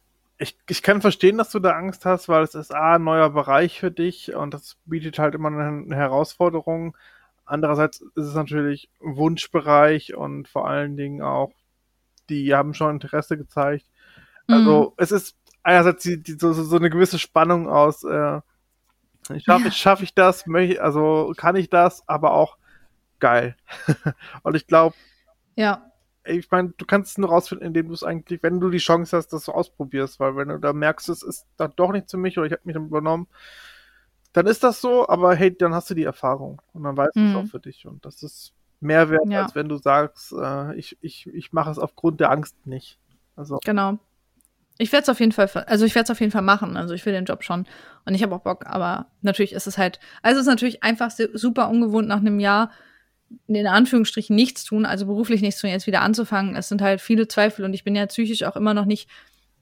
ich, 0.45 0.59
ich 0.69 0.83
kann 0.83 1.01
verstehen, 1.01 1.39
dass 1.39 1.51
du 1.51 1.59
da 1.59 1.73
Angst 1.73 2.05
hast, 2.07 2.29
weil 2.29 2.43
es 2.43 2.55
ist 2.55 2.75
A, 2.75 2.95
ein 2.95 3.05
neuer 3.05 3.31
Bereich 3.31 3.81
für 3.81 3.91
dich 3.91 4.35
und 4.35 4.55
das 4.55 4.77
bietet 4.85 5.19
halt 5.19 5.35
immer 5.35 5.49
eine 5.49 5.97
Herausforderung. 5.97 6.97
Andererseits 7.45 8.01
ist 8.01 8.27
es 8.27 8.35
natürlich 8.35 8.89
ein 9.03 9.17
Wunschbereich 9.17 10.15
und 10.15 10.49
vor 10.49 10.69
allen 10.69 10.97
Dingen 10.97 11.21
auch 11.23 11.53
die 12.29 12.55
haben 12.55 12.75
schon 12.75 12.95
Interesse 12.95 13.37
gezeigt. 13.37 13.87
Also 14.47 14.91
mhm. 14.91 14.93
es 14.97 15.13
ist 15.13 15.37
einerseits 15.63 16.03
die, 16.03 16.23
die, 16.23 16.33
so, 16.33 16.53
so 16.53 16.77
eine 16.77 16.91
gewisse 16.91 17.19
Spannung 17.19 17.69
aus, 17.69 18.05
äh, 18.05 18.41
schaffe 19.41 19.65
ja. 19.65 19.71
schaff 19.71 20.03
ich 20.03 20.15
das, 20.15 20.47
möchte, 20.47 20.83
also 20.83 21.33
kann 21.37 21.57
ich 21.57 21.71
das, 21.71 22.07
aber 22.09 22.33
auch 22.33 22.57
geil. 23.21 23.57
Und 24.43 24.55
ich 24.55 24.67
glaube, 24.67 24.95
ja. 25.57 25.91
Ich 26.27 26.51
meine, 26.51 26.73
du 26.77 26.87
kannst 26.87 27.13
es 27.13 27.19
nur 27.19 27.29
rausfinden, 27.29 27.67
indem 27.67 27.89
du 27.89 27.95
es 27.95 28.03
eigentlich, 28.03 28.43
wenn 28.43 28.61
du 28.61 28.71
die 28.71 28.79
Chance 28.79 29.17
hast, 29.17 29.29
dass 29.29 29.45
du 29.45 29.53
ausprobierst, 29.53 30.21
weil 30.21 30.37
wenn 30.37 30.49
du 30.49 30.59
da 30.59 30.73
merkst, 30.73 31.09
es 31.09 31.23
ist 31.23 31.47
dann 31.57 31.73
doch 31.77 31.93
nicht 31.93 32.11
für 32.11 32.17
mich 32.17 32.39
oder 32.39 32.47
ich 32.47 32.53
habe 32.53 32.63
mich 32.65 32.75
dann 32.75 32.87
übernommen, 32.87 33.27
dann 34.33 34.47
ist 34.47 34.65
das 34.65 34.81
so, 34.81 35.09
aber 35.09 35.35
hey, 35.35 35.57
dann 35.57 35.75
hast 35.75 35.91
du 35.91 35.95
die 35.95 36.05
Erfahrung 36.05 36.61
und 36.73 36.83
dann 36.83 36.97
weißt 36.97 37.15
du 37.15 37.21
es 37.21 37.31
mhm. 37.31 37.37
auch 37.37 37.47
für 37.47 37.61
dich 37.61 37.87
und 37.87 38.05
das 38.05 38.23
ist 38.23 38.53
mehr 38.81 39.11
wert, 39.11 39.27
ja. 39.27 39.43
als 39.43 39.55
wenn 39.55 39.69
du 39.69 39.77
sagst, 39.77 40.33
äh, 40.33 40.75
ich, 40.77 40.97
ich, 41.01 41.27
ich 41.29 41.53
mache 41.53 41.71
es 41.71 41.79
aufgrund 41.79 42.21
der 42.21 42.31
Angst 42.31 42.67
nicht. 42.67 42.99
Also. 43.37 43.59
Genau. 43.65 43.99
Ich 44.77 44.93
werde 44.93 45.05
es 45.05 45.09
auf 45.09 45.21
jeden 45.21 45.33
Fall, 45.33 45.49
also 45.67 45.85
ich 45.85 45.95
werde 45.95 46.05
es 46.05 46.11
auf 46.11 46.21
jeden 46.21 46.33
Fall 46.33 46.43
machen. 46.43 46.77
Also 46.77 46.95
ich 46.95 47.07
will 47.07 47.13
den 47.13 47.25
Job 47.27 47.45
schon 47.45 47.65
und 48.05 48.15
ich 48.15 48.23
habe 48.23 48.35
auch 48.35 48.41
Bock. 48.41 48.67
Aber 48.67 49.07
natürlich 49.23 49.53
ist 49.53 49.67
es 49.67 49.79
halt, 49.79 50.01
also 50.23 50.41
es 50.41 50.47
ist 50.47 50.51
natürlich 50.51 50.83
einfach 50.83 51.11
super 51.11 51.69
ungewohnt 51.69 52.09
nach 52.09 52.19
einem 52.19 52.41
Jahr 52.41 52.71
in 53.47 53.67
Anführungsstrichen 53.67 54.35
nichts 54.35 54.65
tun, 54.65 54.87
also 54.87 55.07
beruflich 55.07 55.43
nichts 55.43 55.61
tun, 55.61 55.71
jetzt 55.71 55.87
wieder 55.87 56.03
anzufangen. 56.03 56.57
Es 56.57 56.69
sind 56.69 56.83
halt 56.83 57.01
viele 57.01 57.29
Zweifel 57.29 57.65
und 57.65 57.75
ich 57.75 57.85
bin 57.85 57.97
ja 57.97 58.07
psychisch 58.07 58.43
auch 58.43 58.57
immer 58.57 58.75
noch 58.75 58.85
nicht 58.85 59.09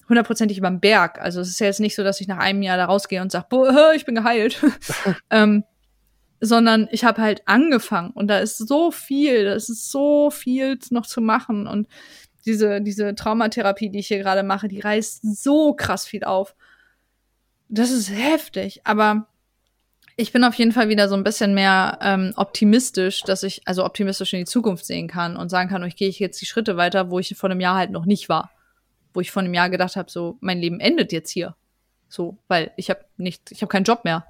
hundertprozentig 0.08 0.58
überm 0.58 0.80
Berg. 0.80 1.20
Also 1.20 1.40
es 1.40 1.48
ist 1.48 1.60
ja 1.60 1.66
jetzt 1.66 1.80
nicht 1.80 1.94
so, 1.94 2.04
dass 2.04 2.20
ich 2.20 2.28
nach 2.28 2.38
einem 2.38 2.62
Jahr 2.62 2.76
da 2.76 2.86
rausgehe 2.86 3.22
und 3.22 3.32
sage, 3.32 3.46
boah, 3.48 3.92
ich 3.94 4.04
bin 4.04 4.14
geheilt. 4.14 4.62
ähm, 5.30 5.64
sondern 6.40 6.88
ich 6.90 7.04
habe 7.04 7.22
halt 7.22 7.42
angefangen 7.46 8.10
und 8.10 8.26
da 8.26 8.40
ist 8.40 8.58
so 8.58 8.90
viel, 8.90 9.44
da 9.44 9.54
ist 9.54 9.68
so 9.90 10.28
viel 10.30 10.76
noch 10.90 11.06
zu 11.06 11.20
machen 11.20 11.68
und 11.68 11.86
diese, 12.44 12.80
diese 12.80 13.14
Traumatherapie, 13.14 13.90
die 13.90 14.00
ich 14.00 14.08
hier 14.08 14.18
gerade 14.18 14.42
mache, 14.42 14.66
die 14.66 14.80
reißt 14.80 15.20
so 15.22 15.74
krass 15.74 16.04
viel 16.04 16.24
auf. 16.24 16.56
Das 17.68 17.92
ist 17.92 18.10
heftig, 18.10 18.80
aber 18.84 19.28
ich 20.22 20.30
bin 20.32 20.44
auf 20.44 20.54
jeden 20.54 20.70
Fall 20.70 20.88
wieder 20.88 21.08
so 21.08 21.16
ein 21.16 21.24
bisschen 21.24 21.52
mehr 21.52 21.98
ähm, 22.00 22.32
optimistisch, 22.36 23.24
dass 23.24 23.42
ich 23.42 23.62
also 23.66 23.84
optimistisch 23.84 24.32
in 24.32 24.38
die 24.38 24.44
Zukunft 24.44 24.86
sehen 24.86 25.08
kann 25.08 25.36
und 25.36 25.48
sagen 25.48 25.68
kann, 25.68 25.82
ich 25.82 25.96
gehe 25.96 26.10
jetzt 26.10 26.40
die 26.40 26.46
Schritte 26.46 26.76
weiter, 26.76 27.10
wo 27.10 27.18
ich 27.18 27.34
vor 27.36 27.50
einem 27.50 27.58
Jahr 27.58 27.76
halt 27.76 27.90
noch 27.90 28.06
nicht 28.06 28.28
war, 28.28 28.52
wo 29.12 29.20
ich 29.20 29.32
vor 29.32 29.42
einem 29.42 29.52
Jahr 29.52 29.68
gedacht 29.68 29.96
habe, 29.96 30.08
so 30.08 30.38
mein 30.40 30.60
Leben 30.60 30.78
endet 30.78 31.10
jetzt 31.10 31.30
hier, 31.30 31.56
so, 32.08 32.38
weil 32.46 32.70
ich 32.76 32.88
habe 32.88 33.00
nicht, 33.16 33.50
ich 33.50 33.62
habe 33.62 33.68
keinen 33.68 33.82
Job 33.82 34.04
mehr. 34.04 34.24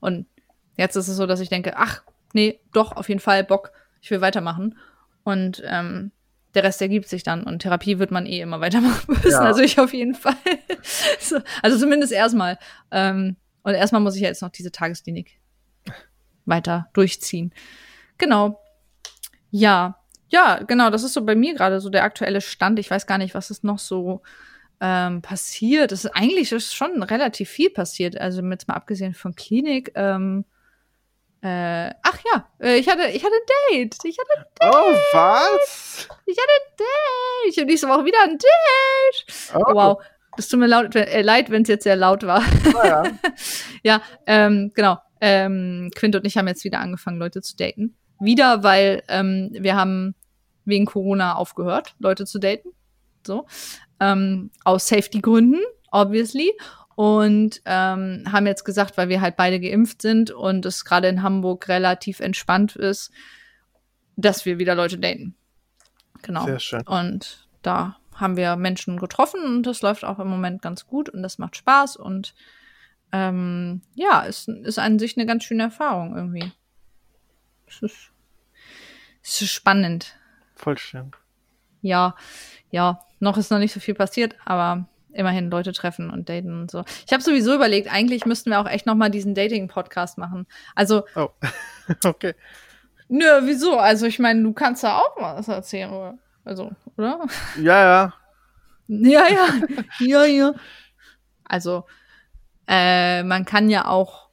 Und 0.00 0.26
jetzt 0.76 0.96
ist 0.96 1.06
es 1.06 1.16
so, 1.16 1.26
dass 1.26 1.38
ich 1.38 1.48
denke, 1.48 1.74
ach 1.76 2.02
nee, 2.32 2.58
doch 2.72 2.96
auf 2.96 3.08
jeden 3.08 3.20
Fall 3.20 3.44
Bock, 3.44 3.70
ich 4.00 4.10
will 4.10 4.20
weitermachen. 4.20 4.76
Und 5.22 5.62
ähm, 5.64 6.10
der 6.54 6.64
Rest 6.64 6.82
ergibt 6.82 7.08
sich 7.08 7.22
dann 7.22 7.44
und 7.44 7.60
Therapie 7.60 8.00
wird 8.00 8.10
man 8.10 8.26
eh 8.26 8.40
immer 8.40 8.60
weitermachen 8.60 9.14
müssen, 9.22 9.30
ja. 9.30 9.40
also 9.42 9.60
ich 9.60 9.78
auf 9.78 9.94
jeden 9.94 10.16
Fall, 10.16 10.34
so, 11.20 11.38
also 11.62 11.78
zumindest 11.78 12.12
erstmal. 12.12 12.58
Ähm, 12.90 13.36
und 13.64 13.74
erstmal 13.74 14.00
muss 14.00 14.14
ich 14.14 14.22
ja 14.22 14.28
jetzt 14.28 14.42
noch 14.42 14.50
diese 14.50 14.70
Tagesklinik 14.70 15.40
weiter 16.44 16.88
durchziehen. 16.92 17.52
Genau. 18.18 18.62
Ja, 19.50 19.98
ja, 20.28 20.60
genau, 20.66 20.90
das 20.90 21.02
ist 21.02 21.14
so 21.14 21.24
bei 21.24 21.34
mir 21.34 21.54
gerade 21.54 21.80
so 21.80 21.90
der 21.90 22.04
aktuelle 22.04 22.40
Stand. 22.40 22.78
Ich 22.78 22.90
weiß 22.90 23.06
gar 23.06 23.18
nicht, 23.18 23.34
was 23.34 23.50
ist 23.50 23.64
noch 23.64 23.78
so 23.78 24.22
ähm, 24.80 25.22
passiert. 25.22 25.92
Es 25.92 26.04
ist 26.04 26.10
eigentlich 26.10 26.52
ist 26.52 26.74
schon 26.74 27.02
relativ 27.02 27.48
viel 27.48 27.70
passiert. 27.70 28.20
Also 28.20 28.42
jetzt 28.42 28.68
mal 28.68 28.74
abgesehen 28.74 29.14
von 29.14 29.34
Klinik. 29.34 29.92
Ähm, 29.94 30.44
äh, 31.40 31.90
ach 32.02 32.18
ja, 32.32 32.48
äh, 32.60 32.78
ich 32.78 32.88
hatte, 32.88 33.08
ich 33.08 33.24
hatte 33.24 33.34
ein 33.34 33.72
Date. 33.72 33.96
Ich 34.04 34.18
hatte 34.18 34.40
ein 34.40 34.44
Date. 34.60 34.74
Oh, 34.74 35.16
was? 35.16 36.08
Ich 36.26 36.36
hatte 36.36 36.50
ein 36.50 36.76
Date. 36.78 37.50
Ich 37.50 37.58
habe 37.58 37.66
nächste 37.66 37.88
Woche 37.88 38.04
wieder 38.04 38.22
ein 38.24 38.38
Date. 38.38 39.54
Oh. 39.54 39.74
Wow. 39.74 40.02
Es 40.36 40.48
tut 40.48 40.60
mir 40.60 40.66
laut, 40.66 40.94
äh, 40.94 41.22
leid, 41.22 41.50
wenn 41.50 41.62
es 41.62 41.68
jetzt 41.68 41.84
sehr 41.84 41.96
laut 41.96 42.24
war. 42.24 42.42
Oh 42.74 42.86
ja, 42.86 43.02
ja 43.82 44.02
ähm, 44.26 44.72
genau. 44.74 44.98
Ähm, 45.20 45.90
Quint 45.94 46.16
und 46.16 46.26
ich 46.26 46.36
haben 46.36 46.48
jetzt 46.48 46.64
wieder 46.64 46.80
angefangen, 46.80 47.18
Leute 47.18 47.40
zu 47.40 47.56
daten. 47.56 47.96
Wieder, 48.20 48.62
weil 48.62 49.02
ähm, 49.08 49.50
wir 49.52 49.76
haben 49.76 50.14
wegen 50.64 50.86
Corona 50.86 51.34
aufgehört, 51.34 51.94
Leute 51.98 52.26
zu 52.26 52.38
daten. 52.38 52.70
So. 53.26 53.46
Ähm, 54.00 54.50
aus 54.64 54.88
Safety-Gründen, 54.88 55.60
obviously. 55.90 56.52
Und 56.96 57.60
ähm, 57.64 58.24
haben 58.30 58.46
jetzt 58.46 58.64
gesagt, 58.64 58.96
weil 58.96 59.08
wir 59.08 59.20
halt 59.20 59.36
beide 59.36 59.58
geimpft 59.58 60.00
sind 60.02 60.30
und 60.30 60.64
es 60.64 60.84
gerade 60.84 61.08
in 61.08 61.22
Hamburg 61.22 61.68
relativ 61.68 62.20
entspannt 62.20 62.76
ist, 62.76 63.10
dass 64.16 64.46
wir 64.46 64.58
wieder 64.58 64.74
Leute 64.74 64.98
daten. 64.98 65.34
Genau. 66.22 66.44
Sehr 66.44 66.60
schön. 66.60 66.82
Und 66.86 67.48
da 67.62 67.96
haben 68.14 68.36
wir 68.36 68.56
Menschen 68.56 68.98
getroffen 68.98 69.40
und 69.44 69.62
das 69.64 69.82
läuft 69.82 70.04
auch 70.04 70.18
im 70.18 70.28
Moment 70.28 70.62
ganz 70.62 70.86
gut 70.86 71.08
und 71.08 71.22
das 71.22 71.38
macht 71.38 71.56
Spaß 71.56 71.96
und 71.96 72.34
ähm, 73.12 73.82
ja, 73.94 74.24
es 74.26 74.48
ist 74.48 74.78
an 74.78 74.98
sich 74.98 75.16
eine 75.16 75.26
ganz 75.26 75.44
schöne 75.44 75.64
Erfahrung 75.64 76.16
irgendwie. 76.16 76.52
Es 77.68 77.80
ist, 77.82 78.12
es 79.22 79.42
ist 79.42 79.52
spannend. 79.52 80.16
Voll 80.56 80.78
schön. 80.78 81.12
Ja, 81.80 82.16
ja, 82.70 83.00
noch 83.20 83.36
ist 83.36 83.50
noch 83.50 83.58
nicht 83.58 83.72
so 83.72 83.78
viel 83.78 83.94
passiert, 83.94 84.34
aber 84.44 84.88
immerhin 85.12 85.50
Leute 85.50 85.72
treffen 85.72 86.10
und 86.10 86.28
daten 86.28 86.62
und 86.62 86.70
so. 86.70 86.84
Ich 87.06 87.12
habe 87.12 87.22
sowieso 87.22 87.54
überlegt, 87.54 87.92
eigentlich 87.92 88.26
müssten 88.26 88.50
wir 88.50 88.60
auch 88.60 88.68
echt 88.68 88.86
noch 88.86 88.96
mal 88.96 89.10
diesen 89.10 89.34
Dating-Podcast 89.34 90.18
machen. 90.18 90.46
Also. 90.74 91.04
Oh, 91.14 91.28
okay. 92.04 92.34
Nö, 93.08 93.26
wieso? 93.42 93.78
Also 93.78 94.06
ich 94.06 94.18
meine, 94.18 94.42
du 94.42 94.52
kannst 94.52 94.82
da 94.82 94.98
auch 94.98 95.16
was 95.16 95.46
erzählen, 95.48 95.90
oder? 95.90 96.18
Also, 96.44 96.72
oder? 96.96 97.26
Ja, 97.60 97.82
ja. 97.82 98.14
Ja, 98.86 99.24
ja. 99.30 99.48
ja, 100.00 100.24
ja. 100.24 100.54
Also, 101.44 101.86
äh, 102.68 103.22
man 103.22 103.46
kann 103.46 103.70
ja 103.70 103.88
auch. 103.88 104.28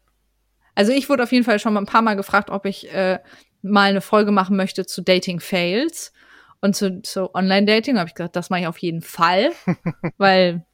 Also, 0.75 0.91
ich 0.91 1.07
wurde 1.07 1.23
auf 1.23 1.31
jeden 1.31 1.45
Fall 1.45 1.57
schon 1.57 1.73
mal 1.73 1.79
ein 1.79 1.85
paar 1.85 2.01
Mal 2.01 2.17
gefragt, 2.17 2.49
ob 2.49 2.65
ich 2.65 2.93
äh, 2.93 3.19
mal 3.61 3.89
eine 3.89 4.01
Folge 4.01 4.31
machen 4.31 4.57
möchte 4.57 4.85
zu 4.85 5.01
Dating-Fails 5.03 6.11
und 6.59 6.75
zu, 6.75 7.01
zu 7.01 7.33
Online-Dating. 7.33 7.95
Da 7.95 8.01
habe 8.01 8.09
ich 8.09 8.15
gesagt, 8.15 8.35
das 8.35 8.49
mache 8.49 8.61
ich 8.61 8.67
auf 8.67 8.79
jeden 8.79 9.01
Fall, 9.01 9.51
weil 10.17 10.65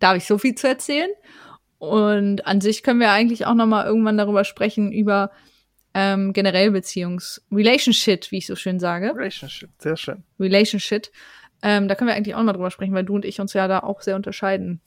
da 0.00 0.08
habe 0.08 0.18
ich 0.18 0.26
so 0.26 0.36
viel 0.36 0.56
zu 0.56 0.66
erzählen. 0.66 1.10
Und 1.78 2.46
an 2.46 2.60
sich 2.60 2.82
können 2.82 2.98
wir 2.98 3.12
eigentlich 3.12 3.46
auch 3.46 3.54
noch 3.54 3.66
mal 3.66 3.86
irgendwann 3.86 4.18
darüber 4.18 4.42
sprechen, 4.44 4.90
über 4.90 5.30
ähm, 5.94 6.32
generell 6.32 6.70
Beziehungs 6.70 7.44
Relationship, 7.50 8.30
wie 8.30 8.38
ich 8.38 8.46
so 8.46 8.56
schön 8.56 8.78
sage. 8.78 9.14
Relationship, 9.14 9.70
sehr 9.78 9.96
schön. 9.96 10.24
Relationship. 10.38 11.08
Ähm, 11.62 11.88
da 11.88 11.94
können 11.94 12.08
wir 12.08 12.14
eigentlich 12.14 12.34
auch 12.34 12.42
mal 12.42 12.52
drüber 12.52 12.70
sprechen, 12.70 12.94
weil 12.94 13.04
du 13.04 13.14
und 13.14 13.24
ich 13.24 13.40
uns 13.40 13.52
ja 13.52 13.68
da 13.68 13.80
auch 13.80 14.00
sehr 14.00 14.16
unterscheiden. 14.16 14.80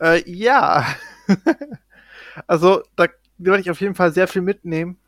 Äh, 0.00 0.22
ja. 0.30 0.86
also 2.46 2.82
da 2.96 3.06
werde 3.38 3.60
ich 3.60 3.70
auf 3.70 3.80
jeden 3.80 3.94
Fall 3.94 4.12
sehr 4.12 4.28
viel 4.28 4.42
mitnehmen 4.42 4.98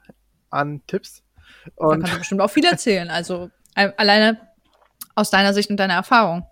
an 0.50 0.82
Tipps. 0.86 1.22
Und 1.76 1.90
da 1.90 1.96
kannst 1.96 2.14
du 2.14 2.18
bestimmt 2.18 2.40
auch 2.40 2.50
viel 2.50 2.64
erzählen. 2.64 3.08
Also 3.08 3.50
äh, 3.74 3.92
alleine 3.96 4.40
aus 5.14 5.30
deiner 5.30 5.54
Sicht 5.54 5.70
und 5.70 5.78
deiner 5.78 5.94
Erfahrung. 5.94 6.46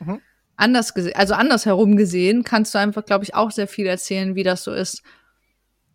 Mhm. 0.00 0.20
Anders 0.56 0.92
gesehen, 0.92 1.14
also 1.16 1.34
andersherum 1.34 1.96
gesehen, 1.96 2.44
kannst 2.44 2.74
du 2.74 2.78
einfach, 2.78 3.04
glaube 3.04 3.24
ich, 3.24 3.34
auch 3.34 3.50
sehr 3.50 3.66
viel 3.66 3.86
erzählen, 3.86 4.34
wie 4.34 4.42
das 4.42 4.64
so 4.64 4.72
ist 4.72 5.02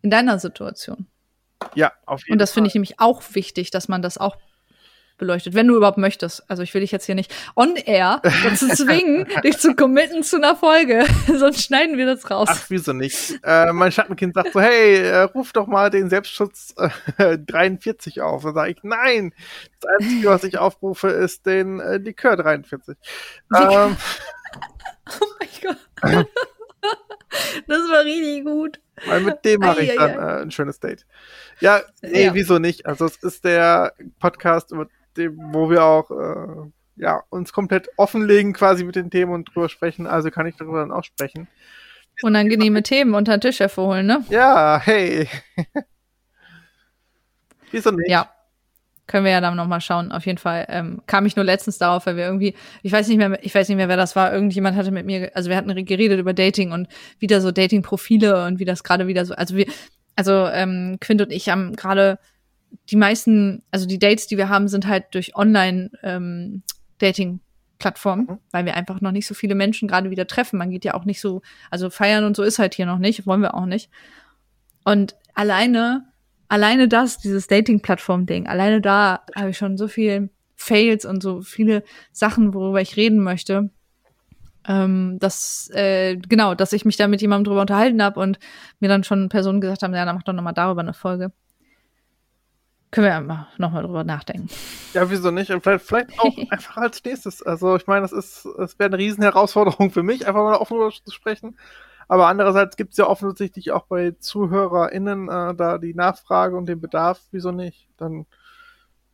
in 0.02 0.10
deiner 0.10 0.38
Situation. 0.38 1.06
Ja, 1.74 1.92
auf 2.06 2.20
jeden 2.20 2.26
Fall. 2.26 2.32
Und 2.32 2.38
das 2.38 2.52
finde 2.52 2.68
ich 2.68 2.74
nämlich 2.74 3.00
auch 3.00 3.22
wichtig, 3.32 3.70
dass 3.70 3.88
man 3.88 4.02
das 4.02 4.18
auch 4.18 4.36
beleuchtet, 5.18 5.54
wenn 5.54 5.66
du 5.66 5.76
überhaupt 5.76 5.98
möchtest. 5.98 6.48
Also 6.48 6.62
ich 6.62 6.72
will 6.74 6.80
dich 6.80 6.92
jetzt 6.92 7.06
hier 7.06 7.14
nicht 7.14 7.34
on 7.54 7.76
air 7.76 8.20
dazu 8.22 8.68
zwingen, 8.74 9.26
dich 9.42 9.58
zu 9.58 9.74
committen 9.74 10.22
zu 10.22 10.36
einer 10.36 10.56
Folge. 10.56 11.06
Sonst 11.26 11.62
schneiden 11.62 11.96
wir 11.96 12.06
das 12.06 12.30
raus. 12.30 12.48
Ach, 12.50 12.64
wieso 12.68 12.92
nicht? 12.92 13.38
Äh, 13.42 13.72
mein 13.72 13.92
Schattenkind 13.92 14.34
sagt 14.34 14.52
so, 14.52 14.60
hey, 14.60 14.98
äh, 14.98 15.22
ruf 15.22 15.52
doch 15.52 15.66
mal 15.66 15.90
den 15.90 16.10
Selbstschutz 16.10 16.74
äh, 17.18 17.38
43 17.46 18.20
auf. 18.20 18.42
Dann 18.42 18.54
sage 18.54 18.70
ich, 18.72 18.78
nein, 18.82 19.32
das 19.80 19.90
Einzige, 19.98 20.28
was 20.28 20.44
ich 20.44 20.58
aufrufe, 20.58 21.08
ist 21.08 21.46
den 21.46 21.80
äh, 21.80 21.96
Likör 21.96 22.36
43. 22.36 22.96
Ähm, 23.56 23.96
oh 25.20 25.26
mein 25.38 25.48
Gott. 25.62 26.26
das 27.66 27.78
war 27.90 28.04
richtig 28.04 28.44
gut. 28.44 28.80
Weil 29.04 29.20
mit 29.20 29.44
dem 29.44 29.60
mache 29.60 29.82
ich 29.82 29.94
dann 29.94 30.10
äh, 30.10 30.42
ein 30.42 30.50
schönes 30.50 30.80
Date. 30.80 31.06
Ja, 31.60 31.82
nee, 32.02 32.26
ja. 32.26 32.34
wieso 32.34 32.58
nicht? 32.58 32.86
Also 32.86 33.04
es 33.04 33.16
ist 33.16 33.44
der 33.44 33.92
Podcast, 34.18 34.72
dem, 35.16 35.38
wo 35.52 35.68
wir 35.70 35.84
auch 35.84 36.10
äh, 36.10 36.70
ja, 36.96 37.22
uns 37.28 37.52
komplett 37.52 37.88
offenlegen 37.96 38.52
quasi 38.52 38.84
mit 38.84 38.96
den 38.96 39.10
Themen 39.10 39.32
und 39.32 39.54
drüber 39.54 39.68
sprechen. 39.68 40.06
Also 40.06 40.30
kann 40.30 40.46
ich 40.46 40.56
darüber 40.56 40.80
dann 40.80 40.92
auch 40.92 41.04
sprechen. 41.04 41.48
Unangenehme 42.22 42.82
Themen 42.82 43.14
unter 43.14 43.36
den 43.36 43.42
Tisch 43.42 43.60
hervorholen, 43.60 44.06
ne? 44.06 44.24
Ja, 44.30 44.80
hey. 44.82 45.28
wieso 47.70 47.90
nicht? 47.90 48.08
Ja. 48.08 48.30
Können 49.06 49.24
wir 49.24 49.32
ja 49.32 49.40
dann 49.40 49.56
nochmal 49.56 49.80
schauen. 49.80 50.10
Auf 50.10 50.26
jeden 50.26 50.38
Fall 50.38 50.66
ähm, 50.68 51.00
kam 51.06 51.26
ich 51.26 51.36
nur 51.36 51.44
letztens 51.44 51.78
darauf, 51.78 52.06
weil 52.06 52.16
wir 52.16 52.24
irgendwie, 52.24 52.54
ich 52.82 52.90
weiß 52.90 53.06
nicht 53.06 53.18
mehr, 53.18 53.38
ich 53.42 53.54
weiß 53.54 53.68
nicht 53.68 53.76
mehr, 53.76 53.88
wer 53.88 53.96
das 53.96 54.16
war. 54.16 54.32
Irgendjemand 54.32 54.76
hatte 54.76 54.90
mit 54.90 55.06
mir, 55.06 55.30
also 55.34 55.48
wir 55.48 55.56
hatten 55.56 55.72
geredet 55.84 56.18
über 56.18 56.34
Dating 56.34 56.72
und 56.72 56.88
wieder 57.20 57.40
so 57.40 57.52
Dating-Profile 57.52 58.46
und 58.46 58.58
wie 58.58 58.64
das 58.64 58.82
gerade 58.82 59.06
wieder 59.06 59.24
so, 59.24 59.34
also 59.34 59.56
wir, 59.56 59.66
also 60.16 60.46
ähm, 60.46 60.96
Quint 61.00 61.22
und 61.22 61.30
ich 61.30 61.48
haben 61.48 61.76
gerade 61.76 62.18
die 62.90 62.96
meisten, 62.96 63.62
also 63.70 63.86
die 63.86 64.00
Dates, 64.00 64.26
die 64.26 64.36
wir 64.36 64.48
haben, 64.48 64.66
sind 64.68 64.86
halt 64.86 65.06
durch 65.12 65.36
Online-Dating-Plattformen, 65.36 68.28
ähm, 68.28 68.34
mhm. 68.34 68.40
weil 68.50 68.64
wir 68.64 68.74
einfach 68.74 69.00
noch 69.00 69.12
nicht 69.12 69.26
so 69.26 69.34
viele 69.34 69.54
Menschen 69.54 69.88
gerade 69.88 70.10
wieder 70.10 70.26
treffen. 70.26 70.58
Man 70.58 70.70
geht 70.70 70.84
ja 70.84 70.94
auch 70.94 71.04
nicht 71.04 71.20
so, 71.20 71.42
also 71.70 71.90
feiern 71.90 72.24
und 72.24 72.34
so 72.34 72.42
ist 72.42 72.58
halt 72.58 72.74
hier 72.74 72.86
noch 72.86 72.98
nicht, 72.98 73.24
wollen 73.26 73.42
wir 73.42 73.54
auch 73.54 73.66
nicht. 73.66 73.88
Und 74.84 75.14
alleine 75.34 76.08
alleine 76.48 76.88
das, 76.88 77.18
dieses 77.18 77.46
Dating-Plattform-Ding, 77.46 78.46
alleine 78.46 78.80
da 78.80 79.24
habe 79.34 79.50
ich 79.50 79.58
schon 79.58 79.76
so 79.76 79.88
viel 79.88 80.30
Fails 80.54 81.04
und 81.04 81.22
so 81.22 81.42
viele 81.42 81.82
Sachen, 82.12 82.54
worüber 82.54 82.80
ich 82.80 82.96
reden 82.96 83.22
möchte. 83.22 83.70
Ähm, 84.68 85.18
dass, 85.20 85.70
äh, 85.74 86.16
genau, 86.16 86.56
dass 86.56 86.72
ich 86.72 86.84
mich 86.84 86.96
da 86.96 87.06
mit 87.06 87.20
jemandem 87.20 87.44
drüber 87.44 87.60
unterhalten 87.60 88.02
habe 88.02 88.18
und 88.18 88.38
mir 88.80 88.88
dann 88.88 89.04
schon 89.04 89.28
Personen 89.28 89.60
gesagt 89.60 89.82
haben, 89.82 89.94
ja, 89.94 90.04
dann 90.04 90.16
mach 90.16 90.24
doch 90.24 90.32
nochmal 90.32 90.54
darüber 90.54 90.80
eine 90.80 90.94
Folge. 90.94 91.30
Können 92.90 93.06
wir 93.06 93.12
ja 93.12 93.48
nochmal 93.58 93.82
drüber 93.82 94.04
nachdenken. 94.04 94.48
Ja, 94.94 95.08
wieso 95.10 95.30
nicht? 95.30 95.50
Und 95.50 95.62
vielleicht, 95.62 95.84
vielleicht 95.84 96.18
auch 96.18 96.32
einfach 96.50 96.78
als 96.78 97.04
nächstes. 97.04 97.42
Also 97.42 97.76
ich 97.76 97.86
meine, 97.86 98.02
das 98.02 98.12
ist, 98.12 98.46
es 98.46 98.78
wäre 98.78 98.88
eine 98.88 98.98
riesen 98.98 99.22
Herausforderung 99.22 99.90
für 99.90 100.02
mich, 100.02 100.26
einfach 100.26 100.42
mal 100.42 100.56
offen 100.56 100.78
darüber 100.78 100.94
zu 101.04 101.12
sprechen. 101.12 101.56
Aber 102.08 102.28
andererseits 102.28 102.76
gibt 102.76 102.92
es 102.92 102.98
ja 102.98 103.06
offensichtlich 103.06 103.72
auch 103.72 103.86
bei 103.86 104.12
ZuhörerInnen 104.12 105.28
äh, 105.28 105.54
da 105.54 105.78
die 105.78 105.94
Nachfrage 105.94 106.56
und 106.56 106.66
den 106.66 106.80
Bedarf. 106.80 107.20
Wieso 107.32 107.50
nicht? 107.50 107.88
Dann 107.96 108.26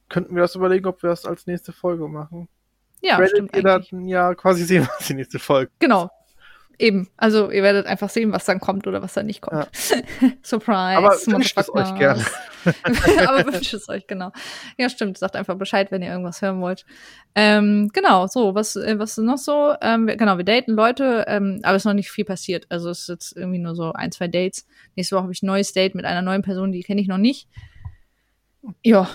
könnten 0.09 0.35
wir 0.35 0.43
das 0.43 0.55
überlegen, 0.55 0.87
ob 0.87 1.03
wir 1.03 1.11
das 1.11 1.25
als 1.25 1.47
nächste 1.47 1.73
Folge 1.73 2.07
machen. 2.07 2.49
Ja, 3.01 3.19
Werdet 3.19 3.31
stimmt. 3.31 3.65
Dann 3.65 4.07
ja 4.07 4.35
quasi 4.35 4.65
sehen, 4.65 4.87
was 4.99 5.07
die 5.07 5.15
nächste 5.15 5.39
Folge 5.39 5.73
Genau. 5.79 6.11
Eben. 6.83 7.09
Also 7.17 7.53
ihr 7.53 7.63
werdet 7.63 7.87
einfach 7.87 8.11
sehen, 8.11 8.33
was 8.33 8.45
dann 8.45 8.59
kommt 8.59 8.89
oder 8.89 9.03
was 9.03 9.15
dann 9.15 9.27
nicht 9.27 9.41
kommt. 9.41 9.69
Ja. 9.73 9.99
Surprise. 10.43 10.99
Aber 10.99 11.11
wünscht 11.11 11.57
es 11.57 11.73
euch 11.73 11.95
gerne. 11.95 12.25
Aber 13.29 13.53
wünscht 13.53 13.73
es 13.73 13.89
euch, 13.89 14.09
genau. 14.09 14.33
Ja, 14.79 14.89
stimmt. 14.89 15.17
Sagt 15.17 15.37
einfach 15.37 15.55
Bescheid, 15.57 15.93
wenn 15.93 16.03
ihr 16.03 16.11
irgendwas 16.11 16.43
hören 16.43 16.61
wollt. 16.61 16.85
Ähm, 17.37 17.91
genau, 17.93 18.27
so, 18.27 18.57
was, 18.57 18.75
äh, 18.75 18.99
was 18.99 19.17
ist 19.17 19.25
noch 19.25 19.39
so? 19.39 19.75
Ähm, 19.81 20.09
genau, 20.09 20.39
wir 20.39 20.45
daten 20.45 20.73
Leute, 20.73 21.25
ähm, 21.29 21.61
aber 21.63 21.77
es 21.77 21.83
ist 21.83 21.87
noch 21.87 21.95
nicht 21.95 22.11
viel 22.11 22.25
passiert. 22.25 22.67
Also 22.69 22.91
es 22.91 23.03
ist 23.03 23.09
jetzt 23.09 23.37
irgendwie 23.37 23.61
nur 23.61 23.77
so 23.77 23.93
ein, 23.93 24.11
zwei 24.11 24.27
Dates. 24.27 24.67
Nächste 24.97 25.15
Woche 25.15 25.23
habe 25.23 25.33
ich 25.33 25.43
ein 25.45 25.47
neues 25.47 25.73
Date 25.73 25.95
mit 25.95 26.05
einer 26.05 26.23
neuen 26.23 26.43
Person, 26.43 26.73
die 26.73 26.83
kenne 26.83 27.01
ich 27.01 27.07
noch 27.07 27.17
nicht. 27.17 27.47
Ja, 28.83 29.09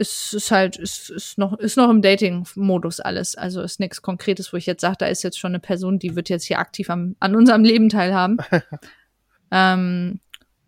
ist, 0.00 0.32
ist 0.32 0.50
halt, 0.50 0.76
ist, 0.76 1.10
ist 1.10 1.36
noch, 1.36 1.58
ist 1.58 1.76
noch 1.76 1.90
im 1.90 2.00
Dating-Modus 2.00 3.00
alles. 3.00 3.36
Also 3.36 3.60
ist 3.60 3.80
nichts 3.80 4.00
Konkretes, 4.00 4.50
wo 4.52 4.56
ich 4.56 4.64
jetzt 4.64 4.80
sage, 4.80 4.96
da 4.98 5.06
ist 5.06 5.22
jetzt 5.22 5.38
schon 5.38 5.50
eine 5.50 5.60
Person, 5.60 5.98
die 5.98 6.16
wird 6.16 6.30
jetzt 6.30 6.44
hier 6.44 6.58
aktiv 6.58 6.88
am, 6.88 7.16
an 7.20 7.36
unserem 7.36 7.62
Leben 7.62 7.90
teilhaben. 7.90 8.38
ähm, 9.50 10.20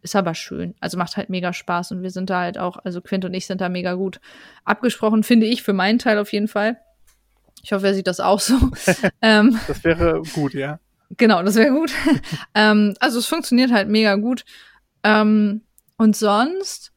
ist 0.03 0.15
aber 0.15 0.35
schön. 0.35 0.75
Also 0.81 0.99
macht 0.99 1.17
halt 1.17 1.31
mega 1.31 1.55
Spaß 1.55 1.93
und 1.93 2.03
wir 2.03 2.11
sind 2.11 2.29
da 2.29 2.41
halt 2.41 2.59
auch, 2.59 2.77
also 2.85 3.01
Quint 3.01 3.25
und 3.25 3.33
ich 3.33 3.47
sind 3.47 3.63
da 3.63 3.71
mega 3.71 3.95
gut 3.95 4.21
abgesprochen, 4.67 5.23
finde 5.23 5.47
ich, 5.47 5.63
für 5.63 5.73
meinen 5.73 5.99
Teil 5.99 6.19
auf 6.19 6.33
jeden 6.33 6.49
Fall. 6.49 6.77
Ich 7.63 7.73
hoffe, 7.73 7.87
er 7.87 7.95
sieht 7.95 8.09
das 8.09 8.21
auch 8.21 8.41
so. 8.41 8.55
ähm, 9.23 9.59
das 9.67 9.83
wäre 9.83 10.21
gut, 10.35 10.53
ja. 10.53 10.79
Genau, 11.17 11.43
das 11.43 11.55
wäre 11.55 11.71
gut. 11.71 11.93
ähm, 12.55 12.95
also 13.01 13.19
es 13.19 13.27
funktioniert 13.27 13.73
halt 13.73 13.89
mega 13.89 14.17
gut. 14.17 14.45
Ähm, 15.05 15.63
und 15.97 16.17
sonst 16.17 16.92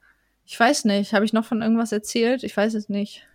ich 0.46 0.60
weiß 0.60 0.86
nicht. 0.86 1.14
Habe 1.14 1.26
ich 1.26 1.34
noch 1.34 1.46
von 1.46 1.62
irgendwas 1.62 1.92
erzählt? 1.92 2.44
Ich 2.44 2.56
weiß 2.56 2.74
es 2.76 2.90
nicht. 2.90 3.26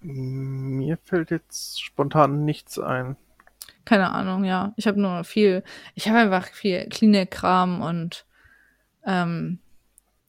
Mir 0.00 0.98
fällt 0.98 1.30
jetzt 1.30 1.80
spontan 1.80 2.44
nichts 2.44 2.78
ein. 2.78 3.16
Keine 3.84 4.10
Ahnung, 4.10 4.44
ja. 4.44 4.72
Ich 4.76 4.86
habe 4.86 5.00
nur 5.00 5.24
viel, 5.24 5.62
ich 5.94 6.08
habe 6.08 6.18
einfach 6.18 6.48
viel 6.48 6.88
Klinik-Kram 6.88 7.82
und 7.82 8.26
ähm, 9.04 9.58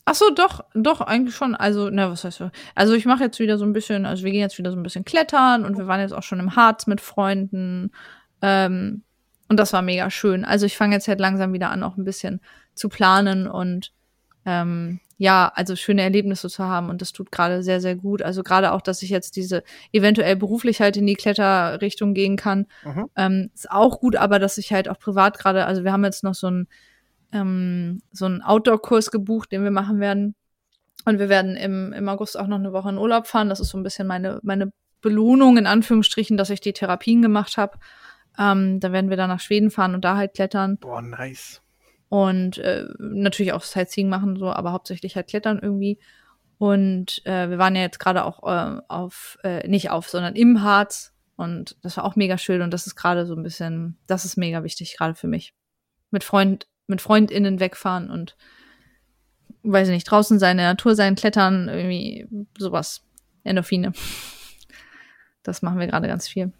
Ach 0.05 0.15
so, 0.15 0.29
doch, 0.31 0.65
doch, 0.73 0.99
eigentlich 0.99 1.35
schon. 1.35 1.55
Also, 1.55 1.89
na, 1.89 2.11
was 2.11 2.25
heißt 2.25 2.37
so? 2.37 2.51
Also, 2.75 2.93
ich 2.93 3.05
mache 3.05 3.23
jetzt 3.23 3.39
wieder 3.39 3.57
so 3.57 3.63
ein 3.63 3.71
bisschen, 3.71 4.05
also 4.05 4.25
wir 4.25 4.31
gehen 4.31 4.41
jetzt 4.41 4.57
wieder 4.57 4.71
so 4.71 4.77
ein 4.77 4.83
bisschen 4.83 5.05
klettern 5.05 5.63
und 5.63 5.77
wir 5.77 5.87
waren 5.87 6.01
jetzt 6.01 6.13
auch 6.13 6.23
schon 6.23 6.41
im 6.41 6.55
Harz 6.57 6.87
mit 6.87 6.99
Freunden. 6.99 7.91
Ähm, 8.41 9.03
und 9.47 9.57
das 9.57 9.71
war 9.71 9.81
mega 9.81 10.09
schön. 10.09 10.43
Also, 10.43 10.65
ich 10.65 10.75
fange 10.75 10.95
jetzt 10.95 11.07
halt 11.07 11.21
langsam 11.21 11.53
wieder 11.53 11.69
an, 11.69 11.83
auch 11.83 11.95
ein 11.95 12.03
bisschen 12.03 12.41
zu 12.75 12.89
planen 12.89 13.47
und 13.47 13.93
ähm, 14.45 14.99
ja, 15.23 15.49
also 15.55 15.77
schöne 15.77 16.01
Erlebnisse 16.01 16.49
zu 16.49 16.65
haben 16.65 16.89
und 16.89 17.01
das 17.01 17.13
tut 17.13 17.31
gerade 17.31 17.63
sehr, 17.63 17.79
sehr 17.79 17.95
gut. 17.95 18.21
Also 18.21 18.43
gerade 18.43 18.73
auch, 18.73 18.81
dass 18.81 19.01
ich 19.03 19.09
jetzt 19.09 19.37
diese 19.37 19.63
eventuell 19.93 20.35
beruflich 20.35 20.81
halt 20.81 20.97
in 20.97 21.07
die 21.07 21.15
Kletterrichtung 21.15 22.13
gehen 22.13 22.35
kann, 22.35 22.65
mhm. 22.83 23.05
ähm, 23.15 23.49
ist 23.53 23.71
auch 23.71 24.01
gut, 24.01 24.17
aber 24.17 24.37
dass 24.37 24.57
ich 24.57 24.73
halt 24.73 24.89
auch 24.89 24.99
privat 24.99 25.39
gerade, 25.39 25.65
also 25.65 25.85
wir 25.85 25.93
haben 25.93 26.03
jetzt 26.03 26.25
noch 26.25 26.33
so 26.33 26.47
einen 26.47 26.67
ähm, 27.31 28.01
so 28.11 28.25
einen 28.25 28.41
Outdoor-Kurs 28.41 29.11
gebucht, 29.11 29.53
den 29.53 29.63
wir 29.63 29.71
machen 29.71 30.01
werden. 30.01 30.35
Und 31.05 31.19
wir 31.19 31.29
werden 31.29 31.55
im, 31.55 31.93
im 31.93 32.09
August 32.09 32.37
auch 32.37 32.47
noch 32.47 32.59
eine 32.59 32.73
Woche 32.73 32.89
in 32.89 32.97
Urlaub 32.97 33.25
fahren. 33.25 33.47
Das 33.47 33.61
ist 33.61 33.69
so 33.69 33.77
ein 33.77 33.83
bisschen 33.83 34.05
meine, 34.05 34.41
meine 34.43 34.73
Belohnung, 34.99 35.57
in 35.57 35.67
Anführungsstrichen, 35.67 36.35
dass 36.35 36.49
ich 36.49 36.59
die 36.59 36.73
Therapien 36.73 37.21
gemacht 37.21 37.55
habe. 37.55 37.79
Ähm, 38.37 38.81
da 38.81 38.91
werden 38.91 39.09
wir 39.09 39.15
dann 39.15 39.29
nach 39.29 39.39
Schweden 39.39 39.71
fahren 39.71 39.95
und 39.95 40.03
da 40.03 40.17
halt 40.17 40.33
klettern. 40.33 40.77
Boah, 40.79 41.01
nice 41.01 41.62
und 42.13 42.59
äh, 42.59 42.85
natürlich 42.99 43.53
auch 43.53 43.63
Sightseeing 43.63 44.07
machen, 44.07 44.35
so, 44.35 44.51
aber 44.51 44.71
hauptsächlich 44.71 45.15
halt 45.15 45.29
Klettern 45.29 45.57
irgendwie. 45.59 45.97
Und 46.59 47.25
äh, 47.25 47.49
wir 47.49 47.57
waren 47.57 47.75
ja 47.75 47.81
jetzt 47.81 47.99
gerade 47.99 48.23
auch 48.23 48.43
äh, 48.43 48.81
auf, 48.87 49.39
äh, 49.43 49.67
nicht 49.67 49.89
auf, 49.89 50.07
sondern 50.07 50.35
im 50.35 50.61
Harz. 50.61 51.11
Und 51.37 51.75
das 51.81 51.97
war 51.97 52.03
auch 52.03 52.15
mega 52.15 52.37
schön. 52.37 52.61
Und 52.61 52.69
das 52.69 52.85
ist 52.85 52.95
gerade 52.95 53.25
so 53.25 53.33
ein 53.33 53.41
bisschen, 53.41 53.97
das 54.05 54.25
ist 54.25 54.37
mega 54.37 54.63
wichtig, 54.63 54.95
gerade 54.95 55.15
für 55.15 55.25
mich. 55.25 55.55
Mit 56.11 56.23
Freund, 56.23 56.67
mit 56.85 57.01
FreundInnen 57.01 57.59
wegfahren 57.59 58.11
und 58.11 58.37
weiß 59.63 59.87
ich 59.87 59.95
nicht, 59.95 60.03
draußen 60.03 60.37
sein, 60.37 60.51
in 60.51 60.57
der 60.57 60.69
Natur 60.69 60.93
sein, 60.93 61.15
klettern, 61.15 61.67
irgendwie 61.67 62.27
sowas. 62.59 63.03
Endorphine. 63.43 63.91
Das 65.41 65.63
machen 65.63 65.79
wir 65.79 65.87
gerade 65.87 66.07
ganz 66.07 66.27
viel. 66.27 66.53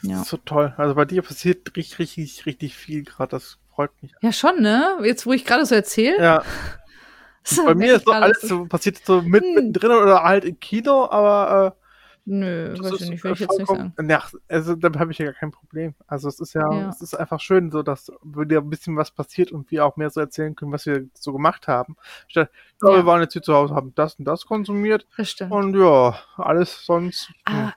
Das 0.00 0.10
ja. 0.10 0.22
ist 0.22 0.28
so 0.28 0.38
toll. 0.38 0.72
Also 0.78 0.94
bei 0.94 1.04
dir 1.04 1.20
passiert 1.20 1.76
richtig, 1.76 1.98
richtig, 1.98 2.46
richtig 2.46 2.74
viel 2.74 3.04
gerade. 3.04 3.32
Das 3.32 3.58
freut 3.76 3.90
mich. 4.02 4.12
Ja, 4.20 4.32
schon, 4.32 4.60
ne? 4.60 4.98
Jetzt, 5.04 5.26
wo 5.26 5.32
ich 5.32 5.44
gerade 5.44 5.64
so 5.64 5.74
erzähle. 5.74 6.20
Ja. 6.20 6.42
Bei 7.64 7.76
mir 7.76 7.96
ist 7.96 8.06
so 8.06 8.10
alles 8.10 8.40
so, 8.40 8.64
passiert 8.64 8.98
so 9.04 9.22
mit, 9.22 9.44
hm. 9.44 9.54
mittendrin 9.54 9.92
oder 9.92 10.24
halt 10.24 10.44
im 10.44 10.58
Kino, 10.58 11.08
aber 11.08 11.76
äh, 11.76 11.86
Nö, 12.28 12.74
das 12.74 12.92
weiß 12.92 13.00
ich 13.02 13.10
nicht, 13.10 13.22
will 13.22 13.32
ich 13.34 13.38
jetzt 13.38 13.56
nicht 13.56 13.68
sagen. 13.68 13.94
Ja, 14.08 14.24
also 14.48 14.74
damit 14.74 14.98
habe 14.98 15.12
ich 15.12 15.18
ja 15.18 15.26
gar 15.26 15.34
kein 15.34 15.52
Problem. 15.52 15.94
Also 16.08 16.28
es 16.28 16.40
ist 16.40 16.54
ja, 16.54 16.72
ja, 16.72 16.88
es 16.88 17.00
ist 17.00 17.14
einfach 17.14 17.38
schön, 17.38 17.70
so 17.70 17.84
dass 17.84 18.10
wieder 18.24 18.58
ein 18.58 18.68
bisschen 18.68 18.96
was 18.96 19.12
passiert 19.12 19.52
und 19.52 19.70
wir 19.70 19.86
auch 19.86 19.96
mehr 19.96 20.10
so 20.10 20.18
erzählen 20.18 20.56
können, 20.56 20.72
was 20.72 20.86
wir 20.86 21.06
so 21.14 21.32
gemacht 21.32 21.68
haben. 21.68 21.96
Statt, 22.26 22.50
ja, 22.82 22.96
wir 22.96 23.06
waren 23.06 23.20
jetzt 23.20 23.34
hier 23.34 23.42
zu 23.42 23.54
Hause, 23.54 23.76
haben 23.76 23.94
das 23.94 24.16
und 24.16 24.24
das 24.24 24.44
konsumiert. 24.44 25.06
Das 25.16 25.30
stimmt. 25.30 25.52
Und 25.52 25.76
ja, 25.78 26.18
alles 26.36 26.84
sonst. 26.84 27.30
Aber 27.44 27.74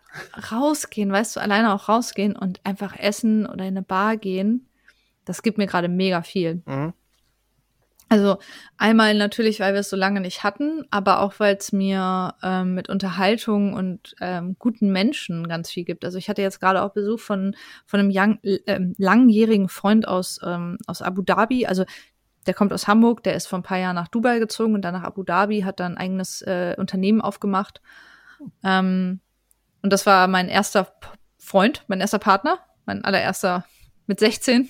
rausgehen, 0.52 1.12
weißt 1.12 1.36
du, 1.36 1.42
alleine 1.42 1.72
auch 1.72 1.88
rausgehen 1.88 2.36
und 2.36 2.60
einfach 2.66 2.98
essen 2.98 3.46
oder 3.46 3.66
in 3.66 3.78
eine 3.78 3.84
Bar 3.84 4.18
gehen, 4.18 4.68
das 5.26 5.42
gibt 5.42 5.58
mir 5.58 5.68
gerade 5.68 5.90
mega 5.90 6.22
viel. 6.22 6.62
Mhm. 6.66 6.94
Also 8.12 8.40
einmal 8.78 9.14
natürlich, 9.14 9.60
weil 9.60 9.74
wir 9.74 9.82
es 9.82 9.90
so 9.92 9.96
lange 9.96 10.20
nicht 10.20 10.44
hatten, 10.44 10.84
aber 10.90 11.20
auch 11.20 11.36
weil 11.38 11.56
es 11.56 11.72
mir 11.72 12.34
ähm, 12.42 12.74
mit 12.74 12.90
Unterhaltung 12.90 13.74
und 13.74 14.16
ähm, 14.20 14.56
guten 14.58 14.92
Menschen 14.92 15.48
ganz 15.48 15.70
viel 15.70 15.86
gibt. 15.86 16.04
Also 16.04 16.18
ich 16.18 16.28
hatte 16.28 16.42
jetzt 16.42 16.60
gerade 16.60 16.82
auch 16.82 16.94
Besuch 16.94 17.20
von 17.20 17.56
von 17.86 18.00
einem 18.00 18.10
young, 18.12 18.40
äh, 18.42 18.80
langjährigen 18.98 19.70
Freund 19.70 20.08
aus 20.08 20.40
ähm, 20.44 20.80
aus 20.88 21.04
Abu 21.04 21.22
Dhabi. 21.22 21.68
Also 21.68 21.86
der 22.48 22.56
kommt 22.56 22.74
aus 22.74 22.88
Hamburg, 22.88 23.22
der 23.22 23.36
ist 23.36 23.46
vor 23.46 23.60
ein 23.60 23.64
paar 23.64 23.78
Jahren 23.78 23.96
nach 23.96 24.08
Dubai 24.08 24.40
gezogen 24.40 24.74
und 24.74 24.82
dann 24.82 24.96
nach 24.96 25.04
Abu 25.04 25.22
Dhabi, 25.22 25.62
hat 25.62 25.80
dann 25.80 25.94
ein 25.94 25.98
eigenes 26.00 26.42
äh, 26.42 26.74
Unternehmen 26.80 27.22
aufgemacht. 27.22 27.80
Ähm, 28.64 29.20
und 29.84 29.94
das 29.94 30.08
war 30.08 30.28
mein 30.28 30.50
erster 30.50 30.92
Freund, 31.38 31.84
mein 31.88 32.02
erster 32.02 32.18
Partner, 32.18 32.58
mein 32.88 33.06
allererster 33.06 33.66
mit 34.08 34.20
16 34.20 34.70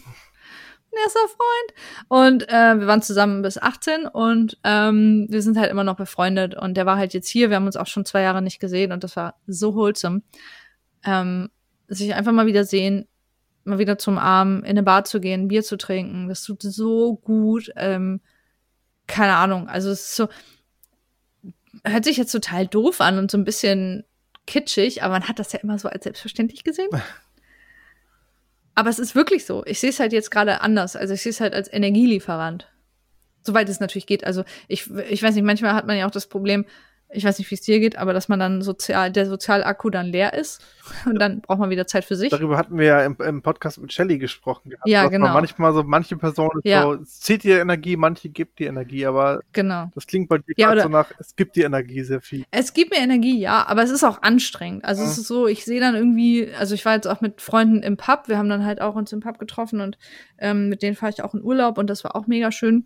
erster 1.03 1.19
Freund. 1.27 2.07
Und 2.07 2.49
äh, 2.49 2.79
wir 2.79 2.87
waren 2.87 3.01
zusammen 3.01 3.41
bis 3.41 3.57
18 3.57 4.05
und 4.07 4.57
ähm, 4.63 5.27
wir 5.29 5.41
sind 5.41 5.57
halt 5.57 5.71
immer 5.71 5.83
noch 5.83 5.95
befreundet. 5.95 6.55
Und 6.55 6.75
der 6.75 6.85
war 6.85 6.97
halt 6.97 7.13
jetzt 7.13 7.29
hier. 7.29 7.49
Wir 7.49 7.57
haben 7.57 7.65
uns 7.65 7.77
auch 7.77 7.87
schon 7.87 8.05
zwei 8.05 8.21
Jahre 8.21 8.41
nicht 8.41 8.59
gesehen 8.59 8.91
und 8.91 9.03
das 9.03 9.15
war 9.15 9.35
so 9.47 9.75
wholesome. 9.75 10.21
Ähm, 11.03 11.49
sich 11.87 12.13
einfach 12.13 12.31
mal 12.31 12.45
wieder 12.45 12.65
sehen, 12.65 13.07
mal 13.63 13.79
wieder 13.79 13.97
zum 13.97 14.17
Arm, 14.17 14.59
in 14.59 14.71
eine 14.71 14.83
Bar 14.83 15.05
zu 15.05 15.19
gehen, 15.19 15.47
Bier 15.47 15.63
zu 15.63 15.77
trinken. 15.77 16.27
Das 16.29 16.43
tut 16.43 16.61
so 16.61 17.15
gut. 17.15 17.71
Ähm, 17.75 18.21
keine 19.07 19.35
Ahnung. 19.35 19.67
Also 19.67 19.89
es 19.89 20.01
ist 20.01 20.15
so, 20.15 20.27
hört 21.83 22.05
sich 22.05 22.17
jetzt 22.17 22.31
total 22.31 22.67
doof 22.67 23.01
an 23.01 23.17
und 23.17 23.31
so 23.31 23.37
ein 23.37 23.45
bisschen 23.45 24.05
kitschig, 24.45 25.03
aber 25.03 25.13
man 25.13 25.27
hat 25.27 25.39
das 25.39 25.51
ja 25.53 25.59
immer 25.59 25.77
so 25.77 25.89
als 25.89 26.03
selbstverständlich 26.03 26.63
gesehen. 26.63 26.89
Aber 28.79 28.89
es 28.89 28.97
ist 28.97 29.13
wirklich 29.13 29.45
so. 29.45 29.65
Ich 29.65 29.81
sehe 29.81 29.89
es 29.89 29.99
halt 29.99 30.13
jetzt 30.13 30.31
gerade 30.31 30.61
anders. 30.61 30.95
Also 30.95 31.13
ich 31.13 31.21
sehe 31.21 31.31
es 31.31 31.41
halt 31.41 31.53
als 31.53 31.67
Energielieferant. 31.67 32.69
Soweit 33.41 33.67
es 33.67 33.81
natürlich 33.81 34.05
geht. 34.05 34.23
Also 34.23 34.45
ich, 34.69 34.89
ich 35.09 35.21
weiß 35.21 35.35
nicht, 35.35 35.43
manchmal 35.43 35.73
hat 35.73 35.85
man 35.85 35.97
ja 35.97 36.07
auch 36.07 36.11
das 36.11 36.27
Problem, 36.27 36.65
ich 37.11 37.23
weiß 37.23 37.39
nicht, 37.39 37.49
wie 37.49 37.55
es 37.55 37.61
dir 37.61 37.79
geht, 37.79 37.97
aber 37.97 38.13
dass 38.13 38.29
man 38.29 38.39
dann 38.39 38.61
sozial, 38.61 39.11
der 39.11 39.25
Sozialakku 39.25 39.89
dann 39.89 40.07
leer 40.07 40.33
ist 40.35 40.61
und 41.05 41.19
dann 41.19 41.41
braucht 41.41 41.59
man 41.59 41.69
wieder 41.71 41.87
Zeit 41.87 42.05
für 42.05 42.15
sich. 42.15 42.29
Darüber 42.29 42.57
hatten 42.57 42.77
wir 42.77 42.85
ja 42.85 43.03
im, 43.03 43.17
im 43.19 43.41
Podcast 43.41 43.81
mit 43.81 43.91
Shelly 43.91 44.19
gesprochen. 44.19 44.69
Gehabt, 44.69 44.87
ja, 44.87 45.07
genau. 45.07 45.33
manchmal 45.33 45.73
so, 45.73 45.83
manche 45.83 46.17
Personen 46.17 46.61
ja. 46.63 46.83
so, 46.83 46.93
es 46.93 47.19
zieht 47.19 47.43
dir 47.43 47.61
Energie, 47.61 47.95
manche 47.95 48.29
gibt 48.29 48.59
dir 48.59 48.69
Energie, 48.69 49.05
aber 49.05 49.41
genau. 49.53 49.89
das 49.95 50.05
klingt 50.05 50.29
bei 50.29 50.37
dir 50.37 50.53
ja, 50.57 50.81
so 50.81 50.89
nach, 50.89 51.11
es 51.19 51.35
gibt 51.35 51.55
dir 51.55 51.65
Energie 51.65 52.03
sehr 52.03 52.21
viel. 52.21 52.45
Es 52.51 52.73
gibt 52.73 52.91
mir 52.91 52.99
Energie, 52.99 53.39
ja, 53.39 53.65
aber 53.67 53.81
es 53.81 53.89
ist 53.89 54.03
auch 54.03 54.21
anstrengend. 54.21 54.85
Also 54.85 55.01
mhm. 55.01 55.09
es 55.09 55.17
ist 55.17 55.27
so, 55.27 55.47
ich 55.47 55.65
sehe 55.65 55.79
dann 55.79 55.95
irgendwie, 55.95 56.51
also 56.59 56.75
ich 56.75 56.85
war 56.85 56.93
jetzt 56.93 57.07
auch 57.07 57.21
mit 57.21 57.41
Freunden 57.41 57.81
im 57.81 57.97
Pub, 57.97 58.27
wir 58.27 58.37
haben 58.37 58.49
dann 58.49 58.65
halt 58.65 58.81
auch 58.81 58.95
uns 58.95 59.11
im 59.13 59.19
Pub 59.19 59.39
getroffen 59.39 59.81
und 59.81 59.97
ähm, 60.37 60.69
mit 60.69 60.83
denen 60.83 60.95
fahre 60.95 61.11
ich 61.11 61.23
auch 61.23 61.33
in 61.33 61.41
Urlaub 61.41 61.79
und 61.79 61.89
das 61.89 62.03
war 62.03 62.15
auch 62.15 62.27
mega 62.27 62.51
schön. 62.51 62.85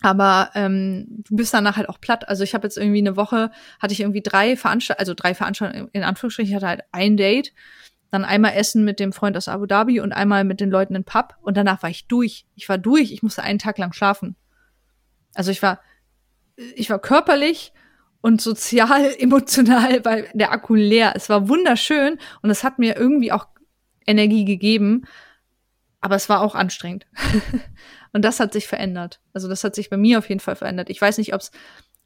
Aber 0.00 0.50
ähm, 0.54 1.06
du 1.28 1.36
bist 1.36 1.52
danach 1.52 1.76
halt 1.76 1.88
auch 1.88 2.00
platt. 2.00 2.28
Also 2.28 2.44
ich 2.44 2.54
habe 2.54 2.66
jetzt 2.66 2.78
irgendwie 2.78 2.98
eine 2.98 3.16
Woche, 3.16 3.50
hatte 3.80 3.92
ich 3.92 4.00
irgendwie 4.00 4.22
drei 4.22 4.56
Veranstaltungen, 4.56 5.00
also 5.00 5.14
drei 5.14 5.34
Veranstaltungen 5.34 5.88
in 5.92 6.04
Anführungsstrichen, 6.04 6.50
ich 6.50 6.56
hatte 6.56 6.68
halt 6.68 6.82
ein 6.92 7.16
Date, 7.16 7.52
dann 8.10 8.24
einmal 8.24 8.54
Essen 8.54 8.84
mit 8.84 9.00
dem 9.00 9.12
Freund 9.12 9.36
aus 9.36 9.48
Abu 9.48 9.66
Dhabi 9.66 10.00
und 10.00 10.12
einmal 10.12 10.44
mit 10.44 10.60
den 10.60 10.70
Leuten 10.70 10.94
in 10.94 11.04
Pub 11.04 11.34
und 11.42 11.56
danach 11.56 11.82
war 11.82 11.90
ich 11.90 12.06
durch. 12.06 12.46
Ich 12.54 12.68
war 12.68 12.78
durch, 12.78 13.12
ich 13.12 13.22
musste 13.22 13.42
einen 13.42 13.58
Tag 13.58 13.76
lang 13.78 13.92
schlafen. 13.92 14.36
Also 15.34 15.50
ich 15.50 15.62
war, 15.62 15.80
ich 16.74 16.90
war 16.90 16.98
körperlich 17.00 17.72
und 18.20 18.40
sozial, 18.40 19.14
emotional 19.18 20.00
bei 20.00 20.30
der 20.32 20.52
Akku 20.52 20.74
leer. 20.74 21.12
Es 21.16 21.28
war 21.28 21.48
wunderschön 21.48 22.18
und 22.42 22.50
es 22.50 22.64
hat 22.64 22.78
mir 22.78 22.96
irgendwie 22.96 23.32
auch 23.32 23.48
Energie 24.06 24.44
gegeben, 24.44 25.02
aber 26.00 26.14
es 26.14 26.28
war 26.28 26.40
auch 26.40 26.54
anstrengend. 26.54 27.06
Und 28.12 28.24
das 28.24 28.40
hat 28.40 28.52
sich 28.52 28.66
verändert. 28.66 29.20
Also 29.32 29.48
das 29.48 29.64
hat 29.64 29.74
sich 29.74 29.90
bei 29.90 29.96
mir 29.96 30.18
auf 30.18 30.28
jeden 30.28 30.40
Fall 30.40 30.56
verändert. 30.56 30.90
Ich 30.90 31.00
weiß 31.00 31.18
nicht, 31.18 31.34
ob 31.34 31.40
es 31.40 31.50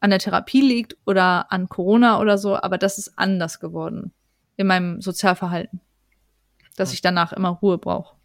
an 0.01 0.11
der 0.11 0.19
Therapie 0.19 0.61
liegt 0.61 0.97
oder 1.07 1.53
an 1.53 1.69
Corona 1.69 2.21
oder 2.21 2.39
so, 2.39 2.57
aber 2.57 2.77
das 2.79 2.99
ist 2.99 3.13
anders 3.17 3.61
geworden 3.61 4.13
in 4.57 4.67
meinem 4.67 5.01
Sozialverhalten. 5.01 5.81
Dass 6.77 6.93
ich 6.93 7.03
danach 7.03 7.33
immer 7.33 7.51
Ruhe 7.51 7.79
brauche. 7.79 8.17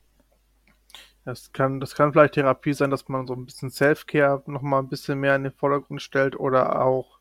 Das 1.25 1.51
kann, 1.51 1.79
das 1.81 1.93
kann 1.93 2.13
vielleicht 2.13 2.35
Therapie 2.35 2.73
sein, 2.73 2.89
dass 2.89 3.09
man 3.09 3.27
so 3.27 3.33
ein 3.33 3.45
bisschen 3.45 3.69
Self-Care 3.69 4.43
nochmal 4.45 4.81
ein 4.81 4.87
bisschen 4.87 5.19
mehr 5.19 5.35
in 5.35 5.43
den 5.43 5.51
Vordergrund 5.51 6.01
stellt 6.01 6.39
oder 6.39 6.81
auch 6.81 7.19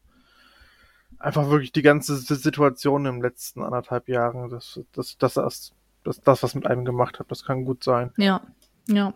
einfach 1.19 1.51
wirklich 1.51 1.73
die 1.73 1.83
ganze 1.83 2.17
Situation 2.17 3.07
im 3.07 3.21
letzten 3.21 3.63
anderthalb 3.63 4.09
Jahren, 4.09 4.49
das, 4.49 4.81
das, 4.93 5.19
das, 5.19 5.35
das, 5.35 5.73
das, 6.05 6.21
das 6.21 6.43
was 6.43 6.55
mit 6.55 6.67
einem 6.67 6.85
gemacht 6.85 7.19
hat, 7.19 7.31
das 7.31 7.45
kann 7.45 7.65
gut 7.65 7.83
sein. 7.83 8.13
Ja, 8.17 8.43
ja. 8.89 9.13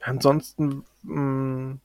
Ansonsten, 0.00 0.84
mh, 1.02 1.20
mm, 1.20 1.80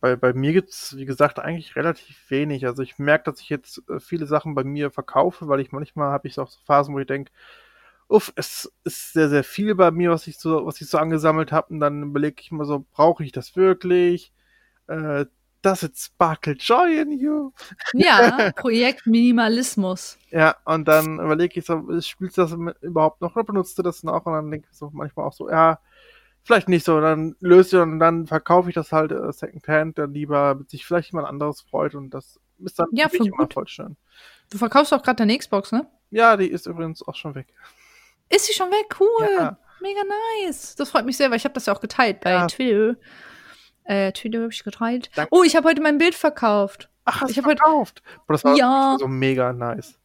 bei, 0.00 0.16
bei 0.16 0.32
mir 0.32 0.52
gibt's 0.52 0.96
wie 0.96 1.04
gesagt, 1.04 1.38
eigentlich 1.38 1.76
relativ 1.76 2.30
wenig. 2.30 2.66
Also 2.66 2.82
ich 2.82 2.98
merke, 2.98 3.30
dass 3.30 3.40
ich 3.40 3.50
jetzt 3.50 3.82
äh, 3.88 4.00
viele 4.00 4.26
Sachen 4.26 4.54
bei 4.54 4.64
mir 4.64 4.90
verkaufe, 4.90 5.48
weil 5.48 5.60
ich 5.60 5.72
manchmal 5.72 6.10
habe 6.10 6.26
ich 6.26 6.38
auch 6.38 6.48
so 6.48 6.58
Phasen, 6.64 6.94
wo 6.94 6.98
ich 6.98 7.06
denke, 7.06 7.30
uff, 8.08 8.32
es 8.36 8.72
ist 8.84 9.12
sehr, 9.12 9.28
sehr 9.28 9.44
viel 9.44 9.74
bei 9.74 9.90
mir, 9.90 10.10
was 10.10 10.26
ich 10.26 10.38
so, 10.38 10.66
was 10.66 10.80
ich 10.80 10.88
so 10.88 10.98
angesammelt 10.98 11.52
habe. 11.52 11.74
Und 11.74 11.80
dann 11.80 12.02
überlege 12.02 12.40
ich 12.40 12.50
immer 12.50 12.64
so, 12.64 12.84
brauche 12.92 13.24
ich 13.24 13.32
das 13.32 13.56
wirklich? 13.56 14.32
Äh, 14.88 15.26
does 15.62 15.82
it 15.82 15.96
sparkle 15.96 16.54
joy 16.54 16.98
in 16.98 17.12
you? 17.12 17.52
Ja, 17.92 18.50
Projekt 18.56 19.06
Minimalismus. 19.06 20.18
ja, 20.30 20.56
und 20.64 20.88
dann 20.88 21.20
überlege 21.20 21.60
ich 21.60 21.66
so, 21.66 22.00
spielst 22.00 22.38
du 22.38 22.42
das 22.42 22.56
überhaupt 22.80 23.20
noch 23.20 23.36
oder 23.36 23.44
benutzt 23.44 23.78
du 23.78 23.82
das 23.82 24.02
noch? 24.02 24.26
Und 24.26 24.32
dann 24.32 24.50
denke 24.50 24.68
ich 24.70 24.76
so 24.76 24.90
manchmal 24.92 25.26
auch 25.26 25.32
so, 25.32 25.50
ja, 25.50 25.78
vielleicht 26.42 26.68
nicht 26.68 26.84
so. 26.84 27.00
Dann 27.00 27.36
löse 27.40 27.76
ich 27.76 27.82
und 27.82 27.98
dann 28.00 28.26
verkaufe 28.26 28.68
ich 28.68 28.74
das 28.74 28.92
halt 28.92 29.12
äh, 29.12 29.32
Secondhand 29.32 29.98
dann 29.98 30.12
lieber, 30.12 30.60
sich 30.68 30.86
vielleicht 30.86 31.12
jemand 31.12 31.28
anderes 31.28 31.60
freut 31.62 31.94
und 31.94 32.10
das 32.10 32.38
ist 32.58 32.78
dann 32.78 32.88
ja, 32.92 33.08
für 33.08 33.18
immer 33.18 33.48
voll 33.50 33.68
schön. 33.68 33.96
Du 34.50 34.58
verkaufst 34.58 34.92
auch 34.92 35.02
gerade 35.02 35.16
deine 35.16 35.36
Xbox, 35.38 35.72
ne? 35.72 35.86
Ja, 36.10 36.36
die 36.36 36.48
ist 36.48 36.66
übrigens 36.66 37.06
auch 37.06 37.14
schon 37.14 37.34
weg. 37.34 37.54
Ist 38.28 38.46
sie 38.46 38.52
schon 38.52 38.70
weg? 38.70 38.96
Cool. 38.98 39.28
Ja. 39.38 39.58
Mega 39.80 40.00
nice. 40.44 40.74
Das 40.76 40.90
freut 40.90 41.06
mich 41.06 41.16
sehr, 41.16 41.30
weil 41.30 41.38
ich 41.38 41.44
habe 41.44 41.54
das 41.54 41.66
ja 41.66 41.74
auch 41.74 41.80
geteilt 41.80 42.20
bei 42.20 42.32
ja. 42.32 42.46
Twitter. 42.46 42.96
Äh, 43.84 44.12
Twitter 44.12 44.42
habe 44.42 44.52
ich 44.52 44.62
geteilt. 44.62 45.10
Danke. 45.14 45.34
Oh, 45.34 45.42
ich 45.42 45.56
habe 45.56 45.68
heute 45.68 45.80
mein 45.80 45.98
Bild 45.98 46.14
verkauft. 46.14 46.90
Ach, 47.04 47.22
hast 47.22 47.30
ich 47.30 47.40
verkauft? 47.40 48.02
Heute... 48.04 48.20
Boah, 48.26 48.32
das 48.34 48.44
war 48.44 48.56
ja. 48.56 48.96
so 48.98 49.08
mega 49.08 49.52
nice. 49.52 49.98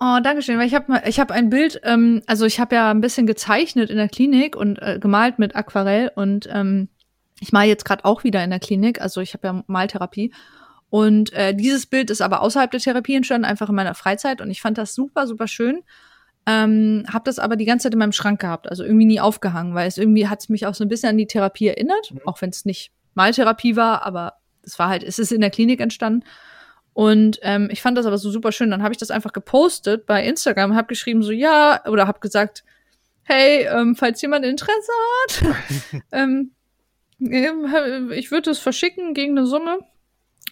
Oh, 0.00 0.18
danke 0.22 0.42
schön, 0.42 0.58
weil 0.58 0.68
ich 0.68 0.74
habe 0.74 1.02
ich 1.06 1.18
hab 1.18 1.32
ein 1.32 1.50
Bild, 1.50 1.80
ähm, 1.82 2.22
also 2.26 2.46
ich 2.46 2.60
habe 2.60 2.76
ja 2.76 2.90
ein 2.90 3.00
bisschen 3.00 3.26
gezeichnet 3.26 3.90
in 3.90 3.96
der 3.96 4.08
Klinik 4.08 4.54
und 4.54 4.80
äh, 4.80 4.98
gemalt 5.00 5.40
mit 5.40 5.56
Aquarell 5.56 6.12
und 6.14 6.48
ähm, 6.52 6.88
ich 7.40 7.50
male 7.52 7.68
jetzt 7.68 7.84
gerade 7.84 8.04
auch 8.04 8.22
wieder 8.22 8.42
in 8.44 8.50
der 8.50 8.60
Klinik, 8.60 9.00
also 9.00 9.20
ich 9.20 9.34
habe 9.34 9.48
ja 9.48 9.64
Maltherapie 9.66 10.32
und 10.88 11.32
äh, 11.32 11.52
dieses 11.52 11.86
Bild 11.86 12.10
ist 12.10 12.20
aber 12.20 12.42
außerhalb 12.42 12.70
der 12.70 12.78
Therapie 12.78 13.16
entstanden, 13.16 13.44
einfach 13.44 13.68
in 13.68 13.74
meiner 13.74 13.94
Freizeit 13.94 14.40
und 14.40 14.50
ich 14.52 14.62
fand 14.62 14.78
das 14.78 14.94
super, 14.94 15.26
super 15.26 15.48
schön. 15.48 15.82
Ähm, 16.46 17.04
habe 17.12 17.24
das 17.24 17.38
aber 17.40 17.56
die 17.56 17.66
ganze 17.66 17.84
Zeit 17.84 17.92
in 17.92 17.98
meinem 17.98 18.12
Schrank 18.12 18.40
gehabt, 18.40 18.70
also 18.70 18.84
irgendwie 18.84 19.04
nie 19.04 19.20
aufgehangen, 19.20 19.74
weil 19.74 19.88
es 19.88 19.98
irgendwie 19.98 20.28
hat 20.28 20.48
mich 20.48 20.66
auch 20.66 20.74
so 20.74 20.84
ein 20.84 20.88
bisschen 20.88 21.10
an 21.10 21.18
die 21.18 21.26
Therapie 21.26 21.66
erinnert, 21.66 22.12
mhm. 22.12 22.20
auch 22.24 22.40
wenn 22.40 22.50
es 22.50 22.64
nicht 22.64 22.92
Maltherapie 23.14 23.74
war, 23.74 24.06
aber 24.06 24.34
es 24.62 24.78
war 24.78 24.88
halt, 24.88 25.02
es 25.02 25.18
ist 25.18 25.32
in 25.32 25.40
der 25.40 25.50
Klinik 25.50 25.80
entstanden. 25.80 26.24
Und 26.98 27.38
ähm, 27.42 27.68
ich 27.70 27.80
fand 27.80 27.96
das 27.96 28.06
aber 28.06 28.18
so 28.18 28.28
super 28.28 28.50
schön. 28.50 28.72
Dann 28.72 28.82
habe 28.82 28.92
ich 28.92 28.98
das 28.98 29.12
einfach 29.12 29.32
gepostet 29.32 30.04
bei 30.04 30.24
Instagram, 30.24 30.74
habe 30.74 30.88
geschrieben 30.88 31.22
so 31.22 31.30
ja 31.30 31.80
oder 31.86 32.08
habe 32.08 32.18
gesagt, 32.18 32.64
hey, 33.22 33.68
ähm, 33.68 33.94
falls 33.94 34.20
jemand 34.20 34.44
Interesse 34.44 34.90
hat, 35.22 36.02
ähm, 36.10 36.50
ähm, 37.20 38.10
ich 38.10 38.32
würde 38.32 38.50
es 38.50 38.58
verschicken 38.58 39.14
gegen 39.14 39.38
eine 39.38 39.46
Summe. 39.46 39.78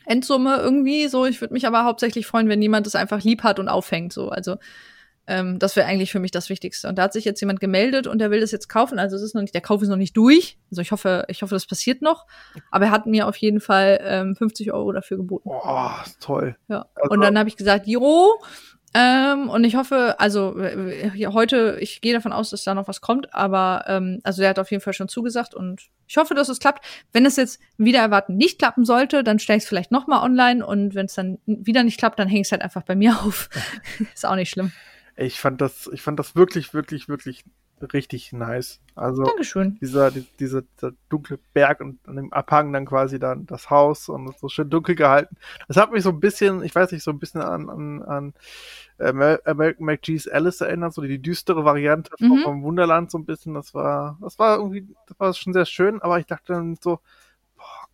Endsumme 0.05 0.59
irgendwie 0.59 1.09
so. 1.09 1.27
Ich 1.27 1.41
würde 1.41 1.53
mich 1.53 1.67
aber 1.67 1.83
hauptsächlich 1.83 2.29
freuen, 2.29 2.49
wenn 2.49 2.63
jemand 2.63 2.87
es 2.87 2.95
einfach 2.95 3.25
lieb 3.25 3.43
hat 3.43 3.59
und 3.59 3.69
aufhängt. 3.69 4.13
So, 4.13 4.29
also 4.29 4.55
ähm, 5.27 5.59
das 5.59 5.77
wäre 5.77 5.87
eigentlich 5.87 6.13
für 6.13 6.21
mich 6.21 6.31
das 6.31 6.49
Wichtigste. 6.49 6.89
Und 6.89 6.97
da 6.97 7.03
hat 7.03 7.13
sich 7.13 7.25
jetzt 7.25 7.41
jemand 7.41 7.61
gemeldet 7.61 8.07
und 8.07 8.19
der 8.19 8.31
will 8.31 8.41
das 8.41 8.53
jetzt 8.53 8.69
kaufen. 8.69 8.99
Also 8.99 9.17
es 9.17 9.23
ist 9.23 9.35
noch 9.35 9.43
nicht, 9.43 9.55
der 9.55 9.61
Kauf 9.61 9.83
ist 9.83 9.89
noch 9.89 9.97
nicht 9.97 10.17
durch. 10.17 10.59
Also 10.71 10.83
ich 10.83 10.93
hoffe, 10.93 11.25
ich 11.29 11.43
hoffe, 11.43 11.55
das 11.55 11.67
passiert 11.67 12.03
noch. 12.03 12.27
Aber 12.71 12.87
er 12.87 12.91
hat 12.91 13.07
mir 13.07 13.27
auf 13.27 13.37
jeden 13.37 13.61
Fall 13.61 13.99
ähm, 14.03 14.37
50 14.37 14.73
Euro 14.73 14.93
dafür 14.93 15.17
geboten. 15.17 15.49
Oh, 15.53 15.91
toll. 16.21 16.57
Ja. 16.69 16.87
Also, 16.95 17.11
und 17.11 17.21
dann 17.21 17.39
habe 17.39 17.49
ich 17.49 17.57
gesagt, 17.57 17.87
Jo, 17.87 18.39
ähm, 18.99 19.51
und 19.51 19.65
ich 19.65 19.77
hoffe, 19.77 20.15
also 20.19 20.59
äh, 20.59 21.27
heute, 21.27 21.77
ich 21.81 22.01
gehe 22.01 22.15
davon 22.15 22.33
aus, 22.33 22.49
dass 22.49 22.65
da 22.65 22.75
noch 22.75 22.89
was 22.89 23.03
kommt, 23.03 23.35
aber 23.35 23.85
ähm, 23.89 24.21
also 24.23 24.41
der 24.41 24.49
hat 24.49 24.59
auf 24.59 24.71
jeden 24.71 24.83
Fall 24.83 24.95
schon 24.95 25.09
zugesagt 25.09 25.55
und 25.55 25.91
ich 26.07 26.17
hoffe, 26.17 26.35
dass 26.35 26.49
es 26.49 26.61
klappt. 26.61 26.83
Wenn 27.13 27.27
es 27.27 27.37
jetzt 27.37 27.61
wieder 27.77 27.99
erwarten 27.99 28.39
nicht 28.39 28.59
klappen 28.59 28.87
sollte, 28.87 29.23
dann 29.23 29.39
stelle 29.39 29.59
ich 29.59 29.65
es 29.65 29.69
vielleicht 29.69 29.93
noch 29.93 30.07
mal 30.07 30.23
online 30.23 30.65
und 30.65 30.95
wenn 30.95 31.07
es 31.07 31.15
dann 31.15 31.37
wieder 31.45 31.85
nicht 31.85 31.99
klappt, 31.99 32.19
dann 32.19 32.29
hänge 32.29 32.41
ich 32.41 32.47
es 32.47 32.53
halt 32.53 32.63
einfach 32.63 32.85
bei 32.85 32.95
mir 32.95 33.21
auf. 33.21 33.51
Ist 34.15 34.25
auch 34.25 34.37
nicht 34.37 34.49
schlimm. 34.49 34.73
Ich 35.17 35.41
fand 35.41 35.61
das, 35.61 35.89
ich 35.93 36.03
fand 36.03 36.19
das 36.19 36.37
wirklich, 36.37 36.75
wirklich, 36.75 37.09
wirklich 37.09 37.45
richtig 37.93 38.33
nice. 38.33 38.81
Also 38.95 39.25
Dankeschön. 39.25 39.79
Dieser, 39.81 40.11
die, 40.11 40.27
dieser, 40.39 40.63
dieser 40.63 40.93
dunkle 41.09 41.39
Berg 41.53 41.81
und 41.81 41.99
an 42.09 42.17
dem 42.17 42.33
Abhang 42.33 42.73
dann 42.73 42.87
quasi 42.87 43.19
dann 43.19 43.47
das 43.47 43.69
Haus 43.71 44.09
und 44.09 44.39
so 44.39 44.49
schön 44.49 44.71
dunkel 44.71 44.95
gehalten. 44.95 45.37
Das 45.69 45.77
hat 45.77 45.93
mich 45.93 46.03
so 46.03 46.11
ein 46.11 46.21
bisschen, 46.21 46.63
ich 46.63 46.75
weiß 46.75 46.93
nicht, 46.93 47.03
so 47.03 47.11
ein 47.11 47.19
bisschen 47.19 47.43
an, 47.43 47.69
an, 47.69 48.03
an 48.03 48.35
American 48.99 49.85
McGee's 49.85 50.27
Alice 50.27 50.63
erinnert, 50.63 50.95
so 50.95 51.03
die 51.03 51.21
düstere 51.21 51.65
Variante 51.65 52.11
mhm. 52.19 52.41
vom 52.43 52.63
Wunderland 52.63 53.11
so 53.11 53.19
ein 53.19 53.27
bisschen. 53.27 53.55
Das 53.55 53.75
war, 53.75 54.19
das 54.23 54.39
war 54.39 54.57
irgendwie, 54.57 54.87
das 55.07 55.21
war 55.21 55.35
schon 55.35 55.53
sehr 55.53 55.67
schön, 55.67 56.01
aber 56.01 56.19
ich 56.19 56.27
dachte 56.27 56.55
dann 56.55 56.77
so, 56.81 57.01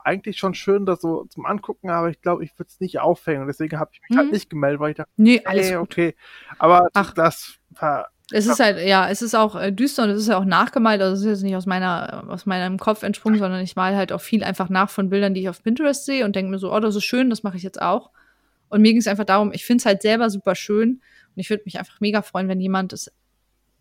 eigentlich 0.04 0.38
schon 0.38 0.54
schön, 0.54 0.86
das 0.86 1.00
so 1.00 1.24
zum 1.24 1.46
Angucken, 1.46 1.90
aber 1.90 2.10
ich 2.10 2.20
glaube, 2.20 2.44
ich 2.44 2.58
würde 2.58 2.68
es 2.68 2.80
nicht 2.80 3.00
aufhängen. 3.00 3.46
Deswegen 3.46 3.78
habe 3.78 3.90
ich 3.92 4.00
mich 4.00 4.10
halt 4.10 4.26
mhm. 4.26 4.30
halt 4.30 4.32
nicht 4.32 4.50
gemeldet, 4.50 4.80
weil 4.80 4.90
ich 4.90 4.96
dachte, 4.96 5.10
nee, 5.16 5.42
alles 5.44 5.70
hey, 5.70 5.76
okay. 5.76 6.14
Aber 6.58 6.88
Ach. 6.94 7.12
das 7.14 7.54
war. 7.70 8.08
Es 8.34 8.46
ist 8.46 8.60
halt, 8.60 8.78
ja, 8.86 9.10
es 9.10 9.20
ist 9.20 9.34
auch 9.34 9.56
äh, 9.56 9.72
düster 9.72 10.04
und 10.04 10.10
es 10.10 10.22
ist 10.22 10.28
ja 10.28 10.38
auch 10.38 10.44
nachgemalt. 10.44 11.02
Also 11.02 11.14
es 11.14 11.20
ist 11.20 11.26
jetzt 11.26 11.42
nicht 11.42 11.56
aus 11.56 11.66
meiner, 11.66 12.24
aus 12.28 12.46
meinem 12.46 12.78
Kopf 12.78 13.02
entsprungen, 13.02 13.38
sondern 13.38 13.60
ich 13.60 13.76
male 13.76 13.96
halt 13.96 14.10
auch 14.10 14.22
viel 14.22 14.42
einfach 14.42 14.70
nach 14.70 14.88
von 14.88 15.10
Bildern, 15.10 15.34
die 15.34 15.42
ich 15.42 15.48
auf 15.50 15.62
Pinterest 15.62 16.06
sehe 16.06 16.24
und 16.24 16.34
denke 16.34 16.50
mir 16.50 16.58
so, 16.58 16.72
oh, 16.72 16.80
das 16.80 16.96
ist 16.96 17.04
schön, 17.04 17.28
das 17.28 17.42
mache 17.42 17.58
ich 17.58 17.62
jetzt 17.62 17.82
auch. 17.82 18.10
Und 18.70 18.80
mir 18.80 18.92
ging 18.92 19.00
es 19.00 19.06
einfach 19.06 19.24
darum, 19.24 19.52
ich 19.52 19.66
finde 19.66 19.82
es 19.82 19.86
halt 19.86 20.00
selber 20.00 20.30
super 20.30 20.54
schön 20.54 21.02
und 21.34 21.40
ich 21.40 21.50
würde 21.50 21.64
mich 21.66 21.78
einfach 21.78 22.00
mega 22.00 22.22
freuen, 22.22 22.48
wenn 22.48 22.60
jemand 22.60 22.94
es 22.94 23.12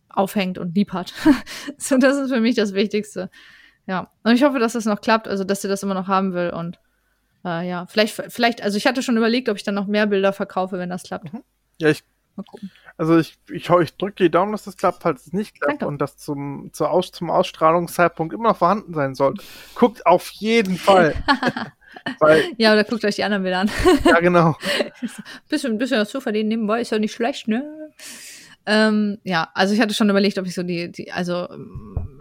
aufhängt 0.10 0.58
und 0.58 0.76
lieb 0.76 0.92
hat. 0.92 1.14
so, 1.78 1.98
das 1.98 2.18
ist 2.18 2.30
für 2.30 2.42
mich 2.42 2.56
das 2.56 2.74
Wichtigste. 2.74 3.30
Ja, 3.88 4.10
und 4.24 4.36
ich 4.36 4.44
hoffe, 4.44 4.60
dass 4.60 4.74
das 4.74 4.86
noch 4.86 5.02
klappt, 5.02 5.28
also 5.28 5.44
dass 5.44 5.62
sie 5.62 5.68
das 5.68 5.84
immer 5.84 5.94
noch 5.94 6.08
haben 6.08 6.34
will 6.34 6.52
und 6.52 6.80
äh, 7.44 7.68
ja, 7.68 7.86
vielleicht, 7.88 8.14
vielleicht, 8.30 8.62
also 8.62 8.78
ich 8.78 8.86
hatte 8.86 9.02
schon 9.02 9.18
überlegt, 9.18 9.50
ob 9.50 9.58
ich 9.58 9.64
dann 9.64 9.76
noch 9.76 9.88
mehr 9.88 10.08
Bilder 10.08 10.34
verkaufe, 10.34 10.78
wenn 10.78 10.90
das 10.90 11.04
klappt. 11.04 11.34
Mhm. 11.34 11.44
Ja, 11.80 11.90
ich. 11.90 12.04
Mal 12.36 12.44
gucken. 12.44 12.72
Also 12.98 13.18
ich, 13.18 13.38
ich, 13.50 13.70
ich 13.70 13.98
drücke 13.98 14.24
die 14.24 14.30
Daumen, 14.30 14.52
dass 14.52 14.64
das 14.64 14.78
klappt, 14.78 15.02
falls 15.02 15.26
es 15.26 15.34
nicht 15.34 15.56
klappt 15.56 15.82
Danke. 15.82 15.88
und 15.88 16.00
das 16.00 16.18
zum, 16.18 16.70
zur 16.72 16.92
Aus, 16.92 17.12
zum 17.12 17.30
Ausstrahlungszeitpunkt 17.30 18.34
immer 18.34 18.50
noch 18.50 18.58
vorhanden 18.58 18.94
sein 18.94 19.16
sollte. 19.16 19.44
Guckt 19.76 20.06
auf 20.06 20.30
jeden 20.30 20.78
Fall. 20.78 21.16
Weil, 22.20 22.44
ja, 22.58 22.72
oder 22.72 22.84
guckt 22.84 23.04
euch 23.04 23.16
die 23.16 23.24
anderen 23.24 23.44
Bilder 23.44 23.60
an. 23.60 23.72
ja, 24.06 24.20
genau. 24.20 24.56
bisschen, 25.50 25.78
bisschen 25.78 26.00
was 26.00 26.10
zu 26.10 26.22
verdienen 26.22 26.50
nebenbei 26.50 26.80
ist 26.80 26.92
ja 26.92 27.00
nicht 27.00 27.14
schlecht, 27.14 27.48
ne? 27.48 27.92
Ähm, 28.66 29.18
ja, 29.24 29.50
also 29.54 29.74
ich 29.74 29.82
hatte 29.82 29.94
schon 29.94 30.10
überlegt, 30.10 30.38
ob 30.38 30.46
ich 30.46 30.54
so 30.54 30.64
die, 30.64 30.92
die, 30.92 31.12
also 31.12 31.48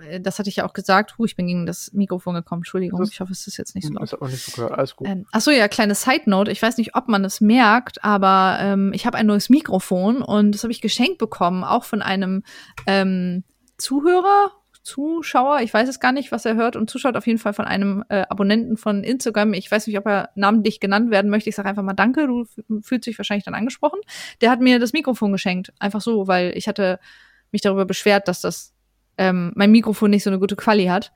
äh, 0.08 0.20
das 0.20 0.38
hatte 0.38 0.48
ich 0.48 0.56
ja 0.56 0.66
auch 0.66 0.72
gesagt. 0.72 1.18
Huh, 1.18 1.24
ich 1.24 1.36
bin 1.36 1.46
gegen 1.46 1.66
das 1.66 1.92
Mikrofon 1.92 2.34
gekommen. 2.34 2.60
Entschuldigung, 2.60 3.02
ich 3.02 3.20
hoffe, 3.20 3.32
es 3.32 3.46
ist 3.46 3.56
jetzt 3.56 3.74
nicht 3.74 3.86
so 3.86 3.92
laut. 3.92 4.04
Ist 4.04 4.20
auch 4.20 4.28
nicht 4.28 4.44
so 4.44 4.52
klar. 4.52 4.78
Alles 4.78 4.96
gut. 4.96 5.08
Ähm, 5.08 5.26
achso, 5.32 5.50
ja, 5.50 5.68
kleine 5.68 5.94
Side 5.94 6.22
Note. 6.26 6.50
Ich 6.50 6.62
weiß 6.62 6.78
nicht, 6.78 6.94
ob 6.94 7.08
man 7.08 7.24
es 7.24 7.40
merkt, 7.40 8.02
aber 8.04 8.58
ähm, 8.60 8.92
ich 8.94 9.06
habe 9.06 9.18
ein 9.18 9.26
neues 9.26 9.50
Mikrofon 9.50 10.22
und 10.22 10.52
das 10.52 10.62
habe 10.62 10.72
ich 10.72 10.80
geschenkt 10.80 11.18
bekommen, 11.18 11.62
auch 11.64 11.84
von 11.84 12.02
einem 12.02 12.42
ähm, 12.86 13.44
Zuhörer 13.76 14.52
Zuschauer, 14.82 15.60
ich 15.60 15.72
weiß 15.72 15.88
es 15.88 16.00
gar 16.00 16.12
nicht, 16.12 16.32
was 16.32 16.46
er 16.46 16.54
hört 16.54 16.74
und 16.74 16.88
zuschaut, 16.88 17.16
auf 17.16 17.26
jeden 17.26 17.38
Fall 17.38 17.52
von 17.52 17.66
einem 17.66 18.02
äh, 18.08 18.22
Abonnenten 18.28 18.76
von 18.76 19.04
Instagram. 19.04 19.52
Ich 19.52 19.70
weiß 19.70 19.86
nicht, 19.86 19.98
ob 19.98 20.06
er 20.06 20.30
namentlich 20.34 20.80
genannt 20.80 21.10
werden 21.10 21.30
möchte. 21.30 21.50
Ich 21.50 21.56
sage 21.56 21.68
einfach 21.68 21.82
mal 21.82 21.92
Danke, 21.92 22.26
du 22.26 22.46
fühlst 22.80 23.06
dich 23.06 23.18
wahrscheinlich 23.18 23.44
dann 23.44 23.54
angesprochen. 23.54 24.00
Der 24.40 24.50
hat 24.50 24.60
mir 24.60 24.78
das 24.78 24.92
Mikrofon 24.92 25.32
geschenkt, 25.32 25.72
einfach 25.78 26.00
so, 26.00 26.26
weil 26.26 26.56
ich 26.56 26.66
hatte 26.66 26.98
mich 27.52 27.60
darüber 27.60 27.84
beschwert, 27.84 28.28
dass 28.28 28.40
das 28.40 28.72
ähm, 29.18 29.52
mein 29.54 29.70
Mikrofon 29.70 30.10
nicht 30.10 30.24
so 30.24 30.30
eine 30.30 30.38
gute 30.38 30.56
Quali 30.56 30.86
hat. 30.86 31.12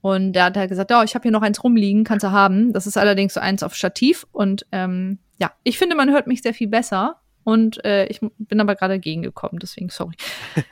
Und 0.00 0.32
der 0.32 0.44
hat 0.44 0.56
halt 0.56 0.68
gesagt, 0.68 0.92
oh, 0.92 1.02
ich 1.02 1.14
habe 1.14 1.22
hier 1.22 1.32
noch 1.32 1.42
eins 1.42 1.64
rumliegen, 1.64 2.04
kannst 2.04 2.24
du 2.24 2.30
haben. 2.30 2.72
Das 2.72 2.86
ist 2.86 2.98
allerdings 2.98 3.34
so 3.34 3.40
eins 3.40 3.62
auf 3.62 3.74
Stativ. 3.74 4.26
Und 4.32 4.66
ähm, 4.72 5.18
ja, 5.38 5.52
ich 5.62 5.78
finde, 5.78 5.96
man 5.96 6.10
hört 6.10 6.26
mich 6.26 6.42
sehr 6.42 6.54
viel 6.54 6.68
besser. 6.68 7.20
Und 7.44 7.84
äh, 7.84 8.06
ich 8.06 8.20
bin 8.38 8.60
aber 8.60 8.74
gerade 8.74 8.98
gegengekommen, 8.98 9.58
deswegen 9.60 9.90
sorry. 9.90 10.14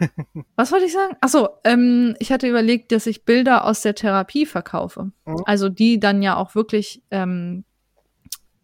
Was 0.57 0.73
wollte 0.73 0.87
ich 0.87 0.93
sagen? 0.93 1.17
Achso, 1.21 1.49
ähm, 1.65 2.17
ich 2.19 2.33
hatte 2.33 2.49
überlegt, 2.49 2.93
dass 2.93 3.07
ich 3.07 3.25
Bilder 3.25 3.65
aus 3.67 3.83
der 3.83 3.95
Therapie 3.95 4.47
verkaufe. 4.47 5.13
Mhm. 5.27 5.43
Also 5.45 5.69
die 5.69 6.01
dann 6.01 6.23
ja 6.23 6.37
auch 6.37 6.55
wirklich 6.55 7.03
ähm, 7.11 7.65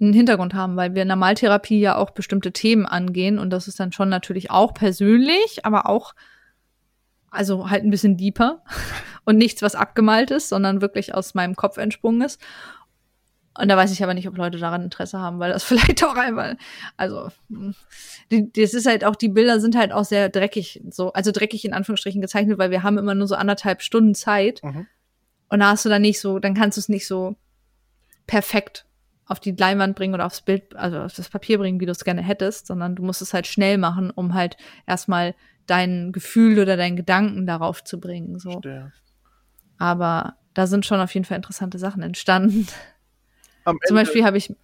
einen 0.00 0.12
Hintergrund 0.12 0.54
haben, 0.54 0.76
weil 0.76 0.94
wir 0.94 1.02
in 1.02 1.08
der 1.08 1.16
Maltherapie 1.16 1.80
ja 1.80 1.96
auch 1.96 2.10
bestimmte 2.10 2.52
Themen 2.52 2.86
angehen 2.86 3.38
und 3.38 3.50
das 3.50 3.68
ist 3.68 3.80
dann 3.80 3.92
schon 3.92 4.08
natürlich 4.08 4.50
auch 4.50 4.72
persönlich, 4.72 5.64
aber 5.64 5.88
auch 5.88 6.14
also 7.30 7.68
halt 7.68 7.84
ein 7.84 7.90
bisschen 7.90 8.16
deeper 8.16 8.62
und 9.24 9.36
nichts, 9.36 9.62
was 9.62 9.74
abgemalt 9.74 10.30
ist, 10.30 10.48
sondern 10.48 10.80
wirklich 10.80 11.14
aus 11.14 11.34
meinem 11.34 11.56
Kopf 11.56 11.76
entsprungen 11.76 12.22
ist. 12.22 12.40
Und 13.58 13.68
da 13.68 13.76
weiß 13.76 13.90
ich 13.90 14.02
aber 14.04 14.14
nicht, 14.14 14.28
ob 14.28 14.36
Leute 14.36 14.58
daran 14.58 14.84
Interesse 14.84 15.18
haben, 15.18 15.40
weil 15.40 15.52
das 15.52 15.64
vielleicht 15.64 16.04
auch 16.04 16.14
einmal, 16.14 16.56
also, 16.96 17.28
hm, 17.48 17.74
die, 18.30 18.52
das 18.52 18.72
ist 18.72 18.86
halt 18.86 19.04
auch, 19.04 19.16
die 19.16 19.28
Bilder 19.28 19.60
sind 19.60 19.76
halt 19.76 19.92
auch 19.92 20.04
sehr 20.04 20.28
dreckig, 20.28 20.80
so, 20.90 21.12
also 21.12 21.32
dreckig 21.32 21.64
in 21.64 21.72
Anführungsstrichen 21.72 22.20
gezeichnet, 22.20 22.58
weil 22.58 22.70
wir 22.70 22.84
haben 22.84 22.98
immer 22.98 23.14
nur 23.14 23.26
so 23.26 23.34
anderthalb 23.34 23.82
Stunden 23.82 24.14
Zeit. 24.14 24.62
Mhm. 24.62 24.86
Und 25.48 25.60
da 25.60 25.70
hast 25.70 25.84
du 25.84 25.88
dann 25.88 26.02
nicht 26.02 26.20
so, 26.20 26.38
dann 26.38 26.54
kannst 26.54 26.76
du 26.76 26.80
es 26.80 26.88
nicht 26.88 27.06
so 27.06 27.36
perfekt 28.26 28.86
auf 29.26 29.40
die 29.40 29.52
Leinwand 29.52 29.96
bringen 29.96 30.14
oder 30.14 30.26
aufs 30.26 30.42
Bild, 30.42 30.76
also 30.76 31.00
auf 31.00 31.14
das 31.14 31.28
Papier 31.28 31.58
bringen, 31.58 31.80
wie 31.80 31.86
du 31.86 31.92
es 31.92 32.04
gerne 32.04 32.22
hättest, 32.22 32.66
sondern 32.66 32.94
du 32.94 33.02
musst 33.02 33.22
es 33.22 33.34
halt 33.34 33.46
schnell 33.46 33.76
machen, 33.76 34.10
um 34.10 34.34
halt 34.34 34.56
erstmal 34.86 35.34
dein 35.66 36.12
Gefühl 36.12 36.60
oder 36.60 36.76
deinen 36.76 36.96
Gedanken 36.96 37.46
darauf 37.46 37.82
zu 37.82 37.98
bringen. 37.98 38.38
So. 38.38 38.52
Verstehe. 38.52 38.92
Aber 39.78 40.36
da 40.54 40.66
sind 40.66 40.86
schon 40.86 41.00
auf 41.00 41.12
jeden 41.12 41.24
Fall 41.24 41.36
interessante 41.36 41.78
Sachen 41.78 42.02
entstanden. 42.02 42.68
Zum 43.86 43.96
Beispiel 43.96 44.24
habe 44.24 44.36
ich, 44.36 44.54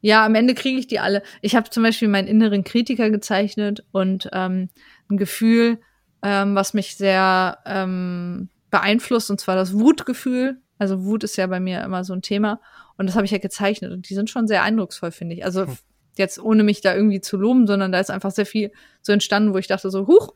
ja, 0.00 0.24
am 0.24 0.34
Ende 0.34 0.54
kriege 0.54 0.78
ich 0.78 0.86
die 0.86 1.00
alle. 1.00 1.22
Ich 1.42 1.56
habe 1.56 1.70
zum 1.70 1.82
Beispiel 1.82 2.08
meinen 2.08 2.28
inneren 2.28 2.64
Kritiker 2.64 3.10
gezeichnet 3.10 3.84
und 3.92 4.28
ähm, 4.32 4.68
ein 5.10 5.16
Gefühl, 5.16 5.78
ähm, 6.22 6.54
was 6.54 6.74
mich 6.74 6.96
sehr 6.96 7.58
ähm, 7.66 8.48
beeinflusst, 8.70 9.30
und 9.30 9.40
zwar 9.40 9.56
das 9.56 9.78
Wutgefühl. 9.78 10.58
Also 10.78 11.04
Wut 11.04 11.24
ist 11.24 11.36
ja 11.36 11.46
bei 11.46 11.60
mir 11.60 11.82
immer 11.82 12.04
so 12.04 12.12
ein 12.12 12.22
Thema. 12.22 12.60
Und 12.98 13.06
das 13.06 13.16
habe 13.16 13.24
ich 13.24 13.30
ja 13.30 13.38
gezeichnet. 13.38 13.92
Und 13.92 14.08
die 14.08 14.14
sind 14.14 14.30
schon 14.30 14.46
sehr 14.46 14.62
eindrucksvoll, 14.62 15.10
finde 15.10 15.34
ich. 15.34 15.44
Also 15.44 15.66
hm. 15.66 15.76
jetzt 16.16 16.38
ohne 16.38 16.62
mich 16.62 16.80
da 16.80 16.94
irgendwie 16.94 17.20
zu 17.20 17.36
loben, 17.36 17.66
sondern 17.66 17.92
da 17.92 18.00
ist 18.00 18.10
einfach 18.10 18.30
sehr 18.30 18.46
viel 18.46 18.72
so 19.02 19.12
entstanden, 19.12 19.54
wo 19.54 19.58
ich 19.58 19.66
dachte 19.66 19.90
so, 19.90 20.06
huch, 20.06 20.34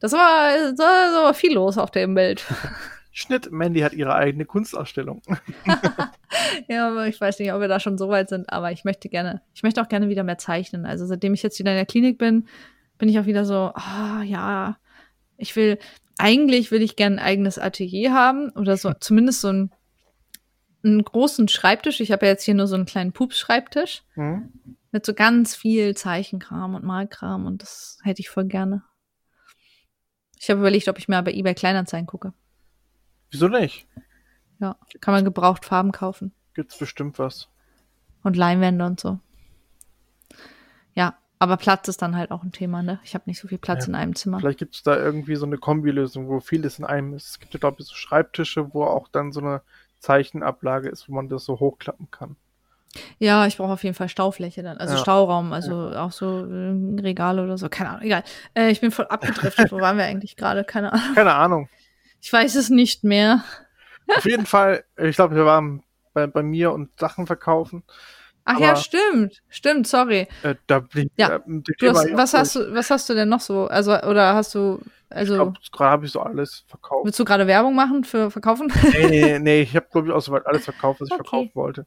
das 0.00 0.12
war, 0.12 0.72
das 0.72 0.78
war 0.78 1.34
viel 1.34 1.54
los 1.54 1.78
auf 1.78 1.90
dem 1.90 2.14
Bild. 2.14 2.44
Schnitt, 3.12 3.52
Mandy 3.52 3.80
hat 3.80 3.92
ihre 3.92 4.14
eigene 4.14 4.44
Kunstausstellung. 4.44 5.22
ja, 6.68 6.88
aber 6.88 7.06
ich 7.06 7.20
weiß 7.20 7.38
nicht, 7.38 7.52
ob 7.52 7.60
wir 7.60 7.68
da 7.68 7.80
schon 7.80 7.98
so 7.98 8.08
weit 8.08 8.28
sind, 8.28 8.52
aber 8.52 8.72
ich 8.72 8.84
möchte 8.84 9.08
gerne, 9.08 9.42
ich 9.54 9.62
möchte 9.62 9.80
auch 9.80 9.88
gerne 9.88 10.08
wieder 10.08 10.24
mehr 10.24 10.38
zeichnen. 10.38 10.86
Also 10.86 11.06
seitdem 11.06 11.34
ich 11.34 11.42
jetzt 11.42 11.58
wieder 11.58 11.72
in 11.72 11.76
der 11.76 11.86
Klinik 11.86 12.18
bin, 12.18 12.46
bin 12.98 13.08
ich 13.08 13.18
auch 13.18 13.26
wieder 13.26 13.44
so, 13.44 13.72
ah, 13.74 14.20
oh, 14.20 14.22
ja, 14.22 14.76
ich 15.36 15.54
will, 15.56 15.78
eigentlich 16.18 16.70
will 16.70 16.82
ich 16.82 16.96
gerne 16.96 17.16
ein 17.16 17.24
eigenes 17.24 17.58
Atelier 17.58 18.12
haben 18.12 18.50
oder 18.50 18.76
so, 18.76 18.92
zumindest 19.00 19.40
so 19.40 19.48
ein 19.48 19.70
einen 20.84 21.02
großen 21.02 21.48
Schreibtisch. 21.48 22.00
Ich 22.00 22.12
habe 22.12 22.26
ja 22.26 22.32
jetzt 22.32 22.44
hier 22.44 22.54
nur 22.54 22.66
so 22.66 22.74
einen 22.74 22.84
kleinen 22.84 23.12
Pups-Schreibtisch 23.12 24.02
mhm. 24.16 24.52
mit 24.92 25.06
so 25.06 25.14
ganz 25.14 25.56
viel 25.56 25.96
Zeichenkram 25.96 26.74
und 26.74 26.84
Malkram 26.84 27.46
und 27.46 27.62
das 27.62 27.98
hätte 28.02 28.20
ich 28.20 28.28
voll 28.28 28.44
gerne. 28.44 28.82
Ich 30.38 30.50
habe 30.50 30.60
überlegt, 30.60 30.88
ob 30.88 30.98
ich 30.98 31.08
mir 31.08 31.22
bei 31.22 31.32
eBay 31.32 31.54
Kleinanzeigen 31.54 32.06
gucke. 32.06 32.34
Wieso 33.30 33.48
nicht? 33.48 33.86
Ja, 34.60 34.76
kann 35.00 35.14
man 35.14 35.24
gebraucht 35.24 35.64
Farben 35.64 35.92
kaufen. 35.92 36.32
Gibt's 36.54 36.78
bestimmt 36.78 37.18
was. 37.18 37.48
Und 38.22 38.36
Leinwände 38.36 38.86
und 38.86 39.00
so. 39.00 39.18
Ja, 40.94 41.18
aber 41.38 41.56
Platz 41.56 41.88
ist 41.88 42.00
dann 42.00 42.16
halt 42.16 42.30
auch 42.30 42.42
ein 42.42 42.52
Thema, 42.52 42.82
ne? 42.82 43.00
Ich 43.04 43.14
habe 43.14 43.24
nicht 43.26 43.40
so 43.40 43.48
viel 43.48 43.58
Platz 43.58 43.84
ja. 43.84 43.88
in 43.88 43.94
einem 43.94 44.14
Zimmer. 44.14 44.40
Vielleicht 44.40 44.58
gibt 44.58 44.76
es 44.76 44.82
da 44.82 44.96
irgendwie 44.96 45.36
so 45.36 45.46
eine 45.46 45.58
Kombilösung, 45.58 46.28
wo 46.28 46.40
vieles 46.40 46.78
in 46.78 46.84
einem 46.84 47.14
ist. 47.14 47.28
Es 47.28 47.40
gibt 47.40 47.52
ja, 47.52 47.60
glaube 47.60 47.76
ich, 47.80 47.86
so 47.86 47.94
Schreibtische, 47.94 48.72
wo 48.72 48.84
auch 48.84 49.08
dann 49.08 49.32
so 49.32 49.40
eine 49.40 49.62
Zeichenablage 49.98 50.88
ist, 50.88 51.08
wo 51.08 51.14
man 51.14 51.28
das 51.28 51.44
so 51.44 51.60
hochklappen 51.60 52.10
kann. 52.10 52.36
Ja, 53.18 53.46
ich 53.46 53.56
brauche 53.56 53.72
auf 53.72 53.82
jeden 53.82 53.96
Fall 53.96 54.08
Staufläche 54.08 54.62
dann, 54.62 54.78
also 54.78 54.94
ja. 54.94 55.00
Stauraum, 55.00 55.52
also 55.52 55.90
ja. 55.90 56.04
auch 56.04 56.12
so 56.12 56.46
äh, 56.46 57.00
Regale 57.00 57.42
oder 57.42 57.58
so, 57.58 57.68
keine 57.68 57.90
Ahnung, 57.90 58.02
egal. 58.02 58.22
Äh, 58.54 58.70
ich 58.70 58.80
bin 58.80 58.92
voll 58.92 59.06
abgedriftet, 59.06 59.72
wo 59.72 59.80
waren 59.80 59.98
wir 59.98 60.04
eigentlich 60.04 60.36
gerade? 60.36 60.62
Keine 60.62 60.92
Ahnung. 60.92 61.14
Keine 61.14 61.34
Ahnung. 61.34 61.68
Ich 62.20 62.32
weiß 62.32 62.54
es 62.54 62.70
nicht 62.70 63.02
mehr. 63.02 63.42
Auf 64.08 64.24
jeden 64.24 64.46
Fall, 64.46 64.84
ich 64.96 65.16
glaube, 65.16 65.34
wir 65.34 65.44
waren 65.44 65.82
bei, 66.12 66.26
bei 66.26 66.42
mir 66.42 66.72
und 66.72 66.98
Sachen 66.98 67.26
verkaufen. 67.26 67.84
Ach 68.44 68.56
Aber, 68.56 68.64
ja, 68.64 68.76
stimmt, 68.76 69.42
stimmt, 69.48 69.86
sorry. 69.86 70.28
Äh, 70.42 70.54
da 70.66 70.80
bin 70.80 71.10
ja. 71.16 71.36
Äh, 71.36 71.40
du 71.46 71.88
hast, 71.88 72.12
was 72.14 72.34
hast 72.34 72.56
du, 72.56 72.74
was 72.74 72.90
hast 72.90 73.08
du 73.08 73.14
denn 73.14 73.28
noch 73.28 73.40
so? 73.40 73.66
Also, 73.68 73.92
oder 74.02 74.34
hast 74.34 74.54
du, 74.54 74.80
also. 75.08 75.54
gerade 75.72 75.90
habe 75.90 76.06
ich 76.06 76.12
so 76.12 76.20
alles 76.20 76.64
verkauft. 76.68 77.06
Willst 77.06 77.18
du 77.18 77.24
gerade 77.24 77.46
Werbung 77.46 77.74
machen 77.74 78.04
für 78.04 78.30
Verkaufen? 78.30 78.70
Nee, 78.92 79.06
nee, 79.08 79.38
nee, 79.38 79.60
ich 79.62 79.74
habe, 79.74 79.86
glaube 79.90 80.08
ich, 80.08 80.12
auch 80.12 80.20
soweit 80.20 80.46
alles 80.46 80.64
verkauft, 80.64 81.00
was 81.00 81.08
ich 81.08 81.14
okay. 81.14 81.22
verkaufen 81.22 81.50
wollte. 81.54 81.86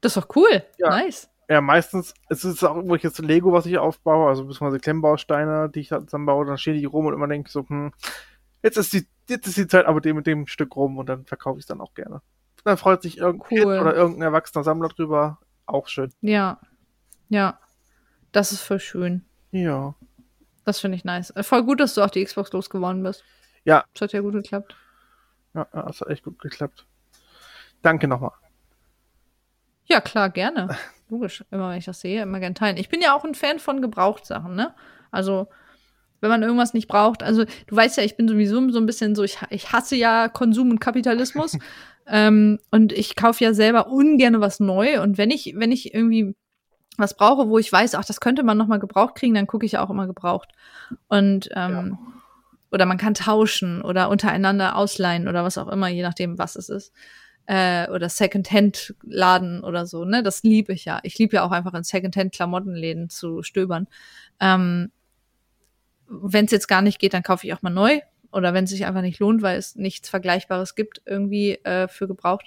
Das 0.00 0.16
ist 0.16 0.22
doch 0.22 0.34
cool. 0.34 0.62
Ja. 0.78 0.90
Nice. 0.90 1.30
Ja, 1.48 1.60
meistens 1.60 2.14
es 2.28 2.44
ist 2.44 2.56
es 2.56 2.64
auch 2.64 2.74
irgendwelches 2.74 3.18
Lego, 3.18 3.52
was 3.52 3.66
ich 3.66 3.78
aufbaue, 3.78 4.28
also 4.28 4.44
beziehungsweise 4.44 4.80
Klemmbausteine, 4.80 5.70
die 5.72 5.80
ich 5.80 5.88
zusammenbaue, 5.90 6.44
dann 6.44 6.58
stehen 6.58 6.76
die 6.76 6.84
rum 6.84 7.06
und 7.06 7.14
immer 7.14 7.28
denke 7.28 7.46
ich 7.46 7.52
so, 7.52 7.64
hm, 7.68 7.92
jetzt 8.66 8.76
ist 8.76 8.92
die, 8.92 9.06
jetzt 9.28 9.46
ist 9.46 9.56
die 9.56 9.68
Zeit 9.68 9.86
aber 9.86 10.00
dem 10.00 10.16
mit 10.16 10.26
dem 10.26 10.46
Stück 10.46 10.74
rum 10.76 10.98
und 10.98 11.06
dann 11.08 11.24
verkaufe 11.24 11.58
ich 11.58 11.62
es 11.62 11.68
dann 11.68 11.80
auch 11.80 11.94
gerne. 11.94 12.20
Dann 12.64 12.76
freut 12.76 13.00
sich 13.00 13.18
irgendein 13.18 13.48
cool. 13.50 13.72
Kind 13.74 13.80
oder 13.80 13.94
irgendein 13.94 14.22
erwachsener 14.22 14.64
Sammler 14.64 14.88
drüber. 14.88 15.38
Auch 15.66 15.86
schön. 15.86 16.12
Ja. 16.20 16.60
Ja. 17.28 17.60
Das 18.32 18.50
ist 18.50 18.60
voll 18.60 18.80
schön. 18.80 19.24
Ja. 19.52 19.94
Das 20.64 20.80
finde 20.80 20.96
ich 20.96 21.04
nice. 21.04 21.30
Äh, 21.30 21.44
voll 21.44 21.64
gut, 21.64 21.78
dass 21.78 21.94
du 21.94 22.02
auch 22.02 22.10
die 22.10 22.24
Xbox 22.24 22.52
losgeworden 22.52 23.02
bist. 23.04 23.24
Ja. 23.64 23.84
Das 23.94 24.02
hat 24.02 24.12
ja 24.12 24.20
gut 24.20 24.34
geklappt. 24.34 24.76
Ja, 25.54 25.68
das 25.72 26.00
hat 26.00 26.08
echt 26.08 26.24
gut 26.24 26.40
geklappt. 26.40 26.86
Danke 27.82 28.08
nochmal. 28.08 28.32
Ja, 29.84 30.00
klar, 30.00 30.30
gerne. 30.30 30.76
Logisch. 31.08 31.44
Immer 31.52 31.70
wenn 31.70 31.78
ich 31.78 31.84
das 31.84 32.00
sehe, 32.00 32.22
immer 32.22 32.40
gerne 32.40 32.54
teilen. 32.54 32.76
Ich 32.78 32.88
bin 32.88 33.00
ja 33.00 33.14
auch 33.14 33.24
ein 33.24 33.36
Fan 33.36 33.60
von 33.60 33.80
Gebrauchtsachen, 33.80 34.56
ne? 34.56 34.74
Also, 35.12 35.48
wenn 36.20 36.30
man 36.30 36.42
irgendwas 36.42 36.74
nicht 36.74 36.88
braucht. 36.88 37.22
Also, 37.22 37.44
du 37.44 37.76
weißt 37.76 37.96
ja, 37.96 38.02
ich 38.02 38.16
bin 38.16 38.28
sowieso 38.28 38.68
so 38.70 38.78
ein 38.78 38.86
bisschen 38.86 39.14
so, 39.14 39.22
ich, 39.22 39.38
ich 39.50 39.72
hasse 39.72 39.96
ja 39.96 40.28
Konsum 40.28 40.70
und 40.70 40.80
Kapitalismus. 40.80 41.58
ähm, 42.06 42.58
und 42.70 42.92
ich 42.92 43.16
kaufe 43.16 43.44
ja 43.44 43.54
selber 43.54 43.88
ungern 43.88 44.40
was 44.40 44.60
neu. 44.60 45.00
Und 45.02 45.18
wenn 45.18 45.30
ich, 45.30 45.54
wenn 45.56 45.72
ich 45.72 45.94
irgendwie 45.94 46.34
was 46.98 47.16
brauche, 47.16 47.48
wo 47.48 47.58
ich 47.58 47.70
weiß, 47.70 47.94
ach, 47.94 48.04
das 48.04 48.20
könnte 48.20 48.42
man 48.42 48.56
noch 48.56 48.68
mal 48.68 48.78
gebraucht 48.78 49.16
kriegen, 49.16 49.34
dann 49.34 49.46
gucke 49.46 49.66
ich 49.66 49.78
auch 49.78 49.90
immer 49.90 50.06
gebraucht. 50.06 50.52
Und 51.08 51.50
ähm, 51.54 51.72
ja. 51.72 51.98
oder 52.72 52.86
man 52.86 52.96
kann 52.96 53.14
tauschen 53.14 53.82
oder 53.82 54.08
untereinander 54.08 54.76
ausleihen 54.76 55.28
oder 55.28 55.44
was 55.44 55.58
auch 55.58 55.68
immer, 55.68 55.88
je 55.88 56.02
nachdem, 56.02 56.38
was 56.38 56.56
es 56.56 56.68
ist 56.68 56.92
äh, 57.46 57.88
oder 57.90 58.08
Secondhand-Laden 58.08 59.62
oder 59.62 59.86
so, 59.86 60.04
ne? 60.04 60.22
Das 60.22 60.42
liebe 60.42 60.72
ich 60.72 60.84
ja. 60.84 61.00
Ich 61.02 61.18
liebe 61.18 61.36
ja 61.36 61.44
auch 61.44 61.52
einfach 61.52 61.74
in 61.74 61.84
Secondhand-Klamottenläden 61.84 63.08
zu 63.08 63.42
stöbern. 63.42 63.86
Ähm, 64.40 64.90
wenn 66.08 66.44
es 66.46 66.50
jetzt 66.50 66.68
gar 66.68 66.82
nicht 66.82 66.98
geht, 66.98 67.14
dann 67.14 67.22
kaufe 67.22 67.46
ich 67.46 67.54
auch 67.54 67.62
mal 67.62 67.70
neu. 67.70 68.00
Oder 68.32 68.52
wenn 68.52 68.64
es 68.64 68.70
sich 68.70 68.84
einfach 68.84 69.02
nicht 69.02 69.18
lohnt, 69.18 69.42
weil 69.42 69.56
es 69.56 69.76
nichts 69.76 70.08
Vergleichbares 70.08 70.74
gibt, 70.74 71.00
irgendwie 71.06 71.54
äh, 71.64 71.88
für 71.88 72.06
gebraucht. 72.06 72.46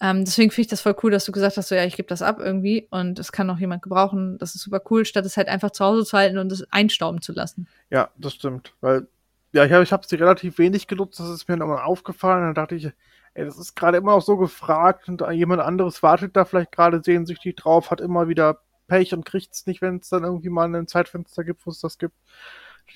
Ähm, 0.00 0.24
deswegen 0.24 0.50
finde 0.50 0.62
ich 0.62 0.68
das 0.68 0.80
voll 0.80 0.96
cool, 1.02 1.10
dass 1.10 1.24
du 1.24 1.32
gesagt 1.32 1.56
hast, 1.56 1.68
so 1.68 1.74
ja, 1.74 1.84
ich 1.84 1.96
gebe 1.96 2.08
das 2.08 2.22
ab 2.22 2.40
irgendwie 2.40 2.88
und 2.90 3.18
es 3.18 3.30
kann 3.30 3.46
noch 3.46 3.60
jemand 3.60 3.82
gebrauchen. 3.82 4.36
Das 4.38 4.54
ist 4.54 4.62
super 4.62 4.80
cool, 4.90 5.04
statt 5.04 5.24
es 5.26 5.36
halt 5.36 5.48
einfach 5.48 5.70
zu 5.70 5.84
Hause 5.84 6.04
zu 6.04 6.16
halten 6.16 6.38
und 6.38 6.50
es 6.50 6.66
einstauben 6.72 7.20
zu 7.20 7.32
lassen. 7.32 7.68
Ja, 7.90 8.10
das 8.16 8.34
stimmt. 8.34 8.74
Weil, 8.80 9.06
ja, 9.52 9.64
ich 9.64 9.72
habe 9.92 10.02
ich 10.02 10.08
sie 10.08 10.16
relativ 10.16 10.58
wenig 10.58 10.88
genutzt, 10.88 11.20
das 11.20 11.28
ist 11.28 11.48
mir 11.48 11.56
nochmal 11.56 11.84
aufgefallen. 11.84 12.42
Dann 12.42 12.54
dachte 12.54 12.74
ich, 12.74 12.86
ey, 13.34 13.44
das 13.44 13.58
ist 13.58 13.76
gerade 13.76 13.98
immer 13.98 14.16
noch 14.16 14.22
so 14.22 14.36
gefragt 14.36 15.08
und 15.08 15.22
jemand 15.32 15.62
anderes 15.62 16.02
wartet 16.02 16.36
da 16.36 16.44
vielleicht 16.44 16.72
gerade 16.72 17.00
sehnsüchtig 17.02 17.54
drauf, 17.56 17.92
hat 17.92 18.00
immer 18.00 18.28
wieder 18.28 18.58
Pech 18.88 19.14
und 19.14 19.24
kriegt 19.24 19.54
es 19.54 19.66
nicht, 19.66 19.82
wenn 19.82 19.98
es 19.98 20.08
dann 20.08 20.24
irgendwie 20.24 20.50
mal 20.50 20.74
ein 20.74 20.88
Zeitfenster 20.88 21.44
gibt, 21.44 21.64
wo 21.64 21.70
es 21.70 21.80
das 21.80 21.98
gibt. 21.98 22.16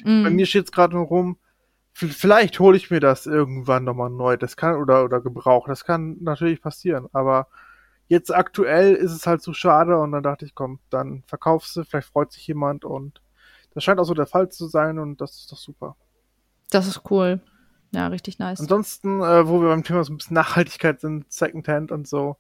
Mm. 0.04 0.24
Bei 0.24 0.30
mir 0.30 0.46
steht 0.46 0.66
es 0.66 0.72
gerade 0.72 0.94
nur 0.94 1.06
rum, 1.06 1.38
vielleicht 1.92 2.60
hole 2.60 2.76
ich 2.76 2.90
mir 2.90 3.00
das 3.00 3.26
irgendwann 3.26 3.84
nochmal 3.84 4.10
neu, 4.10 4.36
das 4.36 4.56
kann, 4.56 4.76
oder, 4.76 5.04
oder 5.04 5.20
gebraucht, 5.20 5.70
das 5.70 5.84
kann 5.84 6.16
natürlich 6.20 6.60
passieren, 6.60 7.08
aber 7.12 7.48
jetzt 8.08 8.34
aktuell 8.34 8.94
ist 8.94 9.12
es 9.12 9.26
halt 9.26 9.42
so 9.42 9.52
schade 9.52 9.98
und 9.98 10.12
dann 10.12 10.22
dachte 10.22 10.44
ich, 10.44 10.54
komm, 10.54 10.78
dann 10.90 11.22
verkaufst 11.26 11.74
du, 11.76 11.84
vielleicht 11.84 12.08
freut 12.08 12.32
sich 12.32 12.46
jemand 12.46 12.84
und 12.84 13.22
das 13.72 13.84
scheint 13.84 13.98
auch 13.98 14.04
so 14.04 14.14
der 14.14 14.26
Fall 14.26 14.48
zu 14.50 14.66
sein 14.68 14.98
und 14.98 15.20
das 15.20 15.36
ist 15.36 15.52
doch 15.52 15.58
super. 15.58 15.96
Das 16.70 16.86
ist 16.86 17.02
cool. 17.10 17.40
Ja, 17.92 18.08
richtig 18.08 18.38
nice. 18.38 18.60
Ansonsten, 18.60 19.20
äh, 19.20 19.46
wo 19.46 19.60
wir 19.60 19.68
beim 19.68 19.84
Thema 19.84 20.04
so 20.04 20.12
ein 20.12 20.16
bisschen 20.18 20.34
Nachhaltigkeit 20.34 21.00
sind, 21.00 21.30
Secondhand 21.32 21.92
und 21.92 22.06
so. 22.08 22.36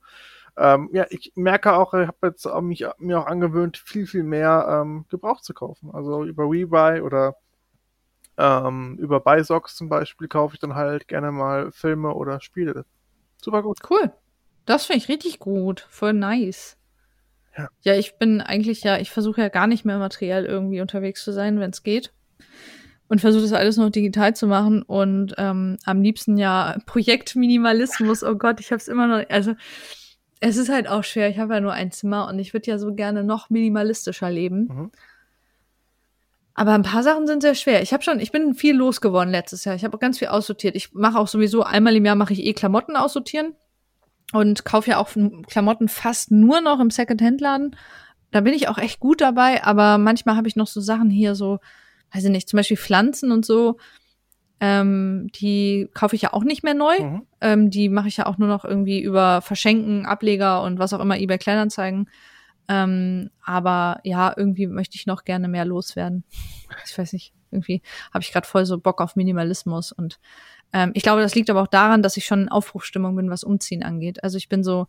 Ähm, 0.58 0.88
ja, 0.92 1.06
ich 1.10 1.32
merke 1.34 1.74
auch, 1.74 1.92
ich 1.92 2.06
habe 2.06 2.28
jetzt 2.28 2.46
auch 2.46 2.62
mich, 2.62 2.84
mir 2.98 3.20
auch 3.20 3.26
angewöhnt, 3.26 3.76
viel, 3.76 4.06
viel 4.06 4.22
mehr 4.22 4.66
ähm, 4.82 5.04
Gebrauch 5.10 5.40
zu 5.40 5.52
kaufen. 5.52 5.90
Also 5.92 6.24
über 6.24 6.44
Rebuy 6.44 7.00
oder 7.00 7.36
ähm, 8.38 8.96
über 8.98 9.20
Buysocks 9.20 9.76
zum 9.76 9.88
Beispiel 9.88 10.28
kaufe 10.28 10.54
ich 10.54 10.60
dann 10.60 10.74
halt 10.74 11.08
gerne 11.08 11.32
mal 11.32 11.72
Filme 11.72 12.14
oder 12.14 12.40
Spiele. 12.40 12.84
Super 13.42 13.62
gut. 13.62 13.78
Cool. 13.88 14.12
Das 14.64 14.86
finde 14.86 14.98
ich 14.98 15.08
richtig 15.08 15.38
gut. 15.38 15.86
Voll 15.90 16.12
nice. 16.12 16.76
Ja. 17.56 17.68
ja, 17.82 17.94
ich 17.94 18.18
bin 18.18 18.42
eigentlich 18.42 18.82
ja, 18.82 18.98
ich 18.98 19.10
versuche 19.10 19.40
ja 19.40 19.48
gar 19.48 19.66
nicht 19.66 19.86
mehr 19.86 19.98
materiell 19.98 20.44
irgendwie 20.44 20.82
unterwegs 20.82 21.24
zu 21.24 21.32
sein, 21.32 21.58
wenn 21.58 21.70
es 21.70 21.82
geht 21.82 22.12
und 23.08 23.20
versuche 23.20 23.42
das 23.42 23.52
alles 23.52 23.76
noch 23.76 23.90
digital 23.90 24.34
zu 24.34 24.46
machen 24.46 24.82
und 24.82 25.34
ähm, 25.38 25.78
am 25.84 26.02
liebsten 26.02 26.36
ja 26.36 26.76
Projektminimalismus. 26.86 28.22
Oh 28.22 28.34
Gott, 28.34 28.60
ich 28.60 28.72
habe 28.72 28.78
es 28.78 28.88
immer 28.88 29.06
noch. 29.06 29.24
Also 29.30 29.54
es 30.40 30.56
ist 30.56 30.68
halt 30.68 30.88
auch 30.88 31.04
schwer. 31.04 31.28
Ich 31.28 31.38
habe 31.38 31.54
ja 31.54 31.60
nur 31.60 31.72
ein 31.72 31.90
Zimmer 31.92 32.28
und 32.28 32.38
ich 32.38 32.52
würde 32.52 32.70
ja 32.70 32.78
so 32.78 32.94
gerne 32.94 33.24
noch 33.24 33.50
minimalistischer 33.50 34.30
leben. 34.30 34.68
Mhm. 34.68 34.92
Aber 36.54 36.72
ein 36.72 36.82
paar 36.82 37.02
Sachen 37.02 37.26
sind 37.26 37.42
sehr 37.42 37.54
schwer. 37.54 37.82
Ich 37.82 37.92
habe 37.92 38.02
schon, 38.02 38.18
ich 38.18 38.32
bin 38.32 38.54
viel 38.54 38.74
losgeworden 38.74 39.30
letztes 39.30 39.64
Jahr. 39.64 39.74
Ich 39.74 39.84
habe 39.84 39.94
auch 39.94 40.00
ganz 40.00 40.18
viel 40.18 40.28
aussortiert. 40.28 40.74
Ich 40.74 40.94
mache 40.94 41.18
auch 41.18 41.28
sowieso 41.28 41.62
einmal 41.62 41.94
im 41.96 42.04
Jahr 42.04 42.16
mache 42.16 42.32
ich 42.32 42.44
eh 42.44 42.54
Klamotten 42.54 42.96
aussortieren. 42.96 43.54
und 44.32 44.64
kaufe 44.64 44.90
ja 44.90 44.98
auch 44.98 45.08
Klamotten 45.46 45.88
fast 45.88 46.30
nur 46.30 46.60
noch 46.60 46.80
im 46.80 46.90
Second-Hand-Laden. 46.90 47.76
Da 48.30 48.40
bin 48.40 48.54
ich 48.54 48.68
auch 48.68 48.78
echt 48.78 49.00
gut 49.00 49.20
dabei, 49.20 49.64
aber 49.64 49.98
manchmal 49.98 50.36
habe 50.36 50.48
ich 50.48 50.56
noch 50.56 50.66
so 50.66 50.80
Sachen 50.80 51.10
hier, 51.10 51.34
so, 51.34 51.60
weiß 52.12 52.24
ich 52.24 52.30
nicht, 52.30 52.48
zum 52.48 52.56
Beispiel 52.56 52.76
Pflanzen 52.76 53.30
und 53.32 53.46
so. 53.46 53.78
Ähm, 54.58 55.28
die 55.34 55.88
kaufe 55.92 56.16
ich 56.16 56.22
ja 56.22 56.32
auch 56.32 56.44
nicht 56.44 56.62
mehr 56.62 56.74
neu. 56.74 56.98
Mhm. 56.98 57.22
Ähm, 57.40 57.70
die 57.70 57.88
mache 57.88 58.08
ich 58.08 58.16
ja 58.16 58.26
auch 58.26 58.38
nur 58.38 58.48
noch 58.48 58.64
irgendwie 58.64 59.00
über 59.00 59.42
Verschenken, 59.42 60.06
Ableger 60.06 60.62
und 60.62 60.78
was 60.78 60.92
auch 60.92 61.00
immer, 61.00 61.18
eBay 61.18 61.38
Kleinanzeigen. 61.38 62.08
Ähm, 62.68 63.30
aber 63.44 64.00
ja, 64.02 64.32
irgendwie 64.36 64.66
möchte 64.66 64.96
ich 64.96 65.06
noch 65.06 65.24
gerne 65.24 65.48
mehr 65.48 65.64
loswerden. 65.64 66.24
Ich 66.84 66.98
weiß 66.98 67.12
nicht, 67.12 67.32
irgendwie 67.50 67.82
habe 68.12 68.22
ich 68.22 68.32
gerade 68.32 68.46
voll 68.46 68.66
so 68.66 68.78
Bock 68.78 69.00
auf 69.00 69.14
Minimalismus 69.14 69.92
und 69.92 70.18
ähm, 70.72 70.90
ich 70.94 71.02
glaube, 71.02 71.22
das 71.22 71.34
liegt 71.34 71.48
aber 71.48 71.62
auch 71.62 71.68
daran, 71.68 72.02
dass 72.02 72.16
ich 72.16 72.24
schon 72.24 72.42
in 72.42 72.48
Aufbruchstimmung 72.48 73.14
bin, 73.16 73.30
was 73.30 73.44
Umziehen 73.44 73.82
angeht. 73.82 74.24
Also 74.24 74.36
ich 74.36 74.48
bin 74.48 74.64
so, 74.64 74.88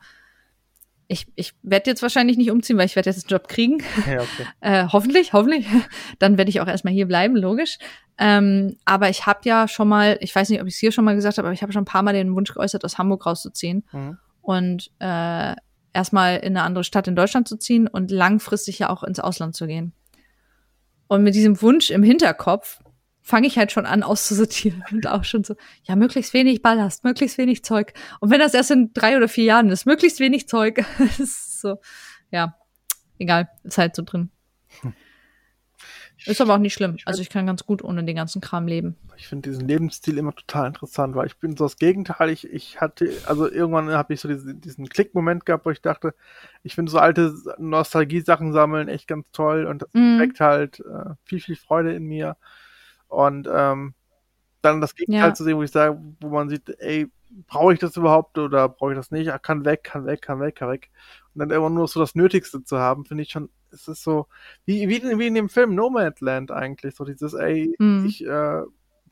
ich, 1.08 1.28
ich 1.36 1.54
werde 1.64 1.90
jetzt 1.90 2.02
wahrscheinlich 2.02 2.38
nicht 2.38 2.52
umziehen, 2.52 2.78
weil 2.78 2.86
ich 2.86 2.96
werde 2.96 3.10
jetzt 3.10 3.26
einen 3.26 3.30
Job 3.30 3.48
kriegen. 3.48 3.82
Ja, 4.06 4.22
okay. 4.22 4.46
äh, 4.62 4.88
hoffentlich, 4.92 5.34
hoffentlich. 5.34 5.66
Dann 6.20 6.38
werde 6.38 6.50
ich 6.50 6.60
auch 6.60 6.68
erstmal 6.68 6.94
hier 6.94 7.08
bleiben, 7.08 7.36
logisch. 7.36 7.78
Ähm, 8.18 8.78
aber 8.84 9.10
ich 9.10 9.26
habe 9.26 9.40
ja 9.44 9.68
schon 9.68 9.88
mal, 9.88 10.18
ich 10.22 10.36
weiß 10.36 10.50
nicht, 10.50 10.62
ob 10.62 10.68
ich 10.68 10.74
es 10.74 10.80
hier 10.80 10.92
schon 10.92 11.06
mal 11.06 11.16
gesagt 11.16 11.38
habe, 11.38 11.48
aber 11.48 11.54
ich 11.54 11.62
habe 11.62 11.72
schon 11.72 11.84
ein 11.84 11.86
paar 11.86 12.04
Mal 12.04 12.14
den 12.14 12.36
Wunsch 12.36 12.54
geäußert, 12.54 12.84
aus 12.84 12.98
Hamburg 12.98 13.26
rauszuziehen. 13.26 13.86
Mhm. 13.92 14.18
Und 14.42 14.92
äh, 15.00 15.56
erstmal 15.94 16.38
in 16.38 16.58
eine 16.58 16.64
andere 16.64 16.84
Stadt 16.84 17.08
in 17.08 17.16
Deutschland 17.16 17.48
zu 17.48 17.58
ziehen 17.58 17.88
und 17.88 18.12
langfristig 18.12 18.80
ja 18.80 18.90
auch 18.90 19.04
ins 19.04 19.20
Ausland 19.20 19.56
zu 19.56 19.66
gehen. 19.66 19.94
Und 21.08 21.24
mit 21.24 21.36
diesem 21.36 21.62
Wunsch 21.62 21.90
im 21.90 22.04
Hinterkopf 22.04 22.82
fange 23.28 23.46
ich 23.46 23.58
halt 23.58 23.74
schon 23.74 23.86
an 23.86 24.04
auszusortieren 24.04 24.86
und 24.90 25.06
auch 25.06 25.26
schon 25.26 25.44
so, 25.44 25.56
ja, 25.84 25.98
möglichst 25.98 26.34
wenig 26.34 26.62
Ballast, 26.62 27.04
möglichst 27.04 27.38
wenig 27.38 27.62
Zeug. 27.62 27.94
Und 28.22 28.30
wenn 28.30 28.40
das 28.40 28.54
erst 28.54 28.72
in 28.72 28.94
drei 28.94 29.18
oder 29.18 29.28
vier 29.28 29.44
Jahren 29.44 29.70
ist, 29.70 29.86
möglichst 29.86 30.22
wenig 30.22 30.48
Zeug. 30.48 30.86
ist 31.20 31.60
so, 31.60 31.76
ja, 32.32 32.56
egal, 33.20 33.50
ist 33.64 33.78
halt 33.78 33.98
so 33.98 34.04
drin. 34.04 34.30
Hm. 34.80 34.94
Ist 36.26 36.40
aber 36.40 36.56
auch 36.56 36.60
nicht 36.60 36.74
schlimm. 36.74 36.96
Also 37.04 37.22
ich 37.22 37.30
kann 37.30 37.46
ganz 37.46 37.66
gut 37.66 37.84
ohne 37.84 38.06
den 38.06 38.16
ganzen 38.16 38.40
Kram 38.40 38.66
leben. 38.66 38.96
Ich 39.18 39.28
finde 39.28 39.50
diesen 39.50 39.68
Lebensstil 39.68 40.18
immer 40.18 40.34
total 40.34 40.68
interessant, 40.68 41.14
weil 41.14 41.28
ich 41.28 41.38
bin 41.38 41.58
so 41.58 41.66
das 41.66 41.76
Gegenteil. 41.76 42.30
Ich, 42.30 42.50
ich 42.50 42.80
hatte, 42.80 43.12
also 43.26 43.52
irgendwann 43.52 43.90
habe 43.92 44.14
ich 44.14 44.22
so 44.22 44.30
diesen, 44.30 44.62
diesen 44.62 44.88
Klick-Moment 44.88 45.46
gehabt, 45.46 45.66
wo 45.66 45.70
ich 45.70 45.82
dachte, 45.82 46.16
ich 46.64 46.76
finde 46.76 46.92
so 46.92 46.98
alte 46.98 47.36
Nostalgie-Sachen 47.58 48.54
sammeln 48.54 48.88
echt 48.88 49.10
ganz 49.10 49.28
toll 49.34 49.66
und 49.66 49.82
das 49.82 49.90
mm. 49.92 50.20
weckt 50.20 50.40
halt 50.40 50.80
äh, 50.80 51.16
viel, 51.26 51.42
viel 51.42 51.58
Freude 51.58 51.94
in 51.94 52.06
mir. 52.06 52.38
Und 53.08 53.48
ähm, 53.52 53.94
dann 54.62 54.82
das 54.82 54.96
Gegenteil 54.96 55.30
ja. 55.30 55.34
zu 55.34 55.44
sehen, 55.44 55.58
wo 55.58 55.64
ich 55.64 55.72
sage, 55.72 56.02
wo 56.20 56.30
man 56.30 56.50
sieht, 56.50 56.70
ey, 56.80 57.10
brauche 57.48 57.74
ich 57.74 57.80
das 57.80 57.96
überhaupt 57.98 58.38
oder 58.38 58.70
brauche 58.70 58.94
ich 58.94 58.98
das 58.98 59.12
nicht? 59.12 59.32
Ah, 59.32 59.38
kann 59.38 59.66
weg, 59.66 59.84
kann 59.84 60.06
weg, 60.06 60.22
kann 60.22 60.40
weg, 60.40 60.56
kann 60.56 60.70
weg. 60.70 60.90
Und 61.34 61.40
dann 61.40 61.52
immer 61.52 61.70
nur 61.70 61.88
so 61.88 62.00
das 62.00 62.16
Nötigste 62.16 62.64
zu 62.64 62.80
haben, 62.80 63.06
finde 63.06 63.24
ich 63.24 63.32
schon 63.32 63.50
es 63.72 63.88
ist 63.88 64.04
so, 64.04 64.28
wie, 64.66 64.88
wie, 64.88 65.02
wie 65.20 65.28
in 65.28 65.36
dem 65.36 65.50
Film 65.50 65.76
Nomadland 65.76 66.52
eigentlich, 66.52 66.96
so 66.96 67.04
dieses, 67.06 67.34
ey, 67.34 67.76
mhm. 67.80 68.06
ich 68.06 68.26
äh, 68.26 68.62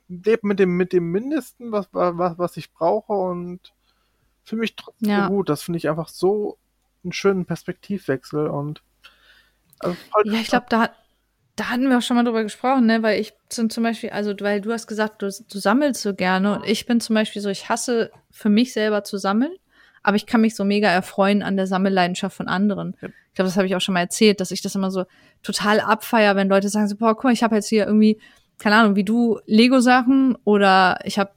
lebe 0.07 0.47
mit 0.47 0.59
dem, 0.59 0.77
mit 0.77 0.93
dem 0.93 1.11
Mindesten, 1.11 1.72
was, 1.72 1.88
was, 1.91 2.38
was 2.38 2.57
ich 2.57 2.73
brauche 2.73 3.13
und 3.13 3.73
für 4.43 4.55
mich 4.55 4.76
trotzdem 4.76 5.09
ja. 5.09 5.27
gut. 5.27 5.49
Das 5.49 5.63
finde 5.63 5.77
ich 5.77 5.89
einfach 5.89 6.09
so 6.09 6.57
einen 7.03 7.13
schönen 7.13 7.45
Perspektivwechsel 7.45 8.47
und 8.47 8.81
also 9.80 9.97
ja, 10.23 10.39
ich 10.39 10.47
glaube, 10.47 10.67
da, 10.69 10.89
da 11.56 11.69
hatten 11.69 11.90
wir 11.90 11.98
auch 11.98 12.02
schon 12.02 12.18
mal 12.18 12.23
drüber 12.23 12.44
gesprochen, 12.44 12.86
ne? 12.86 13.02
Weil 13.02 13.19
ich 13.19 13.34
zum 13.49 13.69
Beispiel, 13.84 14.10
also 14.10 14.34
weil 14.41 14.61
du 14.61 14.72
hast 14.72 14.88
gesagt, 14.88 15.22
du, 15.22 15.27
du 15.27 15.60
sammelst 15.60 16.02
so 16.02 16.14
gerne 16.14 16.56
und 16.56 16.65
ich 16.65 16.86
bin 16.86 16.99
zum 16.99 17.14
Beispiel 17.14 17.41
so, 17.41 17.49
ich 17.49 17.69
hasse 17.69 18.11
für 18.32 18.49
mich 18.49 18.73
selber 18.73 19.03
zu 19.03 19.18
sammeln 19.18 19.53
aber 20.06 20.18
ich 20.18 20.27
kann 20.27 20.41
mich 20.41 20.56
so 20.56 20.64
mega 20.64 20.88
erfreuen 20.88 21.41
an 21.41 21.57
der 21.57 21.65
Sammelleidenschaft 21.65 22.38
von 22.38 22.48
anderen. 22.48 22.95
Ja. 23.02 23.07
Ich 23.07 23.34
glaube, 23.34 23.48
das 23.48 23.57
habe 23.57 23.65
ich 23.65 23.76
auch 23.76 23.82
schon 23.82 23.94
mal 23.94 24.02
erzählt, 24.02 24.40
dass 24.40 24.52
ich 24.52 24.61
das 24.61 24.76
immer 24.76 24.91
so 24.91 25.06
total 25.41 25.80
abfeier, 25.80 26.36
wenn 26.36 26.48
Leute 26.48 26.69
sagen 26.69 26.88
so, 26.88 26.95
boah, 26.95 27.15
guck 27.15 27.23
mal, 27.23 27.34
ich 27.34 27.41
habe 27.41 27.56
jetzt 27.56 27.68
hier 27.68 27.88
irgendwie, 27.88 28.19
keine 28.60 28.76
Ahnung, 28.76 28.95
wie 28.95 29.03
du 29.03 29.40
Lego-Sachen 29.48 30.38
oder 30.44 30.99
ich 31.06 31.18
habe 31.18 31.32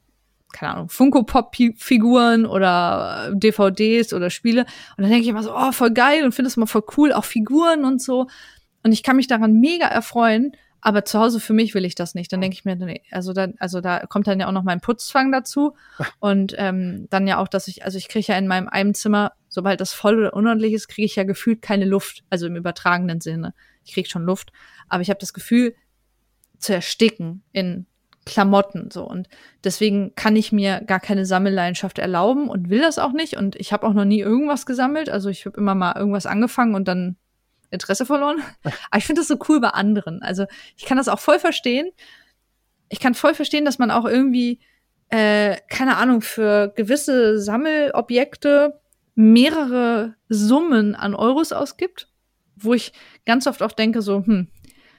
keine 0.53 0.75
Ahnung, 0.75 0.89
Funko-Pop-Figuren 0.91 2.47
oder 2.47 3.31
DVDs 3.35 4.13
oder 4.13 4.31
Spiele. 4.31 4.63
Und 4.97 5.03
dann 5.03 5.11
denke 5.11 5.23
ich 5.23 5.29
immer 5.29 5.43
so, 5.43 5.55
oh, 5.55 5.73
voll 5.73 5.91
geil 5.91 6.25
und 6.25 6.33
finde 6.33 6.49
es 6.49 6.57
immer 6.57 6.67
voll 6.67 6.85
cool, 6.97 7.13
auch 7.13 7.25
Figuren 7.25 7.85
und 7.85 8.03
so. 8.03 8.29
Und 8.83 8.93
ich 8.93 9.03
kann 9.03 9.17
mich 9.17 9.27
daran 9.27 9.55
mega 9.55 9.87
erfreuen. 9.87 10.53
Aber 10.81 11.05
zu 11.05 11.19
Hause 11.19 11.41
für 11.41 11.55
mich 11.55 11.75
will 11.75 11.85
ich 11.85 11.97
das 11.97 12.15
nicht. 12.15 12.33
Dann 12.33 12.41
denke 12.41 12.55
ich 12.55 12.65
mir, 12.65 12.77
nee, 12.77 13.03
also 13.11 13.33
dann, 13.33 13.55
also 13.59 13.81
da 13.81 14.07
kommt 14.07 14.29
dann 14.29 14.39
ja 14.39 14.47
auch 14.47 14.53
noch 14.53 14.63
mein 14.63 14.81
Putzfang 14.81 15.33
dazu. 15.33 15.75
Und 16.21 16.55
ähm, 16.57 17.09
dann 17.11 17.27
ja 17.27 17.39
auch, 17.39 17.49
dass 17.49 17.67
ich, 17.67 17.85
also 17.85 17.99
ich 17.99 18.09
kriege 18.09 18.27
ja 18.33 18.39
in 18.39 18.47
meinem 18.47 18.69
einem 18.69 18.95
Zimmer, 18.95 19.33
sobald 19.49 19.81
das 19.81 19.93
voll 19.93 20.19
oder 20.19 20.35
unordentlich 20.35 20.73
ist, 20.73 20.87
kriege 20.87 21.07
ich 21.07 21.17
ja 21.17 21.25
gefühlt 21.25 21.63
keine 21.63 21.85
Luft. 21.85 22.23
Also 22.31 22.47
im 22.47 22.55
übertragenen 22.55 23.21
Sinne. 23.21 23.55
Ich 23.85 23.95
kriege 23.95 24.09
schon 24.09 24.23
Luft. 24.23 24.53
Aber 24.89 25.03
ich 25.03 25.11
habe 25.11 25.21
das 25.21 25.33
Gefühl, 25.35 25.75
zu 26.59 26.75
ersticken 26.75 27.43
in 27.53 27.87
Klamotten 28.25 28.91
so 28.91 29.09
und 29.09 29.27
deswegen 29.65 30.15
kann 30.15 30.37
ich 30.37 30.53
mir 30.53 30.83
gar 30.87 31.01
keine 31.01 31.25
Sammelleidenschaft 31.25 31.99
erlauben 31.99 32.51
und 32.51 32.69
will 32.69 32.81
das 32.81 32.99
auch 32.99 33.13
nicht 33.13 33.39
und 33.39 33.57
ich 33.57 33.73
habe 33.73 33.87
auch 33.87 33.95
noch 33.95 34.05
nie 34.05 34.21
irgendwas 34.21 34.67
gesammelt 34.67 35.09
also 35.09 35.31
ich 35.31 35.47
habe 35.47 35.59
immer 35.59 35.75
mal 35.75 35.97
irgendwas 35.97 36.27
angefangen 36.27 36.75
und 36.75 36.87
dann 36.89 37.17
Interesse 37.71 38.07
verloren. 38.07 38.43
Aber 38.63 38.99
ich 38.99 39.05
finde 39.05 39.21
das 39.21 39.29
so 39.29 39.39
cool 39.49 39.61
bei 39.61 39.71
anderen. 39.71 40.23
Also 40.23 40.47
ich 40.77 40.85
kann 40.85 40.99
das 40.99 41.09
auch 41.09 41.21
voll 41.21 41.39
verstehen. 41.39 41.91
Ich 42.89 43.01
kann 43.01 43.15
voll 43.15 43.35
verstehen, 43.35 43.65
dass 43.65 43.79
man 43.79 43.91
auch 43.91 44.05
irgendwie, 44.05 44.61
äh, 45.11 45.57
keine 45.69 45.97
Ahnung, 45.97 46.23
für 46.23 46.73
gewisse 46.75 47.39
Sammelobjekte 47.39 48.81
mehrere 49.15 50.15
Summen 50.29 50.95
an 50.95 51.15
Euros 51.15 51.53
ausgibt, 51.53 52.09
wo 52.57 52.73
ich 52.73 52.93
ganz 53.27 53.47
oft 53.47 53.63
auch 53.63 53.73
denke, 53.73 54.01
so, 54.01 54.25
hm, 54.25 54.49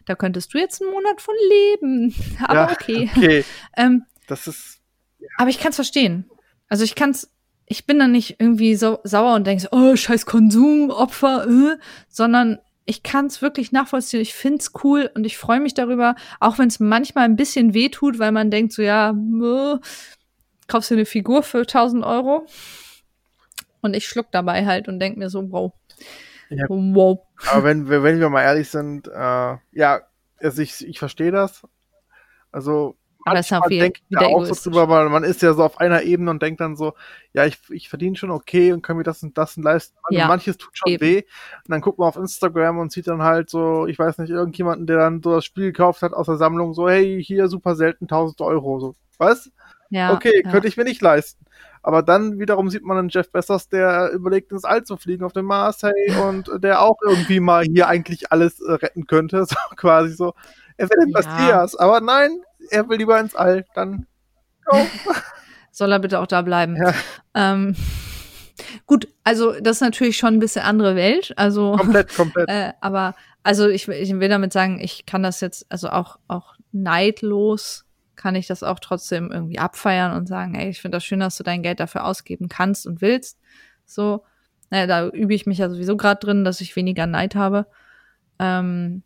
da 0.06 0.16
könntest 0.16 0.54
du 0.54 0.58
jetzt 0.58 0.82
einen 0.82 0.92
Monat 0.92 1.22
von 1.22 1.36
leben. 1.50 2.16
Aber 2.44 2.54
ja, 2.54 2.72
okay. 2.72 3.10
okay. 3.16 3.46
ähm, 3.78 4.06
das 4.28 4.48
ist. 4.48 4.82
Ja. 5.20 5.28
Aber 5.38 5.50
ich 5.50 5.60
kann 5.60 5.70
es 5.70 5.76
verstehen. 5.76 6.30
Also 6.68 6.84
ich 6.84 6.96
kann 6.96 7.12
es 7.12 7.32
ich 7.70 7.86
bin 7.86 8.00
dann 8.00 8.12
nicht 8.12 8.38
irgendwie 8.40 8.76
so 8.76 9.00
sauer 9.04 9.36
und 9.36 9.46
denke 9.46 9.62
so, 9.62 9.70
oh, 9.72 9.96
scheiß 9.96 10.26
Konsumopfer, 10.26 11.48
äh, 11.48 11.78
sondern 12.10 12.58
ich 12.86 13.04
kann 13.04 13.28
es 13.28 13.44
wirklich 13.44 13.72
nachvollziehen. 13.72 14.22
Ich 14.22 14.34
find's 14.34 14.72
cool 14.84 15.12
und 15.14 15.24
ich 15.24 15.38
freue 15.38 15.60
mich 15.60 15.76
darüber, 15.76 16.16
auch 16.40 16.58
wenn 16.58 16.68
es 16.68 16.80
manchmal 16.80 17.26
ein 17.26 17.36
bisschen 17.36 17.76
weh 17.76 17.90
tut, 17.90 18.18
weil 18.18 18.32
man 18.32 18.50
denkt 18.50 18.74
so, 18.74 18.82
ja, 18.82 19.12
äh, 19.12 19.78
kaufst 20.68 20.90
du 20.90 20.96
eine 20.96 21.06
Figur 21.06 21.44
für 21.44 21.60
1000 21.60 22.04
Euro? 22.04 22.48
Und 23.82 23.96
ich 23.96 24.08
schluck 24.08 24.32
dabei 24.32 24.66
halt 24.66 24.88
und 24.88 25.00
denk 25.00 25.18
mir 25.18 25.30
so, 25.30 25.52
wow. 25.52 25.72
Ja. 26.50 26.66
Wow. 26.68 27.20
Aber 27.52 27.64
wenn, 27.64 27.88
wenn 27.88 28.20
wir 28.20 28.30
mal 28.30 28.42
ehrlich 28.42 28.70
sind, 28.70 29.08
äh, 29.08 29.58
ja, 29.72 30.02
also 30.40 30.62
ich, 30.64 30.86
ich 30.88 30.98
verstehe 30.98 31.32
das. 31.32 31.62
Also 32.52 32.98
aber 33.26 33.40
es 33.40 33.52
ist 33.52 33.62
denkt 33.70 34.02
da 34.10 34.26
auch 34.28 34.46
so 34.46 34.70
drüber, 34.70 34.88
weil 34.90 35.10
man 35.10 35.24
ist 35.24 35.42
ja 35.42 35.54
so 35.54 35.64
auf 35.64 35.80
einer 35.80 36.04
Ebene 36.04 36.32
und 36.32 36.42
denkt 36.42 36.62
dann 36.62 36.76
so, 36.76 36.94
ja, 37.34 37.46
ich, 37.46 37.58
ich 37.70 37.90
verdiene 37.90 38.16
schon 38.16 38.32
okay 38.32 38.72
und 38.72 38.82
kann 38.82 38.98
mir 38.98 39.04
das 39.04 39.22
und 39.24 39.38
das 39.38 39.58
leisten. 39.58 39.98
Also 40.04 40.20
ja, 40.20 40.28
manches 40.28 40.58
tut 40.58 40.78
schon 40.78 40.94
eben. 40.94 41.02
weh. 41.02 41.18
Und 41.18 41.70
dann 41.70 41.82
guckt 41.82 42.00
man 42.00 42.08
auf 42.08 42.16
Instagram 42.16 42.80
und 42.80 42.92
sieht 42.92 43.08
dann 43.08 43.22
halt 43.22 43.50
so, 43.50 43.88
ich 43.88 44.00
weiß 44.00 44.18
nicht, 44.20 44.30
irgendjemanden, 44.30 44.88
der 44.88 44.98
dann 44.98 45.22
so 45.22 45.36
das 45.36 45.46
Spiel 45.46 45.72
gekauft 45.72 46.02
hat 46.02 46.14
aus 46.14 46.28
der 46.28 46.38
Sammlung, 46.38 46.74
so, 46.74 46.90
hey, 46.90 47.22
hier 47.24 47.50
super 47.50 47.76
selten 47.76 48.06
1000 48.06 48.42
Euro. 48.42 48.80
So, 48.80 48.96
was? 49.18 49.52
Ja, 49.90 50.14
okay, 50.14 50.42
ja. 50.44 50.52
könnte 50.52 50.68
ich 50.68 50.78
mir 50.78 50.84
nicht 50.84 51.02
leisten. 51.02 51.46
Aber 51.82 52.04
dann 52.04 52.40
wiederum 52.40 52.70
sieht 52.70 52.84
man 52.84 52.98
einen 52.98 53.10
Jeff 53.10 53.32
Bessers, 53.32 53.70
der 53.70 54.12
überlegt, 54.12 54.52
ins 54.52 54.66
All 54.66 54.84
zu 54.84 54.98
fliegen 54.98 55.24
auf 55.24 55.34
dem 55.34 55.46
Mars, 55.46 55.84
hey, 55.84 55.94
und 56.28 56.50
der 56.64 56.82
auch 56.82 56.98
irgendwie 57.06 57.40
mal 57.40 57.64
hier 57.64 57.88
eigentlich 57.88 58.32
alles 58.32 58.60
äh, 58.62 58.74
retten 58.74 59.08
könnte, 59.08 59.46
so 59.46 59.56
quasi 59.76 60.14
so. 60.14 60.34
Er 60.78 60.88
den 60.88 61.10
ja. 61.10 61.22
Bastias, 61.22 61.76
aber 61.76 62.00
nein, 62.00 62.42
er 62.72 62.88
will 62.90 62.98
lieber 62.98 63.20
ins 63.20 63.36
All, 63.36 63.66
dann 63.74 64.08
go. 64.66 64.78
Soll 65.72 65.92
er 65.92 66.00
bitte 66.00 66.20
auch 66.20 66.28
da 66.28 66.42
bleiben. 66.42 66.76
Ja. 66.76 66.94
Ähm, 67.34 67.76
gut, 68.86 69.08
also 69.24 69.54
das 69.60 69.78
ist 69.78 69.82
natürlich 69.82 70.18
schon 70.18 70.36
ein 70.36 70.40
bisschen 70.40 70.64
andere 70.64 70.96
Welt. 70.96 71.34
Also 71.38 71.76
komplett, 71.76 72.16
komplett. 72.16 72.50
Äh, 72.50 72.74
aber 72.82 73.16
also 73.44 73.68
ich, 73.68 73.88
ich 73.88 74.20
will 74.20 74.30
damit 74.30 74.54
sagen, 74.54 74.80
ich 74.80 75.06
kann 75.06 75.24
das 75.24 75.42
jetzt 75.42 75.66
also 75.70 75.90
auch 75.90 76.20
auch 76.28 76.56
neidlos 76.72 77.86
kann 78.20 78.36
ich 78.36 78.48
das 78.48 78.64
auch 78.64 78.80
trotzdem 78.80 79.32
irgendwie 79.32 79.60
abfeiern 79.60 80.12
und 80.12 80.28
sagen, 80.28 80.54
ey, 80.54 80.70
ich 80.70 80.82
finde 80.82 80.98
das 80.98 81.06
schön, 81.06 81.22
dass 81.22 81.38
du 81.38 81.44
dein 81.44 81.64
Geld 81.64 81.80
dafür 81.80 82.04
ausgeben 82.04 82.50
kannst 82.50 82.86
und 82.86 83.02
willst. 83.02 83.40
So, 83.86 84.26
naja, 84.70 84.88
da 84.88 85.08
übe 85.08 85.34
ich 85.34 85.46
mich 85.46 85.58
ja 85.58 85.70
sowieso 85.70 85.96
gerade 85.96 86.20
drin, 86.20 86.44
dass 86.44 86.60
ich 86.60 86.76
weniger 86.76 87.08
Neid 87.08 87.36
habe. 87.36 87.66
Ähm, 88.38 89.04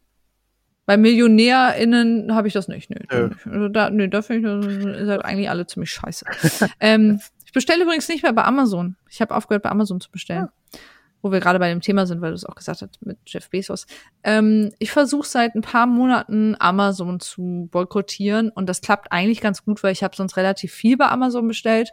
bei 0.85 0.97
MillionärInnen 0.97 2.33
habe 2.35 2.47
ich 2.47 2.53
das 2.53 2.67
nicht. 2.67 2.89
Nee, 2.89 2.97
ja. 3.11 3.29
also 3.49 3.67
da, 3.69 3.89
nee, 3.89 4.07
da 4.07 4.21
finde 4.21 4.59
ich, 4.59 4.65
das 4.85 5.01
ist 5.01 5.09
halt 5.09 5.25
eigentlich 5.25 5.49
alle 5.49 5.65
ziemlich 5.65 5.91
scheiße. 5.91 6.25
ähm, 6.79 7.21
ich 7.45 7.53
bestelle 7.53 7.83
übrigens 7.83 8.09
nicht 8.09 8.23
mehr 8.23 8.33
bei 8.33 8.43
Amazon. 8.43 8.95
Ich 9.09 9.21
habe 9.21 9.35
aufgehört, 9.35 9.63
bei 9.63 9.69
Amazon 9.69 10.01
zu 10.01 10.11
bestellen. 10.11 10.49
Ja. 10.73 10.79
Wo 11.21 11.31
wir 11.31 11.39
gerade 11.39 11.57
bei 11.57 11.69
dem 11.69 11.79
Thema 11.79 12.05
sind, 12.05 12.19
weil 12.19 12.31
du 12.31 12.35
es 12.35 12.43
auch 12.43 12.55
gesagt 12.55 12.81
hast 12.81 13.05
mit 13.05 13.17
Jeff 13.25 13.49
Bezos. 13.49 13.87
Ähm, 14.25 14.73
ich 14.77 14.91
versuche 14.91 15.25
seit 15.25 15.55
ein 15.55 15.61
paar 15.61 15.87
Monaten 15.87 16.57
Amazon 16.59 17.21
zu 17.21 17.69
boykottieren 17.71 18.49
und 18.49 18.67
das 18.67 18.81
klappt 18.81 19.09
eigentlich 19.13 19.39
ganz 19.39 19.63
gut, 19.63 19.81
weil 19.83 19.93
ich 19.93 20.03
habe 20.03 20.17
sonst 20.17 20.35
relativ 20.35 20.73
viel 20.73 20.97
bei 20.97 21.07
Amazon 21.07 21.47
bestellt. 21.47 21.91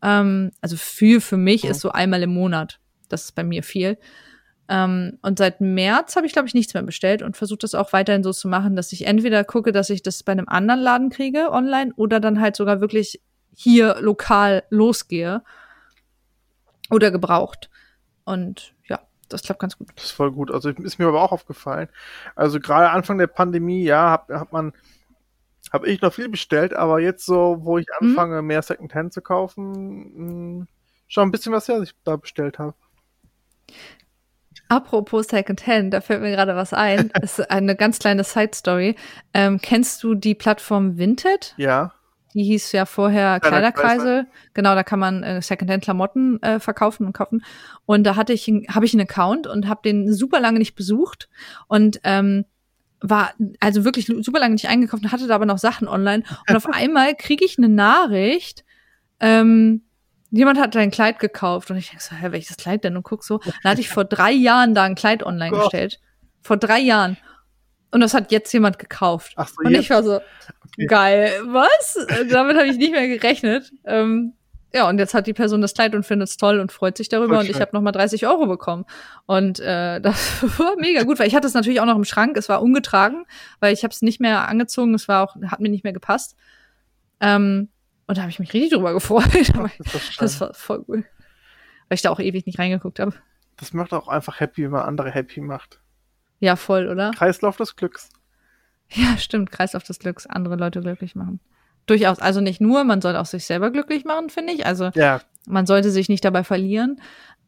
Ähm, 0.00 0.52
also 0.60 0.76
viel 0.76 1.20
für 1.20 1.36
mich 1.36 1.64
Mhm. 1.64 1.70
ist 1.70 1.80
so 1.80 1.90
einmal 1.90 2.22
im 2.22 2.30
Monat. 2.32 2.78
Das 3.08 3.24
ist 3.24 3.32
bei 3.34 3.42
mir 3.42 3.64
viel. 3.64 3.98
Ähm, 4.68 5.18
und 5.22 5.38
seit 5.38 5.60
März 5.60 6.16
habe 6.16 6.26
ich, 6.26 6.32
glaube 6.32 6.46
ich, 6.48 6.54
nichts 6.54 6.74
mehr 6.74 6.82
bestellt 6.82 7.22
und 7.22 7.36
versuche 7.36 7.58
das 7.60 7.74
auch 7.74 7.92
weiterhin 7.92 8.22
so 8.22 8.32
zu 8.32 8.48
machen, 8.48 8.76
dass 8.76 8.92
ich 8.92 9.06
entweder 9.06 9.42
gucke, 9.44 9.72
dass 9.72 9.88
ich 9.90 10.02
das 10.02 10.22
bei 10.22 10.32
einem 10.32 10.48
anderen 10.48 10.80
Laden 10.80 11.10
kriege 11.10 11.50
online 11.50 11.92
oder 11.96 12.20
dann 12.20 12.40
halt 12.40 12.56
sogar 12.56 12.80
wirklich 12.80 13.20
hier 13.54 13.96
lokal 14.00 14.62
losgehe 14.70 15.42
oder 16.90 17.10
gebraucht. 17.10 17.70
Und 18.24 18.74
ja, 18.88 19.00
das 19.28 19.42
klappt 19.42 19.60
ganz 19.60 19.78
gut. 19.78 19.88
Das 19.96 20.04
ist 20.06 20.10
voll 20.12 20.32
gut. 20.32 20.50
Also 20.50 20.68
ist 20.70 20.98
mir 20.98 21.06
aber 21.06 21.22
auch 21.22 21.32
aufgefallen. 21.32 21.88
Also 22.36 22.60
gerade 22.60 22.90
Anfang 22.90 23.18
der 23.18 23.26
Pandemie, 23.26 23.82
ja, 23.84 24.10
hat, 24.10 24.28
hat 24.28 24.52
man, 24.52 24.72
habe 25.72 25.88
ich 25.88 26.00
noch 26.02 26.12
viel 26.12 26.28
bestellt, 26.28 26.74
aber 26.74 27.00
jetzt 27.00 27.24
so, 27.24 27.58
wo 27.60 27.78
ich 27.78 27.86
Mhm. 28.00 28.08
anfange, 28.10 28.42
mehr 28.42 28.62
Secondhand 28.62 29.12
zu 29.12 29.22
kaufen, 29.22 30.58
mh, 30.60 30.66
schon 31.08 31.28
ein 31.28 31.30
bisschen 31.30 31.52
was 31.52 31.68
her, 31.68 31.80
was 31.80 31.88
ich 31.88 31.94
da 32.04 32.16
bestellt 32.16 32.58
habe. 32.58 32.74
Apropos 34.68 35.26
Secondhand, 35.28 35.94
da 35.94 36.00
fällt 36.00 36.20
mir 36.20 36.30
gerade 36.30 36.54
was 36.54 36.72
ein. 36.72 37.10
Das 37.20 37.38
ist 37.38 37.50
eine 37.50 37.74
ganz 37.74 37.98
kleine 37.98 38.24
Side-Story. 38.24 38.96
Ähm, 39.34 39.60
kennst 39.60 40.02
du 40.02 40.14
die 40.14 40.34
Plattform 40.34 40.98
Vinted? 40.98 41.54
Ja. 41.56 41.92
Die 42.34 42.44
hieß 42.44 42.72
ja 42.72 42.84
vorher 42.84 43.40
Kleiderkreise. 43.40 44.02
Kleiderkreise. 44.02 44.26
Genau, 44.54 44.74
da 44.74 44.82
kann 44.82 44.98
man 44.98 45.22
äh, 45.22 45.40
Secondhand-Klamotten 45.40 46.42
äh, 46.42 46.60
verkaufen 46.60 47.06
und 47.06 47.14
kaufen. 47.14 47.42
Und 47.86 48.04
da 48.04 48.16
hatte 48.16 48.32
ich, 48.32 48.46
habe 48.68 48.84
ich 48.84 48.92
einen 48.92 49.02
Account 49.02 49.46
und 49.46 49.66
habe 49.66 49.80
den 49.82 50.12
super 50.12 50.38
lange 50.38 50.58
nicht 50.58 50.74
besucht 50.74 51.28
und 51.66 52.00
ähm, 52.04 52.44
war 53.00 53.32
also 53.60 53.84
wirklich 53.84 54.06
super 54.06 54.40
lange 54.40 54.54
nicht 54.54 54.68
eingekauft 54.68 55.04
und 55.04 55.12
hatte 55.12 55.26
da 55.26 55.34
aber 55.34 55.46
noch 55.46 55.58
Sachen 55.58 55.88
online. 55.88 56.24
Und 56.48 56.56
auf 56.56 56.66
einmal 56.72 57.14
kriege 57.14 57.44
ich 57.44 57.56
eine 57.58 57.68
Nachricht. 57.68 58.64
Ähm, 59.20 59.82
Jemand 60.30 60.58
hat 60.58 60.76
ein 60.76 60.90
Kleid 60.90 61.18
gekauft 61.18 61.70
und 61.70 61.76
ich 61.78 61.88
denke 61.90 62.02
so, 62.04 62.14
hä, 62.14 62.26
welches 62.30 62.56
Kleid 62.56 62.84
denn? 62.84 62.96
Und 62.96 63.02
guck 63.02 63.24
so, 63.24 63.38
da 63.62 63.70
hatte 63.70 63.80
ich 63.80 63.88
vor 63.88 64.04
drei 64.04 64.32
Jahren 64.32 64.74
da 64.74 64.82
ein 64.84 64.94
Kleid 64.94 65.22
online 65.22 65.50
Gott. 65.52 65.62
gestellt. 65.64 66.00
Vor 66.42 66.56
drei 66.58 66.78
Jahren. 66.80 67.16
Und 67.90 68.00
das 68.00 68.12
hat 68.12 68.30
jetzt 68.30 68.52
jemand 68.52 68.78
gekauft. 68.78 69.32
Ach 69.36 69.48
so, 69.48 69.54
Und 69.64 69.70
jetzt. 69.70 69.82
ich 69.84 69.90
war 69.90 70.02
so, 70.02 70.20
Okay. 70.74 70.86
geil, 70.86 71.32
was? 71.46 71.96
Damit 72.30 72.56
habe 72.56 72.66
ich 72.66 72.76
nicht 72.76 72.92
mehr 72.92 73.08
gerechnet. 73.08 73.72
Ähm, 73.86 74.34
ja, 74.74 74.86
und 74.86 74.98
jetzt 74.98 75.14
hat 75.14 75.26
die 75.26 75.32
Person 75.32 75.62
das 75.62 75.72
Kleid 75.72 75.94
und 75.94 76.04
findet 76.04 76.28
es 76.28 76.36
toll 76.36 76.60
und 76.60 76.70
freut 76.72 76.98
sich 76.98 77.08
darüber. 77.08 77.36
Voll 77.36 77.38
Und 77.44 77.46
ich 77.46 77.52
schön. 77.52 77.62
habe 77.62 77.74
nochmal 77.74 77.92
30 77.94 78.26
Euro 78.26 78.46
bekommen. 78.46 78.84
Und 79.24 79.60
äh, 79.60 79.98
das 80.02 80.42
war 80.58 80.76
mega 80.76 81.04
gut, 81.04 81.18
weil 81.18 81.26
ich 81.26 81.34
hatte 81.34 81.46
es 81.46 81.54
natürlich 81.54 81.80
auch 81.80 81.86
noch 81.86 81.96
im 81.96 82.04
Schrank. 82.04 82.36
Es 82.36 82.50
war 82.50 82.60
ungetragen, 82.62 83.24
weil 83.60 83.72
ich 83.72 83.82
habe 83.82 83.92
es 83.92 84.02
nicht 84.02 84.20
mehr 84.20 84.46
angezogen. 84.46 84.92
Es 84.94 85.08
war 85.08 85.24
auch, 85.24 85.36
hat 85.46 85.60
mir 85.60 85.70
nicht 85.70 85.84
mehr 85.84 85.94
gepasst. 85.94 86.36
Ähm, 87.20 87.70
und 88.08 88.16
da 88.18 88.22
habe 88.22 88.30
ich 88.30 88.40
mich 88.40 88.52
richtig 88.52 88.72
drüber 88.72 88.92
gefreut. 88.92 89.24
Aber 89.54 89.70
Das, 89.92 90.16
das 90.18 90.40
war 90.40 90.52
voll 90.54 90.84
cool. 90.88 91.04
Weil 91.88 91.94
ich 91.94 92.02
da 92.02 92.10
auch 92.10 92.18
ewig 92.20 92.44
nicht 92.46 92.58
reingeguckt 92.58 92.98
habe. 92.98 93.14
das 93.56 93.72
macht 93.72 93.92
auch 93.92 94.08
einfach 94.08 94.40
happy, 94.40 94.64
wenn 94.64 94.72
man 94.72 94.82
andere 94.82 95.10
happy 95.12 95.40
macht. 95.40 95.78
Ja, 96.40 96.56
voll, 96.56 96.88
oder? 96.88 97.12
Kreislauf 97.12 97.56
des 97.56 97.76
Glücks. 97.76 98.10
Ja, 98.90 99.16
stimmt. 99.18 99.50
Kreislauf 99.52 99.84
des 99.84 99.98
Glücks. 100.00 100.26
Andere 100.26 100.56
Leute 100.56 100.80
glücklich 100.80 101.14
machen. 101.14 101.40
Durchaus. 101.86 102.18
Also 102.20 102.40
nicht 102.40 102.60
nur, 102.60 102.84
man 102.84 103.00
soll 103.00 103.16
auch 103.16 103.26
sich 103.26 103.44
selber 103.46 103.70
glücklich 103.70 104.04
machen, 104.04 104.28
finde 104.30 104.52
ich. 104.52 104.66
Also 104.66 104.90
Ja, 104.94 105.20
man 105.46 105.66
sollte 105.66 105.90
sich 105.90 106.08
nicht 106.08 106.24
dabei 106.24 106.44
verlieren. 106.44 107.00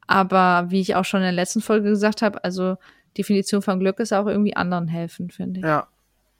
Aber 0.06 0.66
wie 0.70 0.80
ich 0.80 0.96
auch 0.96 1.04
schon 1.04 1.20
in 1.20 1.24
der 1.24 1.32
letzten 1.32 1.60
Folge 1.60 1.88
gesagt 1.90 2.20
habe, 2.22 2.42
also 2.44 2.76
Definition 3.16 3.62
von 3.62 3.78
Glück 3.78 4.00
ist 4.00 4.12
auch 4.12 4.26
irgendwie 4.26 4.56
anderen 4.56 4.88
helfen, 4.88 5.30
finde 5.30 5.60
ich. 5.60 5.66
ja, 5.66 5.86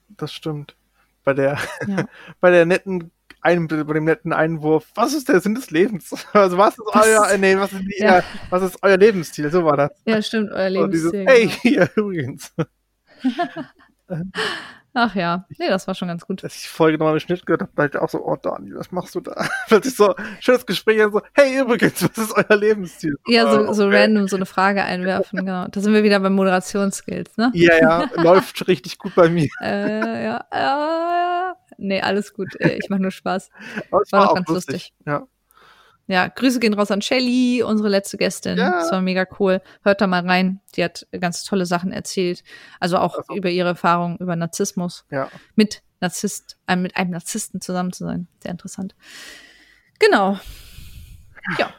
das 0.08 0.32
stimmt. 0.32 0.74
Bei 1.24 1.34
der, 1.34 1.58
Ja. 1.86 2.06
bei 2.40 2.50
der 2.50 2.66
netten 2.66 3.10
ein, 3.42 3.66
bei 3.68 3.76
dem 3.94 4.04
netten 4.04 4.32
Einwurf, 4.32 4.86
was 4.94 5.14
ist 5.14 5.28
der 5.28 5.40
Sinn 5.40 5.54
des 5.54 5.70
Lebens? 5.70 6.10
Also 6.32 6.58
was 6.58 6.74
ist 6.78 6.84
Was- 6.92 7.06
euer, 7.06 7.36
nee, 7.38 7.56
was 7.56 7.72
ist, 7.72 7.80
die, 7.82 8.02
Ja. 8.02 8.22
was 8.50 8.62
ist 8.62 8.78
euer 8.82 8.96
Lebensziel? 8.96 9.50
So 9.50 9.64
war 9.64 9.76
das. 9.76 9.90
Ja, 10.04 10.20
stimmt, 10.22 10.50
euer 10.52 10.70
So 10.72 10.86
dieses, 10.86 11.12
Lebensstil. 11.12 11.26
hey, 11.28 11.46
genau. 11.46 11.86
hier 11.86 11.90
übrigens. 11.96 12.52
Ach 14.92 15.14
ja, 15.14 15.46
nee, 15.56 15.68
das 15.68 15.86
war 15.86 15.94
schon 15.94 16.08
ganz 16.08 16.26
gut. 16.26 16.42
Als 16.42 16.56
ich 16.56 16.62
die 16.62 16.68
Folge 16.68 16.98
nochmal 16.98 17.14
im 17.14 17.20
Schnitt 17.20 17.46
gehört 17.46 17.60
habe, 17.62 17.70
dachte 17.76 17.96
ich 17.98 18.02
auch 18.02 18.08
so, 18.08 18.26
oh 18.26 18.34
Dani, 18.34 18.74
was 18.74 18.90
machst 18.90 19.14
du 19.14 19.20
da? 19.20 19.46
Plötzlich 19.68 19.94
so, 19.94 20.16
schönes 20.40 20.66
Gespräch, 20.66 21.00
so, 21.12 21.22
hey, 21.34 21.60
übrigens, 21.60 22.02
was 22.02 22.18
ist 22.18 22.32
euer 22.36 22.56
Lebensziel? 22.56 23.14
Ja, 23.28 23.48
so, 23.48 23.68
Ah, 23.68 23.72
so 23.72 23.86
okay. 23.86 24.00
random 24.02 24.26
so 24.26 24.34
eine 24.34 24.46
Frage 24.46 24.82
einwerfen, 24.82 25.38
genau. 25.46 25.68
Da 25.68 25.80
sind 25.80 25.94
wir 25.94 26.02
wieder 26.02 26.18
bei 26.18 26.28
Moderationsskills, 26.30 27.36
ne? 27.36 27.52
Ja, 27.54 27.76
ja, 27.76 28.10
läuft 28.16 28.66
richtig 28.66 28.98
gut 28.98 29.14
bei 29.14 29.28
mir. 29.28 29.48
Äh, 29.62 30.24
ja, 30.24 30.44
ja, 30.52 30.58
ja. 30.58 31.29
Nee, 31.80 32.00
alles 32.00 32.32
gut. 32.34 32.54
Äh, 32.60 32.78
Ich 32.82 32.88
mache 32.90 33.00
nur 33.00 33.10
Spaß. 33.10 33.50
War 33.90 34.00
war, 34.10 34.20
doch 34.22 34.30
auch 34.30 34.34
ganz 34.34 34.48
lustig. 34.48 34.92
Ja. 35.06 35.26
Ja, 36.06 36.26
Grüße 36.26 36.58
gehen 36.58 36.74
raus 36.74 36.90
an 36.90 37.02
Shelly, 37.02 37.62
unsere 37.62 37.88
letzte 37.88 38.16
Gästin. 38.16 38.58
Ja. 38.58 38.70
Das 38.80 38.90
war 38.90 39.00
mega 39.00 39.26
cool. 39.38 39.62
Hört 39.82 40.00
da 40.00 40.08
mal 40.08 40.26
rein. 40.26 40.60
Die 40.74 40.82
hat 40.82 41.06
ganz 41.20 41.44
tolle 41.44 41.66
Sachen 41.66 41.92
erzählt. 41.92 42.42
Also 42.80 42.98
auch 42.98 43.16
Also- 43.18 43.34
über 43.34 43.48
ihre 43.48 43.68
Erfahrung 43.68 44.16
über 44.18 44.34
Narzissmus. 44.36 45.04
ja. 45.10 45.28
Mit 45.54 45.82
Narzisst, 46.00 46.56
äh, 46.66 46.76
mit 46.76 46.96
einem 46.96 47.10
Narzissten 47.10 47.60
zusammen 47.60 47.92
zu 47.92 48.04
sein. 48.06 48.26
Sehr 48.42 48.50
interessant. 48.52 48.94
Genau. 49.98 50.38
Ja, 51.58 51.72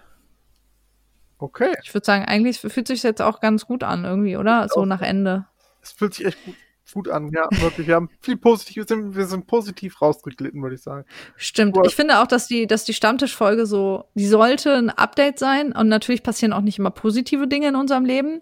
Okay. 1.40 1.74
ich 1.84 1.94
würde 1.94 2.06
sagen, 2.06 2.26
eigentlich 2.26 2.60
fühlt 2.60 2.88
sich 2.88 3.02
jetzt 3.04 3.22
auch 3.22 3.40
ganz 3.40 3.66
gut 3.66 3.84
an 3.84 4.06
irgendwie, 4.06 4.38
oder? 4.38 4.68
So 4.70 4.82
auch. 4.82 4.86
nach 4.86 5.02
Ende. 5.02 5.46
Es 5.82 5.92
fühlt 5.92 6.14
sich 6.14 6.28
echt 6.28 6.46
gut, 6.46 6.56
gut 6.94 7.10
an. 7.10 7.30
Ja, 7.32 7.48
wirklich. 7.62 7.88
Wir 7.88 7.96
haben 7.96 8.10
viel 8.20 8.38
positiv, 8.38 8.76
wir 8.78 8.86
sind, 8.86 9.16
wir 9.16 9.26
sind 9.26 9.48
positiv 9.48 10.02
rausgeglitten, 10.02 10.62
würde 10.62 10.76
ich 10.76 10.82
sagen. 10.82 11.06
Stimmt. 11.36 11.78
Cool. 11.78 11.88
Ich 11.88 11.96
finde 11.96 12.20
auch, 12.20 12.28
dass 12.28 12.48
die, 12.48 12.68
dass 12.68 12.86
die 12.86 12.94
Stammtischfolge 12.94 13.66
so, 13.66 14.06
die 14.16 14.28
sollte 14.28 14.76
ein 14.76 14.90
Update 14.90 15.40
sein. 15.40 15.72
Und 15.72 15.88
natürlich 15.88 16.24
passieren 16.24 16.54
auch 16.54 16.62
nicht 16.62 16.80
immer 16.80 16.92
positive 16.92 17.48
Dinge 17.48 17.70
in 17.70 17.76
unserem 17.76 18.06
Leben. 18.06 18.42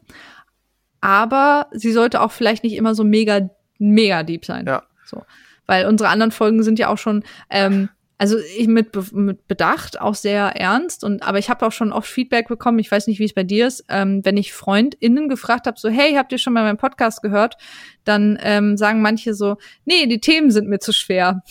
Aber 1.02 1.68
sie 1.72 1.92
sollte 1.92 2.22
auch 2.22 2.32
vielleicht 2.32 2.64
nicht 2.64 2.76
immer 2.76 2.96
so 2.96 3.04
mega, 3.04 3.50
mega 3.78 4.24
deep 4.24 4.46
sein. 4.46 4.66
Ja. 4.66 4.84
So. 5.06 5.24
Weil 5.66 5.86
unsere 5.86 6.10
anderen 6.10 6.32
Folgen 6.32 6.64
sind 6.64 6.80
ja 6.80 6.90
auch 6.90 6.98
schon, 6.98 7.24
ähm, 7.50 7.90
also 8.20 8.38
ich 8.38 8.68
mit, 8.68 8.92
Be 8.92 9.04
mit 9.14 9.48
Bedacht 9.48 10.00
auch 10.00 10.14
sehr 10.14 10.44
ernst 10.56 11.06
und 11.06 11.24
aber 11.24 11.40
ich 11.40 11.50
habe 11.50 11.66
auch 11.66 11.72
schon 11.72 11.94
oft 11.94 12.08
Feedback 12.08 12.50
bekommen, 12.50 12.78
ich 12.78 12.92
weiß 12.92 13.08
nicht, 13.08 13.20
wie 13.20 13.26
es 13.26 13.34
bei 13.34 13.44
dir 13.44 13.66
ist, 13.66 13.86
ähm, 13.88 14.24
wenn 14.26 14.36
ich 14.36 14.52
FreundInnen 14.52 15.30
gefragt 15.30 15.68
habe, 15.68 15.80
so, 15.80 15.90
hey, 15.90 16.14
habt 16.16 16.34
ihr 16.34 16.38
schon 16.38 16.52
mal 16.52 16.64
meinen 16.64 16.78
Podcast 16.78 17.22
gehört? 17.22 17.56
Dann 18.04 18.38
ähm, 18.42 18.76
sagen 18.76 19.02
manche 19.02 19.34
so, 19.34 19.56
nee, 19.86 20.06
die 20.06 20.20
Themen 20.20 20.52
sind 20.52 20.68
mir 20.68 20.80
zu 20.80 20.92
schwer. 20.92 21.44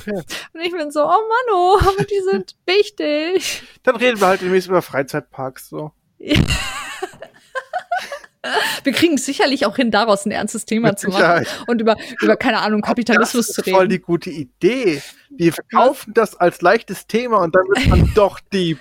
Okay. 0.00 0.22
Und 0.54 0.60
ich 0.60 0.70
bin 0.70 0.92
so, 0.92 1.02
oh 1.02 1.06
Mann, 1.06 1.54
oh, 1.54 1.78
aber 1.80 2.04
die 2.04 2.20
sind 2.30 2.54
wichtig. 2.66 3.64
Dann 3.82 3.96
reden 3.96 4.20
wir 4.20 4.28
halt 4.28 4.42
demnächst 4.42 4.68
über 4.68 4.80
Freizeitparks. 4.80 5.70
So. 5.70 5.90
Wir 8.84 8.92
kriegen 8.92 9.14
es 9.14 9.24
sicherlich 9.24 9.66
auch 9.66 9.76
hin, 9.76 9.90
daraus 9.90 10.26
ein 10.26 10.30
ernstes 10.32 10.64
Thema 10.66 10.88
Mit 10.88 10.98
zu 10.98 11.08
machen 11.08 11.16
Sicherheit. 11.18 11.64
und 11.66 11.80
über, 11.80 11.96
über 12.20 12.36
keine 12.36 12.60
Ahnung, 12.60 12.80
Kapitalismus 12.80 13.46
das 13.46 13.54
zu 13.54 13.60
ist 13.62 13.70
voll 13.70 13.80
reden. 13.82 13.90
die 13.90 13.98
gute 14.00 14.30
Idee. 14.30 15.00
Wir 15.30 15.52
verkaufen 15.52 16.12
das 16.14 16.36
als 16.36 16.60
leichtes 16.60 17.06
Thema 17.06 17.38
und 17.38 17.54
dann 17.54 17.62
wird 17.68 17.86
man 17.88 18.12
doch 18.14 18.40
deep. 18.52 18.78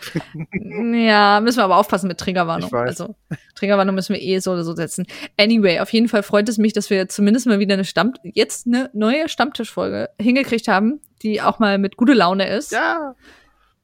Ja, 0.53 1.39
müssen 1.41 1.57
wir 1.59 1.63
aber 1.63 1.77
aufpassen 1.77 2.07
mit 2.07 2.17
Triggerwarnung. 2.17 2.73
Also 2.73 3.15
Triggerwarnung 3.55 3.95
müssen 3.95 4.13
wir 4.15 4.21
eh 4.21 4.39
so 4.39 4.51
oder 4.51 4.63
so 4.63 4.75
setzen. 4.75 5.05
Anyway, 5.39 5.79
auf 5.79 5.93
jeden 5.93 6.07
Fall 6.07 6.23
freut 6.23 6.49
es 6.49 6.57
mich, 6.57 6.73
dass 6.73 6.89
wir 6.89 7.07
zumindest 7.07 7.45
mal 7.45 7.59
wieder 7.59 7.75
eine 7.75 7.85
Stamm 7.85 8.13
jetzt 8.23 8.67
eine 8.67 8.89
neue 8.93 9.29
Stammtischfolge 9.29 10.09
hingekriegt 10.19 10.67
haben, 10.67 10.99
die 11.21 11.41
auch 11.41 11.59
mal 11.59 11.77
mit 11.77 11.97
gute 11.97 12.13
Laune 12.13 12.49
ist. 12.49 12.71
Ja. 12.71 13.15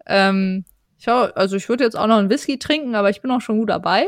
Ähm, 0.05 0.65
ich, 0.97 1.07
also 1.07 1.55
ich 1.55 1.69
würde 1.69 1.83
jetzt 1.83 1.95
auch 1.95 2.07
noch 2.07 2.17
einen 2.17 2.29
Whisky 2.29 2.57
trinken, 2.57 2.95
aber 2.95 3.09
ich 3.09 3.21
bin 3.21 3.29
auch 3.31 3.41
schon 3.41 3.59
gut 3.59 3.69
dabei. 3.69 4.07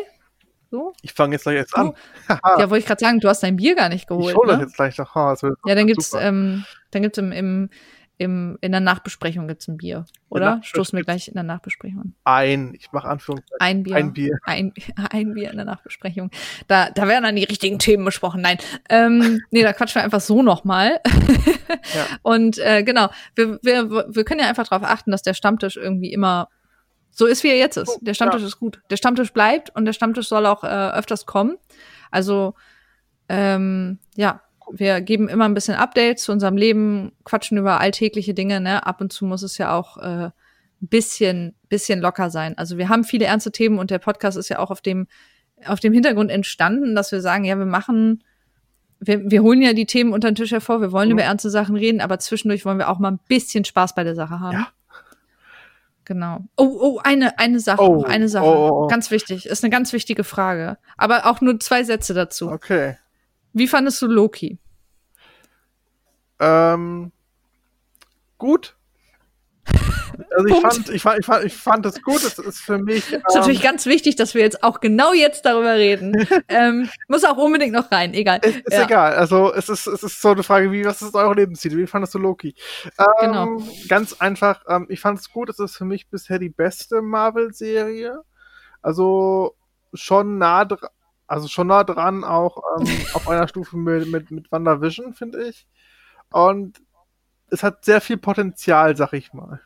So. 0.72 0.94
Ich 1.02 1.14
fange 1.14 1.36
jetzt 1.36 1.44
gleich 1.44 1.56
jetzt 1.56 1.76
an. 1.76 1.94
Ja, 2.30 2.70
wollte 2.70 2.78
ich 2.80 2.86
gerade 2.86 3.04
sagen, 3.04 3.20
du 3.20 3.28
hast 3.28 3.42
dein 3.42 3.56
Bier 3.56 3.76
gar 3.76 3.90
nicht 3.90 4.02
ich 4.02 4.08
geholt. 4.08 4.36
hole 4.36 4.50
das 4.50 4.58
ne? 4.58 4.64
jetzt 4.66 4.76
gleich 4.76 4.98
noch. 4.98 5.16
Wird 5.16 5.58
Ja, 5.66 5.76
dann 5.76 5.88
gibt's, 5.88 6.14
ähm, 6.14 6.64
dann 6.92 7.02
gibt's 7.02 7.18
im, 7.18 7.32
im, 7.32 7.70
im, 8.20 8.58
in 8.62 8.72
der 8.72 8.82
Nachbesprechung 8.82 9.48
gibt's 9.48 9.68
ein 9.68 9.78
Bier, 9.78 10.06
oder? 10.28 10.60
Stoßen 10.62 10.96
wir 10.96 11.04
gleich 11.04 11.28
in 11.30 11.34
der 11.34 11.44
Nachbesprechung 11.44 12.02
an. 12.02 12.14
ein. 12.26 12.74
Ich 12.76 12.92
mache 12.92 13.08
Anführungszeichen. 13.08 13.60
Ein 13.60 13.84
Bier. 13.84 13.96
Ein 13.96 14.14
Bier. 14.14 14.38
Ein, 14.44 14.74
ein 15.12 15.34
Bier 15.34 15.50
in 15.50 15.56
der 15.56 15.66
Nachbesprechung. 15.66 16.30
Da, 16.68 16.92
da 16.92 17.08
werden 17.08 17.24
dann 17.24 17.36
die 17.36 17.46
richtigen 17.46 17.80
Themen 17.80 18.06
besprochen. 18.06 18.42
Nein. 18.42 18.58
Ähm, 18.90 19.42
nee, 19.50 19.64
da 19.64 19.74
quatschen 19.74 20.02
wir 20.02 20.04
einfach 20.04 20.22
so 20.22 20.44
nochmal. 20.44 21.00
Ja. 21.96 22.06
Und 22.22 22.60
äh, 22.60 22.84
genau, 22.84 23.10
wir, 23.36 23.58
wir, 23.64 23.90
wir 23.90 24.24
können 24.24 24.42
ja 24.42 24.50
einfach 24.50 24.68
darauf 24.68 24.86
achten, 24.86 25.12
dass 25.12 25.24
der 25.24 25.34
Stammtisch 25.34 25.78
irgendwie 25.78 26.12
immer 26.12 26.50
so 27.20 27.26
ist, 27.26 27.44
wie 27.44 27.50
er 27.50 27.58
jetzt 27.58 27.76
ist. 27.76 28.00
Der 28.00 28.14
Stammtisch 28.14 28.40
ja. 28.40 28.48
ist 28.48 28.60
gut. 28.60 28.82
Der 28.90 28.96
Stammtisch 28.96 29.34
bleibt 29.34 29.76
und 29.76 29.84
der 29.84 29.92
Stammtisch 29.92 30.30
soll 30.30 30.46
auch 30.46 30.64
äh, 30.64 30.68
öfters 30.68 31.26
kommen. 31.26 31.58
Also, 32.12 32.56
ähm, 33.28 34.00
ja, 34.16 34.42
wir 34.72 35.02
geben 35.02 35.28
immer 35.28 35.44
ein 35.44 35.54
bisschen 35.54 35.76
Updates 35.76 36.24
zu 36.24 36.32
unserem 36.32 36.56
Leben, 36.56 37.12
quatschen 37.26 37.58
über 37.58 37.82
alltägliche 37.82 38.34
Dinge. 38.34 38.62
Ne? 38.62 38.86
Ab 38.88 39.02
und 39.02 39.12
zu 39.12 39.26
muss 39.26 39.44
es 39.44 39.58
ja 39.58 39.76
auch 39.78 39.98
äh, 39.98 40.28
ein 40.28 40.32
bisschen, 40.80 41.56
bisschen 41.68 42.00
locker 42.00 42.30
sein. 42.30 42.58
Also 42.58 42.78
wir 42.78 42.88
haben 42.88 43.04
viele 43.04 43.26
ernste 43.26 43.52
Themen 43.52 43.80
und 43.80 43.92
der 43.92 44.00
Podcast 44.00 44.38
ist 44.38 44.48
ja 44.48 44.60
auch 44.60 44.72
auf 44.72 44.80
dem, 44.80 45.08
auf 45.66 45.82
dem 45.82 45.92
Hintergrund 45.92 46.32
entstanden, 46.32 46.96
dass 46.96 47.12
wir 47.12 47.20
sagen, 47.20 47.44
ja, 47.44 47.58
wir 47.58 47.66
machen, 47.66 48.24
wir, 49.02 49.30
wir 49.30 49.44
holen 49.44 49.62
ja 49.62 49.74
die 49.74 49.88
Themen 49.88 50.14
unter 50.14 50.32
den 50.32 50.36
Tisch 50.36 50.52
hervor, 50.52 50.80
wir 50.80 50.94
wollen 50.94 51.10
Mhm. 51.10 51.16
über 51.16 51.24
ernste 51.24 51.50
Sachen 51.50 51.76
reden, 51.76 52.00
aber 52.00 52.18
zwischendurch 52.20 52.64
wollen 52.64 52.78
wir 52.78 52.88
auch 52.88 53.00
mal 53.00 53.12
ein 53.12 53.20
bisschen 53.28 53.66
Spaß 53.66 53.94
bei 53.94 54.06
der 54.06 54.16
Sache 54.16 54.40
haben. 54.40 54.58
Ja. 54.58 54.68
Genau. 56.10 56.44
Oh, 56.58 56.66
oh, 56.82 57.00
eine, 57.04 57.38
eine 57.38 57.60
Sache, 57.60 57.84
Oh, 57.84 58.02
eine 58.04 58.28
Sache. 58.30 58.44
oh, 58.44 58.86
oh. 58.86 58.88
Ganz 58.88 59.12
wichtig. 59.12 59.46
Ist 59.46 59.64
eine 59.64 59.70
ganz 59.70 59.94
wichtige 59.94 60.24
Frage. 60.24 60.80
Aber 60.98 61.28
auch 61.28 61.40
nur 61.40 61.60
zwei 61.60 61.84
Sätze 61.84 62.16
dazu. 62.16 62.50
Okay. 62.50 62.98
Wie 63.54 63.68
fandest 63.68 64.02
du 64.02 64.08
Loki? 64.08 64.58
Ähm, 66.40 67.12
gut. 68.40 68.76
Also 70.32 70.46
ich 70.48 70.54
Punkt. 70.54 70.74
fand, 70.74 70.90
ich 70.90 71.02
fand, 71.02 71.20
ich 71.20 71.26
fand, 71.26 71.46
ich 71.46 71.56
fand 71.56 71.86
es 71.86 72.02
gut. 72.02 72.24
Es 72.24 72.38
ist 72.40 72.60
für 72.60 72.78
mich. 72.78 73.12
Ist 73.14 73.36
natürlich 73.36 73.62
ganz 73.62 73.86
wichtig, 73.86 74.16
dass 74.16 74.34
wir 74.34 74.42
jetzt 74.42 74.64
auch 74.64 74.80
genau 74.80 75.14
jetzt 75.14 75.46
darüber 75.46 75.74
reden. 75.76 76.28
ähm, 76.48 76.90
muss 77.08 77.24
auch 77.24 77.38
unbedingt 77.38 77.74
noch 77.74 77.92
rein, 77.92 78.14
egal. 78.14 78.40
Ist, 78.44 78.58
ist 78.60 78.74
Ja. 78.74 78.84
egal. 78.86 79.14
Also 79.16 79.54
es 79.54 79.70
ist, 79.70 79.88
es 79.88 80.04
ist 80.04 80.22
so 80.22 80.30
eine 80.30 80.44
Frage, 80.44 80.72
wie, 80.72 80.86
was 80.86 81.02
ist 81.02 81.16
eure 81.16 81.34
Lebensziel? 81.36 81.78
Wie 81.78 81.88
fandest 81.88 82.14
du 82.16 82.20
Loki? 82.20 82.56
Ähm, 82.98 83.06
Genau. 83.22 83.58
Ganz 83.88 84.14
einfach, 84.20 84.64
ähm, 84.68 84.86
ich 84.90 85.00
fand 85.00 85.20
es 85.20 85.30
gut, 85.32 85.50
es 85.50 85.60
ist 85.60 85.78
für 85.78 85.86
mich 85.86 86.10
bisher 86.10 86.40
die 86.40 86.50
beste 86.50 87.02
Marvel-Serie. 87.02 88.22
Also 88.82 89.56
schon 89.94 90.38
nah 90.38 90.66
dran, 90.66 90.90
also 91.28 91.48
schon 91.48 91.68
nah 91.68 91.84
dran 91.84 92.24
auch 92.24 92.62
ähm, 92.80 92.88
auf 93.14 93.28
einer 93.30 93.48
Stufe 93.48 93.78
mit, 93.78 94.08
mit, 94.08 94.32
mit 94.32 94.52
WandaVision, 94.52 95.14
finde 95.14 95.44
ich. 95.48 95.68
Und 96.32 96.82
es 97.52 97.64
hat 97.64 97.84
sehr 97.84 98.00
viel 98.02 98.18
Potenzial, 98.18 98.96
sag 98.96 99.14
ich 99.14 99.34
mal. 99.34 99.60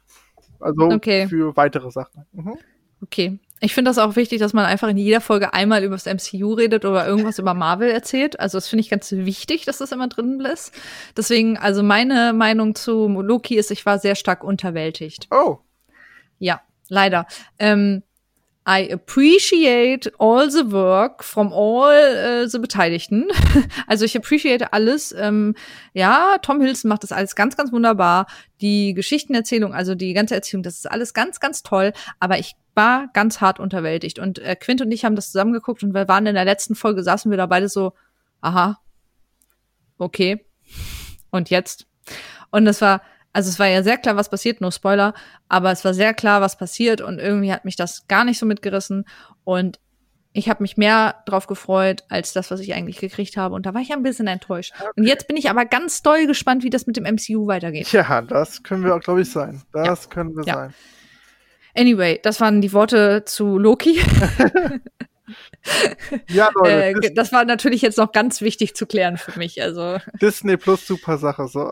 Also 0.64 0.90
Okay. 0.92 1.28
für 1.28 1.56
weitere 1.56 1.92
Sachen. 1.92 2.26
Mhm. 2.32 2.56
Okay. 3.02 3.40
Ich 3.60 3.74
finde 3.74 3.90
das 3.90 3.98
auch 3.98 4.16
wichtig, 4.18 4.40
dass 4.40 4.52
man 4.52 4.66
einfach 4.66 4.90
in 4.90 4.98
jeder 4.98 5.22
Folge 5.22 5.54
einmal 5.54 5.84
über 5.84 5.96
das 5.96 6.06
MCU 6.06 6.54
redet 6.54 6.84
oder 6.84 7.08
irgendwas 7.08 7.40
über 7.40 7.54
Marvel 7.54 7.90
erzählt. 7.90 8.38
Also 8.40 8.58
das 8.58 8.68
finde 8.68 8.82
ich 8.82 8.90
ganz 8.90 9.10
wichtig, 9.12 9.64
dass 9.66 9.78
das 9.78 9.92
immer 9.94 10.10
drin 10.10 10.42
ist. 10.42 10.74
Deswegen, 11.16 11.58
also 11.58 11.82
meine 11.82 12.34
Meinung 12.34 12.76
zu 12.76 13.08
Loki 13.22 13.56
ist, 13.56 13.72
ich 13.72 13.86
war 13.86 14.00
sehr 14.00 14.16
stark 14.16 14.44
unterwältigt. 14.44 15.28
Oh, 15.32 15.60
Ja, 16.40 16.62
leider. 16.90 17.26
Ähm, 17.58 18.04
I 18.66 18.90
appreciate 18.92 20.12
all 20.20 20.50
the 20.50 20.72
work 20.72 21.24
from 21.24 21.52
all 21.52 21.92
äh, 21.92 22.48
the 22.48 22.60
Beteiligten. 22.60 23.28
also 23.88 24.06
ich 24.06 24.16
appreciate 24.16 24.72
alles. 24.72 25.14
Ähm, 25.18 25.56
ja, 25.94 26.38
Tom 26.42 26.62
Hiddleston 26.62 26.88
macht 26.88 27.04
das 27.04 27.12
alles 27.12 27.36
ganz, 27.36 27.58
ganz 27.58 27.74
wunderbar. 27.74 28.26
Die 28.62 28.94
Geschichtenerzählung, 28.94 29.74
also 29.74 29.96
die 29.96 30.14
ganze 30.14 30.36
Erzählung, 30.36 30.64
das 30.64 30.76
ist 30.76 30.90
alles 30.90 31.14
ganz, 31.14 31.42
ganz 31.42 31.64
toll. 31.64 31.92
Aber 32.20 32.40
ich 32.40 32.56
war 32.74 33.10
ganz 33.14 33.42
hart 33.42 33.60
unterwältigt. 33.60 34.18
Und 34.18 34.40
äh, 34.40 34.56
Quint 34.56 34.82
und 34.82 34.92
ich 34.92 35.04
haben 35.04 35.16
das 35.16 35.32
zusammengeguckt 35.32 35.84
und 35.84 35.94
wir 35.94 36.08
waren 36.08 36.26
in 36.26 36.36
der 36.36 36.46
letzten 36.46 36.76
Folge, 36.76 37.04
saßen 37.04 37.30
wir 37.32 37.38
da 37.38 37.48
beide 37.48 37.68
so, 37.68 37.94
aha, 38.40 38.80
okay. 39.98 40.46
Und 41.32 41.50
jetzt? 41.50 41.86
Und 42.50 42.66
das 42.66 42.82
war, 42.82 43.02
also 43.34 43.50
es 43.50 43.60
war 43.60 43.68
ja 43.68 43.84
sehr 43.84 43.98
klar, 43.98 44.16
was 44.16 44.30
passiert, 44.30 44.62
no 44.62 44.72
Spoiler, 44.72 45.14
aber 45.50 45.72
es 45.72 45.84
war 45.84 45.94
sehr 45.94 46.14
klar, 46.14 46.40
was 46.42 46.58
passiert 46.58 47.02
und 47.02 47.20
irgendwie 47.20 47.52
hat 47.52 47.66
mich 47.66 47.76
das 47.76 48.08
gar 48.08 48.24
nicht 48.24 48.40
so 48.40 48.46
mitgerissen 48.46 49.06
und 49.44 49.80
ich 50.36 50.50
habe 50.50 50.64
mich 50.64 50.78
mehr 50.78 51.16
drauf 51.28 51.46
gefreut 51.46 52.04
als 52.10 52.34
das, 52.34 52.50
was 52.50 52.60
ich 52.60 52.74
eigentlich 52.74 52.98
gekriegt 53.00 53.38
habe 53.38 53.54
und 53.54 53.66
da 53.68 53.74
war 53.76 53.82
ich 53.82 53.92
ein 53.94 54.02
bisschen 54.02 54.26
enttäuscht. 54.26 54.74
Und 54.96 55.04
jetzt 55.04 55.28
bin 55.28 55.38
ich 55.38 55.50
aber 55.52 55.64
ganz 55.66 56.02
doll 56.02 56.26
gespannt, 56.26 56.64
wie 56.64 56.72
das 56.72 56.88
mit 56.88 56.98
dem 56.98 57.04
MCU 57.06 57.46
weitergeht. 57.46 57.92
ja, 57.92 58.22
das 58.24 58.64
können 58.64 58.84
wir 58.84 58.96
auch, 58.96 59.00
glaube 59.00 59.22
ich, 59.22 59.30
sein. 59.32 59.62
Das 59.74 60.10
können 60.10 60.36
wir 60.36 60.44
Ja. 60.46 60.54
sein. 60.56 60.74
Anyway, 61.76 62.20
das 62.24 62.40
waren 62.42 62.62
die 62.62 62.74
Worte 62.74 63.24
zu 63.26 63.58
Loki. 63.60 64.00
Ja, 66.28 66.50
Leute, 66.54 66.70
Äh, 67.08 67.14
das 67.14 67.32
war 67.32 67.46
natürlich 67.46 67.82
jetzt 67.82 67.98
noch 67.98 68.12
ganz 68.12 68.42
wichtig 68.42 68.76
zu 68.76 68.86
klären 68.86 69.18
für 69.18 69.38
mich. 69.40 69.62
Also, 69.62 69.98
Disney 70.22 70.58
Plus 70.58 70.86
super 70.86 71.18
Sache. 71.18 71.48
So. 71.48 71.72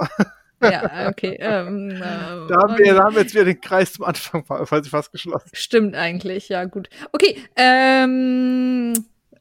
Ja, 0.61 1.07
okay. 1.09 1.37
Ähm, 1.39 1.89
äh, 1.91 1.99
Da 1.99 2.55
haben, 2.61 2.77
wir, 2.77 2.93
da 2.93 3.03
haben 3.03 3.15
wir 3.15 3.21
jetzt 3.21 3.33
wieder 3.33 3.45
den 3.45 3.59
Kreis 3.61 3.93
zum 3.93 4.05
Anfang 4.05 4.43
falls 4.65 4.85
ich 4.85 4.91
fast 4.91 5.11
geschlossen. 5.11 5.49
Stimmt 5.53 5.95
eigentlich, 5.95 6.49
ja, 6.49 6.65
gut. 6.65 6.89
Okay, 7.11 7.37
ähm, 7.55 8.93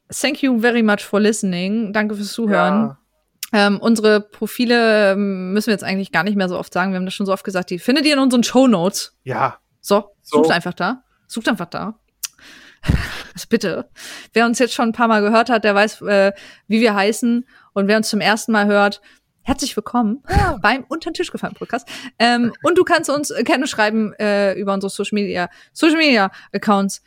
thank 0.09 0.41
you 0.41 0.59
very 0.59 0.83
much 0.83 1.01
for 1.01 1.19
listening. 1.19 1.93
Danke 1.93 2.15
fürs 2.15 2.31
Zuhören. 2.33 2.95
Ja. 3.53 3.67
Ähm, 3.67 3.79
unsere 3.81 4.21
Profile 4.21 5.11
ähm, 5.11 5.51
müssen 5.53 5.67
wir 5.67 5.73
jetzt 5.73 5.83
eigentlich 5.83 6.11
gar 6.13 6.23
nicht 6.23 6.37
mehr 6.37 6.47
so 6.47 6.57
oft 6.57 6.71
sagen. 6.73 6.91
Wir 6.91 6.97
haben 6.97 7.05
das 7.05 7.13
schon 7.13 7.25
so 7.25 7.33
oft 7.33 7.43
gesagt. 7.43 7.69
Die 7.69 7.79
findet 7.79 8.05
ihr 8.05 8.13
in 8.13 8.19
unseren 8.19 8.43
Show 8.43 8.67
Notes. 8.67 9.17
ja, 9.23 9.57
So, 9.81 10.05
So. 10.21 10.37
sucht 10.43 10.51
einfach 10.51 10.73
da. 10.73 11.03
Sucht 11.27 11.49
einfach 11.49 11.65
da. 11.65 11.99
Also 13.33 13.45
bitte. 13.49 13.89
Wer 14.33 14.45
uns 14.45 14.57
jetzt 14.59 14.73
schon 14.73 14.89
ein 14.89 14.93
paar 14.93 15.07
Mal 15.09 15.21
gehört 15.21 15.49
hat, 15.49 15.63
der 15.65 15.75
weiß, 15.75 16.01
äh, 16.03 16.31
wie 16.67 16.79
wir 16.81 16.95
heißen. 16.95 17.45
Und 17.73 17.87
wer 17.87 17.97
uns 17.97 18.09
zum 18.09 18.21
ersten 18.21 18.51
Mal 18.53 18.67
hört, 18.67 19.01
herzlich 19.43 19.75
willkommen 19.75 20.23
beim 20.61 20.85
Unter 20.87 21.09
den 21.11 21.13
Tisch 21.15 21.31
gefallen 21.31 21.53
Podcast. 21.53 21.87
Ähm, 22.19 22.53
und 22.63 22.77
du 22.77 22.83
kannst 22.83 23.09
uns 23.09 23.31
äh, 23.31 23.43
gerne 23.43 23.67
schreiben 23.67 24.13
äh, 24.13 24.53
über 24.53 24.73
unsere 24.73 24.89
Social 24.89 25.15
Media, 25.15 25.49
Social 25.73 25.97
Media 25.97 26.31
Accounts 26.53 27.01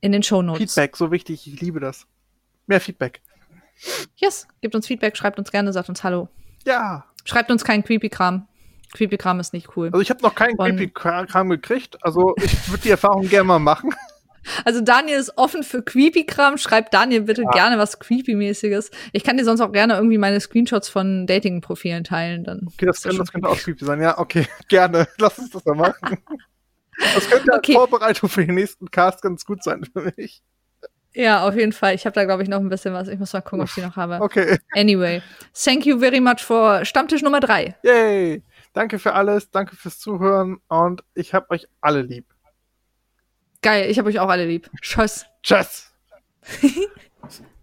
in 0.00 0.12
den 0.12 0.22
Show 0.22 0.42
Notes. 0.42 0.58
Feedback, 0.74 0.96
so 0.96 1.10
wichtig. 1.10 1.46
Ich 1.46 1.60
liebe 1.60 1.80
das. 1.80 2.06
Mehr 2.66 2.80
Feedback. 2.80 3.20
Yes, 4.16 4.46
gebt 4.60 4.74
uns 4.74 4.86
Feedback, 4.86 5.16
schreibt 5.16 5.38
uns 5.38 5.50
gerne, 5.50 5.72
sagt 5.72 5.88
uns 5.88 6.04
Hallo. 6.04 6.28
Ja. 6.66 7.04
Schreibt 7.24 7.50
uns 7.50 7.64
keinen 7.64 7.84
Creepy-Kram. 7.84 8.46
Creepy-Kram 8.92 9.40
ist 9.40 9.52
nicht 9.52 9.76
cool. 9.76 9.86
Also 9.86 10.00
ich 10.00 10.10
habe 10.10 10.22
noch 10.22 10.34
keinen 10.34 10.56
Creepy-Kram 10.56 11.48
gekriegt. 11.48 12.02
Also 12.04 12.34
ich 12.42 12.68
würde 12.70 12.82
die 12.82 12.90
Erfahrung 12.90 13.28
gerne 13.28 13.44
mal 13.44 13.58
machen. 13.58 13.94
Also 14.64 14.80
Daniel 14.80 15.18
ist 15.18 15.36
offen 15.36 15.62
für 15.62 15.82
Creepy-Kram. 15.82 16.58
Schreibt 16.58 16.94
Daniel 16.94 17.22
bitte 17.22 17.44
gerne 17.52 17.78
was 17.78 18.00
Creepy-mäßiges. 18.00 18.90
Ich 19.12 19.24
kann 19.24 19.36
dir 19.36 19.44
sonst 19.44 19.60
auch 19.60 19.72
gerne 19.72 19.94
irgendwie 19.94 20.18
meine 20.18 20.40
Screenshots 20.40 20.88
von 20.88 21.26
Dating-Profilen 21.26 22.04
teilen. 22.04 22.44
Dann 22.44 22.66
Okay, 22.66 22.86
das, 22.86 23.02
kann, 23.02 23.16
das 23.16 23.30
könnte 23.32 23.48
auch 23.48 23.58
creepy 23.58 23.84
sein. 23.84 24.00
Ja, 24.00 24.18
okay, 24.18 24.46
gerne. 24.68 25.06
Lass 25.18 25.38
uns 25.38 25.50
das 25.50 25.64
mal 25.64 25.74
machen. 25.76 26.18
Das 27.14 27.30
könnte 27.30 27.50
Okay. 27.54 27.72
als 27.74 27.88
Vorbereitung 27.88 28.28
für 28.28 28.44
den 28.44 28.56
nächsten 28.56 28.90
Cast 28.90 29.22
ganz 29.22 29.46
gut 29.46 29.62
sein 29.64 29.84
für 29.90 30.12
mich. 30.18 30.42
Ja, 31.14 31.48
auf 31.48 31.56
jeden 31.56 31.72
Fall. 31.72 31.94
Ich 31.94 32.04
habe 32.04 32.12
da, 32.12 32.26
glaube 32.26 32.42
ich, 32.42 32.48
noch 32.50 32.58
ein 32.60 32.68
bisschen 32.68 32.92
was. 32.92 33.08
Ich 33.08 33.18
muss 33.18 33.32
mal 33.32 33.40
gucken, 33.40 33.62
ob 33.62 33.68
ich 33.68 33.74
die 33.74 33.80
noch 33.80 33.96
habe. 33.96 34.20
Okay. 34.20 34.58
Anyway, 34.74 35.22
thank 35.54 35.86
you 35.86 35.98
very 35.98 36.20
much 36.20 36.40
for 36.40 36.84
Stammtisch 36.84 37.22
Nummer 37.22 37.40
drei. 37.40 37.74
Yay. 37.82 38.42
Danke 38.74 38.98
für 38.98 39.14
alles. 39.14 39.50
Danke 39.50 39.76
fürs 39.76 39.98
Zuhören. 39.98 40.58
Und 40.68 41.02
ich 41.14 41.32
hab 41.32 41.50
euch 41.50 41.66
alle 41.80 42.02
lieb. 42.02 42.26
Geil, 43.62 43.90
ich 43.90 43.98
habe 43.98 44.08
euch 44.08 44.18
auch 44.18 44.28
alle 44.28 44.46
lieb. 44.46 44.70
Tschüss. 44.80 45.26
Tschüss. 45.42 45.92